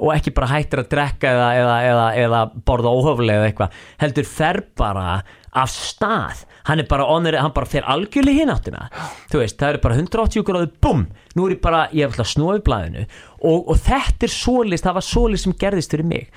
og 0.00 0.10
ekki 0.12 0.32
bara 0.36 0.50
hættir 0.52 0.82
að 0.82 0.90
drekka 0.92 1.30
eða, 1.32 1.48
eða, 1.56 1.76
eða, 1.88 2.06
eða 2.24 2.40
borða 2.68 2.92
óhöflega 2.92 3.40
eða 3.40 3.50
eitthvað 3.50 3.78
heldur 4.02 4.28
fer 4.28 4.60
bara 4.76 5.20
af 5.50 5.72
stað. 5.72 6.44
Hann 6.68 6.82
er 6.82 6.86
bara, 6.90 7.06
onir, 7.10 7.34
hann 7.40 7.54
bara 7.56 7.66
fer 7.66 7.86
algjörlega 7.90 8.44
hinn 8.44 8.52
áttina. 8.52 8.84
Veist, 9.32 9.56
það 9.58 9.72
eru 9.72 9.82
bara 9.82 9.96
180 9.98 10.46
gráður 10.46 10.70
bum, 10.84 11.06
nú 11.34 11.46
er 11.48 11.56
ég 11.56 11.62
bara, 11.64 11.86
ég 11.90 12.04
hef 12.04 12.14
alltaf 12.14 12.30
snúið 12.34 12.62
blaðinu 12.68 13.06
og, 13.40 13.72
og 13.72 13.80
þetta 13.80 14.28
er 14.28 14.34
svolist 14.34 14.86
það 14.86 14.98
var 15.00 15.06
svolist 15.08 15.48
sem 15.48 15.56
gerðist 15.64 15.96
fyrir 15.96 16.10
mig. 16.12 16.28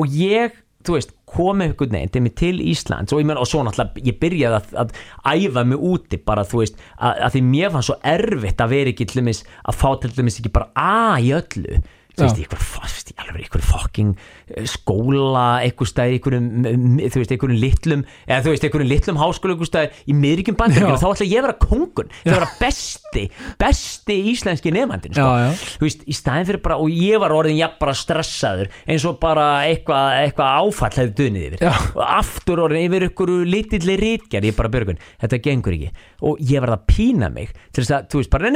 Og 0.00 0.16
ég, 0.16 0.56
þú 0.86 0.96
veist, 0.96 1.15
komið 1.26 1.72
einhvern 1.72 1.96
veginn 1.96 2.12
til 2.14 2.22
mig 2.22 2.34
til 2.38 2.62
Íslands 2.62 3.14
og 3.14 3.26
menn 3.26 3.40
og 3.40 3.48
svo 3.50 3.64
náttúrulega 3.66 4.06
ég 4.06 4.18
byrjaði 4.22 4.58
að, 4.60 4.68
að 4.82 5.42
æfa 5.48 5.64
mig 5.66 5.86
úti 5.90 6.20
bara 6.22 6.46
þú 6.46 6.62
veist, 6.62 6.80
að, 6.96 7.22
að 7.26 7.36
því 7.36 7.42
mér 7.50 7.72
fannst 7.74 7.90
svo 7.90 7.98
erfitt 8.14 8.62
að 8.62 8.74
vera 8.76 8.92
ekki 8.92 9.08
til 9.10 9.22
dæmis 9.22 9.42
að 9.66 9.78
fá 9.80 9.88
til 10.02 10.12
dæmis 10.14 10.40
ekki 10.40 10.54
bara 10.54 10.70
A 10.76 11.18
í 11.22 11.32
öllu 11.34 11.80
þú 12.16 12.24
veist, 12.24 12.38
í 12.40 12.44
ykkur, 12.46 12.60
þú 12.64 12.82
veist, 12.82 13.10
í 13.12 13.16
alveg 13.20 13.46
ykkur 13.46 13.64
fucking 13.66 14.12
eh, 14.16 14.68
skóla, 14.70 15.46
einhver 15.64 15.88
stæð 15.90 16.14
þú 16.16 17.20
veist, 17.20 17.34
ykkur 17.36 17.52
litlum 17.52 18.04
eða 18.24 18.40
þú 18.44 18.54
veist, 18.54 18.66
ykkur 18.68 18.84
litlum 18.86 19.20
háskóla 19.20 19.56
ykkur 19.56 19.68
stæð 19.68 19.98
í 20.08 20.16
miðríkjum 20.16 20.56
bandaríkjum, 20.58 20.96
Já. 20.96 21.02
þá 21.02 21.08
ætla 21.10 21.28
ég 21.28 21.40
að 21.40 21.46
vera 21.46 21.58
kongun 21.60 22.12
það 22.14 22.32
að 22.32 22.36
vera 22.38 22.48
besti, 22.60 23.24
besti 23.60 24.16
íslenski 24.32 24.72
nefandinn, 24.74 25.16
sko. 25.16 25.28
Þú 25.76 25.88
veist, 25.88 26.06
í 26.06 26.16
staðin 26.16 26.48
fyrir 26.50 26.62
bara, 26.64 26.78
og 26.80 26.88
ég 26.92 27.20
var 27.22 27.34
orðin 27.36 27.60
jafn 27.60 27.78
bara 27.82 27.96
stressaður, 27.96 28.72
eins 28.88 29.06
og 29.08 29.18
bara 29.22 29.46
eitthvað 29.68 30.06
eitthva 30.22 30.50
áfall 30.62 30.92
hefði 30.96 31.14
dunnið 31.20 31.46
yfir. 31.50 31.66
Já. 31.66 31.72
og 31.96 32.02
aftur 32.06 32.64
orðin 32.64 32.86
yfir 32.86 33.08
ykkur 33.10 33.32
litilli 33.46 33.96
rítgerð, 34.00 34.50
ég 34.50 34.56
bara 34.56 34.72
björgun, 34.72 35.00
þetta 35.22 35.42
gengur 35.44 35.76
ekki. 35.76 35.90
Og 36.26 36.40
ég 36.48 36.62
var 36.64 36.72
að 36.76 36.86
pína 36.88 37.28
mig 37.32 37.52
til 37.74 37.82
þess 37.82 37.94
að, 37.98 38.08
þú 38.12 38.22
veist, 38.22 38.32
bara, 38.32 38.48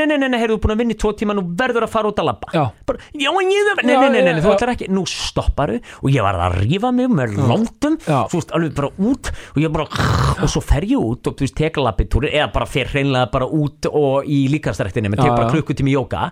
nei, 3.51 3.97
nei, 3.97 3.97
nei, 3.97 4.10
nei, 4.10 4.20
að 4.20 4.31
að 4.31 4.40
að 4.40 4.44
þú 4.47 4.52
ætlar 4.55 4.72
ekki. 4.74 4.90
Nú 4.94 5.05
stopparu 5.10 5.78
og 5.81 6.10
ég 6.10 6.27
var 6.27 6.39
að 6.47 6.59
rífa 6.64 6.93
mig 6.94 7.10
með 7.12 7.39
lóndum, 7.39 7.97
Já. 8.05 8.20
þú 8.31 8.40
veist, 8.40 8.55
alveg 8.56 8.77
bara 8.77 8.93
út 9.10 9.32
og 9.55 9.62
ég 9.62 9.74
bara, 9.74 10.05
og 10.40 10.52
svo 10.52 10.62
fer 10.64 10.86
ég 10.90 11.01
út 11.01 11.31
og 11.31 11.39
þú 11.39 11.47
veist, 11.47 11.56
teka 11.59 11.85
lappitúri, 11.85 12.31
eða 12.35 12.52
bara 12.55 12.68
fer 12.70 12.93
hreinlega 12.93 13.32
bara 13.32 13.48
út 13.48 13.90
og 13.90 14.28
í 14.31 14.44
líkastræktinu, 14.52 15.10
menn 15.12 15.20
Já, 15.20 15.28
tek 15.28 15.36
bara 15.39 15.51
klukkutími 15.55 15.97
jóka 15.97 16.31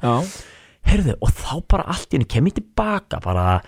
herðu, 0.89 1.19
og 1.21 1.35
þá 1.35 1.51
bara 1.69 1.89
allt 1.93 2.13
í 2.13 2.17
henni 2.19 2.29
kem 2.31 2.49
ég 2.49 2.57
tilbaka 2.61 3.21
bara 3.25 3.59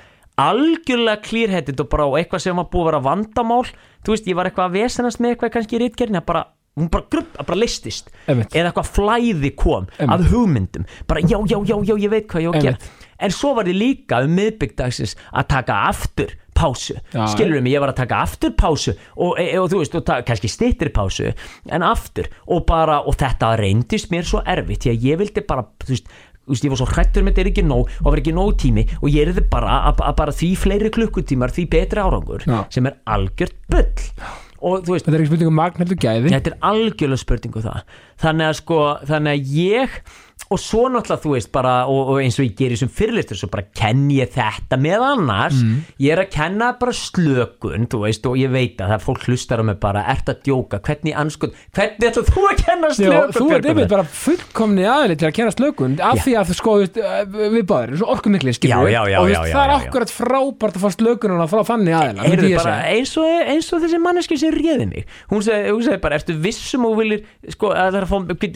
algjörlega 0.40 1.20
klírhettit 1.24 1.82
og 1.82 1.90
bara 1.93 2.06
og 2.09 2.16
eitthvað 2.20 2.47
sem 2.47 2.56
var 2.56 2.70
búið 2.70 2.86
að 2.86 2.89
vera 2.90 3.02
vandamál. 3.05 3.66
Þú 4.06 4.14
veist, 4.14 4.31
ég 4.31 4.39
var 4.39 4.48
eitthvað 4.48 4.70
að 4.70 4.78
vesenast 4.78 5.20
með 5.20 5.35
eitthvað 5.35 5.52
kannski 5.56 5.77
í 5.77 5.82
rítgerðin 5.82 6.20
að 6.20 6.27
bara, 6.31 6.44
hún 6.81 6.89
bara 6.93 7.09
grupp, 7.12 7.35
að 7.36 7.51
bara 7.51 7.60
listist 7.60 8.09
eða 8.24 8.70
eitthvað 8.70 8.90
flæði 8.94 9.52
kom 9.59 9.89
Einmitt. 9.98 10.14
af 10.14 10.32
hugmyndum, 10.32 10.89
bara 11.10 11.24
já, 11.27 11.36
já, 11.51 11.59
já, 11.66 11.77
já, 11.90 11.94
ég 12.06 12.12
veit 12.14 12.28
hvað 12.31 12.47
ég 12.47 12.48
á 12.48 12.52
að 12.55 12.68
gera 12.68 12.78
en 13.20 13.34
svo 13.34 13.55
var 13.59 13.68
ég 13.70 13.78
líka 13.78 14.22
um 14.24 14.36
miðbyggdagsins 14.38 15.16
að 15.32 15.51
taka 15.55 15.82
aftur 15.90 16.36
pásu, 16.60 16.97
Já, 17.14 17.24
skilur 17.32 17.62
mig, 17.64 17.72
ég 17.72 17.80
var 17.80 17.92
að 17.94 18.02
taka 18.02 18.22
aftur 18.24 18.52
pásu 18.59 18.92
og, 19.16 19.38
e, 19.40 19.52
og 19.56 19.70
þú 19.72 19.80
veist, 19.80 19.94
og 19.97 20.10
kannski 20.28 20.51
styttri 20.51 20.92
pásu 20.92 21.30
en 21.72 21.86
aftur. 21.86 22.28
Og 22.51 22.66
bara, 22.68 23.01
og 23.01 23.16
þetta 23.20 23.55
reyndist 23.60 24.10
mér 24.12 24.28
svo 24.28 24.42
erfitt 24.44 24.84
því 24.84 24.92
að 24.92 25.06
ég 25.09 25.22
vildi 25.22 25.47
bara, 25.47 25.64
þú 25.84 25.94
veist 25.94 26.10
þú 26.51 26.55
veist, 26.55 26.66
ég 26.66 26.72
var 26.72 26.80
svo 26.80 26.90
hrættur 26.90 27.24
með 27.24 27.34
þetta 27.34 27.42
er 27.44 27.51
ekki 27.52 27.64
nóg 27.66 27.82
og 27.86 27.97
það 28.01 28.10
var 28.10 28.22
ekki 28.22 28.36
nóg 28.36 28.52
tími 28.59 28.84
og 28.98 29.09
ég 29.12 29.22
er 29.22 29.34
þið 29.36 29.48
bara 29.52 29.74
að, 29.90 30.05
að 30.09 30.14
bara 30.18 30.34
því 30.34 30.48
fleiri 30.59 30.92
klukkutímar, 30.97 31.52
því 31.55 31.66
betri 31.70 32.02
árangur 32.02 32.47
Já. 32.48 32.56
sem 32.74 32.88
er 32.90 32.97
algjört 33.06 33.59
bull. 33.70 34.06
Og 34.60 34.82
þú 34.84 34.92
veist, 34.92 35.06
þetta 35.06 35.16
er 35.16 35.22
ekki 35.22 35.30
spurning 35.30 35.51
um 35.52 35.56
magn 35.56 35.80
heldur 35.80 36.01
gæði. 36.01 36.32
Þetta 36.34 36.51
er 36.51 36.56
algjörlega 36.68 37.22
spurningu 37.22 37.62
það. 37.64 37.94
Þannig 38.20 38.48
að 38.51 38.59
sko, 38.59 38.80
þannig 39.09 39.38
að 39.38 39.55
ég 39.56 39.94
og 40.51 40.59
svo 40.59 40.89
náttúrulega 40.90 41.22
þú 41.22 41.35
veist 41.36 41.51
bara 41.55 41.74
og, 41.86 42.14
og 42.14 42.20
eins 42.22 42.39
og 42.40 42.47
ég 42.48 42.56
gerir 42.59 42.78
sem 42.81 42.90
fyrirlistur 42.90 43.39
svo 43.39 43.51
bara 43.52 43.68
kenn 43.77 44.09
ég 44.10 44.32
þetta 44.35 44.78
með 44.81 45.05
annars. 45.06 45.60
Mm. 45.60 45.85
ég 46.02 46.14
er 46.14 46.22
að 46.24 46.31
kenna 46.35 46.72
bara 46.81 46.94
slökun 46.97 47.86
veist 48.01 48.27
og 48.27 48.39
ég 48.40 48.51
veit 48.51 48.81
að 48.81 48.90
það 48.90 48.97
er 48.97 49.05
fólk 49.05 49.27
hlustar 49.28 49.62
á 49.62 49.64
mig 49.68 49.78
bara 49.82 50.05
ert 50.10 50.31
að 50.32 50.40
djóka, 50.48 50.81
hvernig 50.82 51.14
anskot 51.14 51.55
hvernig 51.77 52.09
ætlar 52.10 52.27
þú 52.31 52.47
að 52.51 52.62
kenna 52.64 52.93
slökun 52.97 53.35
þú 53.36 53.47
ert 53.56 53.68
einmitt 53.70 53.93
bara 53.93 54.06
fullkomni 54.20 54.86
aðli 54.90 55.18
til 55.20 55.28
að 55.28 55.36
kera 55.39 55.55
slökun 55.55 55.98
af 56.01 56.18
Já. 56.18 56.24
því 56.24 56.36
að 56.40 56.51
þú 56.51 56.59
sko 56.60 56.77
þú 56.77 56.85
veist, 56.85 57.01
eh, 57.01 57.22
við 57.55 57.66
báðir, 57.70 57.94
svo 58.01 58.10
orku 58.14 58.32
mikli 58.35 58.56
skilur 58.56 58.90
og 58.90 59.35
það 59.36 59.62
er 59.62 59.74
akkurat 59.77 60.14
frábært 60.14 60.81
að 60.81 60.85
fá 60.85 60.90
slökununa 60.97 61.48
frá 61.51 61.62
Heyrðu 62.20 62.52
bara, 62.56 62.77
eins 62.90 63.14
eins 63.51 63.70
og 63.74 63.85
þessi 63.85 64.01
manneski 64.02 64.39
sem 64.40 64.55
réði 64.55 64.86
mig. 64.90 65.09
Hún 65.31 65.44
segi, 65.44 65.72
bara, 66.02 66.18
ertu 66.20 66.36
vissum 66.40 66.86
og 66.89 66.97
viljir 67.01 67.24
sko, 67.55 67.72
er 67.77 68.06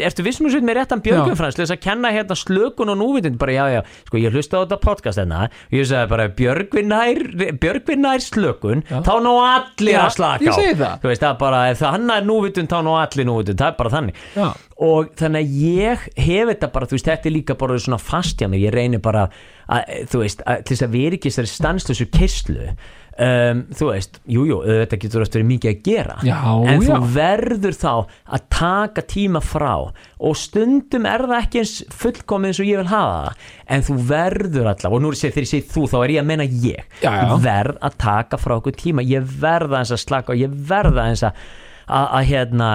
ertu 0.08 0.24
vissum 0.26 0.48
og 0.48 0.54
sveit 0.54 0.66
með 0.66 0.80
réttan 0.80 1.02
Björgvin 1.04 1.38
þess 1.64 1.74
að 1.76 1.83
kenna 1.84 2.10
hérna 2.14 2.36
slökun 2.40 2.90
og 2.94 2.98
núvitund, 3.00 3.38
bara 3.40 3.54
já, 3.54 3.64
já, 3.76 3.80
sko 4.08 4.20
ég 4.22 4.34
hlusta 4.34 4.58
á 4.58 4.62
þetta 4.64 4.80
podcast 4.82 5.20
hérna, 5.20 5.44
og 5.68 5.76
ég 5.78 5.88
segi 5.90 6.10
bara 6.10 6.28
Björgvin 6.40 6.88
nær, 6.90 7.22
Björgvin 7.60 8.02
nær 8.04 8.24
slökun 8.24 8.84
þá 8.90 9.12
ná 9.24 9.32
allir 9.44 9.94
Já, 9.94 10.02
að 10.06 10.14
slaka 10.16 10.50
á. 10.50 10.56
þú 11.04 11.10
veist, 11.12 11.24
það 11.24 11.38
bara, 11.44 11.62
ef 11.74 11.82
það 11.84 11.96
hann 11.98 12.14
er 12.16 12.28
núvitund 12.28 12.72
þá 12.72 12.78
ná 12.88 12.92
allir 13.04 13.28
núvitund, 13.28 13.60
það 13.60 13.70
er 13.74 13.78
bara 13.82 13.94
þannig. 13.98 14.22
Já. 14.34 14.46
og 14.84 15.12
þannig 15.20 15.44
að 15.44 15.52
ég 15.64 16.06
hef 16.18 16.48
þetta 16.50 16.72
bara, 16.74 16.88
þú 16.90 16.96
veist, 16.98 17.10
þetta 17.12 17.28
er 17.30 17.34
líka 17.36 17.54
bara 17.60 17.78
svona 17.78 18.00
fast 18.02 18.40
hjá 18.42 18.48
mig, 18.50 18.64
ég 18.64 18.74
reynir 18.74 19.02
bara 19.04 19.28
að, 19.70 19.94
þú 20.10 20.24
veist, 20.24 20.42
að, 20.44 20.64
til 20.66 20.74
þess 20.76 20.86
að 20.88 20.96
vera 20.98 21.18
ekki 21.18 21.30
þessari 21.30 21.52
stanslösu 21.52 22.06
keislu 22.12 22.72
um, 23.18 23.60
þú 23.74 23.88
veist, 23.90 24.18
jújú, 24.26 24.46
jú, 24.50 24.58
þetta 24.66 24.98
getur 25.04 25.24
eftir 25.24 25.40
verið 25.40 25.50
mikið 25.52 25.70
að 25.70 25.82
gera 25.88 26.16
Já, 26.26 26.38
en 26.72 26.82
þú 26.82 26.90
já. 26.90 27.08
verður 27.14 27.76
þá 27.78 27.90
að 28.38 28.46
taka 28.56 29.04
tíma 29.14 29.42
frá 29.44 29.74
og 29.74 30.38
stundum 30.38 31.08
er 31.10 31.26
það 31.26 31.36
ekki 31.40 31.62
eins 31.62 31.74
fullkomið 31.94 32.52
eins 32.52 32.62
og 32.62 32.70
ég 32.70 32.80
vil 32.82 32.90
hafa 32.92 33.20
það 33.20 33.52
en 33.76 33.86
þú 33.88 33.98
verður 34.10 34.70
allavega, 34.72 34.94
og 34.94 35.04
nú 35.04 35.12
er 35.12 35.20
þegar 35.20 35.44
ég 35.46 35.52
segi 35.52 35.68
þú 35.74 35.84
þá 35.92 35.98
er 36.00 36.14
ég 36.14 36.24
að 36.24 36.30
menna 36.32 36.48
ég 36.48 36.98
Já. 37.04 37.12
Þú 37.14 37.38
verð 37.44 37.78
að 37.84 38.00
taka 38.04 38.40
frá 38.40 38.56
okkur 38.58 38.78
tíma 38.80 39.06
ég 39.06 39.30
verða 39.44 39.82
eins 39.82 39.94
að 39.94 40.02
slaka 40.04 40.34
og 40.34 40.42
ég 40.42 40.58
verða 40.72 41.06
eins 41.10 41.24
að 41.26 41.46
að 41.84 42.10
að, 42.18 42.26
hérna 42.30 42.68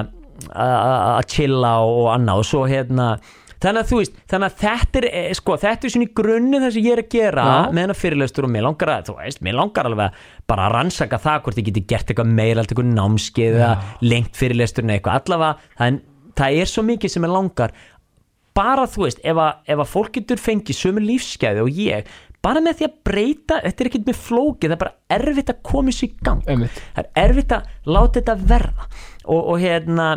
að 0.54 0.88
að 1.18 1.28
chilla 1.34 1.72
og 1.84 2.10
annað 2.14 2.42
og 2.44 2.48
svo 2.48 2.66
hérna 2.70 3.08
þannig 3.64 3.82
að 3.82 3.90
þú 3.90 4.00
veist, 4.00 4.20
þannig 4.32 4.50
að 4.50 4.62
þetta 4.64 5.00
er 5.02 5.08
eh, 5.10 5.28
sko, 5.38 5.58
þetta 5.60 5.88
er 5.88 5.94
svona 5.94 6.08
í 6.08 6.14
grunni 6.20 6.62
það 6.64 6.74
sem 6.76 6.86
ég 6.86 6.96
er 6.96 7.02
að 7.04 7.10
gera 7.16 7.46
Já. 7.50 7.58
með 7.74 7.86
hennar 7.86 8.00
fyrirlestur 8.00 8.48
og 8.48 8.54
mér 8.54 8.66
langar 8.68 8.94
að 8.94 9.10
þú 9.10 9.16
veist, 9.20 9.44
mér 9.46 9.58
langar 9.60 9.90
alveg 9.90 10.06
að 10.06 10.32
bara 10.54 10.68
að 10.68 10.76
rannsaka 10.78 11.22
það 11.26 11.44
hvort 11.46 11.62
ég 11.62 11.70
geti 11.70 11.86
gert 11.90 12.14
eitthvað 12.14 12.34
meira 12.40 12.64
alltaf 12.64 12.76
eitthvað 12.78 12.96
námskeið 12.96 13.60
eða 13.60 13.72
lengt 14.06 14.40
fyrirlesturinn 14.40 14.94
eða 14.94 15.00
eitthvað. 15.02 15.20
Allavega, 15.20 15.72
það 15.80 15.92
er, 15.92 16.00
það 16.40 16.62
er 16.64 16.74
svo 16.74 16.86
mikið 16.88 17.16
sem 17.16 17.28
ég 17.28 17.36
langar. 17.36 17.76
Bara 18.60 18.88
þú 18.90 19.06
veist, 19.06 19.22
ef 19.24 19.44
að, 19.44 19.62
ef 19.72 19.84
að 19.84 19.92
fólk 19.92 20.16
getur 20.18 20.42
fengið 20.42 20.80
sömu 20.80 21.04
lífsgæði 21.04 21.62
og 21.64 21.78
ég 21.80 22.10
bara 22.44 22.64
með 22.64 22.80
því 22.80 22.88
að 22.88 22.98
breyta, 23.08 23.60
þetta 23.66 23.84
er 23.84 23.90
ekkert 23.90 24.08
með 24.08 24.20
flókið 24.24 24.70
það 24.70 24.76
er 24.76 24.82
bara 24.84 25.20
erfitt 25.20 25.52
að 25.52 25.62
koma 25.70 25.92
þessu 25.92 26.08
í 26.08 26.12
gang. 26.24 26.44
Einmitt. 26.48 26.82
það 26.96 27.10
er 27.10 27.24
erfitt 27.26 27.56
að 27.56 27.72
láta 27.92 28.20
þetta 28.20 28.36
verða. 28.52 28.90
Og, 29.30 29.42
og 29.42 29.60
hérna 29.62 30.08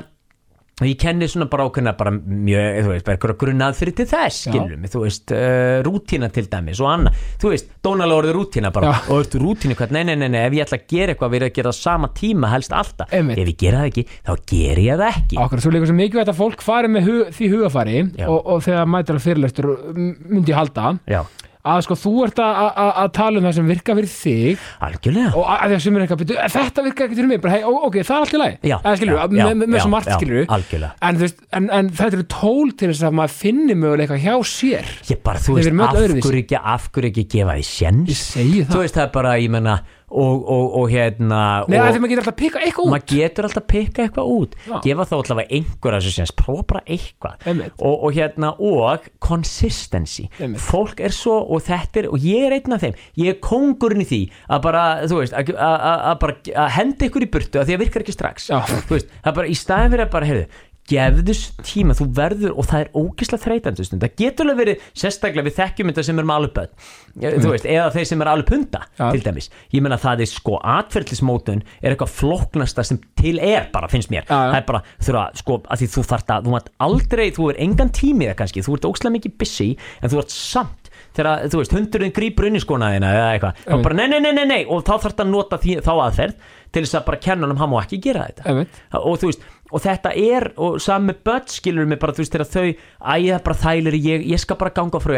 og 0.80 0.86
ég 0.88 0.96
kenni 0.98 1.26
svona 1.28 1.46
bara 1.52 1.66
ákveðna 1.68 1.92
bara 1.98 2.10
mjög, 2.16 2.78
þú 2.82 2.90
veist, 2.90 3.04
bara 3.06 3.16
eitthvað 3.18 3.36
grunnað 3.42 3.74
fyrir 3.78 3.94
til 4.00 4.06
þess 4.08 4.46
mig, 4.80 4.90
þú 4.90 5.02
veist, 5.04 5.34
uh, 5.36 5.82
rútína 5.86 6.30
til 6.32 6.46
dæmis 6.50 6.80
og 6.82 6.88
annað, 6.90 7.18
þú 7.42 7.52
veist, 7.52 7.68
dónalega 7.84 8.18
orðið 8.22 8.34
rútína 8.38 8.70
bara, 8.74 8.94
Já. 8.96 9.02
og 9.12 9.20
ertu 9.22 9.42
rútínu 9.44 9.76
hvað, 9.78 9.92
nei, 9.94 10.02
nei, 10.08 10.16
nei, 10.22 10.28
nei 10.32 10.40
ef 10.48 10.56
ég 10.56 10.64
ætla 10.64 10.78
að 10.80 10.86
gera 10.94 11.12
eitthvað, 11.14 11.30
við 11.34 11.40
erum 11.42 11.52
að 11.52 11.56
gera 11.60 11.70
það 11.74 11.78
sama 11.82 12.10
tíma 12.18 12.50
helst 12.54 12.72
alltaf, 12.80 13.12
Einmitt. 13.12 13.38
ef 13.44 13.52
ég 13.52 13.60
gera 13.66 13.84
það 13.84 13.92
ekki 13.92 14.06
þá 14.16 14.32
ger 14.54 14.82
ég 14.86 14.98
það 15.04 15.12
ekki. 15.12 15.40
Akkurat, 15.44 15.62
svo 15.66 15.74
líka 15.76 15.90
svo 15.92 15.98
mikilvægt 16.00 16.32
að 16.32 16.40
fólk 16.40 16.64
fari 16.66 16.88
með 16.96 17.06
hug, 17.12 17.22
því 17.36 17.52
hugafari 17.52 17.96
Já. 18.16 18.26
og, 18.32 18.40
og 18.56 18.64
þegar 18.66 18.90
mætir 18.96 19.20
að 19.20 19.24
fyrirlestur 19.28 19.70
m- 19.92 20.16
myndi 20.32 20.56
halda. 20.56 20.96
Já, 21.06 21.22
að 21.62 21.82
sko 21.86 21.96
þú 21.98 22.12
ert 22.26 22.40
að, 22.42 23.02
tala 23.14 23.38
um 23.38 23.46
það 23.46 23.56
sem 23.58 23.68
virka 23.70 23.94
fyrir 23.98 24.10
þig. 24.10 24.64
Algjörlega. 24.82 25.32
Og 25.38 25.50
að 25.52 25.62
því 25.62 25.76
að 25.76 25.84
sem 25.84 25.96
er 25.98 26.04
eitthvað 26.04 26.22
byrju, 26.22 26.38
þetta 26.56 26.84
virka 26.88 27.06
ekki 27.06 27.18
fyrir 27.20 27.30
mig 27.30 27.42
bara, 27.44 27.54
hey, 27.54 27.62
ó, 27.62 27.72
ok, 27.86 27.98
það 28.02 28.16
er 28.16 28.26
allt 28.26 28.34
í 28.34 28.40
lagi. 28.42 28.56
Eða, 28.72 28.94
skilur, 28.98 29.18
já, 29.18 29.22
með, 29.30 29.42
já, 29.42 29.58
með, 29.62 29.78
svo 29.78 29.92
margt 29.92 30.10
já, 30.10 30.16
skilur 30.18 30.42
en, 30.90 31.20
veist, 31.22 31.44
en, 31.54 31.70
en 31.78 31.90
þetta 32.00 32.18
eru 32.18 32.28
tól 32.34 32.74
til 32.74 32.90
þess 32.90 33.06
að 33.06 33.16
maður 33.20 33.36
finni 33.38 33.78
mögulega 33.78 34.18
hjá 34.22 34.34
sér. 34.52 34.92
Ég 35.12 35.22
bara, 35.22 35.42
þú 35.42 35.58
veist, 35.60 35.72
af 35.86 35.96
hverju 36.02 36.42
ekki 36.42 36.62
af 36.74 36.90
hverju 36.90 37.12
ekki 37.12 37.26
gefa 37.36 37.58
því 37.60 38.18
segi 38.18 38.64
þú 38.66 38.72
það 38.72 38.82
veist 38.82 38.98
það 38.98 39.06
er 39.06 39.12
bara, 39.14 39.34
ég 39.40 39.52
menna 39.52 39.78
og, 40.12 40.42
og, 40.52 40.64
og 40.80 40.86
hérna 40.92 41.40
Nei, 41.70 41.78
og, 41.78 41.86
að 41.88 41.98
maður 42.02 42.12
getur 42.12 42.22
alltaf 42.22 42.34
að 42.34 42.40
pikka 42.42 42.62
eitthvað 42.62 42.84
út. 42.86 42.92
maður 42.92 43.06
getur 43.12 43.48
alltaf 43.48 43.62
að 43.62 43.68
pikka 43.72 44.04
eitthvað 44.06 44.32
út. 44.36 44.56
Já. 44.68 44.74
gefa 44.86 45.06
þá 45.08 45.14
allavega 45.18 45.58
einhver 45.58 45.96
að 45.96 46.02
þessu 46.04 46.14
séns 46.18 46.34
prófa 46.38 46.64
bara 46.72 46.82
eitthvað. 46.86 47.46
Og, 47.78 47.94
og 47.96 48.16
hérna 48.16 48.52
og 48.58 49.06
consistency. 49.22 50.26
Einmitt. 50.38 50.62
fólk 50.62 51.00
er 51.04 51.14
svo 51.16 51.38
og 51.42 51.64
þetta 51.66 52.02
er 52.02 52.10
og 52.12 52.26
ég 52.26 52.48
er 52.48 52.56
einn 52.58 52.76
af 52.76 52.84
þeim, 52.84 52.98
ég 53.22 53.32
er 53.34 53.40
kóngurinn 53.44 54.04
í 54.04 54.08
því 54.08 54.20
að 54.48 54.64
bara, 54.66 54.82
þú 55.06 55.22
veist, 55.22 55.36
að, 55.38 55.54
að, 55.56 55.78
að, 55.92 56.04
að 56.10 56.20
bara 56.26 56.36
að 56.66 56.74
henda 56.78 57.08
ykkur 57.08 57.26
í 57.26 57.30
burtu 57.36 57.62
að 57.62 57.70
því 57.70 57.78
að 57.78 57.82
virkar 57.86 58.04
ekki 58.06 58.16
strax. 58.16 58.50
Veist, 58.92 59.08
það 59.22 59.32
er 59.32 59.40
bara 59.40 59.50
í 59.52 59.56
staðin 59.58 59.94
fyrir 59.94 60.06
að 60.06 60.14
bara, 60.16 60.30
heyrðu 60.32 60.46
gefðu 60.90 61.22
þessu 61.28 61.52
tíma, 61.62 61.94
þú 61.94 62.06
verður 62.16 62.54
og 62.58 62.66
það 62.66 62.80
er 62.82 62.88
ógislega 62.98 63.42
þreytandi 63.44 63.84
stund, 63.86 64.02
það 64.02 64.16
getur 64.18 64.48
alveg 64.48 64.58
verið 64.62 64.80
sérstaklega 64.98 65.46
við 65.46 65.54
þekkjum 65.60 65.92
þetta 65.92 66.04
sem 66.08 66.18
er 66.18 66.32
alveg 66.34 66.52
börn 66.56 67.38
þú 67.42 67.52
veist, 67.52 67.68
eða 67.70 67.92
þeir 67.94 68.08
sem 68.10 68.24
er 68.24 68.30
alveg 68.32 68.48
punda 68.50 68.80
Mm. 68.82 68.98
Já. 68.98 69.10
til 69.12 69.22
dæmis, 69.22 69.48
ég 69.72 69.82
menna 69.82 69.96
það 69.96 70.20
er 70.20 70.26
sko 70.32 70.58
atferðlismótun 70.60 71.62
er 71.82 71.94
eitthvað 71.94 72.12
flóknasta 72.18 72.84
sem 72.84 72.98
til 73.18 73.38
er 73.40 73.68
bara, 73.72 73.88
finnst 73.88 74.10
mér, 74.12 74.26
Já, 74.26 74.34
já. 74.34 74.50
það 74.52 74.58
er 74.60 74.66
bara 74.68 74.82
þurfa, 75.06 75.24
sko, 75.38 75.58
að 75.70 75.82
því 75.82 75.88
þú 75.94 76.04
þarft 76.10 76.32
að, 76.34 76.46
þú 76.46 76.54
mátt 76.56 76.70
aldrei 76.80 77.26
þú 77.36 77.50
er 77.52 77.60
engan 77.64 77.90
tími 77.94 78.28
það 78.30 78.38
kannski, 78.42 78.64
þú 78.66 78.76
ert 78.76 78.88
ógislega 78.90 79.16
mikið 79.18 79.36
busy 79.38 79.68
en 80.02 80.10
þú 80.12 80.18
ert 80.22 80.34
samt 80.34 80.90
þegar, 81.16 81.46
þú 81.52 81.60
veist, 81.62 81.72
hundurinn 81.76 82.12
grípur 82.16 82.46
inn 82.48 82.56
í 82.56 82.62
skona 82.62 82.90
þína 82.94 83.12
eða 83.12 83.30
eitthvað, 83.38 83.54
þá 83.66 83.76
Mm. 83.76 83.82
bara 83.82 83.94
nei, 83.94 84.06
nei, 84.08 84.20
nei, 84.20 84.32
nei, 84.32 84.44
nei 84.46 84.64
og 84.66 84.84
þá 84.84 84.94
þarf 85.06 85.16
að 85.24 85.30
nota 85.30 85.58
því, 85.58 85.80
þá 85.82 85.92
aðferð 86.08 86.34
til 86.72 86.82
þess 86.86 86.94
að 87.00 87.04
bara 87.04 87.16
kenna 87.20 87.46
hann 87.46 87.50
um 87.52 87.56
hann 87.60 87.70
má 87.70 87.82
ekki 87.84 88.00
gera 88.00 88.26
þetta 88.30 88.46
Einmitt. 88.48 88.68
og 88.96 89.18
þú 89.20 89.28
veist, 89.28 89.40
og 89.72 89.82
þetta 89.82 90.12
er 90.18 90.48
og 90.60 90.76
saman 90.82 91.10
með 91.10 91.22
börn 91.28 91.48
skilur 91.52 91.88
mig 91.88 92.00
bara 92.02 92.14
þú 92.16 92.24
veist 92.24 92.36
þegar 92.36 92.50
þau, 92.52 92.66
æ, 92.68 93.14
það 93.16 93.32
er 93.38 93.42
bara 93.46 93.60
þælir 93.62 93.96
ég, 93.98 94.26
ég 94.34 94.42
skal 94.42 94.60
bara 94.60 94.74
ganga 94.76 95.00
frá 95.02 95.16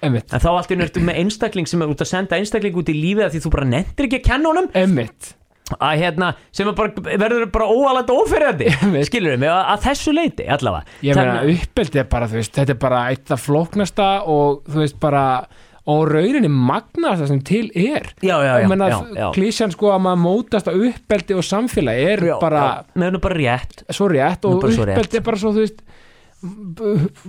Einmitt, 0.00 0.30
en 0.32 0.40
þá 0.40 0.48
allt 0.54 0.70
í 0.72 0.78
ertu 0.86 1.02
með 1.04 1.20
einstakling 1.24 1.68
sem 1.68 1.82
er 1.84 1.92
út 1.92 2.04
að 2.04 2.10
senda 2.12 2.38
einstakling 2.38 2.78
út 2.80 2.88
í 2.88 2.96
lífið 2.96 3.34
því 3.34 3.42
þú 3.44 3.52
bara 3.56 3.68
nendir 3.68 4.06
ekki 4.08 4.22
að 4.22 4.26
kenna 4.30 4.52
honum. 4.54 4.70
Að 5.70 6.00
hérna, 6.00 6.28
sem 6.50 6.66
bara, 6.74 6.90
verður 7.20 7.44
bara 7.54 7.66
óferðandi, 8.10 8.70
Einmitt. 8.80 9.06
skilur 9.06 9.36
mig 9.38 9.50
að, 9.52 9.60
að 9.74 9.84
þessu 9.84 10.14
leiti 10.16 10.46
allavega. 10.50 10.96
Ég 11.06 11.18
meina 11.20 11.44
er 12.02 12.08
bara, 12.10 12.30
þú 12.30 12.40
veist, 12.40 12.56
þetta 12.56 12.74
er 12.74 12.80
bara 12.82 13.02
eitt 13.12 13.30
af 13.36 13.44
flóknasta 13.44 14.08
og 14.26 14.64
þú 14.66 14.82
veist 14.82 14.98
bara 15.02 15.24
og 15.88 16.02
rauninni 16.10 16.48
magnast 16.52 17.22
það 17.22 17.28
sem 17.32 17.40
til 17.48 17.70
er. 17.74 18.10
Já, 18.20 18.36
já, 18.44 18.52
já, 18.60 18.68
já, 18.68 18.98
já. 19.16 19.30
klísjan 19.34 19.72
sko 19.72 19.94
að 19.94 20.02
maður 20.04 20.20
mótast 20.26 20.68
á 20.68 20.72
uppeldi 20.76 21.34
og 21.38 21.46
samfélagi 21.46 22.04
er 22.12 22.24
Já, 22.28 22.36
bara 22.42 22.60
já, 22.60 23.04
hennu 23.06 23.18
bara 23.24 23.38
rétt. 23.40 23.84
Svo 23.90 24.08
rétt 24.12 24.44
og 24.44 24.60
bara 24.60 24.72
svo 24.76 24.84
rétt. 24.90 25.14
er 25.16 25.24
bara 25.24 25.40
svo, 25.40 25.54
þú 25.56 25.64
veist 25.64 25.80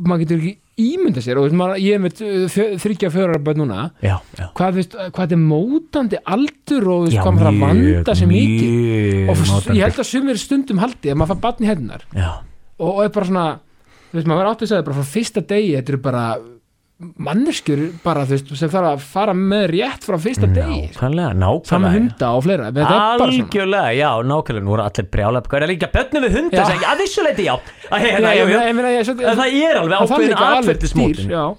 maður 0.01 0.21
getur 0.23 0.39
ekki 0.39 0.51
ímynda 0.81 1.21
sér 1.23 1.37
og 1.39 1.43
þú 1.43 1.49
veist, 1.49 1.57
maður, 1.59 1.79
ég 1.83 1.95
er 1.97 2.01
með 2.01 2.21
uh, 2.23 2.45
fjö- 2.51 2.77
þriggja 2.81 3.09
fjórar 3.13 3.41
börn 3.43 3.59
núna. 3.61 3.81
Já, 4.03 4.13
já, 4.39 4.45
hvað, 4.55 4.71
þú 4.71 4.79
veist, 4.79 4.95
hvað 4.99 5.25
þetta 5.25 5.35
er 5.37 5.41
mótandi 5.41 6.19
aldur 6.35 6.87
og 6.87 7.01
þú 7.01 7.07
veist, 7.09 7.17
já 7.17 7.23
hvað 7.25 7.35
maður 7.35 7.47
þarf 7.49 7.57
að 7.57 7.65
vanda 7.65 8.15
sér 8.21 8.29
mikið. 8.31 8.71
mjög 8.77 9.29
og 9.33 9.35
f- 9.35 9.51
notandi. 9.51 9.77
ég 9.79 9.83
held 9.87 9.99
að 10.03 10.09
sumir 10.11 10.39
stundum 10.41 10.81
haldi 10.81 11.11
að 11.11 11.19
maður 11.21 11.33
fær 11.35 11.41
barn 11.43 11.65
í 11.65 11.69
hennar 11.71 12.05
já, 12.15 12.29
og, 12.79 12.87
og 12.95 13.03
er 13.05 13.11
bara 13.17 13.29
svona 13.31 13.45
þú 14.11 14.17
veist, 14.19 14.27
maður 14.31 14.41
verður 14.41 14.51
átt 14.55 14.63
að 14.65 14.71
segja 14.71 14.87
bara 14.87 14.97
frá 15.01 15.09
fyrsta 15.11 15.43
degi 15.51 15.75
þetta 15.75 15.93
eru 15.95 16.01
bara 16.07 16.23
manneskjur 17.01 17.81
bara, 18.03 18.25
þú 18.29 18.35
veist, 18.35 18.51
sem 18.59 18.69
þarf 18.71 18.89
að 18.91 19.05
fara 19.13 19.33
með 19.37 19.65
rétt 19.73 20.05
frá 20.05 20.17
fyrsta 20.21 20.49
degi 20.51 20.81
nákvæmlega, 20.91 21.31
saman 21.69 21.95
nákvæmlega 21.95 21.95
hunda 21.97 22.29
og 22.37 22.45
fleira 22.45 22.69
algjörlega, 23.25 23.95
já, 23.97 24.09
nákvæmlega, 24.31 24.65
nú 24.67 24.75
eru 24.77 24.85
allir 24.85 25.09
brjála 25.15 25.41
hvað 25.47 25.65
er 25.65 25.73
líka 25.73 25.89
börnum 25.95 26.27
við 26.27 26.37
hunda 26.39 26.67
að 26.91 27.01
vissuleiti 27.01 27.47
já, 27.49 27.55
það 27.89 29.45
er 29.49 29.81
alveg 29.81 29.97
það 29.97 30.13
þarf 30.13 31.51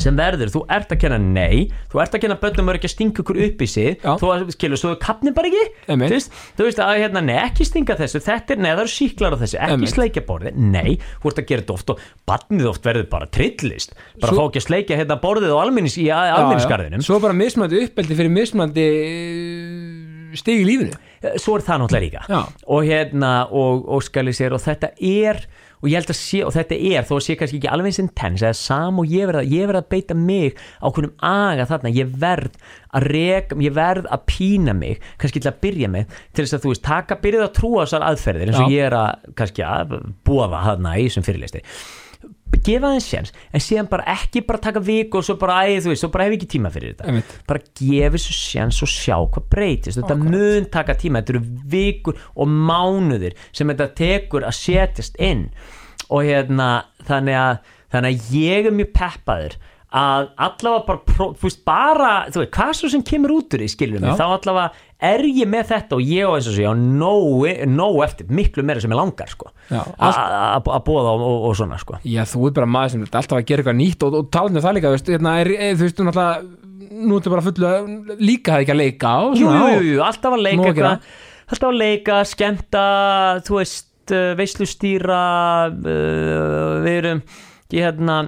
sem 0.00 0.16
verður, 0.16 0.50
þú 0.50 0.62
ert 0.72 0.92
að 0.94 1.00
kenna 1.04 1.18
nei 1.20 1.66
þú 1.92 2.00
ert 2.02 2.14
að 2.16 2.22
kenna 2.24 2.36
börnum 2.40 2.70
að 2.72 2.78
ekki 2.78 2.90
stinga 2.90 3.22
ykkur 3.22 3.40
upp 3.46 3.64
í 3.64 3.68
sig 3.68 3.90
Já. 4.00 4.14
þú 4.20 4.30
að, 4.32 4.44
skilur, 4.56 4.80
svo 4.80 4.92
kapni 5.00 5.32
bara 5.36 5.50
ekki 5.50 5.64
þú 5.90 6.08
veist, 6.10 6.38
þú 6.58 6.68
veist 6.68 6.80
að 6.82 7.00
hérna, 7.02 7.22
nei, 7.24 7.36
ekki 7.42 7.66
stinga 7.68 7.96
þessu 8.00 8.22
þetta 8.24 8.56
er, 8.56 8.62
nei, 8.64 8.70
það 8.72 8.82
eru 8.84 8.94
síklar 8.94 9.36
á 9.36 9.38
þessu, 9.44 9.58
ekki 9.60 9.76
Einmitt. 9.76 9.92
sleikja 9.92 10.24
borðið 10.28 10.58
nei, 10.74 10.96
þú 11.22 11.30
ert 11.30 11.42
að 11.42 11.48
gera 11.50 11.64
þetta 11.64 11.76
oft 11.76 11.94
og 11.94 12.04
barnið 12.30 12.70
oft 12.72 12.88
verður 12.88 13.08
bara 13.12 13.30
trillist 13.38 13.94
bara 14.22 14.32
Svo- 14.32 14.40
fá 14.40 14.44
ekki 14.48 14.62
að 14.62 14.68
sleikja 14.68 15.00
hérna 15.02 15.20
borðið 15.22 15.54
og 15.54 15.62
almennis 15.66 15.98
í 16.00 16.08
almennisgarðinum 16.10 17.04
svo 17.04 17.20
bara 17.22 17.36
mismandi 17.36 17.84
uppeldi 17.84 18.18
fyrir 18.18 18.32
mismandi 18.34 18.88
uh, 18.88 20.38
stig 20.38 20.64
í 20.64 20.68
lífinu 20.68 21.38
svo 21.40 21.58
er 21.58 21.64
það 21.64 21.84
náttúrulega 21.84 22.04
líka 22.04 22.24
Já. 22.28 22.40
og 22.66 22.88
hérna 22.88 23.32
og, 23.52 23.84
og 23.88 24.02
sér 24.34 24.56
og 24.56 24.64
þetta 24.64 24.90
er 25.00 25.44
og 25.84 25.90
ég 25.90 26.00
held 26.00 26.12
að 26.14 26.16
sé, 26.16 26.40
og 26.46 26.54
þetta 26.54 26.78
er 26.88 27.04
þó 27.04 27.12
að 27.18 27.24
sé 27.26 27.36
kannski 27.36 27.58
ekki 27.60 27.70
alveg 27.70 27.90
eins 27.90 28.00
intens 28.00 28.44
eða 28.44 28.56
sam 28.56 29.00
og 29.02 29.10
ég 29.12 29.28
verð 29.28 29.42
að, 29.42 29.50
ég 29.52 29.68
verð 29.68 29.80
að 29.82 29.90
beita 29.92 30.16
mig 30.16 30.62
á 30.80 30.86
hvernig 30.88 31.26
aga 31.28 31.66
þarna, 31.68 31.92
ég 31.92 32.14
verð 32.24 32.54
að 32.94 33.08
reka, 33.12 33.58
ég 33.60 33.74
verð 33.76 34.08
að 34.08 34.24
pína 34.30 34.76
mig 34.78 35.04
kannski 35.20 35.42
til 35.44 35.52
að 35.52 35.60
byrja 35.66 35.90
með 35.92 36.16
til 36.32 36.46
þess 36.46 36.56
að 36.56 36.64
þú 36.64 36.72
veist, 36.72 36.84
taka, 36.88 37.20
byrjað 37.20 37.46
að 37.50 37.52
trúa 37.58 37.84
þessar 37.84 38.06
aðferðir 38.08 38.52
eins 38.54 38.62
og 38.62 38.72
Já. 38.72 38.76
ég 38.78 38.88
er 38.88 38.98
að, 39.02 39.28
kannski 39.42 39.66
að 39.68 39.94
búa 40.24 40.48
þarna 40.54 40.96
í 40.96 41.06
þessum 41.10 41.28
fyrirlisti 41.28 41.64
gefa 42.62 42.90
þeim 42.94 43.02
séns, 43.04 43.32
en 43.52 43.62
síðan 43.64 43.88
bara 43.90 44.06
ekki 44.14 44.44
bara 44.46 44.62
taka 44.62 44.82
viku 44.84 45.18
og 45.20 45.26
svo 45.26 45.36
bara, 45.40 45.62
æ, 45.66 45.80
þú 45.82 45.92
veist, 45.92 46.04
svo 46.04 46.10
bara 46.14 46.28
hef 46.28 46.36
ekki 46.38 46.50
tíma 46.54 46.70
fyrir 46.74 46.94
þetta 46.94 47.08
Einmitt. 47.10 47.36
bara 47.48 47.62
gefa 47.80 48.14
þessu 48.16 48.36
séns 48.38 48.80
og 48.84 48.92
sjá 48.92 49.16
hvað 49.18 49.48
breytist 49.54 50.00
þetta 50.00 50.18
mun 50.20 50.70
taka 50.72 50.96
tíma, 51.00 51.22
þetta 51.22 51.36
eru 51.36 51.44
vikur 51.74 52.20
og 52.34 52.48
mánuðir 52.48 53.36
sem 53.52 53.68
þetta 53.72 53.90
tekur 53.98 54.46
að 54.46 54.58
setjast 54.60 55.16
inn 55.18 55.48
og 56.08 56.26
hérna 56.26 56.70
þannig 57.08 57.38
að, 57.40 57.62
þannig 57.94 58.10
að 58.18 58.34
ég 58.38 58.68
er 58.68 58.76
mjög 58.80 58.92
peppaður 58.96 59.56
að 59.94 60.24
allavega 60.42 60.86
bara, 60.88 61.28
þú 61.38 61.46
veist, 61.46 61.60
bara 61.66 62.12
þú 62.26 62.42
veist, 62.42 62.54
hvað 62.56 62.72
svo 62.80 62.90
sem 62.90 63.04
kemur 63.06 63.36
út 63.36 63.54
úr 63.54 63.62
því, 63.62 63.90
mig 63.94 64.10
Já. 64.10 64.16
þá 64.18 64.24
allavega 64.26 64.72
er 65.10 65.22
ég 65.28 65.48
með 65.50 65.68
þetta 65.70 65.96
og 65.98 66.02
ég 66.08 66.26
og 66.28 66.34
og 66.38 66.46
sé 66.48 66.64
á 66.66 66.74
nóg, 66.74 67.98
eftir, 68.06 68.26
miklu 68.34 68.64
meira 68.66 68.80
sem 68.82 68.90
ég 68.94 68.98
langar 68.98 69.30
sko, 69.32 69.50
að 69.70 70.18
að- 70.18 70.70
að 70.76 70.84
búa 70.88 71.04
það 71.06 71.24
og, 71.28 71.46
og 71.50 71.56
svona 71.58 71.78
sko. 71.80 71.98
Já, 72.04 72.22
þú 72.28 72.48
ert 72.50 72.58
bara 72.60 72.70
maður 72.74 72.94
sem 72.94 73.02
er 73.06 73.10
alltaf 73.20 73.38
að 73.38 73.46
gera 73.50 73.62
eitthvað 73.64 73.78
nýtt 73.80 74.06
og, 74.08 74.18
og 74.20 74.30
talandi 74.34 74.60
um 74.60 74.66
það 74.66 74.76
líka, 74.78 74.92
veist, 74.94 75.10
hérna, 75.14 75.36
er, 75.44 75.52
er, 75.54 75.74
þú 75.78 75.86
veist, 75.88 75.98
þú 76.00 76.08
náttúrulega 76.10 76.62
nú 77.04 77.16
ertu 77.18 77.32
bara 77.32 77.42
fullu 77.48 77.70
að 77.70 77.88
líka 78.22 78.52
það 78.54 78.62
ekki 78.64 78.74
að 78.74 78.80
leika 78.82 79.14
og 79.24 79.34
jú, 79.40 79.48
jú, 79.48 79.64
og- 79.70 79.88
jú, 79.88 79.98
alltaf 80.04 80.36
að 80.36 80.44
leika 80.46 80.62
að 80.62 80.70
eitthvað 80.74 81.10
alltaf 81.54 81.68
að 81.70 81.80
leika, 81.80 82.20
skemmta 82.30 82.84
þú 83.48 83.58
veist, 83.60 83.90
uh, 84.14 84.30
veislustýra 84.38 85.22
uh, 85.72 86.82
við 86.84 86.96
erum 87.02 87.22
ég 87.74 87.82
hérna 87.88 88.18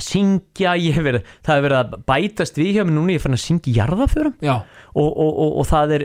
syngja, 0.00 0.72
ég 0.80 0.96
hef 0.96 1.04
verið 1.06 1.26
það 1.46 1.52
hefur 1.54 1.64
verið 1.68 1.78
að 1.78 1.92
bætast 2.08 2.56
við 2.58 2.70
hjá 2.74 2.82
mér 2.88 2.96
núna 2.96 3.12
ég 3.14 3.20
er 3.20 3.22
fann 3.22 3.36
að 3.36 3.42
syngja 3.44 3.74
jarðaförum 3.76 4.32
Já, 4.42 4.54
og, 4.94 5.08
og, 5.10 5.30
og, 5.44 5.54
og 5.60 5.66
það 5.68 5.94
er 5.96 6.04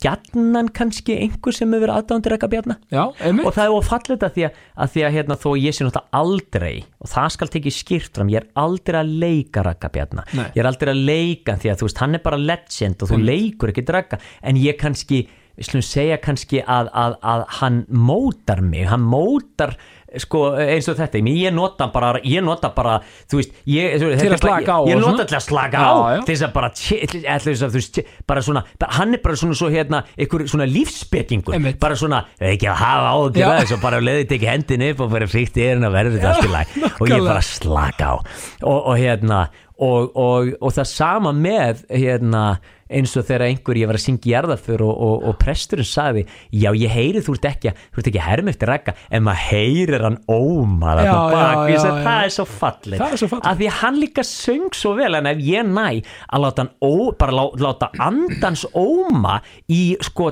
gjarnan 0.00 0.70
kannski 0.76 1.16
einhver 1.20 1.56
sem 1.56 1.72
hefur 1.76 1.92
aðdándir 1.94 2.36
eitthvað 2.36 2.54
bjarna. 2.54 2.76
Já, 2.92 3.02
og 3.10 3.50
það 3.56 3.64
er 3.66 3.74
ofallit 3.76 4.24
að 4.26 4.36
því 4.36 4.46
að, 4.48 4.62
að, 4.74 4.92
því 4.94 5.04
að 5.06 5.16
hérna, 5.18 5.38
þó 5.40 5.50
ég 5.60 5.76
sé 5.76 5.86
náttúrulega 5.86 6.22
aldrei 6.22 6.72
og 7.00 7.12
það 7.14 7.34
skal 7.36 7.52
tekið 7.56 7.76
skýrt 7.76 8.20
fram, 8.20 8.32
ég 8.32 8.42
er 8.42 8.48
aldrei 8.64 9.00
að 9.02 9.12
leika 9.24 9.66
Ragga 9.66 9.92
Bjarna, 9.92 10.24
Nei. 10.32 10.46
ég 10.54 10.62
er 10.62 10.70
aldrei 10.70 10.94
að 10.94 11.04
leika 11.10 11.58
því 11.60 11.72
að 11.72 11.82
þú 11.82 11.90
veist, 11.90 12.00
hann 12.04 12.16
er 12.16 12.24
bara 12.24 12.40
legend 12.40 13.04
og 13.04 13.12
þú 13.12 13.20
leikur 13.20 13.74
ekki 13.74 13.86
Ragga, 13.90 14.20
en 14.46 14.60
ég 14.60 14.80
kannski 14.80 15.24
við 15.60 15.68
slum 15.68 15.84
segja 15.84 16.16
kannski 16.22 16.62
að, 16.64 16.88
að, 16.96 17.16
að 17.26 17.42
hann 17.58 17.82
mótar 17.92 18.62
mig, 18.64 18.86
hann 18.88 19.04
mótar 19.04 19.74
sko 20.18 20.42
eins 20.58 20.88
og 20.90 20.98
þetta 20.98 21.20
ég 21.30 21.54
nota 21.54 21.86
bara, 21.92 22.14
ég 22.26 22.42
nota 22.44 22.72
bara 22.74 22.98
veist, 23.30 23.54
ég, 23.70 23.98
Til 24.00 24.32
að 24.32 24.40
slaka 24.42 24.76
á 24.76 24.80
ég, 24.88 24.94
ég 24.94 25.02
nota 25.02 25.26
til 25.28 25.38
að 25.38 25.44
slaka 25.46 25.84
á 25.84 25.92
til 26.24 26.34
þess 26.34 26.46
að 26.48 26.52
bara, 26.56 26.70
þess 26.74 27.64
að 27.66 27.78
veist, 27.78 28.00
bara 28.26 28.44
svona, 28.44 28.64
hann 28.98 29.14
er 29.14 29.22
bara 29.24 29.38
svona 29.38 29.58
svo 29.58 29.70
hérna, 29.72 30.02
einhver 30.18 30.46
svona 30.50 30.68
lífsbyggingur 30.70 31.70
bara 31.80 31.98
svona, 31.98 32.24
ekki 32.40 32.70
að 32.70 32.80
hafa 32.82 33.14
að 33.14 33.40
þessu 33.62 33.78
og 33.78 33.84
bara 33.84 34.02
leiði 34.02 34.28
tekið 34.34 34.52
hendin 34.54 34.86
upp 34.90 35.04
og 35.04 35.14
fyrir 35.14 35.30
fríkt 35.30 35.58
í 35.60 35.66
erin 35.68 35.86
að 35.88 35.96
verður 35.98 36.18
þetta 36.18 36.34
allt 36.34 36.46
í 36.46 36.52
læg 36.54 36.76
og 36.90 37.10
ég 37.10 37.26
bara 37.26 37.44
slaka 37.44 38.12
á. 38.12 38.14
Og, 38.60 38.78
og 38.78 38.94
hérna 38.98 39.40
og, 39.80 40.10
og, 40.16 40.52
og 40.60 40.76
það 40.76 40.90
sama 40.92 41.32
með 41.36 41.84
hérna 41.88 42.44
eins 42.90 43.12
og 43.16 43.24
þegar 43.28 43.44
einhver 43.46 43.78
ég 43.80 43.86
var 43.90 43.98
að 43.98 44.04
syngja 44.04 44.28
í 44.30 44.32
jarðaför 44.34 44.82
og, 44.86 44.94
og, 45.06 45.24
og 45.30 45.38
presturinn 45.40 45.86
sagði 45.88 46.24
já 46.52 46.70
ég 46.74 46.90
heyri 46.94 47.22
þú 47.24 47.36
ert 47.38 47.48
ekki 47.52 47.70
að- 47.70 47.82
þú 47.94 48.02
ert 48.02 48.10
ekki 48.10 48.20
að 48.22 48.28
herma 48.30 48.50
eftir 48.54 48.72
rekka 48.72 48.94
en 49.10 49.22
maður 49.26 49.44
heyrir 49.50 50.04
hann 50.08 50.18
óma 50.28 50.96
Já, 50.98 51.04
þarna 51.04 51.30
bak 51.30 51.56
já, 51.56 51.68
Ég 51.70 51.76
já, 51.76 51.82
sagði, 51.84 52.00
já. 52.00 52.06
það 52.08 52.24
er 52.26 52.34
svo 52.36 52.46
fallið 52.50 52.98
Það 53.04 53.12
er 53.16 53.22
svo 53.22 53.28
fallegt. 53.34 53.48
að 53.50 53.60
því 53.62 53.68
hann 53.80 54.00
líka 54.00 54.24
söng 54.26 54.68
svo 54.74 54.94
vel 54.98 55.14
en 55.20 55.30
ef 55.30 55.38
ég 55.46 55.70
næ 55.70 55.86
að 56.34 56.44
láta 56.44 56.64
hann 56.64 56.72
ó, 56.82 56.92
bara 57.18 57.32
lá, 57.38 57.44
láta 57.66 57.90
andans 58.00 58.66
óma 58.74 59.38
í 59.70 59.82
sko 60.02 60.30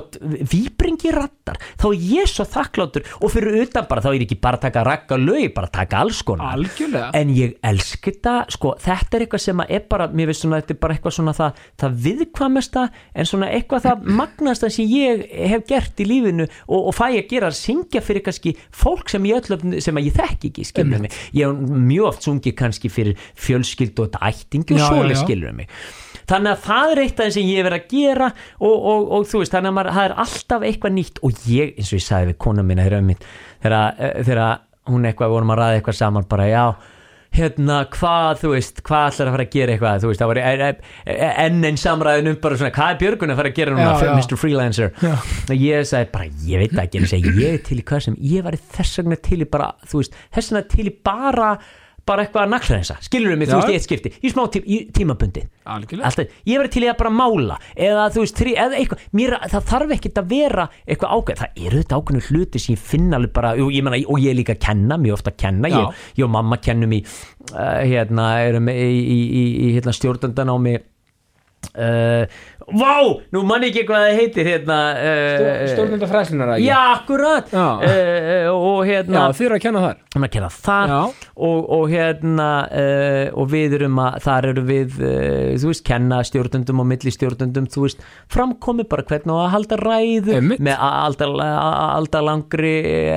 víbringi 0.51 1.11
rattar 1.49 1.59
þá 1.79 1.87
er 1.89 2.05
ég 2.09 2.29
svo 2.29 2.45
þakkláttur 2.49 3.07
og 3.19 3.33
fyrir 3.33 3.57
utan 3.63 3.87
bara 3.89 4.03
þá 4.03 4.09
er 4.11 4.25
ekki 4.25 4.39
bara 4.41 4.59
að 4.59 4.65
taka 4.67 4.83
rakka 4.87 5.19
lög 5.19 5.53
bara 5.55 5.69
að 5.69 5.75
taka 5.79 6.01
alls 6.03 6.21
konar. 6.25 6.53
Algjörlega. 6.57 7.09
en 7.17 7.33
ég 7.35 7.55
elski 7.65 8.09
þetta 8.09 8.35
sko 8.53 8.73
þetta 8.81 9.17
er 9.17 9.25
eitthvað 9.25 9.43
sem 9.43 9.63
er 9.65 9.85
bara 9.89 10.09
mér 10.11 10.29
veist 10.31 10.43
svona 10.43 10.61
þetta 10.61 10.75
er 10.75 10.81
bara 10.83 10.95
eitthvað 10.95 11.15
svona 11.17 11.35
það, 11.37 11.61
það 11.79 11.97
viðkvæmesta 12.05 12.85
en 13.13 13.29
svona 13.29 13.51
eitthvað 13.55 13.87
það 13.87 14.09
magnasta 14.21 14.71
sem 14.73 14.89
ég 14.93 15.25
hef 15.53 15.65
gert 15.69 16.03
í 16.03 16.09
lífinu 16.09 16.47
og, 16.67 16.79
og 16.79 16.93
fæ 16.97 17.05
að 17.09 17.21
gera 17.31 17.51
að 17.51 17.59
syngja 17.59 18.03
fyrir 18.05 18.25
kannski 18.25 18.55
fólk 18.69 19.11
sem 19.11 19.25
ég 19.29 19.41
öllum 19.43 19.79
sem 19.81 19.99
að 19.99 20.09
ég 20.09 20.19
þekki 20.19 20.53
ekki 20.53 20.67
skilur 20.67 21.03
mig. 21.05 21.17
Ég 21.35 21.49
hef 21.49 21.73
mjög 21.89 22.11
oft 22.11 22.27
sungið 22.27 22.57
kannski 22.59 22.91
fyrir 22.93 23.29
fjölskyld 23.39 23.99
og 23.99 24.09
þetta 24.09 24.31
ættingi 24.31 24.77
og 24.77 24.85
svoleið 24.85 25.23
skilur 25.23 25.55
mig 25.55 25.69
þannig 26.29 26.53
að 26.53 26.63
það 26.67 26.93
er 26.93 27.01
eitt 27.03 27.17
af 27.19 27.25
þeim 27.25 27.35
sem 27.35 27.49
ég 27.49 27.59
hef 27.59 27.67
verið 27.69 27.79
að 27.79 27.95
gera 27.95 28.29
og, 28.59 28.75
og, 28.75 29.09
og 29.17 29.27
þú 29.31 29.41
veist, 29.43 29.55
þannig 29.55 29.71
að 29.73 29.77
maður, 29.79 29.91
það 29.97 30.07
er 30.09 30.15
alltaf 30.25 30.67
eitthvað 30.69 30.95
nýtt 30.99 31.19
og 31.25 31.43
ég, 31.49 31.73
eins 31.75 31.91
og 31.91 31.99
ég 31.99 32.05
sagði 32.05 32.31
við 32.31 32.39
kona 32.45 32.65
mína 32.65 32.87
þegar, 32.89 33.99
eh, 33.99 34.55
hún 34.89 35.05
eitthvað, 35.05 35.35
vorum 35.35 35.53
að 35.53 35.61
ræða 35.61 35.79
eitthvað 35.79 35.99
saman 35.99 36.29
bara, 36.29 36.47
já 36.49 36.63
hérna, 37.35 37.83
hvað, 37.93 38.39
þú 38.41 38.51
veist, 38.55 38.79
hvað 38.85 39.11
ætlar 39.11 39.29
að 39.29 39.35
fara 39.35 39.45
að 39.45 39.51
gera 39.53 39.73
eitthvað, 39.75 39.99
þú 40.01 40.09
veist, 40.09 40.21
það 40.23 40.31
var 40.31 40.39
enn 41.45 41.67
einn 41.69 41.77
samræðin 41.79 42.31
um 42.31 42.39
bara 42.41 42.57
svona, 42.57 42.71
hvað 42.73 42.93
er 42.93 42.99
Björgun 43.03 43.33
að 43.33 43.39
fara 43.39 43.51
að 43.51 43.59
gera 43.59 43.75
núna, 43.75 43.91
Já, 43.91 44.07
já. 44.07 44.13
Mr. 44.17 44.39
Freelancer 44.41 44.89
Já. 45.03 45.11
og 45.45 45.53
ég 45.67 45.85
sagði 45.91 46.09
bara, 46.15 46.29
ég 46.49 46.63
veit 46.63 46.73
það 46.73 46.87
ekki, 46.87 47.35
ég 47.43 47.53
er 47.53 47.61
til 47.69 47.77
í 47.77 47.85
hvað 47.91 48.05
sem, 48.07 48.17
ég 48.31 48.47
var 48.47 48.57
þess 48.79 49.01
vegna 49.01 49.19
til 49.29 49.39
í 49.45 49.49
bara, 49.53 49.69
þú 49.85 50.01
veist, 50.01 50.17
þess 50.33 50.51
vegna 50.55 50.63
til 50.73 50.87
í 50.89 50.95
bara 51.11 51.51
bara 52.09 52.25
eitthvað 52.25 52.47
að 52.47 52.53
nakla 52.55 52.99
skilur 53.05 53.37
mig, 53.37 53.49
þú 53.49 53.59
veist, 53.59 53.71
í 53.71 53.77
eitt 53.77 53.85
skipti 53.85 54.11
í 54.19 54.33
smá 54.33 54.43
tí, 54.51 54.61
í 54.65 54.79
tímabundi 54.95 55.45
algjörlega. 55.69 56.09
Alltaf, 56.09 56.37
ég 56.49 56.61
verið 56.61 56.73
til 56.73 56.83
í 56.85 56.89
að 56.89 56.97
bara 56.99 57.11
mála 57.13 57.57
eða 57.75 58.07
þú 58.13 58.23
veist, 58.23 58.37
tri, 58.39 58.55
eða 58.57 58.79
eitthvað. 58.79 59.05
Mér, 59.19 59.35
það 59.53 59.67
þarf 59.71 59.95
ekkert 59.95 60.21
að 60.21 60.29
vera 60.33 60.67
eitthvað 60.85 61.15
ákveð 61.15 61.41
það 61.43 61.63
eru 61.65 61.81
þetta 61.83 61.99
ákveðinu 61.99 62.25
hluti 62.29 62.63
sem 62.63 62.75
ég 62.75 62.85
finna 62.91 63.19
alveg 63.19 63.33
bara, 63.35 63.53
og 63.57 63.73
ég, 63.73 63.85
meina, 63.85 64.01
og 64.09 64.23
ég 64.23 64.33
er 64.33 64.39
líka 64.39 64.55
að 64.57 64.63
kenna 64.67 64.99
mjög 65.01 65.19
ofta 65.19 65.33
að 65.33 65.41
kenna, 65.45 65.73
ég, 65.73 66.05
ég 66.19 66.27
og 66.27 66.33
mamma 66.33 66.59
kennum 66.63 66.95
í 66.97 67.01
uh, 67.05 67.81
hérna, 67.85 68.29
erum 68.47 68.71
í, 68.73 68.77
í, 68.79 69.19
í, 69.19 69.43
í 69.67 69.73
hérna, 69.77 69.95
stjórnandan 69.95 70.53
á 70.53 70.55
mig 70.61 70.88
uh, 71.75 72.23
Vá, 72.69 72.99
nú 73.33 73.41
man 73.49 73.63
ég 73.65 73.71
ekki 73.71 73.87
hvað 73.87 74.03
það 74.05 74.19
heitir 74.19 74.47
hérna 74.49 74.75
uh, 74.93 75.61
stjórnenda 75.71 76.09
fræslunar 76.09 76.51
Já, 76.61 76.77
akkurat 76.93 77.49
Já. 77.49 77.65
uh, 77.81 78.49
og 78.53 78.83
já, 78.85 78.91
hérna 78.91 79.23
þið 79.33 79.47
eru 79.47 79.57
að 79.57 79.63
kenna 79.63 79.81
þar 79.85 80.03
að 80.19 80.27
kenna 80.35 80.49
þar 80.53 80.93
Já. 80.93 80.99
og, 81.47 81.71
og 81.79 81.83
hérna 81.89 82.49
uh, 82.69 83.25
og 83.41 83.49
við 83.55 83.75
erum 83.79 84.01
að, 84.03 84.19
þar 84.27 84.49
eru 84.51 84.65
við 84.69 84.99
uh, 85.01 85.57
þú 85.63 85.71
veist, 85.71 85.85
kenna 85.89 86.21
stjórnundum 86.29 86.83
og 86.83 86.89
milli 86.91 87.15
stjórnundum, 87.15 87.69
þú 87.73 87.87
veist, 87.87 88.05
framkomi 88.29 88.85
bara 88.89 89.07
hvernig 89.09 89.33
að 89.33 89.51
halda 89.55 89.81
ræðu 89.81 90.37
Einmitt. 90.37 90.63
með 90.69 90.85
alltaf 90.89 92.25
langri 92.29 92.75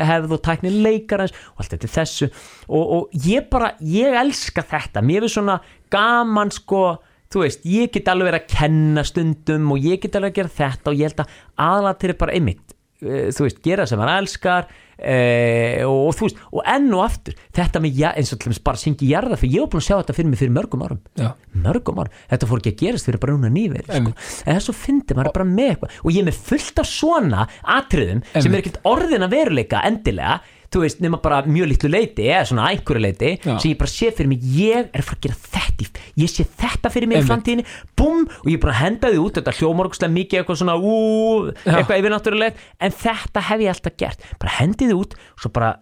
hefð 0.09 0.37
og 0.39 0.45
tækni 0.49 0.73
leikarans 0.81 1.37
og 1.53 1.65
allt 1.65 1.77
þetta 1.77 1.95
þessu 2.01 2.33
og, 2.33 2.83
og 2.83 3.25
ég 3.29 3.49
bara, 3.53 3.75
ég 3.85 4.17
elska 4.23 4.65
þetta 4.65 5.05
mér 5.05 5.29
er 5.29 5.37
svona 5.37 5.61
gaman 5.93 6.53
sko 6.55 6.87
þú 7.33 7.47
veist, 7.47 7.65
ég 7.69 7.91
get 7.95 8.13
alveg 8.13 8.31
verið 8.33 8.43
að 8.43 8.53
kenna 8.59 9.07
stundum 9.09 9.73
og 9.75 9.89
ég 9.89 10.03
get 10.05 10.19
alveg 10.19 10.35
að 10.35 10.39
gera 10.43 10.57
þetta 10.61 10.93
og 10.93 11.01
ég 11.01 11.11
held 11.11 11.25
að 11.25 11.35
aðalatir 11.67 12.15
er 12.15 12.21
bara 12.21 12.37
einmitt 12.39 12.77
eh, 13.03 13.29
þú 13.35 13.49
veist, 13.49 13.63
gera 13.65 13.87
sem 13.89 14.03
hann 14.03 14.13
elskar 14.19 14.69
eh, 15.03 15.83
og, 15.87 16.11
og 16.11 16.17
þú 16.19 16.29
veist, 16.29 16.43
og 16.53 16.69
enn 16.75 16.89
og 16.95 17.05
aftur 17.07 17.37
þetta 17.57 17.83
með, 17.83 17.99
ja, 18.03 18.13
eins 18.19 18.33
og 18.35 18.41
til 18.43 18.51
dæmis 18.53 18.63
bara 18.69 18.81
syngi 18.83 19.11
jarða 19.11 19.39
fyrir 19.41 19.57
ég 19.57 19.65
var 19.65 19.73
búin 19.73 19.83
að 19.83 19.89
sjá 19.89 19.97
þetta 19.97 20.17
fyrir 20.19 20.31
mig 20.31 20.43
fyrir 20.43 20.55
mörgum 20.55 20.85
árum. 20.87 21.03
Já, 21.19 21.29
mörgum 21.65 22.01
árum, 22.03 22.17
þetta 22.31 22.51
fór 22.51 22.63
ekki 22.63 22.75
að 22.75 22.81
gerast 22.85 23.09
fyrir 23.09 23.23
bara 23.25 23.37
núna 23.37 23.53
nýverið, 23.53 23.91
sko. 23.91 24.15
En 24.47 24.57
er 24.57 24.65
svo 24.65 24.77
fyndi 24.77 25.19
maður 25.19 25.37
bara 25.41 25.49
með 25.49 25.73
eitthvað, 25.75 26.01
og 26.05 26.15
ég 26.15 26.23
er 26.23 26.29
með 26.31 26.41
fullt 26.51 26.83
af 26.85 26.91
svona 26.93 27.47
atriðum 27.79 28.25
sem 28.29 28.43
Einmitt. 28.43 28.53
er 28.53 28.63
ekkert 28.63 28.83
orðin 28.93 29.27
að 29.27 29.39
veruleika 29.39 29.83
endilega 29.89 30.39
þú 30.73 30.81
veist, 30.85 31.01
nema 31.05 31.19
bara 31.23 31.43
mjög 31.45 31.69
litlu 31.73 31.91
leiti 31.93 32.27
eða 32.33 32.47
svona 32.49 32.69
einhverju 32.73 33.03
leiti, 33.05 33.31
Já. 33.45 33.59
sem 33.61 33.71
ég 33.75 33.79
bara 33.79 33.93
sé 33.93 34.11
fyrir 34.17 34.29
mig 34.33 34.41
ég 34.43 34.89
er 34.89 35.01
að 35.03 35.09
fara 35.11 35.19
að 35.19 35.27
gera 35.27 35.39
þetta 35.53 35.85
í- 35.85 36.23
ég 36.25 36.33
sé 36.33 36.45
þetta 36.63 36.91
fyrir 36.95 37.09
mig 37.09 37.17
í 37.17 37.21
Einmitt. 37.21 37.31
framtíðinni 37.31 37.67
búm, 37.97 38.27
og 38.41 38.49
ég 38.51 38.61
bara 38.61 38.73
að 38.73 38.81
henda 38.83 39.13
því 39.13 39.21
út 39.27 39.39
þetta 39.41 39.57
hljómorgslega 39.59 40.17
mikið 40.17 40.41
eitthvað 40.43 40.61
svona 40.63 40.77
ú, 40.81 41.53
Já. 41.67 41.77
eitthvað 41.79 42.01
yfirnáttúrulegt, 42.03 42.57
en 42.81 42.91
þetta 42.93 43.41
hef 43.49 43.61
ég 43.61 43.69
alltaf 43.75 43.97
gert, 43.97 44.21
bara 44.41 44.53
hendi 44.61 44.87
því 44.89 44.97
út 45.05 45.15
svo 45.41 45.53
bara 45.53 45.77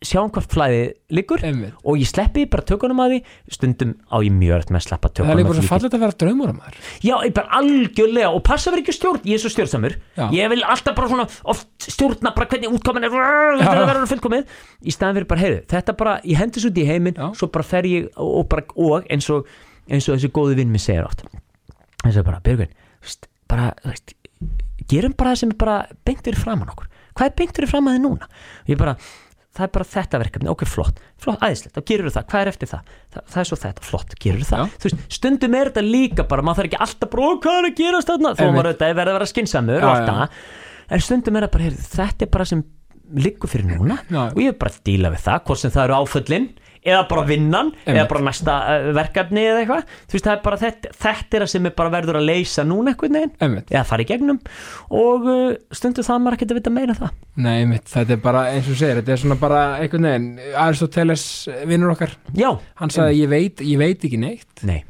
sjáum 0.00 0.30
hvað 0.32 0.46
flæðið 0.48 0.86
liggur 1.12 1.42
Einmitt. 1.44 1.74
og 1.84 1.98
ég 2.00 2.08
sleppi 2.08 2.46
bara 2.48 2.64
tökunum 2.64 3.00
að 3.04 3.10
því. 3.12 3.18
Stundum 3.52 3.90
á 4.08 4.16
ég 4.24 4.32
mjög 4.32 4.54
öll 4.56 4.70
með 4.72 4.78
að 4.80 4.84
sleppa 4.86 5.10
það 5.10 5.12
er 5.12 5.16
tökunum 5.20 5.36
líka 5.36 5.44
að 5.44 5.50
bara 5.50 5.58
svo 5.58 5.64
því. 5.64 5.70
fallet 5.70 5.96
að 5.96 6.04
vera 6.04 6.16
draumur 6.22 6.50
á 6.50 6.54
maður. 6.56 6.78
Já, 7.04 7.14
ég 7.26 7.34
bara 7.36 7.58
algjörlega 7.60 8.30
og 8.32 8.42
passa 8.48 8.72
verið 8.72 8.84
ekki 8.86 8.94
stjórn, 8.96 9.20
ég 9.28 9.36
er 9.36 9.42
svo 9.42 9.52
stjórnsamur. 9.52 9.96
Já. 10.16 10.24
ég 10.32 10.52
vil 10.54 10.62
alltaf 10.64 10.96
bara 10.96 11.10
svona 11.12 11.26
oft 11.52 11.68
stjórna 11.84 12.32
bara 12.36 12.48
hvernig 12.48 12.72
útkomin 12.72 13.04
er 13.04 13.12
þetta 13.12 13.76
Já. 13.76 13.88
verður 13.90 14.10
fullkomið. 14.14 14.56
Í 14.80 14.94
staðan 14.96 15.18
fyrir 15.20 15.28
bara, 15.28 15.40
heyrðu, 15.44 15.60
þetta 15.74 15.96
bara 16.00 16.14
ég 16.24 16.40
hendi 16.40 16.60
svo 16.64 16.72
út 16.72 16.80
í 16.80 16.86
heiminn, 16.88 17.20
svo 17.36 17.50
bara 17.52 17.66
fer 17.66 17.84
ég 17.90 18.08
og, 18.16 18.48
bara, 18.48 18.64
og 18.80 19.04
eins 19.12 19.28
og, 19.28 19.44
eins 19.90 20.08
og 20.08 20.16
þessi 20.16 20.32
góði 20.32 20.56
vinn 20.62 20.72
mér 20.72 20.80
segir 20.80 21.04
oft. 21.04 21.26
Eins 22.06 22.16
og 22.16 22.24
bara, 22.24 22.40
veist, 22.40 23.28
bara 23.50 23.74
veist, 23.84 24.14
gerum 24.88 25.12
bara 25.12 25.34
það 25.34 25.42
sem 25.44 25.52
er 25.52 25.58
bara 25.60 25.76
beint 26.06 26.22
fyrir 26.24 26.40
framann 26.40 26.72
okkur, 26.72 26.88
hvað 27.14 27.28
er 27.28 27.34
beint 27.36 27.52
fyrir 27.58 27.70
framann 27.70 27.98
þið 27.98 28.06
núna? 28.06 28.28
Ég 28.70 28.80
bara, 28.80 28.96
það 29.60 29.66
er 29.68 29.72
bara 29.76 29.86
þetta 29.92 30.20
verkefni, 30.24 30.50
ok, 30.52 30.64
flott, 30.68 30.98
flott, 31.20 31.44
æðislegt, 31.44 31.74
þá 31.76 31.82
gerur 31.90 32.14
það, 32.16 32.26
hvað 32.32 32.42
er 32.46 32.50
eftir 32.54 32.70
það? 32.72 32.90
það, 33.14 33.24
það 33.34 33.42
er 33.44 33.48
svo 33.50 33.58
þetta, 33.64 33.86
flott, 33.90 34.16
gerur 34.24 34.48
það. 34.50 34.74
Þú 34.80 34.88
veist, 34.90 35.04
stundum 35.20 35.56
er 35.60 35.70
þetta 35.70 35.84
líka 35.86 36.26
bara, 36.30 36.42
maður 36.46 36.60
þarf 36.62 36.70
ekki 36.70 36.82
alltaf 36.86 37.14
"Ó, 37.20 37.28
hvað 37.44 37.60
er 37.60 37.68
að 37.70 37.78
gerast 37.80 38.10
þarna, 38.10 38.34
þó 38.40 38.44
maður 38.50 38.70
auðvitað 38.72 38.90
er 38.90 38.98
verið 39.00 39.12
að 39.14 39.18
vera 39.20 39.30
skinsamur 39.34 39.84
og 39.84 39.90
allt 39.94 40.10
það, 40.10 40.42
en 40.90 41.04
stundum 41.06 41.36
er 41.40 41.46
það 41.46 41.52
bara, 41.56 41.64
heyrðu, 41.68 41.88
þetta 41.94 42.26
er 42.26 42.32
bara 42.38 42.44
sem 42.50 42.64
liggur 43.10 43.50
fyrir 43.50 43.66
núna 43.66 43.96
Já. 44.06 44.20
og 44.30 44.38
ég 44.38 44.52
er 44.52 44.58
bara 44.60 44.70
að 44.70 44.82
díla 44.86 45.10
við 45.10 45.24
það, 45.26 45.40
hvort 45.48 45.58
sem 45.58 45.72
það 45.74 45.84
eru 45.88 45.96
áföllin 45.98 46.44
eða 46.86 47.02
bara 47.10 47.24
vinnan, 47.28 47.70
eða 47.84 47.92
Einmitt. 47.92 48.08
bara 48.12 48.22
næsta 48.24 48.54
uh, 48.72 48.86
verkefni 48.96 49.42
eða 49.44 49.62
eitthvað, 49.62 49.90
þú 50.08 50.16
veist, 50.16 50.26
það 50.26 50.32
er 50.36 50.42
bara 50.46 50.58
þetta, 50.62 50.92
þetta 51.04 51.36
er 51.38 51.44
það 51.44 51.50
sem 51.52 51.68
er 51.68 51.74
bara 51.80 51.92
verður 51.94 52.18
að 52.20 52.28
leysa 52.30 52.64
núna 52.64 52.94
veginn, 53.00 53.32
Einmitt. 53.44 53.72
eða 53.74 53.82
fara 53.90 54.04
í 54.04 54.08
gegnum. 54.08 54.38
Og 55.00 55.26
uh, 55.28 55.42
stundum 55.76 56.06
það 56.06 56.22
maður 56.24 56.38
ekkert 56.38 56.54
að 56.54 56.60
vita 56.60 56.74
meira 56.76 56.94
en 56.94 57.00
það. 57.02 57.18
Nei, 57.46 57.58
mitt, 57.68 57.88
þetta 57.92 58.16
er 58.16 58.22
bara 58.24 58.44
eins 58.54 58.70
og 58.72 58.78
segir, 58.80 59.00
þetta 59.02 59.14
er 59.16 59.22
svona 59.24 59.38
bara 59.40 59.64
einhvern 59.80 60.08
veginn, 60.08 60.30
Aristoteles 60.64 61.26
vinnur 61.68 61.92
okkar, 61.96 62.16
Já, 62.38 62.50
hann 62.80 62.94
sagði 62.94 63.20
ég 63.24 63.32
veit, 63.32 63.60
ég 63.66 63.80
veit 63.80 64.08
ekki 64.08 64.20
neitt. 64.20 64.64
Nei, 64.68 64.80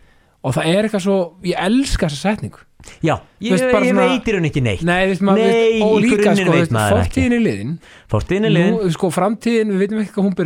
og 0.46 0.54
það 0.56 0.70
er 0.74 0.86
eitthvað 0.88 1.06
svo, 1.08 1.18
ég 1.46 1.58
elska 1.66 2.08
þessa 2.10 2.30
setningu. 2.30 2.62
Já, 3.04 3.18
ég, 3.40 3.54
veist, 3.54 3.64
ég 3.64 3.94
svona- 3.94 4.06
veit 4.10 4.28
í 4.28 4.34
raun 4.36 4.48
ekki 4.50 4.62
neitt. 4.62 4.82
Nei, 4.84 5.06
veist 5.10 5.24
maður, 5.24 5.40
Nei, 5.40 5.70
veist, 5.70 5.84
og 5.86 5.96
líka 6.04 6.34
sko, 6.36 6.52
veit 6.52 6.74
fortíðin 6.94 7.36
er 7.38 7.44
liðin. 7.46 7.72
Fortíðin 8.10 8.44
er 8.50 8.54
liðin, 8.56 8.76
Nú, 8.76 8.90
sko, 8.96 9.10
framtíðin, 9.16 9.72
við 9.74 9.82
veitum 9.84 10.02
ekki 10.04 10.14
hvað 10.16 10.26
hún 10.28 10.36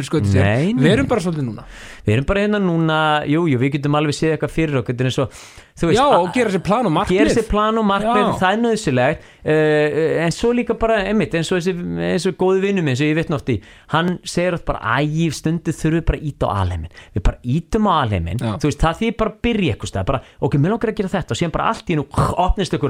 Nei, 0.44 0.72
nei. 0.72 0.84
Við 0.84 0.92
erum 0.92 1.06
bara 1.10 1.20
svolítið 1.20 1.48
núna. 1.48 1.64
Við 2.04 2.14
erum 2.14 2.24
bara 2.28 2.40
hérna 2.44 2.60
núna 2.60 2.98
jú, 3.26 3.46
jú, 3.48 3.58
við 3.58 3.72
getum 3.78 3.94
alveg 3.98 4.14
séð 4.14 4.36
eitthvað 4.36 4.54
fyrir 4.54 4.82
okkur 4.82 4.98
veist, 5.90 5.98
Já, 5.98 6.06
og 6.06 6.28
gera 6.34 6.50
sér 6.54 6.62
plan 6.62 6.86
og 6.86 6.92
markmið. 6.94 7.18
gera 7.18 7.30
sér 7.34 7.46
plan 7.50 7.78
og 7.80 7.86
markmið, 7.88 8.28
það 8.38 8.52
er 8.54 8.60
nöðsilegt 8.62 9.18
uh, 9.42 10.22
en 10.22 10.34
svo 10.34 10.52
líka 10.54 10.76
bara, 10.78 11.00
einmitt 11.08 11.34
eins 11.34 11.50
og 11.50 11.58
og 12.30 12.36
góði 12.38 12.60
vinnum 12.62 12.86
eins 12.92 13.02
og 13.02 13.08
ég 13.10 13.16
vitna 13.18 13.38
oft 13.40 13.50
í 13.50 13.56
hann 13.90 14.12
segir 14.22 14.54
oft 14.54 14.66
bara, 14.68 14.78
æ, 15.00 15.08
stundu 15.34 15.74
þurfum 15.74 15.98
við 15.98 16.06
bara 16.06 16.20
að 16.20 16.28
íta 16.30 16.46
á 16.46 16.54
alheimin, 16.62 16.92
við 17.16 17.24
bara 17.26 17.38
ítum 17.56 17.88
á 17.90 17.92
alheimin 18.04 18.38
þú 18.38 18.70
veist, 18.70 18.84
það 18.84 18.94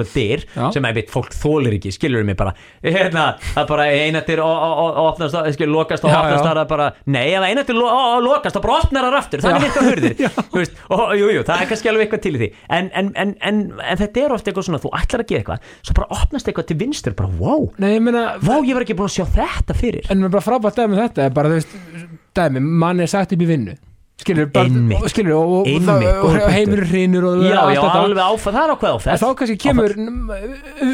að 0.03 0.13
dyr 0.15 0.45
Já. 0.55 0.65
sem 0.75 0.87
einmitt 0.89 1.13
fólk 1.13 1.35
þólir 1.37 1.77
ekki, 1.79 1.93
skilur 1.95 2.25
mig 2.27 2.37
bara. 2.39 2.55
Hérna, 2.97 3.25
það 3.55 3.69
bara 3.71 3.87
eina 3.93 4.23
dyr 4.27 4.43
og, 4.45 4.51
og, 4.51 4.81
og, 4.83 4.99
opnast, 5.13 5.39
skilur, 5.55 5.73
lokast 5.79 6.07
og 6.07 6.11
opnast 6.11 6.45
það 6.45 6.61
er 6.65 6.69
bara, 6.73 6.89
nei, 7.07 7.25
ef 7.37 7.47
eina 7.47 7.65
dyr 7.69 7.79
lo, 7.79 7.89
lokast, 8.25 8.57
það 8.57 8.67
bara 8.67 8.81
opnar 8.83 9.09
það 9.09 9.19
aftur, 9.21 9.45
þannig 9.45 9.63
Já. 9.63 9.69
virka 9.69 9.87
hurðir 9.89 10.25
og 10.95 11.15
jú, 11.21 11.31
jú, 11.37 11.47
það 11.47 11.65
er 11.65 11.71
kannski 11.71 11.93
alveg 11.93 12.07
eitthvað 12.09 12.25
til 12.27 12.35
í 12.35 12.43
því. 12.43 12.51
En, 12.79 12.91
en, 12.91 13.13
en, 13.21 13.35
en, 13.51 13.63
en 13.79 14.03
þetta 14.03 14.25
er 14.25 14.37
ofta 14.37 14.53
eitthvað 14.53 14.69
svona 14.69 14.83
þú 14.83 14.93
ætlar 14.99 15.25
að 15.25 15.33
gera 15.33 15.45
eitthvað, 15.45 15.73
svo 15.85 15.99
bara 16.01 16.21
opnast 16.21 16.51
eitthvað 16.51 16.69
til 16.71 16.79
vinstur 16.83 17.17
bara, 17.19 17.33
wow, 17.41 17.71
Nei, 17.83 17.95
ég 17.97 18.05
meina, 18.05 18.27
wow, 18.45 18.63
ég 18.67 18.77
var 18.77 18.87
ekki 18.87 18.97
búin 18.99 19.11
að 19.11 19.19
sjá 19.19 19.27
þetta 19.39 19.77
fyrir. 19.79 20.07
En 20.13 20.23
mér 20.23 20.33
bara 20.35 20.45
frábært 20.45 20.79
dæmi 20.79 20.97
um 20.97 21.03
þetta 21.03 21.31
bara, 21.35 21.51
þú 21.51 21.59
veist, 21.61 22.15
dæmi, 22.37 22.63
mann 22.85 23.03
er 23.03 23.11
sagt 23.11 23.35
upp 23.35 23.45
í 23.45 23.49
vinnu 23.49 23.77
skilur, 24.15 25.33
og- 25.35 25.67
og, 25.67 25.67
og, 25.67 26.35
og 26.39 26.51
heimurinn 26.55 26.87
hrinur 26.89 27.25
og 27.29 27.43
já, 27.43 27.61
já, 27.75 27.81
alveg 27.83 28.23
áfæð, 28.25 28.55
það 28.55 28.63
er 28.65 28.73
ákveð 28.75 28.91
En 28.93 28.99
áfæð 28.99 29.23
þá 29.25 29.29
kannski 29.41 29.57
kemur 29.65 29.95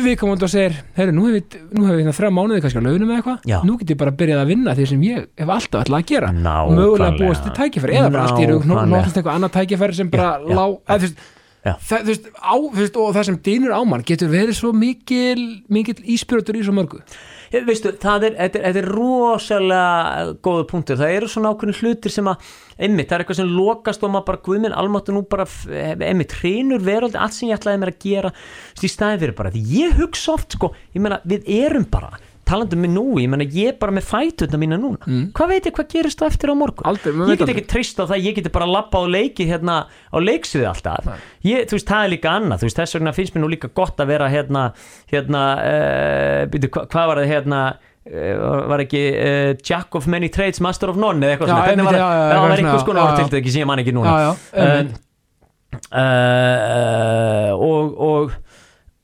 viðkomandi 0.06 0.46
og 0.46 0.52
segir 0.52 0.78
heyrðu, 0.96 1.14
nú 1.18 1.26
hef 1.28 1.36
ég, 1.36 1.58
nú 1.76 1.84
hef 1.86 1.94
ég 1.94 2.00
hérna 2.00 2.14
þrjá 2.16 2.30
mánuði 2.38 2.62
kannski 2.64 2.80
á 2.80 2.84
launum 2.86 3.10
eða 3.12 3.18
eitthvað, 3.20 3.66
nú 3.68 3.76
get 3.80 3.92
ég 3.94 3.98
bara 4.00 4.14
byrjað 4.22 4.40
að 4.44 4.50
vinna 4.54 4.74
því 4.78 4.86
sem 4.92 5.02
ég 5.06 5.26
hef 5.38 5.52
alltaf 5.56 5.84
ætlað 5.84 6.00
að 6.00 6.06
gera. 6.10 6.30
Nákvæmlega. 6.32 6.64
og 6.64 6.72
mögulega 6.80 7.18
búast 7.20 7.44
til 7.44 7.52
tækifæri 7.60 7.98
eða 8.00 8.10
bara 8.14 8.24
allt 8.24 8.40
í 8.40 8.48
raun, 8.48 8.64
Nákvæmlega. 8.64 8.90
nóttast 8.94 9.20
eitthvað 9.20 9.36
annað 9.36 9.52
tækifæri 9.58 9.94
sem 10.00 10.10
bara 10.10 10.30
Já, 10.30 10.48
já, 10.48 10.54
lá, 10.56 10.64
eða 10.88 10.98
þú 10.98 11.04
veist 11.04 11.18
það, 11.90 12.04
veist, 12.08 12.24
á, 12.40 12.54
veist, 12.72 12.96
og 12.96 13.14
það 13.14 13.24
sem 13.28 13.36
dýnur 13.44 13.72
á 13.76 13.80
mann 13.84 14.02
getur 14.08 14.28
verið 14.32 14.56
svo 14.56 14.72
mikil 14.72 15.42
mikil 15.68 15.94
íspyrjóttur 16.08 16.56
í 16.56 16.64
svo 16.64 16.72
mörgu 16.72 17.02
veistu, 17.50 17.90
það 17.98 18.24
er, 18.28 18.34
þetta 18.38 18.58
er, 18.60 18.64
þetta 18.68 18.80
er 18.84 18.88
rosalega 18.94 20.24
góða 20.46 20.66
punktur, 20.70 20.98
það 21.00 21.14
eru 21.16 21.30
svona 21.32 21.50
ákveðin 21.54 21.78
hlutir 21.80 22.14
sem 22.14 22.30
að, 22.30 22.48
einmitt, 22.78 23.08
það 23.10 23.16
er 23.16 23.24
eitthvað 23.24 23.40
sem 23.40 23.52
lokast 23.56 24.06
og 24.06 24.12
maður 24.14 24.28
bara, 24.30 24.42
guðminn, 24.46 24.76
almáttu 24.82 25.14
nú 25.16 25.24
bara 25.30 25.46
f- 25.48 25.66
einmitt, 25.70 26.36
hrinur 26.40 26.84
veröldi, 26.86 27.18
allt 27.18 27.34
sem 27.36 27.50
ég 27.50 27.58
ætlaði 27.58 27.82
mér 27.82 27.92
að 27.94 28.00
gera 28.06 28.30
þú 28.36 28.78
veist, 28.78 28.86
í 28.86 28.92
staði 28.94 29.22
fyrir 29.24 29.36
bara, 29.42 29.54
því 29.56 29.64
ég 29.80 29.98
hugsa 29.98 30.36
oft, 30.36 30.54
sko, 30.58 30.72
ég 30.94 31.02
meina, 31.04 31.18
við 31.26 31.50
erum 31.60 31.88
bara 31.90 32.12
talandum 32.50 32.82
með 32.84 32.92
nú, 32.96 33.04
ég 33.22 33.30
meina, 33.32 33.46
ég 33.46 33.70
er 33.72 33.76
bara 33.80 33.94
með 33.96 34.08
fætutna 34.10 34.58
mína 34.60 34.78
núna, 34.82 34.98
Mm. 35.06 35.26
hvað 35.36 35.52
veit 35.54 35.68
ég 35.70 35.76
hvað 35.78 35.88
gerist 35.94 36.20
á 36.22 36.26
eftir 36.26 36.50
á 36.50 36.54
morgun, 36.58 36.86
Aldrei, 36.90 37.12
ég 37.14 37.38
get 37.40 37.52
ekki 37.54 37.66
treyst 37.70 38.00
á 38.02 38.04
það, 38.10 38.24
ég 38.26 38.34
geti 38.40 38.52
bara 38.52 38.66
lappa 38.68 38.98
á 38.98 39.04
leiki 39.06 39.46
hérna 39.48 39.84
á 39.86 40.16
leiksviði 40.18 40.66
alltaf. 40.70 41.06
Ég, 41.46 41.64
þú 41.70 41.78
veist, 41.78 41.88
það 41.88 42.04
er 42.04 42.12
líka 42.16 42.32
annað, 42.36 42.58
þú 42.60 42.68
veist, 42.68 42.80
þess 42.82 42.96
vegna 42.98 43.14
finnst 43.16 43.34
mér 43.36 43.44
nú 43.46 43.50
líka 43.54 43.70
gott 43.74 43.96
að 44.02 44.10
vera 44.12 44.28
hérna, 44.28 44.64
hérna 45.12 45.44
uh, 45.60 46.42
byrju, 46.52 46.70
hva, 46.74 46.84
hvað 46.90 47.06
var 47.10 47.22
það 47.22 47.30
hérna 47.34 47.60
uh, 47.70 48.66
var 48.72 48.82
ekki 48.84 49.04
uh, 49.14 49.52
Jack 49.62 49.94
of 49.94 50.06
many 50.10 50.28
trades, 50.28 50.60
master 50.60 50.90
of 50.92 50.98
none 51.00 51.22
eða 51.24 51.36
eitthvað 51.36 51.52
svona, 51.54 51.64
það, 51.70 52.00
það 52.00 52.42
var 52.44 52.56
einhvers 52.58 52.86
konar 52.88 53.00
já, 53.00 53.06
já. 53.06 53.12
orðtiltæki 53.14 53.54
sem 53.54 53.62
ég 53.64 53.70
man 53.70 53.82
ekki 53.84 53.94
núna. 53.96 54.10
Og, 57.60 57.94
og 58.00 58.32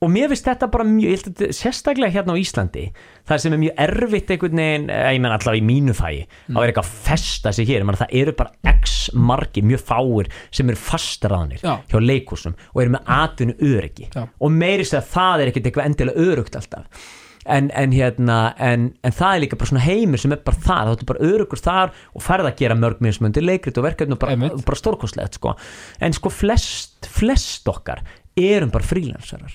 og 0.04 0.10
mér 0.12 0.28
finnst 0.28 0.44
þetta 0.44 0.68
bara 0.72 0.84
mjög 0.84 1.22
þetta- 1.24 1.48
sérstaklega 1.56 2.12
hérna 2.12 2.36
á 2.36 2.40
Íslandi 2.40 2.84
það 3.28 3.42
sem 3.42 3.54
er 3.56 3.60
mjög 3.62 3.78
erfitt 3.86 4.32
einhvern 4.34 4.60
veginn 4.60 4.90
eh, 4.92 5.12
ég 5.16 5.20
menn 5.24 5.32
allavega 5.32 5.62
í 5.62 5.66
mínu 5.66 5.94
fæi 5.96 6.26
þá 6.50 6.58
er 6.60 6.70
eitthvað 6.72 6.84
að 6.84 6.96
festa 7.08 7.52
sig 7.56 7.70
hér, 7.70 7.86
það 7.96 8.16
eru 8.20 8.34
bara 8.36 8.74
x 8.76 8.96
margir, 9.14 9.64
mjög 9.64 9.84
fáir 9.88 10.32
sem 10.50 10.68
eru 10.68 10.76
fastraðanir 10.76 11.62
Já. 11.64 11.78
hjá 11.88 12.00
leikúsum 12.02 12.56
og 12.74 12.82
eru 12.82 12.96
með 12.96 13.12
atvinnu 13.18 13.56
öryggi 13.56 14.10
Já. 14.12 14.26
og 14.28 14.52
meiri 14.52 14.84
sér 14.84 15.00
að 15.00 15.14
það 15.14 15.40
er 15.40 15.52
ekkert 15.52 15.70
eitthvað 15.70 15.88
endilega 15.90 16.26
örugt 16.28 16.60
alltaf 16.60 17.06
en, 17.46 17.70
en 17.70 17.92
hérna 17.94 18.38
en, 18.58 18.86
en 19.06 19.14
það 19.14 19.32
er 19.36 19.42
líka 19.44 19.58
bara 19.60 19.70
svona 19.70 19.84
heimur 19.86 20.20
sem 20.20 20.34
er 20.34 20.42
bara 20.44 20.60
þar 20.66 20.90
þá 20.90 20.92
ertu 20.96 21.08
bara 21.08 21.28
örugur 21.30 21.62
þar 21.62 21.92
og 22.12 22.24
ferð 22.26 22.50
að 22.50 22.60
gera 22.60 22.78
mörg 22.78 23.02
mismundir 23.04 23.46
leikrit 23.46 23.78
og 23.80 23.86
verkefni 23.86 24.16
og 24.16 24.22
bara, 24.22 24.36
bara 24.66 24.80
stórkostlegt 24.80 25.38
sko. 25.38 25.54
en 26.02 26.16
sko 26.16 26.32
flest, 26.32 27.06
flest 27.16 27.68
okkar 27.70 28.02
erum 28.36 28.70
bara 28.70 28.84
frílansarar 28.84 29.54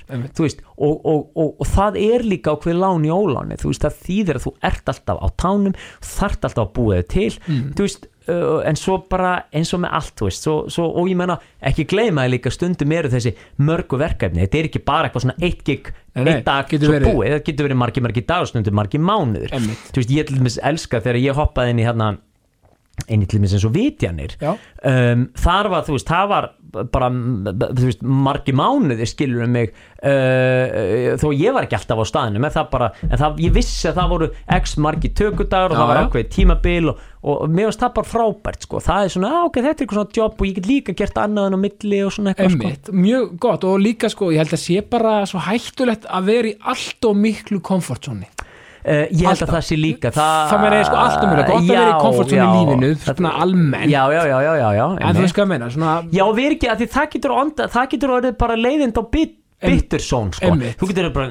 og, 0.78 1.06
og, 1.06 1.28
og, 1.38 1.52
og 1.62 1.68
það 1.70 1.98
er 2.02 2.24
líka 2.26 2.56
ákveð 2.56 2.80
lán 2.82 3.06
í 3.06 3.12
óláni, 3.14 3.58
þú 3.62 3.70
veist, 3.70 3.84
það 3.86 4.00
þýðir 4.08 4.40
að 4.40 4.46
þú 4.48 4.54
ert 4.72 4.90
alltaf 4.96 5.20
á 5.22 5.28
tánum, 5.38 5.76
þart 6.02 6.48
alltaf 6.50 6.64
að 6.66 6.74
búa 6.80 6.96
þig 7.02 7.08
til, 7.14 7.30
Mm. 7.52 7.74
veist 7.78 8.08
uh, 8.30 8.62
en 8.66 8.76
svo 8.78 8.98
bara 9.10 9.32
eins 9.54 9.74
og 9.74 9.82
með 9.84 9.94
allt, 10.00 10.22
veist 10.26 10.44
svo, 10.46 10.56
svo, 10.70 10.88
og 10.98 11.10
ég 11.10 11.18
menna, 11.18 11.38
ekki 11.62 11.86
gleyma 11.90 12.26
að 12.26 12.34
líka 12.36 12.52
stundum 12.54 12.92
eru 12.92 13.10
þessi 13.10 13.36
mörgu 13.60 13.98
verkefni. 14.02 14.42
Þetta 14.46 14.58
er 14.62 14.70
ekki 14.70 14.84
bara 14.86 15.10
eitthvað 15.10 15.26
svona 15.26 15.38
eitt 15.42 15.64
gig 15.66 15.92
eitt 16.16 16.46
dag, 16.46 16.68
getur 16.70 16.88
svo 16.90 16.96
verið- 16.98 17.14
búið, 17.16 17.32
það 17.36 17.46
getur 17.50 17.68
verið 17.70 17.80
margi, 17.82 18.02
margi 18.02 18.26
dagar 18.28 18.46
stundum, 18.50 18.76
margi 18.76 18.98
mánuður 19.00 19.52
veist, 19.96 20.12
ég 20.12 20.28
til 20.28 20.38
dæmis 20.38 20.58
elska 20.62 21.02
þegar 21.02 21.22
ég 21.22 21.36
hoppaði 21.38 21.70
inn 21.76 21.80
í 21.80 21.86
hérna 21.88 22.18
í 23.08 23.20
til 23.26 23.40
dæmis 23.40 23.56
eins 23.58 23.68
og 23.68 23.76
vitjanir. 23.76 24.38
Um, 24.42 25.30
þar 25.40 25.72
var, 25.74 25.86
þú 25.88 25.98
veist, 25.98 26.10
það 26.10 26.32
var 26.32 26.50
bara, 26.72 27.10
þú 27.12 27.88
veist, 27.88 28.04
margi 28.06 28.54
mánuði 28.56 29.08
skilur 29.10 29.46
um 29.46 29.56
mig 29.56 29.72
uh, 29.74 31.18
þó 31.20 31.28
ég 31.36 31.56
var 31.56 31.68
ekki 31.68 31.78
alltaf 31.78 32.00
á 32.00 32.06
staðinu 32.08 32.42
með 32.44 32.56
það 32.58 32.70
bara, 32.72 32.90
en 33.08 33.20
það, 33.20 33.42
ég 33.44 33.56
vissi 33.56 33.90
að 33.90 33.98
það 34.00 34.14
voru 34.14 34.30
x 34.58 34.76
margi 34.86 35.12
tökudagur 35.18 35.74
og 35.74 35.76
Já, 35.76 35.82
það 35.82 35.92
var 35.92 36.02
ákveðið 36.06 36.30
tímabil 36.36 36.92
og, 36.92 37.02
og, 37.22 37.34
og 37.36 37.56
mér 37.58 37.70
varst 37.70 37.84
það 37.84 37.96
bara 37.98 38.12
frábært 38.12 38.68
sko. 38.68 38.84
það 38.88 39.08
er 39.08 39.16
svona, 39.16 39.32
ok, 39.48 39.60
þetta 39.60 39.72
er 39.74 39.86
eitthvað 39.86 40.00
svona 40.00 40.20
jobb 40.22 40.38
og 40.38 40.48
ég 40.48 40.60
get 40.60 40.70
líka 40.72 40.98
gert 41.02 41.20
annað 41.22 41.50
en 41.50 41.58
á 41.58 41.64
milli 41.66 42.04
og 42.06 42.16
svona 42.16 42.34
eitthvað 42.34 42.56
sko. 42.56 42.70
Einmitt, 42.70 42.94
mjög 43.08 43.34
gott 43.48 43.68
og 43.68 43.82
líka 43.84 44.12
sko 44.14 44.32
ég 44.32 44.46
held 44.46 44.56
að 44.56 44.64
sé 44.64 44.86
bara 44.96 45.18
svo 45.30 45.44
hættulegt 45.50 46.08
að 46.08 46.32
vera 46.32 46.54
í 46.54 46.56
allt 46.72 47.12
og 47.12 47.20
miklu 47.20 47.60
komfortzóni 47.66 48.32
Uh, 48.82 49.06
ég 49.14 49.22
held 49.22 49.30
Alltaf. 49.36 49.50
að 49.50 49.54
það 49.54 49.66
sé 49.68 49.76
líka 49.78 50.10
Það, 50.16 50.38
Það 50.50 50.62
meina 50.64 50.78
ég 50.80 50.88
sko 50.88 50.96
allt 51.02 51.22
um 51.22 51.30
þetta, 51.32 51.44
gott 51.52 51.62
að 51.62 51.68
vera 51.70 51.90
í 51.92 52.00
komfortzóni 52.02 52.38
í 52.38 52.42
já. 52.42 52.54
lífinu, 52.56 52.90
svona 53.06 53.34
almennt 53.44 53.92
Já, 53.92 54.02
já, 54.10 54.22
já, 54.26 54.38
já, 54.42 54.54
já, 54.58 54.70
já 54.80 54.86
En 54.98 55.16
þú 55.20 55.26
veist 55.28 55.36
hvað 55.38 55.46
að 55.46 55.52
meina, 55.54 55.70
svona 55.76 55.92
Já, 56.10 56.24
erum 56.26 56.56
ekki, 56.58 56.72
að 56.74 56.82
því 56.82 56.88
það 56.96 57.12
getur 57.16 57.36
onda, 57.38 57.68
það 57.76 57.92
getur 57.94 58.16
orðið 58.18 58.38
bara 58.42 58.58
leiðind 58.58 58.98
á 58.98 59.04
bit, 59.14 59.36
bittersón, 59.62 60.32
sko. 60.36 60.50
Einmitt. 60.50 60.78
Þú 60.80 60.90
getur 60.90 61.10
bara, 61.14 61.30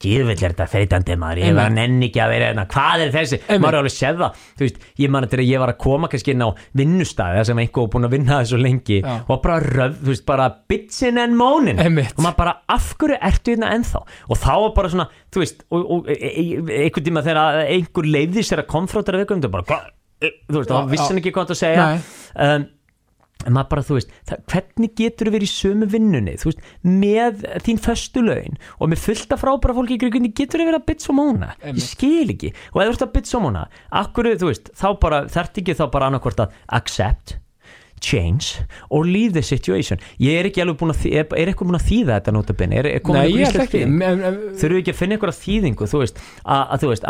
djúvill 0.00 0.32
er 0.32 0.40
þetta 0.40 0.66
þreytandi 0.70 1.16
maður, 1.20 1.42
ég 1.44 1.56
var 1.56 1.68
að 1.68 1.76
nenni 1.76 2.08
ekki 2.08 2.22
að 2.24 2.32
vera 2.32 2.48
hérna, 2.48 2.64
hvað 2.70 3.04
er 3.04 3.12
þessi, 3.14 3.38
Einmitt. 3.40 3.62
maður 3.62 3.76
er 3.76 3.80
alveg 3.80 3.94
séð 3.94 4.22
það, 4.22 4.40
þú 4.56 4.66
veist, 4.66 4.80
ég 5.02 5.12
man 5.12 5.26
að 5.26 5.44
ég 5.44 5.62
var 5.62 5.72
að 5.72 5.78
koma 5.84 6.10
kannski 6.10 6.34
inn 6.34 6.44
á 6.46 6.48
vinnustæði 6.80 7.44
sem 7.50 7.62
einhver 7.62 7.84
var 7.84 7.92
búin 7.94 8.08
að 8.08 8.16
vinna 8.16 8.38
það 8.38 8.50
svo 8.50 8.60
lengi 8.64 8.98
Já. 9.04 9.12
og 9.20 9.42
bara 9.44 9.60
röf, 9.66 10.00
þú 10.00 10.10
veist, 10.12 10.26
bara 10.30 10.48
bitsin 10.72 11.20
en 11.20 11.36
mónin 11.38 11.84
Einmitt. 11.84 12.16
og 12.16 12.24
maður 12.24 12.40
bara, 12.40 12.56
af 12.76 12.90
hverju 13.00 13.20
ertu 13.30 13.54
hérna 13.54 13.72
ennþá 13.76 14.02
og 14.02 14.40
þá 14.40 14.52
var 14.56 14.74
bara 14.80 14.92
svona, 14.96 15.08
þú 15.30 15.44
veist, 15.44 15.64
og, 15.70 15.86
og 15.96 16.10
e, 16.10 16.18
e, 16.32 16.44
einhvern 16.86 17.08
tíma 17.10 17.24
þegar 17.26 17.62
einhver 17.66 18.12
leiði 18.16 18.46
sér 18.46 18.64
að 18.64 19.48
bara, 19.50 19.66
hvað, 19.68 19.88
e, 20.20 20.34
þú 20.48 20.62
veist, 20.62 20.70
þá 20.72 20.90
vissi 20.90 21.04
já. 21.04 21.08
hann 21.08 21.20
ekki 21.20 21.34
hvað 21.36 21.54
að 21.54 21.60
segja 21.60 21.88
um, 21.94 22.68
en 23.46 23.56
maður 23.56 23.70
bara, 23.72 23.84
þú 23.88 23.98
veist, 23.98 24.14
það, 24.28 24.44
hvernig 24.52 24.94
getur 25.00 25.30
þú 25.30 25.34
verið 25.36 25.48
í 25.48 25.52
sömu 25.54 25.90
vinnunni, 25.90 26.36
þú 26.40 26.50
veist, 26.50 26.64
með 26.86 27.44
þín 27.66 27.82
föstu 27.86 28.24
laun 28.24 28.58
og 28.78 28.92
með 28.92 29.04
fullta 29.06 29.40
frábæra 29.40 29.76
fólki 29.78 29.98
í 29.98 30.00
hvernig 30.04 30.34
getur 30.36 30.62
þú 30.62 30.70
verið 30.70 30.80
að 30.80 30.88
bytsa 30.90 31.12
og 31.12 31.18
móna? 31.20 31.52
Ég 31.66 31.84
skil 31.84 32.34
ekki, 32.36 32.54
og 32.74 32.82
ef 32.82 32.90
þú 32.90 32.96
ert 32.96 33.06
að 33.06 33.14
bytsa 33.18 33.38
og 33.38 33.46
móna 33.46 33.66
akkur, 34.02 34.32
þú 34.40 34.50
veist, 34.50 34.72
þá 34.76 34.88
bara, 35.04 35.22
þarft 35.32 35.62
ekki 35.62 35.78
þá 35.78 35.86
bara 35.94 36.10
annarkvort 36.10 36.44
að 36.46 36.58
accept 36.80 37.38
change 38.00 38.64
og 38.90 39.04
leave 39.04 39.32
the 39.32 39.42
situation. 39.42 40.00
Ég 40.20 40.40
er 40.40 40.48
ekki 40.48 40.62
alveg 40.64 40.78
búin 40.80 40.94
að, 40.94 41.04
er, 41.10 41.26
er 41.36 41.50
eitthvað 41.52 41.70
búin 41.70 41.78
að 41.78 41.86
þýða 41.90 42.16
þetta 42.16 42.34
notabene, 42.34 42.78
er, 42.80 42.88
er 42.90 43.04
komin 43.04 43.34
íslensk 43.34 43.66
ekki. 43.66 43.82
þýðing? 43.84 44.38
Við 44.62 44.76
ekki 44.80 44.94
að 44.94 45.00
finna 45.00 45.18
einhverja 45.18 45.38
þýðingu 45.40 45.90
þú 45.90 46.02
veist, 46.02 46.22
að, 46.40 46.62
að 46.62 46.84
þú 46.84 46.92
veist, 46.94 47.08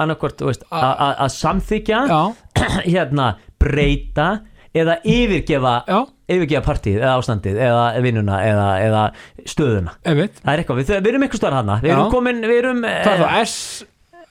veist, 0.51 0.67
að, 0.75 1.27
samþykja 1.37 2.01
hérna, 2.95 3.29
breyta 3.63 4.29
eða 4.77 4.99
yfirgefa 5.03 5.75
yfirgefa 6.31 6.63
partíð 6.67 7.01
eða 7.01 7.15
ástandið 7.19 7.57
eða 7.67 7.85
vinnuna 8.05 8.37
eða, 8.47 8.67
eða 8.87 9.01
stöðuna. 9.51 9.97
Einmitt. 10.07 10.39
Það 10.45 10.53
er 10.53 10.63
eitthvað, 10.63 10.81
við, 10.83 10.93
við 11.01 11.11
erum 11.15 11.25
eitthvað 11.27 11.43
stöðar 11.43 11.59
hana 11.59 11.79
við 11.83 11.91
erum 11.95 12.05
Já. 12.07 12.13
komin, 12.15 12.41
við 12.47 12.59
erum 12.63 12.83
Hvað 12.87 13.13
er 13.13 13.25
það, 13.25 13.39
S 13.43 13.57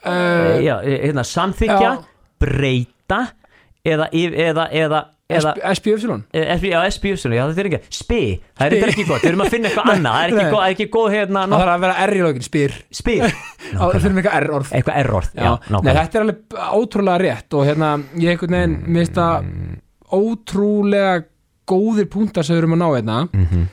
uh, 0.08 0.58
já, 0.64 0.76
hérna, 0.88 1.26
samþykja, 1.28 1.80
Já. 1.84 1.94
breyta 2.40 3.22
eða, 3.90 4.08
yf- 4.16 4.38
eða, 4.48 4.66
eða, 4.80 5.02
eða 5.30 5.52
SPY 5.78 5.92
eh, 6.34 6.46
SB, 6.56 6.70
já, 6.72 6.80
SBUSun, 6.96 7.36
já 7.36 7.44
það 7.50 7.60
er 7.62 7.68
ekki 7.70 7.80
spi, 8.00 8.22
það 8.58 8.66
er 8.66 8.76
þetta 8.78 8.90
ekki 8.94 9.06
gott, 9.10 9.22
við 9.26 9.30
erum 9.34 9.44
að 9.46 9.52
finna 9.54 9.70
eitthvað 9.70 9.92
annað. 9.94 10.16
Það 10.16 10.24
er 10.24 10.32
ekki, 10.32 10.40
Nei. 10.40 10.50
góð, 10.54 10.60
það 10.62 10.70
er 10.70 10.76
ekki 10.78 10.88
góð 10.96 11.10
hérna 11.18 11.44
Það 11.44 11.62
þarf 11.64 11.74
að 11.76 11.84
vera 11.86 12.00
R 12.08 12.16
í 12.16 12.24
lókin, 12.24 12.48
spyr. 12.48 12.80
Spi, 13.02 13.18
Á, 13.26 13.84
Það 13.84 14.00
þurfum 14.00 14.22
eitthvað 14.24 14.40
R 14.40 14.50
orð 14.60 14.74
eitthvað 14.80 15.00
error 15.04 15.30
já, 15.36 15.52
Nei, 15.76 15.92
þetta 16.00 16.20
er 16.22 16.26
alveg 16.26 16.58
ótrúlega 16.80 17.22
rétt 17.26 17.60
og 17.60 17.68
hérna, 17.70 17.92
ég 18.24 18.34
einhvern 18.34 18.58
veginn, 18.58 19.14
það 19.20 19.54
ótrúlega 20.12 21.26
góðir 21.70 22.08
púntar 22.10 22.44
sem 22.46 22.56
við 22.56 22.64
erum 22.64 22.74
að 22.78 22.82
ná 22.82 22.88
hérna 22.96 23.18
Mhm. 23.34 23.68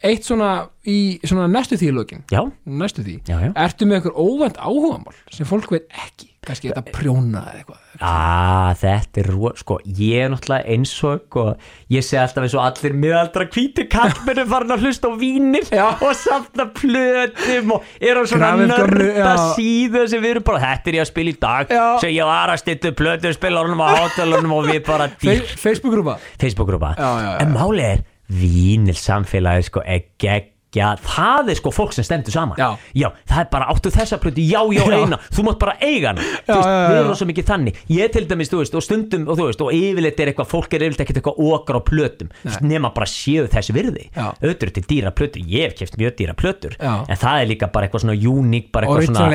Eitt 0.00 0.24
svona 0.24 0.50
í 0.88 1.18
svona 1.28 1.44
næstu 1.52 1.76
því 1.76 1.90
lókin 1.92 2.22
já, 2.32 2.40
næstu 2.64 3.02
því, 3.04 3.18
já, 3.28 3.36
já. 3.36 3.50
Ertu 3.66 3.84
með 3.84 3.98
eitthvað 3.98 4.20
óvænt 4.24 4.56
áhugamál 4.56 5.16
sem 5.28 5.48
fólk 5.48 5.72
veit 5.74 5.88
ekki? 5.92 6.30
Kannski 6.40 6.70
þetta 6.70 6.82
prjóna 6.88 7.42
eða 7.50 7.58
eitthvað 7.60 7.80
Ah, 8.00 8.70
þetta 8.80 9.20
er 9.20 9.26
rú, 9.28 9.50
sko, 9.60 9.76
ég 9.84 10.22
er 10.24 10.30
náttúrulega 10.32 10.72
eins 10.72 10.94
og, 11.04 11.26
og 11.36 11.90
ég 11.92 12.00
segi 12.06 12.16
alltaf 12.22 12.46
eins 12.46 12.54
og 12.56 12.62
allir 12.64 12.94
miðaldra 12.96 13.44
hvíti 13.52 13.84
kallmennu 13.92 14.46
farin 14.48 14.72
að 14.72 14.86
hlusta 14.86 15.10
á 15.12 15.20
vínir 15.20 15.66
og 15.90 16.14
safna 16.16 16.64
plötum 16.78 17.74
og 17.76 17.90
er 18.00 18.16
á 18.16 18.22
svona 18.30 18.54
nörda 18.56 19.34
síðu 19.52 20.06
sem 20.08 20.24
við 20.24 20.36
erum 20.38 20.46
bara, 20.48 20.62
þetta 20.64 20.88
er 20.94 20.96
ég 20.96 21.04
að 21.04 21.10
spila 21.12 21.34
í 21.34 21.36
dag 21.44 21.74
sem 22.00 22.14
ég 22.16 22.30
var 22.32 22.54
að 22.54 22.62
stýttu 22.64 22.94
plötu 22.96 23.34
spilarunum 23.36 23.84
á 23.84 23.88
hátalunum 23.98 24.56
og 24.62 24.70
við 24.70 24.80
bara 24.88 25.10
Fe 25.12 25.36
dýr 25.36 25.44
Facebook-grúpa? 25.60 26.16
Facebook-grúpa. 26.40 26.94
Já. 26.96 27.36
en 27.44 27.52
máli 27.52 27.84
er 27.84 28.02
vínil 28.30 28.96
samfélagi 28.98 29.68
sko, 29.68 29.82
ekki 29.86 30.30
Já, 30.70 30.92
það 31.02 31.48
er 31.50 31.58
sko 31.58 31.70
fólk 31.74 31.94
sem 31.96 32.04
stendur 32.06 32.30
saman. 32.30 32.58
Já. 32.94 33.08
það 33.26 33.40
er 33.42 33.46
bara 33.50 33.66
áttu 33.72 33.90
þessa 33.90 34.18
plötu, 34.22 34.42
já, 34.46 34.60
já, 34.70 34.84
Já. 34.86 34.98
eina. 35.00 35.16
Þú 35.34 35.44
mátt 35.48 35.58
bara 35.58 35.72
eiga 35.82 36.12
hana, 36.12 36.22
Já, 36.22 36.44
þú 36.46 36.54
veist, 36.54 36.68
já, 36.68 36.74
já, 36.76 36.84
við 36.86 36.94
já. 36.94 37.00
erum 37.00 37.16
svo 37.18 37.26
mikið 37.30 37.48
þannig. 37.48 37.80
Ég 37.90 38.12
til 38.14 38.22
dæmis, 38.30 38.50
þú 38.52 38.60
veist, 38.60 38.76
og 38.78 38.84
stundum 38.86 39.24
og 39.26 39.40
þú 39.40 39.46
veist, 39.48 39.64
og 39.64 39.74
yfirleitt 39.74 40.22
er 40.22 40.30
eitthvað, 40.30 40.48
fólk 40.52 40.76
er 40.76 40.84
yfirleitt 40.86 41.02
ekkert 41.02 41.18
eitthvað 41.20 41.40
okar 41.50 41.74
á 41.74 41.82
plötum, 41.90 42.30
nema 42.62 42.92
bara 42.94 43.08
séu 43.10 43.48
þessi 43.50 43.74
virði, 43.74 44.06
Já. 44.14 44.28
er 44.62 44.70
til 44.78 44.84
dýra 44.86 45.10
plötur. 45.10 45.42
Ég 45.42 45.66
hef 45.66 45.74
keft 45.80 45.98
mjög 45.98 46.14
dýra 46.20 46.36
plötur. 46.38 46.78
Já. 46.78 46.94
en 47.08 47.18
það 47.18 47.42
er 47.42 47.50
líka 47.50 47.66
bara 47.74 47.88
eitthvað 47.88 48.06
svona 48.06 48.14
uník 48.14 48.70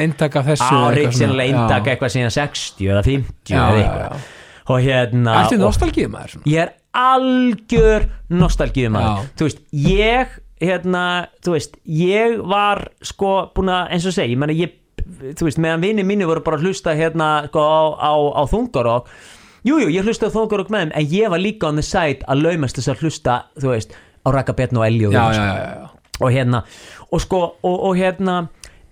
eintak 0.08 0.40
af 0.40 0.48
þessu 0.48 0.64
eitthvað 0.64 0.88
original 0.88 1.36
svona. 6.32 6.85
Eintak, 6.96 7.72
Já. 7.72 8.00
eitthvað 8.00 8.24
síðan 8.26 8.46
60 8.46 8.46
eða 8.46 8.46
50 8.46 8.56
Já, 8.56 8.56
eða 8.56 8.56
já, 8.56 8.56
eitthvað 8.56 8.56
já. 8.56 8.56
og 8.56 8.56
Ertu 8.56 8.66
og- 8.66 8.72
nostalgíð 8.72 8.90
maður 8.90 9.06
svona? 9.06 9.20
ég 9.20 9.26
algjör 9.26 9.26
nostalgíum 9.26 9.26
Já. 9.26 9.30
þú 9.36 9.44
veist, 9.46 9.60
ég 9.72 10.28
hérna, 10.62 11.28
þú 11.44 11.52
veist, 11.52 11.76
ég 11.86 12.38
var 12.48 12.88
sko 13.02 13.52
búin 13.56 13.70
að, 13.70 13.92
eins 13.92 14.06
og 14.06 14.14
segi, 14.16 14.34
ég 14.34 14.38
menna 14.40 14.54
ég 14.56 14.72
þú 15.36 15.44
veist, 15.50 15.60
meðan 15.62 15.82
vinni 15.84 16.04
mínu 16.04 16.26
voru 16.26 16.42
bara 16.42 16.58
að 16.58 16.64
hlusta 16.66 16.96
hérna 16.96 17.48
sko 17.50 17.60
á, 17.60 17.82
á, 18.00 18.12
á 18.16 18.42
þungarokk 18.50 19.08
Jú, 19.66 19.80
jú, 19.82 19.88
ég 19.90 20.06
hlusta 20.06 20.28
á 20.30 20.34
þungarokk 20.34 20.70
með 20.70 20.80
þeim 20.86 20.92
en 20.94 21.06
ég 21.10 21.30
var 21.34 21.40
líka 21.42 21.68
on 21.68 21.76
the 21.76 21.82
side 21.82 22.22
að 22.30 22.42
laumast 22.46 22.76
þess 22.78 22.88
að 22.94 23.00
hlusta, 23.02 23.44
þú 23.58 23.72
veist, 23.74 23.96
á 24.22 24.28
Raka 24.32 24.54
Betn 24.54 24.78
og 24.78 24.86
Elli 24.86 25.06
og 25.08 25.14
Já, 25.14 25.24
þeim, 25.26 25.34
já, 25.34 25.34
sko. 25.34 25.58
já, 25.58 25.74
já. 25.74 25.90
og 26.22 26.32
hérna, 26.32 26.64
og 27.12 27.22
sko 27.22 27.40
og, 27.64 27.80
og 27.90 27.96
hérna, 27.98 28.36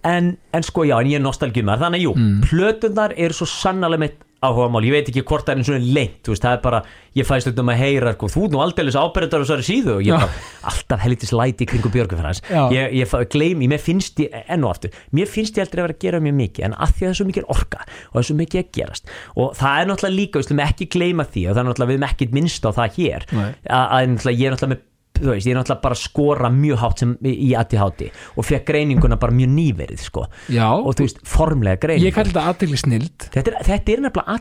en, 0.04 0.38
en 0.54 0.64
sko 0.64 0.84
já, 0.84 0.98
en 1.00 1.08
ég 1.12 1.16
er 1.16 1.22
nostalgjumar, 1.24 1.78
þannig 1.80 2.02
að 2.02 2.06
jú 2.08 2.14
Mm. 2.18 2.42
plötunar 2.50 3.14
eru 3.18 3.34
svo 3.34 3.46
sannlega 3.46 4.00
mitt 4.00 4.18
áhugamál, 4.44 4.84
ég 4.88 4.96
veit 4.96 5.10
ekki 5.12 5.24
hvort 5.28 5.48
það 5.48 5.54
er 5.54 5.62
eins 5.62 5.72
og 5.74 5.88
lengt, 5.98 6.20
þú 6.26 6.34
veist, 6.34 6.46
það 6.46 6.58
er 6.58 6.62
bara 6.64 6.82
ég 7.18 7.28
fæst 7.30 7.62
um 7.64 7.72
að 7.72 7.80
heyra, 7.80 8.14
sko, 8.18 8.30
þú 8.34 8.44
ert 8.48 8.56
nú 8.56 8.62
aldeilis 8.64 8.98
ábyrðar 9.00 9.44
og 9.44 9.50
svo 9.50 9.58
er 9.58 9.66
síðu 9.68 9.96
og 9.98 10.04
ég 10.04 10.14
Já. 10.14 10.18
bara 10.20 10.30
alltaf 10.72 11.04
hellitis 11.04 11.34
læti 11.34 11.68
kringu 11.70 11.92
Björgufræðans 11.94 12.44
ég, 12.74 12.96
ég 13.00 13.16
gleymi, 13.34 13.70
mér 13.72 13.84
finnst 13.84 14.22
ég 14.24 14.34
enn 14.44 14.66
og 14.66 14.76
aftur, 14.76 14.96
mér 15.14 15.30
finnst 15.30 15.60
ég 15.60 15.68
aldrei 15.68 15.84
að 15.84 15.88
vera 15.88 15.98
að 15.98 16.06
gera 16.06 16.24
mjög 16.24 16.40
mikið 16.42 16.68
en 16.70 16.78
að 16.78 16.96
því 16.96 17.04
að 17.04 17.08
það 17.08 17.14
er 17.14 17.20
svo 17.20 17.28
mikið 17.30 17.52
orka 17.54 17.84
og 17.84 18.16
það 18.16 18.24
er 18.24 18.30
svo 18.30 18.38
mikið 18.42 18.64
að 18.64 18.72
gerast 18.80 19.14
og 19.36 19.54
það 19.60 19.82
er 19.82 19.92
náttúrulega 19.92 20.18
líka, 20.18 20.42
við 20.42 20.50
slum 20.50 20.64
ekki 20.64 20.90
gleyma 20.96 21.28
því 21.30 21.46
og 21.48 21.54
það 21.54 21.64
er 21.64 21.70
náttúrulega 21.70 21.92
við 21.94 22.00
erum 22.00 22.10
ekki 22.10 22.30
minnst 22.34 22.66
á 22.66 22.72
það 22.74 22.98
hér. 22.98 23.28
Að, 23.34 23.54
að 23.84 24.10
náttúrulega, 24.14 24.40
ég 24.40 24.50
er 24.50 24.56
náttúrulega 24.56 24.74
með 24.74 24.90
þú 25.14 25.30
veist, 25.30 25.46
ég 25.48 25.54
er 25.54 25.60
náttúrulega 25.60 25.84
bara 25.84 25.96
að 25.98 26.02
skora 26.04 26.50
mjög 26.54 26.80
hátt 26.82 27.04
sem 27.04 27.12
í 27.30 27.52
ADHD 27.60 28.08
og 28.38 28.48
fekk 28.48 28.66
greininguna 28.72 29.18
bara 29.22 29.36
mjög 29.38 29.52
nýverið 29.54 30.02
sko. 30.08 30.24
Já, 30.50 30.66
og 30.74 30.96
þú 30.98 31.06
veist, 31.06 31.20
formlega 31.30 31.78
greiningu 31.84 32.10
ég 32.10 32.16
kalli 32.18 32.34
þetta 32.34 32.46
aðtegli 32.54 32.80
snild. 32.82 33.28
Þetta 33.34 33.52
er, 33.54 33.58
þetta 33.70 33.94
er 33.94 34.04
nefnilega 34.08 34.36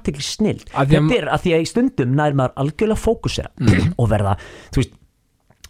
Af 0.73 0.89
því 0.89 0.97
að- 0.97 1.11
þetta 1.11 1.19
er 1.21 1.29
að 1.37 1.45
því 1.45 1.53
að 1.59 1.65
í 1.67 1.69
stundum 1.73 2.17
nær 2.17 2.39
maður 2.41 2.57
algjörlega 2.65 3.03
fókusera 3.05 3.53
og 4.01 4.09
verða, 4.11 4.37
þú 4.73 4.83
veist 4.83 4.97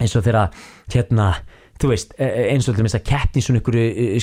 eins 0.03 0.15
og 0.17 0.23
þeirra 0.25 0.45
hérna, 0.95 1.27
þú 1.83 1.91
veist, 1.91 2.15
eh, 2.17 2.47
eins 2.53 2.67
og 2.71 2.75
að 2.97 3.05
keppni 3.11 3.43
svona 3.43 3.59
ykkur, 3.61 3.77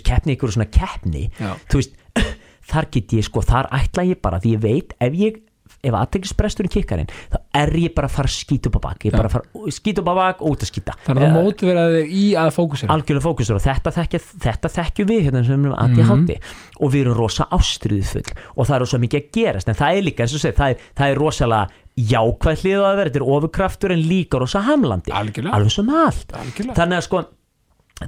keppni 0.06 0.34
ykkur 0.38 0.52
svona 0.56 0.70
keppni 0.72 1.26
Já. 1.38 1.52
þú 1.70 1.82
veist, 1.82 1.94
þar 2.72 2.88
get 2.96 3.14
ég 3.20 3.24
sko, 3.28 3.44
þar 3.46 3.68
ætla 3.78 4.04
ég 4.08 4.20
bara, 4.24 4.40
því 4.42 4.56
ég 4.56 4.64
veit 4.64 4.96
ef 5.00 5.14
ég 5.20 5.38
ef 5.80 5.96
aðteklisbresturinn 5.96 6.72
kikkar 6.72 7.02
inn 7.02 7.10
þá 7.32 7.38
er 7.60 7.72
ég 7.80 7.94
bara 7.96 8.10
að 8.10 8.16
fara 8.18 8.30
að 8.30 8.36
skýta 8.36 8.70
upp 8.70 8.78
á 8.78 8.82
bak. 8.84 9.04
Ég 9.06 9.14
er 9.14 9.16
bara 9.16 9.30
að 9.30 9.34
fara 9.36 9.64
að 9.64 9.76
skýta 9.76 10.02
upp 10.02 10.10
á 10.12 10.14
bak 10.20 10.42
og 10.44 10.54
út 10.54 10.64
að 10.64 10.70
skýta 10.70 10.96
þannig 11.06 11.26
að 11.26 11.36
mótvera 11.38 11.84
þig 11.94 12.14
í 12.20 12.24
að 12.40 12.50
fókusera. 12.56 12.92
algjörlega 12.94 13.26
fókusur 13.26 13.58
og 13.58 13.64
þetta, 13.64 13.94
þekkja, 13.96 14.22
þetta 14.46 14.72
þekkjum 14.76 15.10
við 15.10 15.22
hérna 15.26 15.42
sem 15.48 15.66
við 15.66 15.76
ADHD 15.84 16.36
og 16.80 16.94
við 16.94 17.04
erum 17.04 17.18
rosa 17.18 17.48
ástriðufull 17.56 18.24
og 18.54 18.68
það 18.68 18.76
er 18.76 18.84
rosa 18.84 19.02
mikið 19.04 19.20
að 19.20 19.30
gerast. 19.38 19.72
En 19.72 19.80
það 19.80 19.96
er 19.96 20.06
líka, 20.08 20.26
eins 20.26 20.36
og 20.36 20.44
segir, 20.44 20.58
það 20.60 20.74
er, 20.74 20.86
það 21.00 21.14
er 21.14 21.22
rosalega 21.24 21.80
jákvæð 22.00 22.62
hlið 22.64 22.80
á 22.80 22.86
að 22.86 22.96
vera, 23.00 23.10
þetta 23.10 23.20
er 23.20 23.28
ofurkraftur 23.34 23.92
en 23.92 24.06
líka 24.06 24.40
rosa 24.40 24.62
hamlandi, 24.64 25.12
alveg 25.12 25.74
sem 25.74 25.90
allt. 25.90 26.32
Algjörlega. 26.32 26.76
þannig 26.78 27.00
að 27.00 27.06
sko 27.08 27.24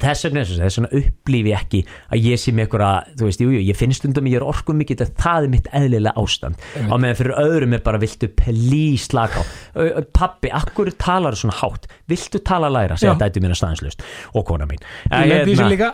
þess 0.01 0.25
vegna, 0.27 0.43
vegna 0.47 0.91
upplífi 0.97 1.53
ég 1.53 1.59
ekki 1.59 1.81
að 2.13 2.27
ég 2.31 2.41
sé 2.41 2.55
með 2.55 2.67
einhverja, 2.67 2.93
þú 3.19 3.29
veist, 3.29 3.43
jú, 3.45 3.51
jú, 3.53 3.63
ég 3.69 3.79
finn 3.79 3.93
stundum 3.97 4.31
ég 4.31 4.39
er 4.39 4.47
orku 4.47 4.75
mikið, 4.77 5.05
það 5.21 5.49
er 5.49 5.53
mitt 5.53 5.69
eðlilega 5.77 6.23
ástand. 6.23 6.65
Á 6.89 6.95
meðan 6.97 7.19
fyrir 7.19 7.37
öðrum 7.43 7.77
er 7.77 7.85
bara 7.85 8.01
viltu 8.03 8.31
please 8.39 9.11
slaka 9.11 9.45
á, 9.45 10.01
pabbi 10.17 10.53
akkur 10.55 10.93
talar 10.97 11.37
svona 11.39 11.59
hátt, 11.61 11.89
viltu 12.09 12.41
tala 12.41 12.73
læra? 12.73 12.97
Segja 12.97 13.17
Já. 13.17 13.21
dætu 13.27 13.45
mín 13.45 13.53
að 13.53 13.61
staðinslust 13.61 14.07
og 14.33 14.47
kona 14.49 14.69
mín. 14.71 14.81
Ég 15.13 15.29
lendi 15.29 15.53
í 15.53 15.59
þessu 15.59 15.69
Hérna, 15.69 15.73
líka. 15.73 15.91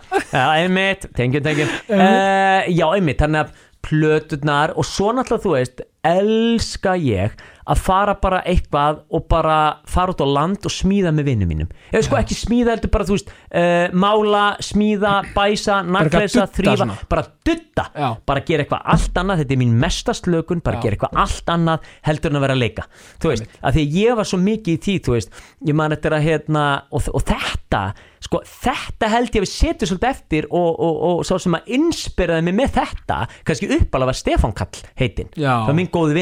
Einmitt, 0.59 1.09
tengjum, 1.19 1.45
tengjum 1.45 1.73
uh, 1.91 2.69
Já, 2.71 2.87
einmitt, 2.95 3.19
þannig 3.23 3.47
að 3.47 3.65
plöturnar 3.89 4.75
og 4.79 4.87
svo 4.87 5.13
náttúrulega 5.15 5.45
þú 5.45 5.53
veist 5.55 5.85
elska 6.09 6.95
ég 6.99 7.39
að 7.69 7.83
fara 7.85 8.15
bara 8.21 8.41
eitthvað 8.49 9.03
og 9.15 9.27
bara 9.31 9.59
fara 9.89 10.15
út 10.15 10.23
á 10.25 10.29
land 10.29 10.67
og 10.69 10.73
smíða 10.73 11.13
með 11.15 11.31
vinnum 11.31 11.51
mínum. 11.53 11.71
Eða 11.93 12.07
sko 12.07 12.19
ekki 12.21 12.37
smíða 12.39 12.75
heldur 12.75 12.93
bara 12.95 13.07
þú 13.09 13.17
veist 13.19 13.33
uh, 13.33 13.95
mála, 13.95 14.45
smíða, 14.65 15.15
bæsa, 15.35 15.81
dutta 15.85 16.47
þrýfa, 16.59 16.89
bara 17.11 17.27
dutta. 17.49 17.87
Já. 17.95 18.09
bara 18.27 18.43
gera 18.43 18.65
eitthvað 18.65 18.89
allt 18.95 19.21
annað, 19.21 19.43
þetta 19.45 19.55
er 19.55 19.61
mín 19.61 19.77
mestast 19.79 20.27
lögun 20.27 20.63
bara 20.65 20.81
Já. 20.81 20.83
gera 20.87 20.99
eitthvað 20.99 21.21
allt 21.23 21.53
annað 21.55 21.89
heldur 22.09 22.33
en 22.33 22.41
að 22.41 22.47
vera 22.47 22.57
að 22.57 22.63
leika. 22.65 22.87
Þú 23.23 23.33
veist, 23.33 23.49
að 23.63 23.79
því 23.79 23.85
að 23.87 23.99
ég 24.03 24.19
var 24.19 24.29
svo 24.29 24.39
mikið 24.43 24.75
í 24.75 24.83
því 24.87 24.97
þú 25.07 25.17
veist, 25.17 25.43
ég 25.69 25.79
man 25.79 25.95
þetta 25.95 26.15
að 26.19 26.27
hérna 26.27 26.65
og, 26.91 27.11
og 27.15 27.25
þetta, 27.29 27.83
sko 28.25 28.41
þetta 28.49 29.11
held 29.13 29.29
ég 29.31 29.39
að 29.39 29.45
við 29.45 29.53
setjum 29.53 29.91
svolítið 29.93 30.09
eftir 30.11 30.49
og, 30.51 30.71
og, 30.75 30.97
og 31.09 31.21
sá 31.29 31.37
sem 31.39 31.55
að 31.55 31.71
inspiraði 31.79 32.47
mig 32.49 32.57
með 32.59 32.73
þetta 32.81 33.19
kannski 33.47 33.71
uppalega 33.77 34.11
var 34.11 34.19
Stefán 34.19 34.55
Kall 34.59 34.83
heitinn, 34.99 35.31
það 35.37 35.69
var 35.71 35.79
minn 35.79 35.91
góði 35.95 36.17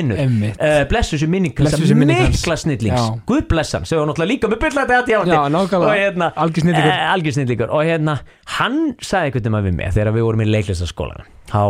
minning 1.37 1.55
þessa 1.61 1.99
mikla 2.01 2.57
snillings, 2.63 3.05
Já. 3.05 3.21
guð 3.29 3.45
blessan 3.53 3.87
sem 3.89 4.01
var 4.01 4.09
náttúrulega 4.11 4.33
líka 4.33 4.51
með 4.51 4.63
byrlaði 4.65 4.97
að 4.97 5.13
Já, 5.13 5.21
nákvæmlega. 5.53 5.87
og 5.87 6.01
hérna, 6.01 6.33
Algjör 6.37 6.67
snillingur. 7.37 7.69
eh, 7.71 7.77
og 7.77 7.87
hérna, 7.87 8.19
hann 8.59 8.83
sagði 8.99 9.31
einhvern 9.31 9.57
veginn 9.57 9.71
við 9.71 9.79
mig 9.81 9.95
þegar 9.97 10.17
við 10.17 10.27
vorum 10.27 10.45
í 10.45 10.49
leiklistaskólan 10.51 11.27
þá, 11.51 11.63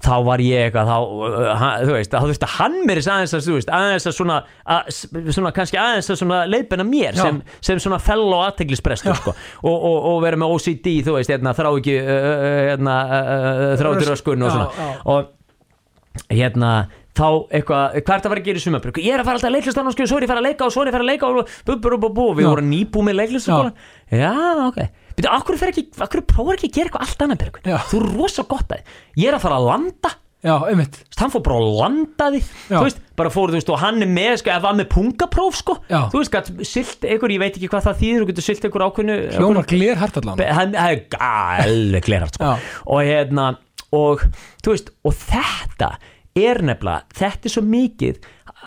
þá 0.00 0.12
var 0.24 0.42
ég 0.44 0.66
eitthvað 0.68 0.90
þá, 0.90 0.96
uh, 0.98 1.48
hann, 1.60 1.86
þú 1.86 1.96
veist, 1.96 2.14
þá 2.14 2.24
þurfti 2.24 2.50
hann 2.56 2.76
mér 2.88 3.00
aðeins 3.04 3.34
að, 3.36 3.42
þú 3.46 3.56
veist, 3.58 3.72
aðeins 3.80 4.08
að 4.08 4.16
svona, 4.16 4.38
að, 4.76 4.92
svona 5.36 5.52
kannski 5.56 5.80
aðeins 5.80 6.12
að 6.12 6.20
svona 6.22 6.38
leiðbenna 6.48 6.86
mér 6.88 7.18
Já. 7.18 7.24
sem, 7.26 7.42
sem 7.70 7.82
svona 7.82 7.98
fell 8.02 8.24
og 8.28 8.46
aðteglisbrestur 8.46 9.18
sko, 9.20 9.34
og, 9.62 9.74
og, 9.76 9.98
og 10.12 10.22
vera 10.24 10.40
með 10.40 10.54
OCD 10.56 10.88
þú 11.06 11.18
veist, 11.18 11.34
hérna, 11.34 11.52
þrá 11.58 11.70
ekki 11.74 11.98
uh, 12.00 12.46
hérna, 12.70 12.96
uh, 13.04 13.28
uh, 13.50 13.76
þráttur 13.80 14.14
öskun 14.16 14.46
og 14.46 14.50
Já, 14.50 14.56
svona 14.56 14.70
já. 14.72 14.96
og 15.04 15.36
hérna 16.30 16.72
þá 17.20 17.26
eitthvað, 17.58 17.98
hvað 18.00 18.14
er 18.16 18.22
það 18.24 18.28
að 18.28 18.32
vera 18.32 18.40
að 18.42 18.48
gera 18.48 18.60
í 18.60 18.64
sumabruk 18.64 19.00
ég 19.04 19.12
er 19.14 19.20
að 19.22 19.28
fara 19.28 19.38
alltaf 19.40 19.50
að 19.50 19.56
leiklistan 19.58 19.90
og 19.90 19.94
skilja, 19.96 20.10
svo 20.10 20.18
er 20.20 20.24
ég 20.24 20.30
að 20.30 20.32
fara 20.32 20.42
að 20.42 20.48
leika 20.48 20.66
og 20.66 20.72
svo 20.74 20.82
er 20.82 20.88
ég 20.88 20.94
að 20.94 20.96
fara 20.96 21.06
að 21.06 21.10
leika 21.12 21.28
og 21.28 21.52
bú, 21.68 21.76
bú, 21.84 21.98
bú, 22.00 22.10
bú, 22.16 22.26
við 22.38 22.46
Já. 22.46 22.50
vorum 22.54 22.70
nýbú 22.72 23.04
með 23.06 23.18
leiklistaskóla 23.20 23.72
já, 24.10 24.32
ok 24.70 24.80
Byrju, 25.20 25.30
akkur, 25.36 25.58
fer 25.60 25.72
ekki, 25.74 25.86
akkur 26.06 26.24
prófar 26.30 26.56
ekki 26.56 26.70
að 26.70 26.74
gera 26.78 26.88
eitthvað 26.90 27.06
allt 27.06 27.22
annað 27.26 27.40
Bergur? 27.44 27.62
Já. 27.68 27.78
þú 27.90 28.00
er 28.00 28.10
rosa 28.16 28.44
gott 28.48 28.72
að 28.72 28.80
þið 28.80 29.22
ég 29.24 29.30
er 29.32 29.36
að 29.36 29.44
fara 29.44 29.58
að 29.60 29.68
landa 29.68 30.12
já, 30.40 30.54
einmitt 30.70 30.94
hann 31.20 31.32
fór 31.34 31.42
bara 31.44 31.58
að 31.60 31.72
landa 31.76 32.28
því 32.32 32.38
Já. 32.40 32.76
þú 32.78 32.84
veist, 32.86 33.00
bara 33.20 33.32
fór, 33.34 33.50
þú 33.52 33.58
veist, 33.58 33.72
og 33.74 33.80
hann 33.82 34.00
er 34.06 34.08
með 34.08 34.36
sko, 34.40 34.52
ef 34.54 34.64
hann 34.70 34.78
með 34.80 34.88
pungapróf, 34.94 35.58
sko 35.60 35.74
Já. 35.90 35.98
þú 36.14 36.22
veist, 36.22 36.32
gat, 36.32 36.48
silt 36.64 37.04
einhver, 37.04 37.34
ég 37.34 37.42
veit 37.42 37.58
ekki 37.58 37.68
hvað 37.74 37.84
það 37.90 37.98
þýðir 38.00 38.22
þú 38.24 38.28
getur 38.30 38.46
silt 38.46 38.64
einhver 38.64 38.86
ákveðnu 38.86 39.18
hljómar 39.36 39.68
gler 39.68 40.00
hart 40.00 40.16
allan 40.22 40.40
Be- 40.40 40.48
hann 40.56 40.72
það 40.78 40.94
er 40.94 41.26
alveg 41.66 42.06
glerart 42.08 42.38
sko. 42.40 42.54
Já. 42.54 42.72
og 42.96 43.02
hérna 43.10 43.50
og 44.00 44.24
þú 44.64 44.72
veist 44.72 44.88
og 45.04 45.18
þetta 45.26 45.90
er 46.38 46.60
nefnilega 46.62 47.16
þetta 47.16 47.48
er 47.48 47.54
svo 47.54 47.62
mikið 47.66 48.20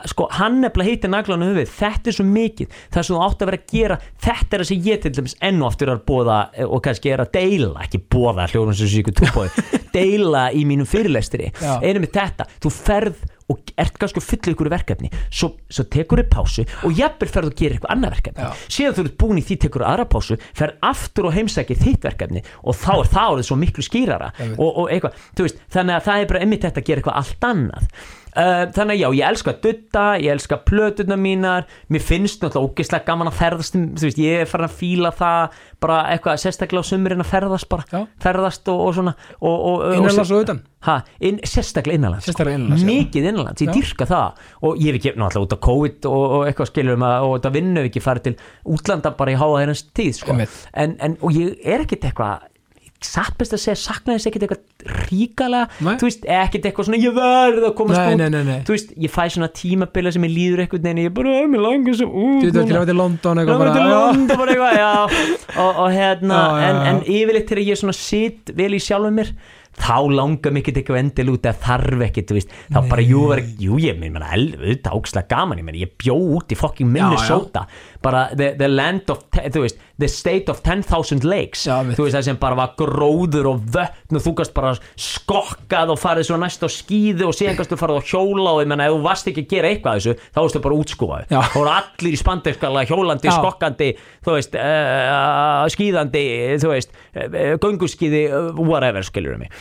sko 0.10 0.26
hann 0.36 0.60
nefnilega 0.64 0.90
heitir 0.90 1.12
naglan 1.14 1.46
höfuð 1.46 1.70
þetta 1.78 2.10
er 2.10 2.18
svo 2.18 2.26
mikið 2.28 2.80
það 2.94 3.06
sem 3.08 3.16
þú 3.16 3.22
átt 3.28 3.44
að 3.44 3.50
vera 3.52 3.60
að 3.62 3.74
gera 3.74 3.98
þetta 4.26 4.58
er 4.58 4.64
það 4.64 4.70
sem 4.70 4.88
ég 4.88 5.04
til 5.04 5.14
dæmis 5.18 5.38
enn 5.50 5.62
og 5.62 5.70
aftur 5.70 5.92
er 5.92 6.00
að 6.00 6.06
bóða 6.10 6.40
og 6.68 6.84
kannski 6.88 7.14
er 7.14 7.24
að 7.24 7.32
deila 7.38 7.86
ekki 7.86 8.02
bóða 8.16 8.50
hljóðum 8.52 8.78
sem 8.80 8.92
sé 8.92 9.04
ykkur 9.04 9.18
túbóði 9.22 9.68
deila 9.96 10.48
í 10.52 10.66
mínum 10.68 10.90
fyrirlestri 10.90 11.52
Já. 11.54 11.78
einu 11.84 12.04
með 12.04 12.18
þetta, 12.18 12.50
þú 12.64 12.74
ferð 12.74 13.24
og 13.54 13.74
ert 13.84 14.00
kannski 14.02 14.22
að 14.22 14.28
fylla 14.32 14.54
ykkur 14.56 14.72
verkefni 14.74 15.12
svo, 15.30 15.54
svo 15.70 15.86
tekur 15.94 16.24
þið 16.24 16.32
pásu 16.34 16.66
og 16.84 16.98
jafnvel 16.98 17.32
ferð 17.34 17.52
og 17.52 17.58
gerir 17.60 17.78
eitthvað 17.78 17.96
annað 17.96 18.16
verkefni. 18.18 18.48
Já. 18.48 18.66
síðan 18.78 18.98
þú 18.98 19.06
ert 19.06 19.20
búin 19.24 19.42
í 19.42 19.46
því 19.48 19.60
tekur 19.66 19.86
aðra 19.88 20.08
pásu 20.10 20.40
ferð 20.58 20.90
aftur 20.90 21.30
og 21.30 21.38
heimsækir 21.38 21.80
þitt 21.84 22.10
verkefni 22.10 22.44
og 22.64 22.78
þá 22.80 22.92
er 22.96 23.14
það 23.14 23.36
orðið 23.36 23.50
svo 23.50 23.60
miklu 23.62 23.86
skýrara 23.86 24.34
og, 24.58 24.68
og 24.68 24.92
eitthvað, 24.94 25.24
þú 25.38 25.48
veist, 25.48 25.64
þannig 25.74 26.00
að 26.00 26.10
það 26.10 26.24
er 26.24 26.30
bara 26.34 26.44
einmitt 26.44 26.68
þetta 26.68 26.84
að 26.84 26.90
gera 26.90 27.04
eitthvað 27.04 27.22
allt 27.24 27.50
annað 27.50 28.12
uh, 28.38 28.64
þannig 28.76 28.98
að 28.98 29.02
já, 29.02 29.08
ég 29.20 29.30
elska 29.30 29.54
að 29.54 29.62
dutta 29.68 30.06
ég 30.22 30.34
elska 30.34 30.60
plötuna 30.68 31.18
mínar 31.20 31.68
mér 31.94 32.04
finnst 32.04 32.44
náttúrulega 32.44 32.74
ógeðslega 32.74 33.08
gaman 33.08 33.32
að 33.32 33.40
ferðast 33.40 33.78
þú 33.78 34.08
veist, 34.08 34.22
ég 34.22 34.44
er 34.44 34.50
farin 34.50 34.70
að 34.70 34.78
fíla 34.82 35.14
það 35.16 35.58
bara 35.84 35.98
eitthvað 36.14 36.40
sérstaklega 36.44 36.84
á 36.86 36.90
sumurinn 36.90 37.24
að 37.24 37.32
ferðast 37.32 37.70
bara, 37.72 37.88
Já. 37.92 38.06
ferðast 38.24 38.70
og, 38.72 38.84
og 38.88 38.96
svona 38.98 39.16
innanlands 39.44 40.32
og 40.32 40.46
utan? 40.46 40.62
Ha, 40.84 40.98
inn, 41.24 41.40
sérstaklega 41.48 42.00
innanlands 42.00 42.28
Sérstaklega 42.28 42.60
innanlands, 42.60 42.86
mikið 42.88 43.28
innanlands, 43.30 43.64
ég 43.64 43.72
dyrka 43.72 44.08
það. 44.08 44.42
Og 44.68 44.82
ég 44.84 44.92
hef 44.92 45.00
ekki, 45.00 45.14
náttúrulega 45.20 45.48
út 45.48 45.56
af 45.56 45.62
COVID 45.68 46.08
og, 46.10 46.24
og 46.38 46.48
eitthvað 46.50 46.72
skilur 46.72 47.00
um 47.00 47.06
að, 47.08 47.28
og 47.28 47.36
þetta 47.38 47.54
vinnu 47.58 47.84
hef 47.84 47.92
ekki 47.92 48.04
farið 48.04 48.28
til 48.28 48.34
útlanda 48.76 49.14
bara 49.20 49.36
í 49.36 49.38
háa 49.40 49.52
þeirrans 49.54 49.86
tíð 49.96 50.18
sko. 50.20 50.40
En, 50.40 50.98
en, 51.00 51.16
og 51.24 51.40
ég 51.40 51.56
er 51.64 51.86
ekkit 51.86 52.10
eitthvað 52.10 52.50
satt 53.08 53.38
best 53.40 53.56
að 53.56 53.62
segja, 53.64 53.78
saknaði 53.84 54.20
þess 54.20 54.30
ekkit 54.32 54.46
eitthvað 54.48 55.08
ríkalega, 55.10 55.68
Nei. 55.86 55.96
þú 56.02 56.08
veist, 56.10 56.28
ekkit 56.38 56.68
eitthvað 56.70 56.88
svona 56.90 57.00
ég 57.04 57.16
verð 57.18 57.68
að 57.70 57.74
komast 57.80 58.00
Nei, 58.02 58.14
út 58.14 58.22
nei, 58.24 58.30
nei, 58.34 58.44
nei. 58.50 58.60
þú 58.68 58.76
veist, 58.76 58.94
ég 59.06 59.14
fæ 59.14 59.24
svona 59.36 59.50
tímabila 59.60 60.14
sem 60.16 60.28
ég 60.28 60.34
líður 60.36 60.64
eitthvað 60.66 60.88
neina, 60.88 61.06
ég 61.08 61.14
bara, 61.18 61.34
"Æ, 61.40 61.42
mér 61.54 61.66
langar 61.68 61.98
svo 62.00 62.08
út 62.12 62.44
Þú 62.44 62.52
veit 62.52 62.70
núna." 62.70 62.84
að 62.84 62.92
til 62.92 63.00
London 63.02 63.38
Já, 63.38 63.42
eitthvað 63.44 63.60
bara, 63.64 63.74
bara, 63.74 63.90
já. 63.90 64.00
London, 64.04 64.38
bara 64.38 64.52
eitthvað, 64.54 64.78
já. 64.84 64.94
og, 65.64 65.72
og 65.84 65.90
hérna, 65.92 66.38
Já, 66.40 66.62
já, 66.62 66.70
en, 66.70 66.76
já. 66.76 66.88
en 66.90 67.04
yfirleitt 67.18 67.50
þegar 67.50 67.68
ég 67.68 67.78
svona 67.84 67.94
sitt 67.98 68.56
vel 68.56 68.72
í 68.74 68.80
sjálfum 68.80 69.14
mér 69.20 69.34
þá 69.74 70.06
langar 70.14 70.54
mikið 70.54 70.76
eitthvað 70.78 71.00
endil 71.02 71.32
út 71.34 71.48
eða 71.50 71.58
þarf 71.64 72.02
ekkit, 72.06 72.28
þú 72.30 72.36
veist, 72.38 72.52
þá 72.70 72.80
bara 72.92 73.02
jú, 73.02 73.22
var, 73.32 73.40
jú 73.58 73.80
ég 73.82 73.98
meina, 73.98 74.22
auðvitað 74.30 74.98
ákslega 75.00 75.28
gaman 75.34 75.58
ég 75.58 75.66
meina, 75.66 75.80
ég 75.82 75.96
bjó 75.98 76.14
út 76.38 76.54
í 76.54 76.58
fucking 76.60 76.92
Minnesota 76.94 77.66
bara 78.04 78.28
the, 78.36 78.52
the 78.60 78.68
land 78.70 79.10
of 79.14 79.22
þú 79.32 79.64
veist, 79.64 79.80
the 80.00 80.10
state 80.12 80.52
of 80.52 80.62
10,000 80.66 81.24
lakes 81.28 81.66
Já, 81.68 81.78
þú 81.96 82.06
veist, 82.06 82.18
það 82.18 82.26
sem 82.28 82.40
bara 82.42 82.58
var 82.60 82.74
gróður 82.80 83.50
og 83.54 83.62
vötn 83.76 84.20
og 84.20 84.26
þú 84.26 84.34
gast 84.40 84.56
bara 84.56 84.74
skokkað 85.00 85.94
og 85.96 86.02
farið 86.02 86.28
svo 86.30 86.40
næst 86.42 86.66
á 86.66 86.70
skíðu 86.72 87.30
og 87.30 87.38
síðan 87.38 87.60
gast 87.60 87.74
þú 87.74 87.80
farið 87.82 88.02
á 88.02 88.10
hjóla 88.12 88.56
og 88.58 88.64
ég 88.64 88.72
meina, 88.74 88.90
ef 88.90 88.98
þú 88.98 89.06
varst 89.08 89.32
ekki 89.32 89.46
að 89.46 89.56
gera 89.56 89.72
eitthvað 89.72 90.02
þessu, 90.02 90.18
þá 90.34 90.42
varstu 90.42 90.64
bara 90.68 90.82
útskúfaði 90.82 91.30
Já. 91.30 91.40
þá 91.48 91.58
voru 91.60 91.74
allir 91.78 92.12
í 92.12 92.20
spandekskala 92.24 92.86
hjólandi, 92.90 93.32
Já. 93.32 93.38
skokkandi 93.40 93.90
þú 94.26 94.38
veist, 94.38 94.60
uh, 94.60 95.64
skíðandi 95.74 96.26
þú 96.64 96.76
veist, 96.76 97.00
uh, 97.16 97.56
gönguskíði 97.64 98.28
uh, 98.30 98.52
whatever, 98.60 99.06
skilur 99.08 99.40
mig 99.42 99.54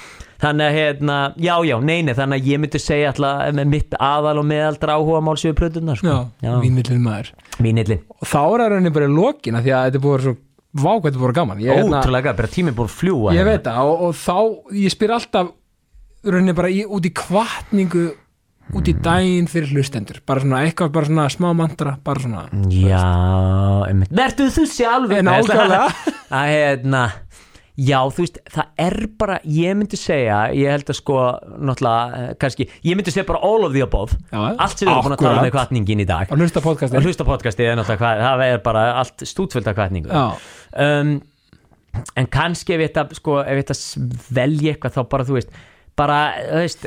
þannig 0.43 0.67
að 0.69 0.77
hérna, 0.79 1.17
já, 1.39 1.55
já, 1.69 1.75
neini 1.87 2.15
þannig 2.19 2.41
að 2.43 2.49
ég 2.53 2.63
myndi 2.63 2.81
segja 2.83 3.13
alltaf 3.13 3.53
með 3.59 3.69
mitt 3.73 3.97
aðal 4.03 4.39
og 4.43 4.47
meðaldra 4.51 4.97
áhuga 4.99 5.21
mál 5.23 5.37
séu 5.41 5.55
plötunar 5.59 6.01
sko. 6.01 6.17
já, 6.43 6.53
vínvillin 6.63 7.03
maður 7.05 7.31
vínillin, 7.63 8.01
og 8.19 8.27
þá 8.27 8.41
er 8.43 8.65
það 8.65 8.73
rauninni 8.75 8.95
bara 8.97 9.11
lokin 9.13 9.59
af 9.61 9.67
því 9.67 9.75
að 9.77 9.85
þetta 9.87 10.01
er 10.01 10.05
búið 10.07 10.19
að 10.19 10.27
svo 10.27 10.37
vá 10.73 10.91
hvað 10.97 11.05
þetta 11.07 11.19
er 11.19 11.23
búið 11.23 11.33
að 11.33 11.39
gaman 11.39 11.63
hérna, 11.63 12.01
ótrúlega, 12.01 12.35
bara 12.41 12.53
tíminn 12.57 12.75
búin 12.79 12.89
að 12.91 12.97
fljúa 12.99 13.35
ég 13.37 13.43
hérna. 13.43 13.53
veit 13.53 13.67
það 13.69 13.93
og, 13.93 14.03
og 14.09 14.19
þá, 14.19 14.37
ég 14.83 14.95
spyr 14.97 15.15
alltaf 15.19 15.53
rauninni 16.25 16.55
bara 16.57 16.71
í, 16.73 16.83
út 16.87 17.07
í 17.07 17.13
kvartningu 17.19 18.05
út 18.73 18.89
í 18.89 18.95
daginn 19.05 19.49
fyrir 19.51 19.73
hlustendur 19.75 20.21
bara 20.25 20.41
svona 20.41 20.63
eitthvað, 20.65 20.93
bara 20.95 21.09
svona 21.11 21.27
smá 21.35 21.49
mantra 21.59 21.97
bara 22.07 22.23
svona, 22.25 22.45
Já. 22.73 23.03
Vertu 24.09 24.47
þú 24.55 24.65
sjálf 24.71 25.13
Eh, 25.13 25.23
nákvæmlega. 25.27 25.89
að 26.39 26.47
hérna 26.55 27.03
Já, 27.81 27.97
þú 28.13 28.21
veist, 28.21 28.39
það 28.53 28.83
er 28.85 28.97
bara 29.17 29.39
ég 29.49 29.77
myndi 29.81 29.97
segja, 29.97 30.43
ég 30.53 30.69
held 30.75 30.91
að 30.93 30.97
sko 30.99 31.15
náttúrulega, 31.57 32.19
eh, 32.19 32.35
kannski, 32.43 32.67
ég 32.85 32.99
myndi 32.99 33.15
segja 33.15 33.25
bara 33.31 33.41
all 33.49 33.65
of 33.65 33.73
the 33.73 33.81
above, 33.81 34.19
Já, 34.29 34.41
allt 34.61 34.77
sem 34.77 34.89
við 34.89 34.93
erum 34.93 35.07
búin 35.07 35.17
að 35.17 35.23
tala 35.23 35.39
um 35.39 35.47
með 35.47 35.55
kvartningin 35.55 36.03
í 36.05 36.09
dag. 36.11 36.29
Að 36.29 36.45
hlusta 36.45 36.61
að 36.61 36.67
podcastin 36.67 37.07
hlusta 37.07 37.25
podcastið 37.25 37.71
er 37.71 37.79
náttúrulega 37.81 38.13
það 38.21 38.45
er 38.51 38.63
bara 38.67 38.83
allt 39.01 39.25
stútfullt 39.25 39.71
af 39.73 39.79
kvartningu 39.79 40.13
já, 40.13 40.25
um, 40.85 41.15
en 42.21 42.29
kannski 42.37 42.77
ef 42.77 42.85
ég 42.85 42.93
þetta 42.93 43.17
sko, 43.17 43.39
ef 43.41 43.57
ég 43.57 43.65
þetta 43.65 44.29
velja 44.37 44.75
eitthvað 44.75 44.99
þá 44.99 45.03
bara 45.17 45.29
þú 45.31 45.39
veist 45.41 45.57
bara, 45.97 46.19
þú 46.45 46.61
veist 46.67 46.87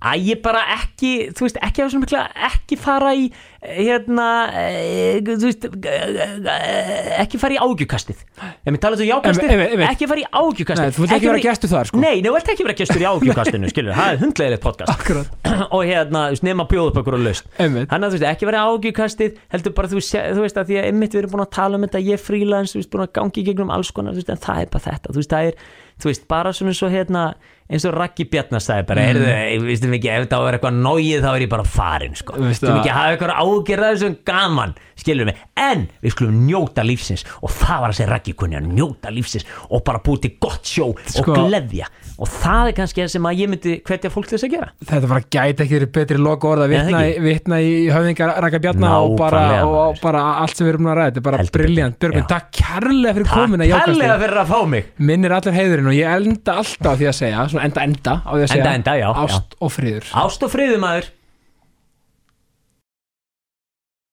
að 0.00 0.28
ég 0.30 0.42
bara 0.44 0.62
ekki 0.78 1.12
þú 1.36 1.46
veist, 1.46 1.60
ekki, 1.64 1.88
mikla, 2.02 2.24
ekki 2.50 2.78
fara 2.80 3.14
í 3.16 3.28
hérna 3.64 4.28
eh, 4.60 5.20
þú 5.24 5.46
veist 5.46 5.68
eh, 5.70 7.14
ekki 7.22 7.40
fara 7.40 7.56
í 7.56 7.60
ágjukastið 7.62 8.20
ef 8.20 8.68
mér 8.68 8.82
talaðu 8.82 9.06
um 9.06 9.10
jákastið, 9.12 9.54
ekki 9.88 10.08
fara 10.10 10.24
í 10.24 10.28
ágjukastið 10.28 10.84
Nei, 10.84 10.92
þú 10.92 11.04
vilt 11.04 11.14
ekki 11.14 11.28
vera 11.30 11.42
gestur 11.42 11.70
þar, 11.70 11.88
sko. 11.88 12.00
Nei, 12.02 12.20
þú 12.24 12.32
vilt 12.34 12.50
ekki 12.52 12.66
vera 12.66 12.76
gestur 12.78 13.02
í 13.02 13.06
ágjukastinu, 13.08 13.68
skilur 13.72 13.96
það 13.96 14.10
er 14.10 14.20
hundlegilegt 14.22 14.64
podcast. 14.64 15.08
Og 15.74 15.84
hérna, 15.88 16.24
þú 16.28 16.34
veist, 16.34 16.46
nema 16.46 16.66
að 16.66 16.72
bjóða 16.74 16.92
upp 16.92 17.00
okkur 17.02 17.16
laust 17.22 17.48
einmitt. 17.62 17.88
Þannig 17.92 18.08
að 18.08 18.14
þú 18.14 18.18
veist, 18.18 18.28
ekki 18.30 18.48
vera 18.50 18.64
ágjukastið 18.68 19.40
heldur 19.54 19.76
bara, 19.78 19.90
þú, 19.92 20.02
þú 20.04 20.44
veist, 20.44 20.60
að 20.60 20.70
því 20.70 20.80
að 20.80 20.88
einmitt 20.90 21.16
við 21.16 21.22
erum 21.22 21.34
búin 21.34 21.44
að 21.44 21.52
tala 21.56 21.78
um 21.78 21.86
þetta, 21.86 22.04
ég 22.04 22.18
er 22.18 22.24
frílans, 22.24 22.74
þú 22.74 22.80
veist, 22.82 22.92
búin 22.92 23.06
að 23.06 23.12
gangi 23.20 23.42
í 23.42 23.46
gegnum 23.48 23.74
alls 23.74 23.92
konar, 23.94 24.14
þú 24.14 24.22
veist, 24.22 24.34
en 24.34 24.44
það 24.44 24.62
er 24.64 24.72
bara 24.74 24.86
þetta, 24.88 25.14
þú 25.14 25.22
veist, 25.22 25.34
það 25.34 25.50
er, 25.50 25.66
þú 25.94 26.10
veist, 26.10 26.28
bara 26.34 26.54
svona 26.56 26.76
svo 26.76 26.90
hérna, 26.92 27.24
eins 27.70 27.84
og 27.88 27.94
Raggi 27.96 28.26
Bjarnar 28.28 28.60
sagði 28.62 28.86
bara, 28.90 29.00
mm. 29.04 29.08
heyrðu, 29.08 29.66
veistum 29.68 29.94
ekki, 29.96 30.10
ef 30.12 30.26
það 30.28 30.42
var 30.44 30.56
eitthvað 30.58 30.80
nógið 30.84 31.22
þá 31.24 31.30
er 31.34 31.44
ég 31.46 31.52
bara 31.54 31.64
farin, 31.64 32.14
sko, 32.18 32.34
að- 32.36 32.50
ekki 32.52 32.90
að 32.92 32.98
hafa 32.98 33.14
eitthvað 33.14 33.38
ágjörða 33.40 33.92
þessum 33.94 34.16
gaman, 34.28 34.74
skilur 35.00 35.26
mig, 35.30 35.40
en 35.56 35.86
við 36.04 36.10
skulum 36.14 36.36
njóta 36.46 36.84
lífsins 36.86 37.24
og 37.40 37.48
það 37.50 37.78
var 37.80 37.88
að 37.94 37.98
segja 37.98 38.10
Raggi 38.12 38.34
kunni 38.38 38.56
að 38.60 38.68
njóta 38.76 39.08
lífsins 39.14 39.46
og 39.70 39.80
bara 39.86 40.02
búið 40.04 40.20
til 40.26 40.34
gott 40.44 40.64
sjó 40.68 40.90
Sko- 41.08 41.32
og 41.32 41.48
gleðja. 41.48 41.88
Og 42.14 42.28
það 42.30 42.68
er 42.68 42.74
kannski 42.76 43.00
það 43.02 43.08
sem 43.10 43.24
að 43.26 43.40
ég 43.40 43.48
myndi 43.50 43.72
hvetja 43.82 44.10
fólk 44.14 44.28
til 44.30 44.36
þess 44.38 44.46
að 44.46 44.52
gera. 44.54 44.68
Þetta 44.86 45.08
bara 45.10 45.22
gæti 45.34 45.64
ekki 45.64 45.74
verið 45.74 45.90
betri 45.96 46.18
loka 46.22 46.46
orða 46.52 46.68
vitna, 46.70 47.00
í- 47.10 47.16
vitna 47.24 47.56
í 47.58 47.72
höfðingar 47.90 48.36
Raka 48.44 48.60
Bjarnar 48.62 48.94
og 49.02 49.16
og 49.66 49.98
bara 50.04 50.20
allt 50.44 50.54
sem 50.54 50.62
við 50.68 50.76
erum 50.76 50.86
að 50.92 50.94
ræða 51.00 51.08
Þetta 51.14 51.18
er 51.18 51.26
bara 51.26 51.40
Björgvin, 52.04 52.22
já. 52.22 52.28
takk 52.30 52.46
kærlega 52.54 53.16
fyrir 53.18 53.26
Takk 53.26 53.34
Svona 57.54 57.68
enda 57.70 57.84
enda 57.86 58.14
á 58.26 58.30
því 58.34 58.40
að 58.42 58.48
segja. 58.50 58.64
Enda, 58.64 58.74
enda, 58.80 58.96
já, 58.98 59.08
Ást 59.24 59.54
og 59.62 59.70
friður. 59.74 60.08
Ást 60.24 60.42
og 60.46 60.50
friður 60.52 60.82
maður 60.82 61.12